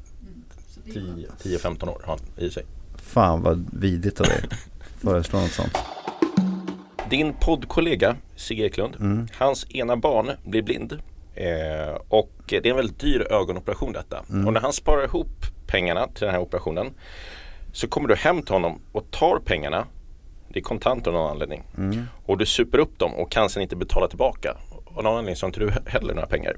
Så 0.68 0.80
det 0.86 0.91
är 0.91 1.59
skönt. 1.59 1.80
10-15 1.82 1.89
år 1.89 2.01
har 2.03 2.18
han 2.18 2.45
i 2.45 2.49
sig. 2.49 2.66
Fan 3.14 3.41
vad 3.41 3.70
vidrigt 3.74 4.20
av 4.20 4.28
dig. 4.28 4.41
Föreslå 5.01 5.39
något 5.39 5.51
sånt. 5.51 5.78
Din 7.09 7.34
poddkollega 7.34 8.16
Sigge 8.36 8.64
Eklund, 8.66 8.95
Mm. 8.99 9.28
hans 9.38 9.66
ena 9.76 9.97
barn 9.97 10.32
blir 10.45 10.61
blind. 10.61 10.93
Eh, 11.36 11.95
och 12.07 12.32
det 12.45 12.55
är 12.66 12.68
en 12.68 12.76
väldigt 12.76 12.99
dyr 12.99 13.28
ögonoperation 13.32 13.93
detta. 13.93 14.24
Mm. 14.30 14.47
Och 14.47 14.53
när 14.53 14.61
han 14.61 14.74
sparar 14.74 15.03
ihop 15.03 15.45
pengarna 15.68 16.07
till 16.07 16.26
den 16.26 16.34
här 16.34 16.41
operationen 16.41 16.93
så 17.72 17.88
kommer 17.88 18.07
du 18.07 18.16
hem 18.16 18.41
till 18.43 18.53
honom 18.53 18.82
och 18.91 19.11
tar 19.11 19.39
pengarna. 19.45 19.86
Det 20.49 20.59
är 20.59 20.64
kontant 20.64 21.07
av 21.07 21.14
någon 21.14 21.32
anledning. 21.32 21.64
Mm. 21.78 22.03
Och 22.26 22.38
du 22.38 22.45
super 22.45 22.78
upp 22.78 22.99
dem 22.99 23.14
och 23.16 23.32
kan 23.32 23.49
sen 23.49 23.61
inte 23.64 23.76
betala 23.76 24.07
tillbaka. 24.07 24.57
Av 24.86 25.03
någon 25.03 25.18
anledning 25.18 25.36
så 25.36 25.45
har 25.45 25.49
inte 25.49 25.59
du 25.59 25.72
heller 25.86 26.14
några 26.14 26.28
pengar. 26.28 26.55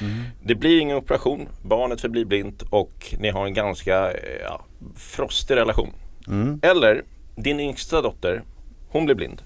Mm. 0.00 0.22
Det 0.42 0.54
blir 0.54 0.80
ingen 0.80 0.96
operation, 0.96 1.48
barnet 1.62 2.00
förblir 2.00 2.24
blint 2.24 2.62
och 2.70 3.14
ni 3.18 3.30
har 3.30 3.46
en 3.46 3.54
ganska 3.54 4.10
eh, 4.12 4.36
ja, 4.44 4.64
frostig 4.96 5.56
relation. 5.56 5.88
Mm. 6.28 6.60
Eller 6.62 7.04
din 7.36 7.60
yngsta 7.60 8.02
dotter, 8.02 8.42
hon 8.88 9.04
blir 9.04 9.14
blind. 9.14 9.42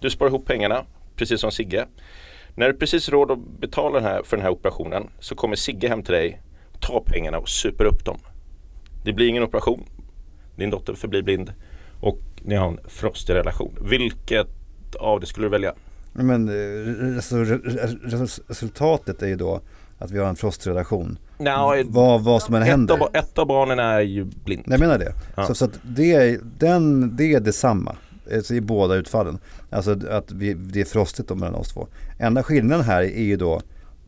Du 0.00 0.10
sparar 0.10 0.30
ihop 0.30 0.46
pengarna, 0.46 0.84
precis 1.16 1.40
som 1.40 1.50
Sigge. 1.50 1.86
När 2.54 2.68
du 2.72 2.78
precis 2.78 3.08
råd 3.08 3.30
att 3.30 3.38
betala 3.60 4.00
här, 4.00 4.22
för 4.22 4.36
den 4.36 4.44
här 4.44 4.52
operationen 4.52 5.08
så 5.20 5.34
kommer 5.34 5.56
Sigge 5.56 5.88
hem 5.88 6.02
till 6.02 6.14
dig, 6.14 6.42
tar 6.80 7.00
pengarna 7.06 7.38
och 7.38 7.48
super 7.48 7.84
upp 7.84 8.04
dem. 8.04 8.18
Det 9.04 9.12
blir 9.12 9.28
ingen 9.28 9.42
operation. 9.42 9.84
Din 10.56 10.70
dotter 10.70 10.94
förblir 10.94 11.22
blind 11.22 11.52
och 12.00 12.18
ni 12.42 12.54
har 12.54 12.68
en 12.68 12.78
frostig 12.88 13.34
relation. 13.34 13.78
Vilket 13.80 14.48
av 14.98 15.20
det 15.20 15.26
skulle 15.26 15.46
du 15.46 15.50
välja? 15.50 15.74
Men 16.12 16.48
eh, 16.48 17.16
alltså, 17.16 17.36
re- 17.36 17.62
re- 17.62 17.98
res- 18.02 18.40
resultatet 18.48 19.22
är 19.22 19.26
ju 19.26 19.36
då 19.36 19.60
att 20.00 20.10
vi 20.10 20.18
har 20.18 20.28
en 20.28 20.36
frostrelation. 20.36 21.18
Nå, 21.38 21.82
Vad, 21.84 22.24
vad 22.24 22.42
som 22.42 22.54
än 22.54 22.62
ett, 22.62 22.68
händer. 22.68 22.94
av, 22.94 23.08
ett 23.12 23.38
av 23.38 23.46
barnen 23.46 23.78
är 23.78 24.00
ju 24.00 24.24
blind. 24.24 24.62
Nej, 24.66 24.74
jag 24.74 24.80
menar 24.80 24.98
det. 24.98 25.12
Ja. 25.36 25.46
Så, 25.46 25.54
så 25.54 25.68
det, 25.82 26.12
är, 26.12 26.38
den, 26.58 27.16
det 27.16 27.34
är 27.34 27.40
detsamma 27.40 27.96
alltså, 28.34 28.54
i 28.54 28.60
båda 28.60 28.94
utfallen. 28.94 29.38
Alltså 29.70 29.96
att 30.10 30.32
vi, 30.32 30.54
det 30.54 30.80
är 30.80 30.84
frostigt 30.84 31.28
då 31.28 31.34
mellan 31.34 31.54
oss 31.54 31.72
två. 31.72 31.86
Enda 32.18 32.42
skillnaden 32.42 32.84
här 32.84 33.02
är 33.02 33.22
ju 33.22 33.36
då 33.36 33.60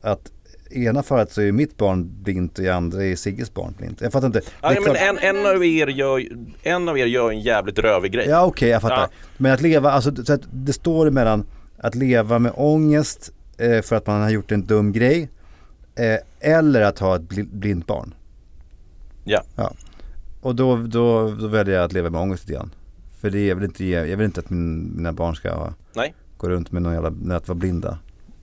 att 0.02 0.32
i 0.70 0.86
ena 0.86 1.02
fallet 1.02 1.32
så 1.32 1.42
är 1.42 1.52
mitt 1.52 1.76
barn 1.76 2.22
blint 2.22 2.58
och 2.58 2.64
i 2.64 2.68
andra 2.68 3.04
är 3.04 3.16
Sigges 3.16 3.54
barn 3.54 3.74
blint. 3.78 4.00
Jag 4.00 4.12
fattar 4.12 4.26
inte. 4.26 4.40
Ja, 4.62 4.74
men 4.84 4.96
en, 4.96 5.18
en, 5.18 5.46
av 5.46 5.64
er 5.64 5.86
gör, 5.86 6.22
en 6.62 6.88
av 6.88 6.98
er 6.98 7.06
gör 7.06 7.30
en 7.30 7.40
jävligt 7.40 7.78
rövig 7.78 8.12
grej. 8.12 8.26
Ja 8.28 8.44
okej, 8.44 8.68
jag 8.68 8.82
fattar. 8.82 8.96
Ja. 8.96 9.08
Men 9.36 9.52
att 9.52 9.60
leva, 9.60 9.90
alltså 9.90 10.24
så 10.24 10.32
att 10.32 10.42
det 10.52 10.72
står 10.72 11.06
emellan 11.06 11.44
att 11.78 11.94
leva 11.94 12.38
med 12.38 12.52
ångest 12.54 13.32
eh, 13.58 13.82
för 13.82 13.96
att 13.96 14.06
man 14.06 14.22
har 14.22 14.30
gjort 14.30 14.52
en 14.52 14.66
dum 14.66 14.92
grej 14.92 15.28
eh, 15.94 16.18
eller 16.40 16.82
att 16.82 16.98
ha 16.98 17.16
ett 17.16 17.22
bli- 17.22 17.42
blint 17.52 17.86
barn. 17.86 18.14
Ja. 19.24 19.42
Och 20.40 20.54
då, 20.54 20.76
då, 20.76 21.30
då 21.30 21.48
väljer 21.48 21.74
jag 21.74 21.84
att 21.84 21.92
leva 21.92 22.10
med 22.10 22.20
ångest 22.20 22.44
lite 22.48 22.52
grann. 22.58 22.74
För 23.20 23.30
det 23.30 23.46
jag 23.46 23.56
vill 23.56 23.64
inte 23.64 23.84
ge, 23.84 24.04
jag 24.04 24.16
vill 24.16 24.24
inte 24.24 24.40
att 24.40 24.50
min, 24.50 24.96
mina 24.96 25.12
barn 25.12 25.36
ska 25.36 25.54
ha, 25.54 25.74
Nej. 25.94 26.14
gå 26.36 26.48
runt 26.48 26.72
med 26.72 26.82
någon 26.82 26.92
jävla, 26.94 27.36
att 27.36 27.48
vara 27.48 27.58
blinda. 27.58 27.98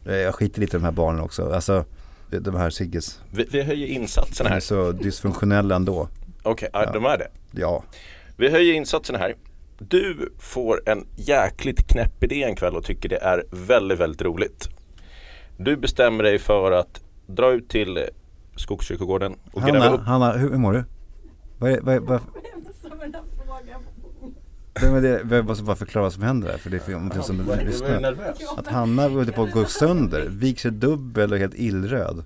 Eh, 0.06 0.16
Jag 0.16 0.36
skiter 0.36 0.62
lite 0.62 0.78
i 0.78 0.80
de 0.80 0.86
här 0.86 0.92
barnen 0.92 1.22
också. 1.22 1.52
Alltså 1.54 1.86
de 2.30 2.56
här 2.56 2.70
Sigges. 2.70 3.20
Vi, 3.32 3.48
vi 3.52 3.62
höjer 3.62 3.88
insatsen 3.88 4.44
De 4.44 4.50
är 4.50 4.54
här. 4.54 4.60
så 4.60 4.92
dysfunktionella 4.92 5.76
ändå. 5.76 6.08
Okej, 6.44 6.70
ja. 6.74 6.84
Ja. 6.86 6.92
de 6.92 7.06
är 7.06 7.18
det. 7.18 7.28
Ja. 7.52 7.84
Vi 8.38 8.50
höjer 8.50 8.74
insatsen 8.74 9.16
här. 9.16 9.36
Du 9.80 10.34
får 10.40 10.82
en 10.90 11.08
jäkligt 11.16 11.88
knäpp 11.88 12.24
idé 12.24 12.44
en 12.44 12.56
kväll 12.56 12.76
och 12.76 12.84
tycker 12.84 13.10
det 13.10 13.18
är 13.18 13.44
väldigt, 13.52 14.00
väldigt 14.00 14.22
roligt. 14.22 14.70
Du 15.58 15.78
bestämmer 15.78 16.24
dig 16.24 16.40
för 16.40 16.72
att 16.72 17.02
dra 17.36 17.52
ut 17.52 17.70
till 17.70 17.98
eh, 17.98 18.04
Skogskyrkogården 18.56 19.36
och 19.52 19.62
gräva 19.62 19.80
Hanna, 19.80 19.96
upp. 19.96 20.02
Hanna 20.02 20.32
hur, 20.32 20.50
hur 20.50 20.58
mår 20.58 20.74
du? 20.74 20.84
Vad 21.58 21.72
är, 21.72 21.82
vad 21.82 21.96
är, 21.96 22.00
vad, 22.00 22.22
här. 22.22 22.30
Nej, 24.82 24.92
men 24.92 25.04
det, 25.04 25.36
jag 25.36 25.46
måste 25.46 25.64
bara 25.64 25.76
förklara 25.76 26.04
vad 26.04 26.14
som 26.14 26.24
händer 26.24 26.48
där 26.48 26.58
för 26.58 26.70
det 26.70 26.78
är 26.78 26.80
för 26.80 26.92
någonting 26.92 27.24
som 27.24 27.52
lyssnar. 27.66 28.00
nervös. 28.00 28.38
Att 28.58 28.68
Hanna 28.68 29.08
håller 29.08 29.32
på 29.32 29.44
att 29.44 29.52
gå 29.52 29.66
sönder, 29.66 30.28
viker 30.30 30.62
sig 30.62 30.72
dubbel 30.72 31.32
och 31.32 31.38
helt 31.38 31.54
illröd. 31.56 32.24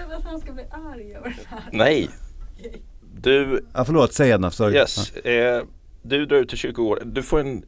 Jag 0.00 0.08
vill 0.08 0.16
att 0.16 0.24
han 0.24 0.40
ska 0.40 0.52
bli 0.52 0.62
arg 0.70 1.14
över 1.14 1.28
det 1.28 1.46
här. 1.48 1.60
Nej. 1.72 2.10
Du, 3.14 3.64
Ja 3.74 3.84
förlåt, 3.84 4.12
säg 4.12 4.30
Edna, 4.30 4.50
sorry. 4.50 4.74
yes. 4.74 5.16
Eh, 5.16 5.62
du 6.02 6.26
drar 6.26 6.36
ut 6.36 6.48
till 6.48 6.58
kyrkogården. 6.58 7.14
Du 7.14 7.22
får 7.22 7.40
en 7.40 7.64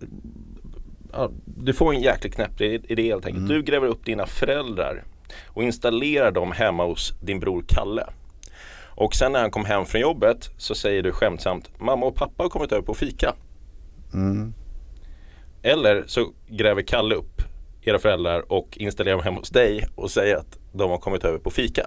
ja, 1.12 1.30
du 1.44 1.72
får 1.72 1.94
en 1.94 2.00
jäkligt 2.00 2.34
knäpp 2.34 2.60
idé 2.60 3.02
helt 3.02 3.26
enkelt. 3.26 3.44
Mm. 3.44 3.48
Du 3.48 3.62
gräver 3.62 3.86
upp 3.86 4.04
dina 4.04 4.26
föräldrar 4.26 5.04
och 5.46 5.62
installerar 5.62 6.30
dem 6.30 6.52
hemma 6.52 6.84
hos 6.84 7.14
din 7.20 7.40
bror 7.40 7.64
Kalle. 7.68 8.06
Och 8.98 9.14
sen 9.14 9.32
när 9.32 9.40
han 9.40 9.50
kom 9.50 9.64
hem 9.64 9.84
från 9.84 10.00
jobbet 10.00 10.50
så 10.56 10.74
säger 10.74 11.02
du 11.02 11.12
skämtsamt 11.12 11.80
Mamma 11.80 12.06
och 12.06 12.14
pappa 12.14 12.42
har 12.42 12.50
kommit 12.50 12.72
över 12.72 12.82
på 12.82 12.94
fika. 12.94 13.34
Mm. 14.12 14.54
Eller 15.62 16.04
så 16.06 16.32
gräver 16.48 16.82
Kalle 16.82 17.14
upp 17.14 17.42
era 17.82 17.98
föräldrar 17.98 18.52
och 18.52 18.78
installerar 18.78 19.16
dem 19.16 19.24
hemma 19.24 19.38
hos 19.38 19.50
dig 19.50 19.86
och 19.94 20.10
säger 20.10 20.36
att 20.36 20.58
de 20.72 20.90
har 20.90 20.98
kommit 20.98 21.24
över 21.24 21.38
på 21.38 21.50
fika. 21.50 21.86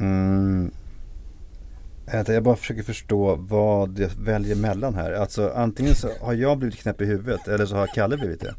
Mm. 0.00 0.70
Jag 2.12 2.42
bara 2.42 2.56
försöker 2.56 2.82
förstå 2.82 3.36
vad 3.36 3.98
jag 3.98 4.10
väljer 4.18 4.56
mellan 4.56 4.94
här. 4.94 5.12
Alltså 5.12 5.52
antingen 5.54 5.94
så 5.94 6.08
har 6.20 6.34
jag 6.34 6.58
blivit 6.58 6.78
knäpp 6.78 7.00
i 7.00 7.04
huvudet 7.04 7.48
eller 7.48 7.66
så 7.66 7.76
har 7.76 7.86
Kalle 7.86 8.16
blivit 8.16 8.40
det. 8.40 8.54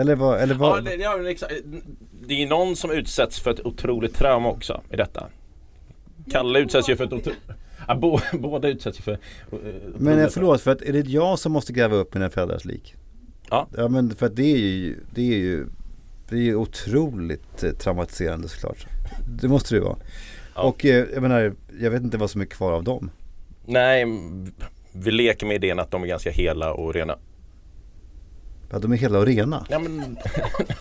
Eller 0.00 0.16
vad, 0.16 0.40
eller 0.40 0.54
Ja, 0.54 0.60
vad? 0.60 0.84
det, 0.84 0.94
ja, 0.94 1.30
exakt. 1.30 1.52
det 2.26 2.42
är 2.42 2.46
någon 2.46 2.76
som 2.76 2.90
utsätts 2.90 3.40
för 3.40 3.50
ett 3.50 3.66
otroligt 3.66 4.14
trauma 4.14 4.48
också 4.48 4.82
i 4.90 4.96
detta. 4.96 5.26
Kalle 6.30 6.58
utsätts 6.58 6.88
ju 6.88 6.96
för 6.96 7.04
ett 7.04 7.12
otroligt... 7.12 7.38
Ja, 7.88 7.94
bo, 7.94 8.18
båda 8.38 8.68
utsätts 8.68 8.98
ju 8.98 9.02
för... 9.02 9.18
Men 9.98 10.18
eh, 10.18 10.28
förlåt, 10.28 10.60
för 10.60 10.72
att 10.72 10.82
är 10.82 10.92
det 10.92 11.06
jag 11.06 11.38
som 11.38 11.52
måste 11.52 11.72
gräva 11.72 11.96
upp 11.96 12.14
mina 12.14 12.30
föräldrars 12.30 12.64
lik? 12.64 12.94
Ja. 13.50 13.68
Ja 13.76 13.88
men 13.88 14.14
för 14.14 14.26
att 14.26 14.36
det 14.36 14.52
är 14.52 14.58
ju, 14.58 14.96
det 15.14 15.20
är 15.20 15.38
ju, 15.38 15.66
det 16.28 16.36
är 16.36 16.40
ju 16.40 16.54
otroligt 16.54 17.62
eh, 17.62 17.70
traumatiserande 17.70 18.48
såklart. 18.48 18.86
Det 19.40 19.48
måste 19.48 19.74
det 19.74 19.78
ju 19.78 19.84
vara. 19.84 19.96
Ja. 20.56 20.62
Och 20.62 20.84
eh, 20.84 21.06
jag 21.14 21.22
menar, 21.22 21.54
jag 21.80 21.90
vet 21.90 22.02
inte 22.02 22.18
vad 22.18 22.30
som 22.30 22.40
är 22.40 22.44
kvar 22.44 22.72
av 22.72 22.84
dem. 22.84 23.10
Nej, 23.66 24.04
vi 24.92 25.10
leker 25.10 25.46
med 25.46 25.54
idén 25.56 25.78
att 25.78 25.90
de 25.90 26.02
är 26.02 26.06
ganska 26.06 26.30
hela 26.30 26.72
och 26.72 26.94
rena. 26.94 27.18
Ja, 28.70 28.78
de 28.78 28.92
är 28.92 28.96
hela 28.96 29.18
och 29.18 29.26
rena. 29.26 29.66
Ja 29.70 29.78
men, 29.78 30.16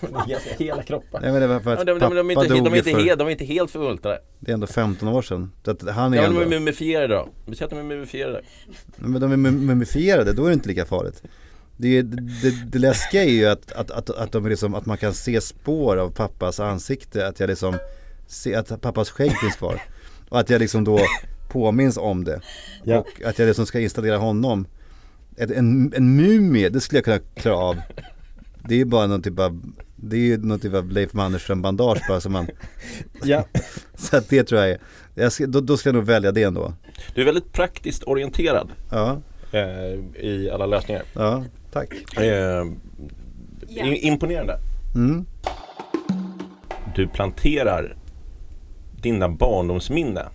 de 0.02 0.16
är 0.16 0.28
ganska 0.30 0.56
hela 0.58 0.84
kroppar. 0.84 1.22
Jag 1.24 1.34
menar 1.34 1.60
för 1.60 1.72
Ja, 1.72 1.80
att 1.80 1.86
de, 1.86 1.94
de, 1.94 2.00
pappa 2.00 2.16
de, 2.16 2.30
är 2.30 2.34
inte, 2.44 2.54
dog 2.54 2.64
de, 2.64 2.74
är 2.74 2.78
inte 2.78 2.92
för, 2.92 3.00
helt, 3.00 3.20
de 3.20 3.28
är 3.28 3.32
inte 3.32 3.46
helt 3.46 3.72
förmultnade. 3.72 4.20
det 4.40 4.52
är 4.52 4.54
ändå 4.54 4.68
15 4.68 5.08
år 5.08 5.22
sedan. 5.22 5.52
Så 5.66 5.72
att 5.72 5.90
han 5.90 6.14
är 6.14 6.18
Ja, 6.18 6.22
men 6.24 6.34
de 6.34 6.40
är 6.40 6.44
ändå, 6.44 6.56
mumifierade 6.60 7.14
då. 7.16 7.30
Vi 7.46 7.56
säger 7.56 7.64
att 7.66 7.70
de 7.70 7.80
är 7.80 7.84
mumifierade. 7.84 8.42
men 8.96 9.22
de 9.22 9.32
är 9.32 9.38
mum- 9.38 9.60
mumifierade, 9.66 10.34
då 10.34 10.44
är 10.46 10.48
det 10.48 10.54
inte 10.54 10.70
lika 10.70 10.86
farligt. 10.86 11.24
Det, 11.78 12.02
det, 12.02 12.66
det 12.72 12.80
läskiga 12.80 13.24
är 13.24 13.30
ju 13.30 13.46
att, 13.46 13.72
att, 13.72 13.92
att, 13.92 14.10
att, 14.10 14.32
de 14.32 14.46
är 14.46 14.50
liksom, 14.50 14.76
att 14.76 14.86
man 14.86 14.98
kan 14.98 15.14
se 15.14 15.42
spår 15.42 15.98
av 15.98 16.10
pappas 16.10 16.60
ansikte, 16.60 17.28
att 17.28 17.40
jag 17.40 17.48
liksom 17.48 17.78
ser 18.28 18.58
att 18.58 18.82
pappas 18.82 19.10
skägg 19.10 19.32
finns 19.40 19.56
kvar. 19.56 19.82
Och 20.30 20.40
att 20.40 20.50
jag 20.50 20.60
liksom 20.60 20.84
då 20.84 21.00
påminns 21.50 21.98
om 21.98 22.24
det. 22.24 22.42
Ja. 22.84 23.00
Och 23.00 23.22
att 23.26 23.40
jag 23.40 23.46
liksom 23.48 23.66
ska 23.66 23.80
installera 23.80 24.18
honom. 24.18 24.68
Ett, 25.38 25.52
en, 25.52 25.94
en 25.96 26.16
mumie, 26.16 26.70
det 26.70 26.82
skulle 26.82 26.98
jag 26.98 27.06
kunna 27.06 27.20
klara 27.36 27.58
av 27.58 27.78
Det 28.68 28.74
är 28.74 28.78
ju 28.78 28.86
bara 28.86 29.08
någon 29.08 29.22
typ 29.22 29.40
av, 29.40 29.62
det 29.96 30.16
är 30.16 30.20
ju 30.20 30.38
någon 30.38 30.60
typ 30.60 30.74
av 30.74 30.92
Leif 30.92 31.14
Mannerström 31.14 31.62
bandage 31.62 32.02
bara 32.10 32.22
som 32.22 32.32
man, 32.32 32.48
Ja. 33.24 33.46
så 33.96 34.18
att 34.18 34.30
det 34.30 34.44
tror 34.44 34.62
jag 34.62 34.70
är, 34.70 34.80
jag 35.16 35.32
ska, 35.32 35.48
då, 35.48 35.62
då 35.62 35.78
ska 35.78 35.90
jag 35.90 35.96
nog 35.96 36.04
välja 36.06 36.32
det 36.32 36.44
ändå. 36.44 36.74
Du 37.16 37.22
är 37.22 37.26
väldigt 37.26 37.52
praktiskt 37.52 38.04
orienterad 38.04 38.72
Ja, 38.92 39.22
eh, 39.52 40.24
i 40.26 40.50
alla 40.54 40.66
lösningar. 40.66 41.04
ja, 41.14 41.44
tack. 41.72 42.18
Eh, 42.20 42.66
Imponerande. 43.84 44.58
Mm. 44.96 45.26
Du 46.96 47.08
planterar 47.08 47.96
dina 49.06 49.30
barndomsminne 49.30 50.26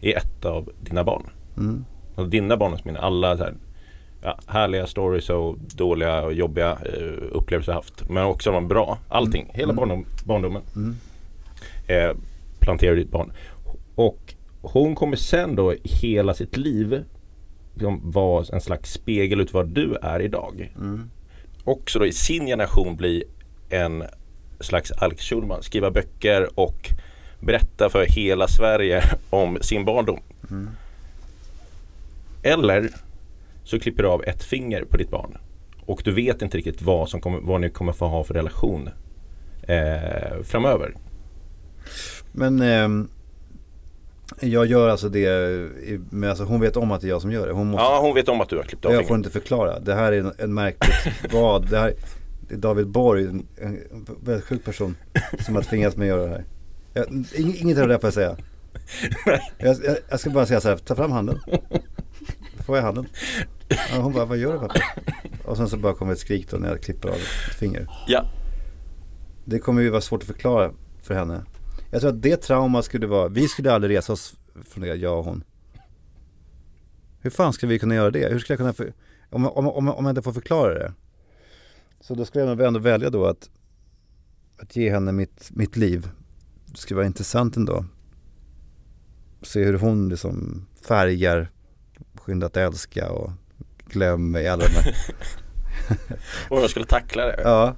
i 0.00 0.12
ett 0.12 0.44
av 0.44 0.72
dina 0.80 1.04
barn. 1.04 1.30
Mm. 1.56 1.84
Och 2.14 2.28
dina 2.28 2.56
barndomsminnen, 2.56 3.02
alla 3.02 3.36
så 3.36 3.44
här, 3.44 3.54
ja, 4.22 4.38
härliga 4.46 4.86
stories 4.86 5.30
och 5.30 5.58
dåliga 5.58 6.22
och 6.22 6.32
jobbiga 6.32 6.70
eh, 6.70 7.28
upplevelser 7.32 7.72
haft. 7.72 8.08
Men 8.08 8.24
också 8.24 8.52
de 8.52 8.68
bra, 8.68 8.98
allting, 9.08 9.50
hela 9.54 9.72
barndom, 9.72 10.06
barndomen. 10.24 10.62
Mm. 10.76 10.96
Eh, 11.86 12.16
planterar 12.60 12.96
ditt 12.96 13.10
barn. 13.10 13.32
Och 13.94 14.34
hon 14.62 14.94
kommer 14.94 15.16
sen 15.16 15.56
då 15.56 15.74
hela 15.82 16.34
sitt 16.34 16.56
liv 16.56 17.04
liksom 17.74 18.10
vara 18.10 18.44
en 18.52 18.60
slags 18.60 18.92
spegel 18.92 19.40
ut 19.40 19.54
vad 19.54 19.68
du 19.68 19.96
är 20.02 20.20
idag. 20.20 20.72
Mm. 20.76 21.10
Också 21.64 21.98
då 21.98 22.06
i 22.06 22.12
sin 22.12 22.46
generation 22.46 22.96
bli 22.96 23.24
en 23.68 24.04
slags 24.60 24.92
Alex 24.92 25.24
Schulman, 25.24 25.62
skriva 25.62 25.90
böcker 25.90 26.48
och 26.54 26.92
berätta 27.40 27.90
för 27.90 28.06
hela 28.06 28.48
Sverige 28.48 29.02
om 29.30 29.58
sin 29.60 29.84
barndom. 29.84 30.20
Mm. 30.50 30.68
Eller 32.42 32.90
så 33.64 33.78
klipper 33.80 34.02
du 34.02 34.08
av 34.08 34.24
ett 34.24 34.42
finger 34.44 34.84
på 34.84 34.96
ditt 34.96 35.10
barn 35.10 35.38
och 35.86 36.00
du 36.04 36.12
vet 36.12 36.42
inte 36.42 36.58
riktigt 36.58 36.82
vad, 36.82 37.08
som 37.08 37.20
kommer, 37.20 37.38
vad 37.40 37.60
ni 37.60 37.70
kommer 37.70 37.92
få 37.92 38.06
ha 38.06 38.24
för 38.24 38.34
relation 38.34 38.88
eh, 39.62 40.42
framöver. 40.42 40.94
Men 42.32 42.60
ehm, 42.60 43.08
jag 44.40 44.66
gör 44.66 44.88
alltså 44.88 45.08
det, 45.08 45.28
men 46.10 46.30
alltså 46.30 46.44
hon 46.44 46.60
vet 46.60 46.76
om 46.76 46.90
att 46.92 47.00
det 47.00 47.06
är 47.06 47.08
jag 47.08 47.22
som 47.22 47.32
gör 47.32 47.46
det. 47.46 47.52
Hon 47.52 47.66
måste, 47.66 47.84
Ja, 47.84 47.98
hon 48.02 48.14
vet 48.14 48.28
om 48.28 48.40
att 48.40 48.48
du 48.48 48.56
har 48.56 48.62
klippt 48.62 48.84
av 48.84 48.92
jag 48.92 49.00
får 49.00 49.08
fingret. 49.14 49.26
inte 49.26 49.40
förklara. 49.40 49.80
Det 49.80 49.94
här 49.94 50.12
är 50.12 50.20
en, 50.20 50.32
en 50.38 50.54
märkligt 50.54 51.32
vad. 51.32 51.70
Det 51.70 51.78
här 51.78 51.94
är 52.50 52.56
David 52.56 52.86
Borg, 52.86 53.24
en, 53.24 53.46
en 53.56 54.06
väldigt 54.24 54.44
sjuk 54.44 54.64
person 54.64 54.96
som 55.40 55.54
har 55.54 55.62
tvingats 55.62 55.96
mig 55.96 56.10
att 56.10 56.16
göra 56.16 56.26
det 56.28 56.34
här. 56.34 56.44
Jag, 56.96 57.06
ing- 57.08 57.56
inget 57.62 57.78
av 57.78 57.88
det 57.88 57.98
får 57.98 58.06
jag 58.06 58.14
säga. 58.14 58.36
Jag, 59.58 59.76
jag, 59.84 59.96
jag 60.08 60.20
ska 60.20 60.30
bara 60.30 60.46
säga 60.46 60.60
så 60.60 60.68
här, 60.68 60.76
ta 60.76 60.94
fram 60.94 61.12
handen. 61.12 61.38
Får 62.66 62.76
jag 62.76 62.82
handen? 62.84 63.06
Ja, 63.68 64.00
hon 64.00 64.12
bara, 64.12 64.24
vad 64.24 64.38
gör 64.38 64.52
du 64.52 64.58
pappa? 64.58 64.74
Och 65.44 65.56
sen 65.56 65.68
så 65.68 65.76
bara 65.76 65.94
kommer 65.94 66.12
ett 66.12 66.18
skrik 66.18 66.50
då 66.50 66.56
när 66.56 66.68
jag 66.68 66.82
klipper 66.82 67.08
av 67.08 67.14
ett 67.14 67.54
finger. 67.58 67.88
Ja, 68.06 68.26
Det 69.44 69.58
kommer 69.58 69.82
ju 69.82 69.90
vara 69.90 70.00
svårt 70.00 70.20
att 70.22 70.26
förklara 70.26 70.72
för 71.02 71.14
henne. 71.14 71.44
Jag 71.90 72.00
tror 72.00 72.10
att 72.10 72.22
det 72.22 72.36
trauma 72.36 72.82
skulle 72.82 73.06
vara, 73.06 73.28
vi 73.28 73.48
skulle 73.48 73.72
aldrig 73.72 73.96
resa 73.96 74.12
oss 74.12 74.34
från 74.64 74.82
det, 74.84 74.94
jag 74.94 75.18
och 75.18 75.24
hon. 75.24 75.44
Hur 77.20 77.30
fan 77.30 77.52
skulle 77.52 77.72
vi 77.72 77.78
kunna 77.78 77.94
göra 77.94 78.10
det? 78.10 78.28
Hur 78.32 78.38
skulle 78.38 78.52
jag 78.54 78.58
kunna, 78.58 78.72
för, 78.72 78.92
om, 79.30 79.46
om, 79.46 79.68
om, 79.68 79.88
om 79.88 80.04
jag 80.04 80.12
inte 80.12 80.22
får 80.22 80.32
förklara 80.32 80.74
det. 80.74 80.92
Så 82.00 82.14
då 82.14 82.24
skulle 82.24 82.44
jag 82.44 82.56
nog 82.56 82.66
ändå 82.66 82.80
välja 82.80 83.10
då 83.10 83.26
att, 83.26 83.50
att 84.58 84.76
ge 84.76 84.90
henne 84.90 85.12
mitt, 85.12 85.50
mitt 85.50 85.76
liv. 85.76 86.08
Skulle 86.76 86.96
vara 86.96 87.06
intressant 87.06 87.56
ändå. 87.56 87.84
Se 89.42 89.64
hur 89.64 89.78
hon 89.78 90.08
liksom 90.08 90.66
färgar 90.88 91.50
Skynda 92.14 92.46
att 92.46 92.56
älska 92.56 93.10
och 93.10 93.32
Glöm 93.88 94.30
mig, 94.30 94.48
alla 94.48 94.64
de 94.64 94.70
här. 94.70 94.96
och 96.50 96.60
jag 96.60 96.70
skulle 96.70 96.86
tackla 96.86 97.26
det. 97.26 97.40
Ja. 97.44 97.74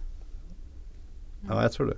Ja, 1.48 1.62
jag 1.62 1.72
tror 1.72 1.86
det. 1.86 1.96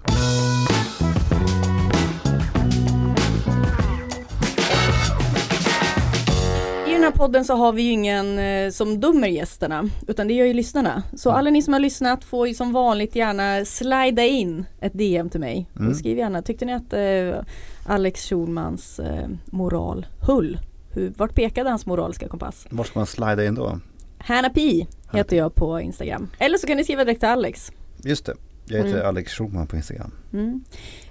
Här 7.10 7.18
podden 7.18 7.44
så 7.44 7.54
har 7.54 7.72
vi 7.72 7.82
ju 7.82 7.90
ingen 7.90 8.38
eh, 8.38 8.70
som 8.70 9.00
dömer 9.00 9.28
gästerna 9.28 9.88
utan 10.06 10.28
det 10.28 10.34
gör 10.34 10.46
ju 10.46 10.52
lyssnarna. 10.52 11.02
Så 11.14 11.30
alla 11.30 11.50
ni 11.50 11.62
som 11.62 11.72
har 11.72 11.80
lyssnat 11.80 12.24
får 12.24 12.48
ju 12.48 12.54
som 12.54 12.72
vanligt 12.72 13.16
gärna 13.16 13.64
slida 13.64 14.24
in 14.24 14.64
ett 14.80 14.92
DM 14.98 15.28
till 15.30 15.40
mig. 15.40 15.70
Mm. 15.76 15.90
Och 15.90 15.96
skriv 15.96 16.18
gärna, 16.18 16.42
tyckte 16.42 16.64
ni 16.64 16.74
att 16.74 16.92
eh, 16.92 17.44
Alex 17.86 18.28
Schulmans 18.28 18.98
eh, 18.98 19.28
moral 19.46 20.06
höll? 20.20 20.58
Hur, 20.92 21.12
vart 21.16 21.34
pekade 21.34 21.70
hans 21.70 21.86
moraliska 21.86 22.28
kompass? 22.28 22.66
Var 22.70 22.84
ska 22.84 22.98
man 22.98 23.06
slida 23.06 23.44
in 23.44 23.54
då? 23.54 23.78
Hanna 24.18 24.50
Pi 24.50 24.86
heter 25.12 25.36
jag 25.36 25.54
på 25.54 25.80
Instagram. 25.80 26.30
Eller 26.38 26.58
så 26.58 26.66
kan 26.66 26.76
ni 26.76 26.84
skriva 26.84 27.04
direkt 27.04 27.20
till 27.20 27.28
Alex. 27.28 27.72
Just 28.04 28.26
det. 28.26 28.34
Jag 28.66 28.76
heter 28.76 28.94
Mm. 28.94 29.08
Alex 29.08 29.32
Schulman 29.32 29.66
på 29.66 29.76
Instagram. 29.76 30.12
Mm. 30.32 30.64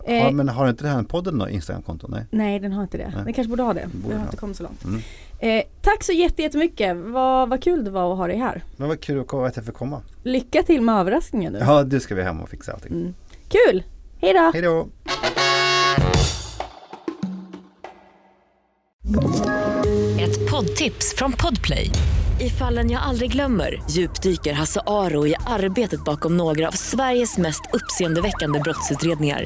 Eh, 0.05 0.31
men 0.31 0.49
har 0.49 0.69
inte 0.69 0.83
den 0.83 0.95
här 0.95 1.03
podden 1.03 1.33
något 1.33 1.49
Instagramkonto? 1.49 2.07
Nej. 2.07 2.25
Nej 2.31 2.59
den 2.59 2.73
har 2.73 2.83
inte 2.83 2.97
det. 2.97 3.11
Nej. 3.15 3.23
Den 3.25 3.33
kanske 3.33 3.49
borde 3.49 3.63
ha 3.63 3.73
det. 3.73 3.87
Borde 3.93 4.07
Vi 4.07 4.13
har 4.13 4.19
ha. 4.19 4.25
inte 4.25 4.37
kommit 4.37 4.57
så 4.57 4.63
långt. 4.63 4.83
Mm. 4.83 5.01
Eh, 5.41 5.63
tack 5.81 6.03
så 6.03 6.11
jätte- 6.11 6.41
jättemycket. 6.41 6.97
Vad, 6.97 7.49
vad 7.49 7.63
kul 7.63 7.83
det 7.83 7.91
var 7.91 8.11
att 8.11 8.17
ha 8.17 8.27
dig 8.27 8.37
här. 8.37 8.63
Men 8.77 8.87
vad 8.87 9.01
kul 9.01 9.19
att 9.45 9.55
jag 9.55 9.65
får 9.65 9.73
komma. 9.73 10.01
Lycka 10.23 10.63
till 10.63 10.81
med 10.81 10.95
överraskningen 10.95 11.53
nu. 11.53 11.59
Ja, 11.59 11.83
du 11.83 11.99
ska 11.99 12.15
vi 12.15 12.21
hem 12.23 12.41
och 12.41 12.49
fixa 12.49 12.73
allting. 12.73 12.91
Mm. 12.91 13.13
Kul! 13.49 13.83
Hej 14.21 14.33
då! 14.33 14.51
Hej 14.53 14.61
då! 14.61 14.87
Ett 20.19 20.51
poddtips 20.51 21.15
från 21.15 21.31
Podplay. 21.31 21.91
I 22.39 22.49
fallen 22.49 22.89
jag 22.91 23.01
aldrig 23.01 23.31
glömmer 23.31 23.81
djupdyker 23.89 24.53
Hasse 24.53 24.81
Aro 24.87 25.27
i 25.27 25.35
arbetet 25.47 26.03
bakom 26.03 26.37
några 26.37 26.67
av 26.67 26.71
Sveriges 26.71 27.37
mest 27.37 27.61
uppseendeväckande 27.73 28.59
brottsutredningar. 28.59 29.45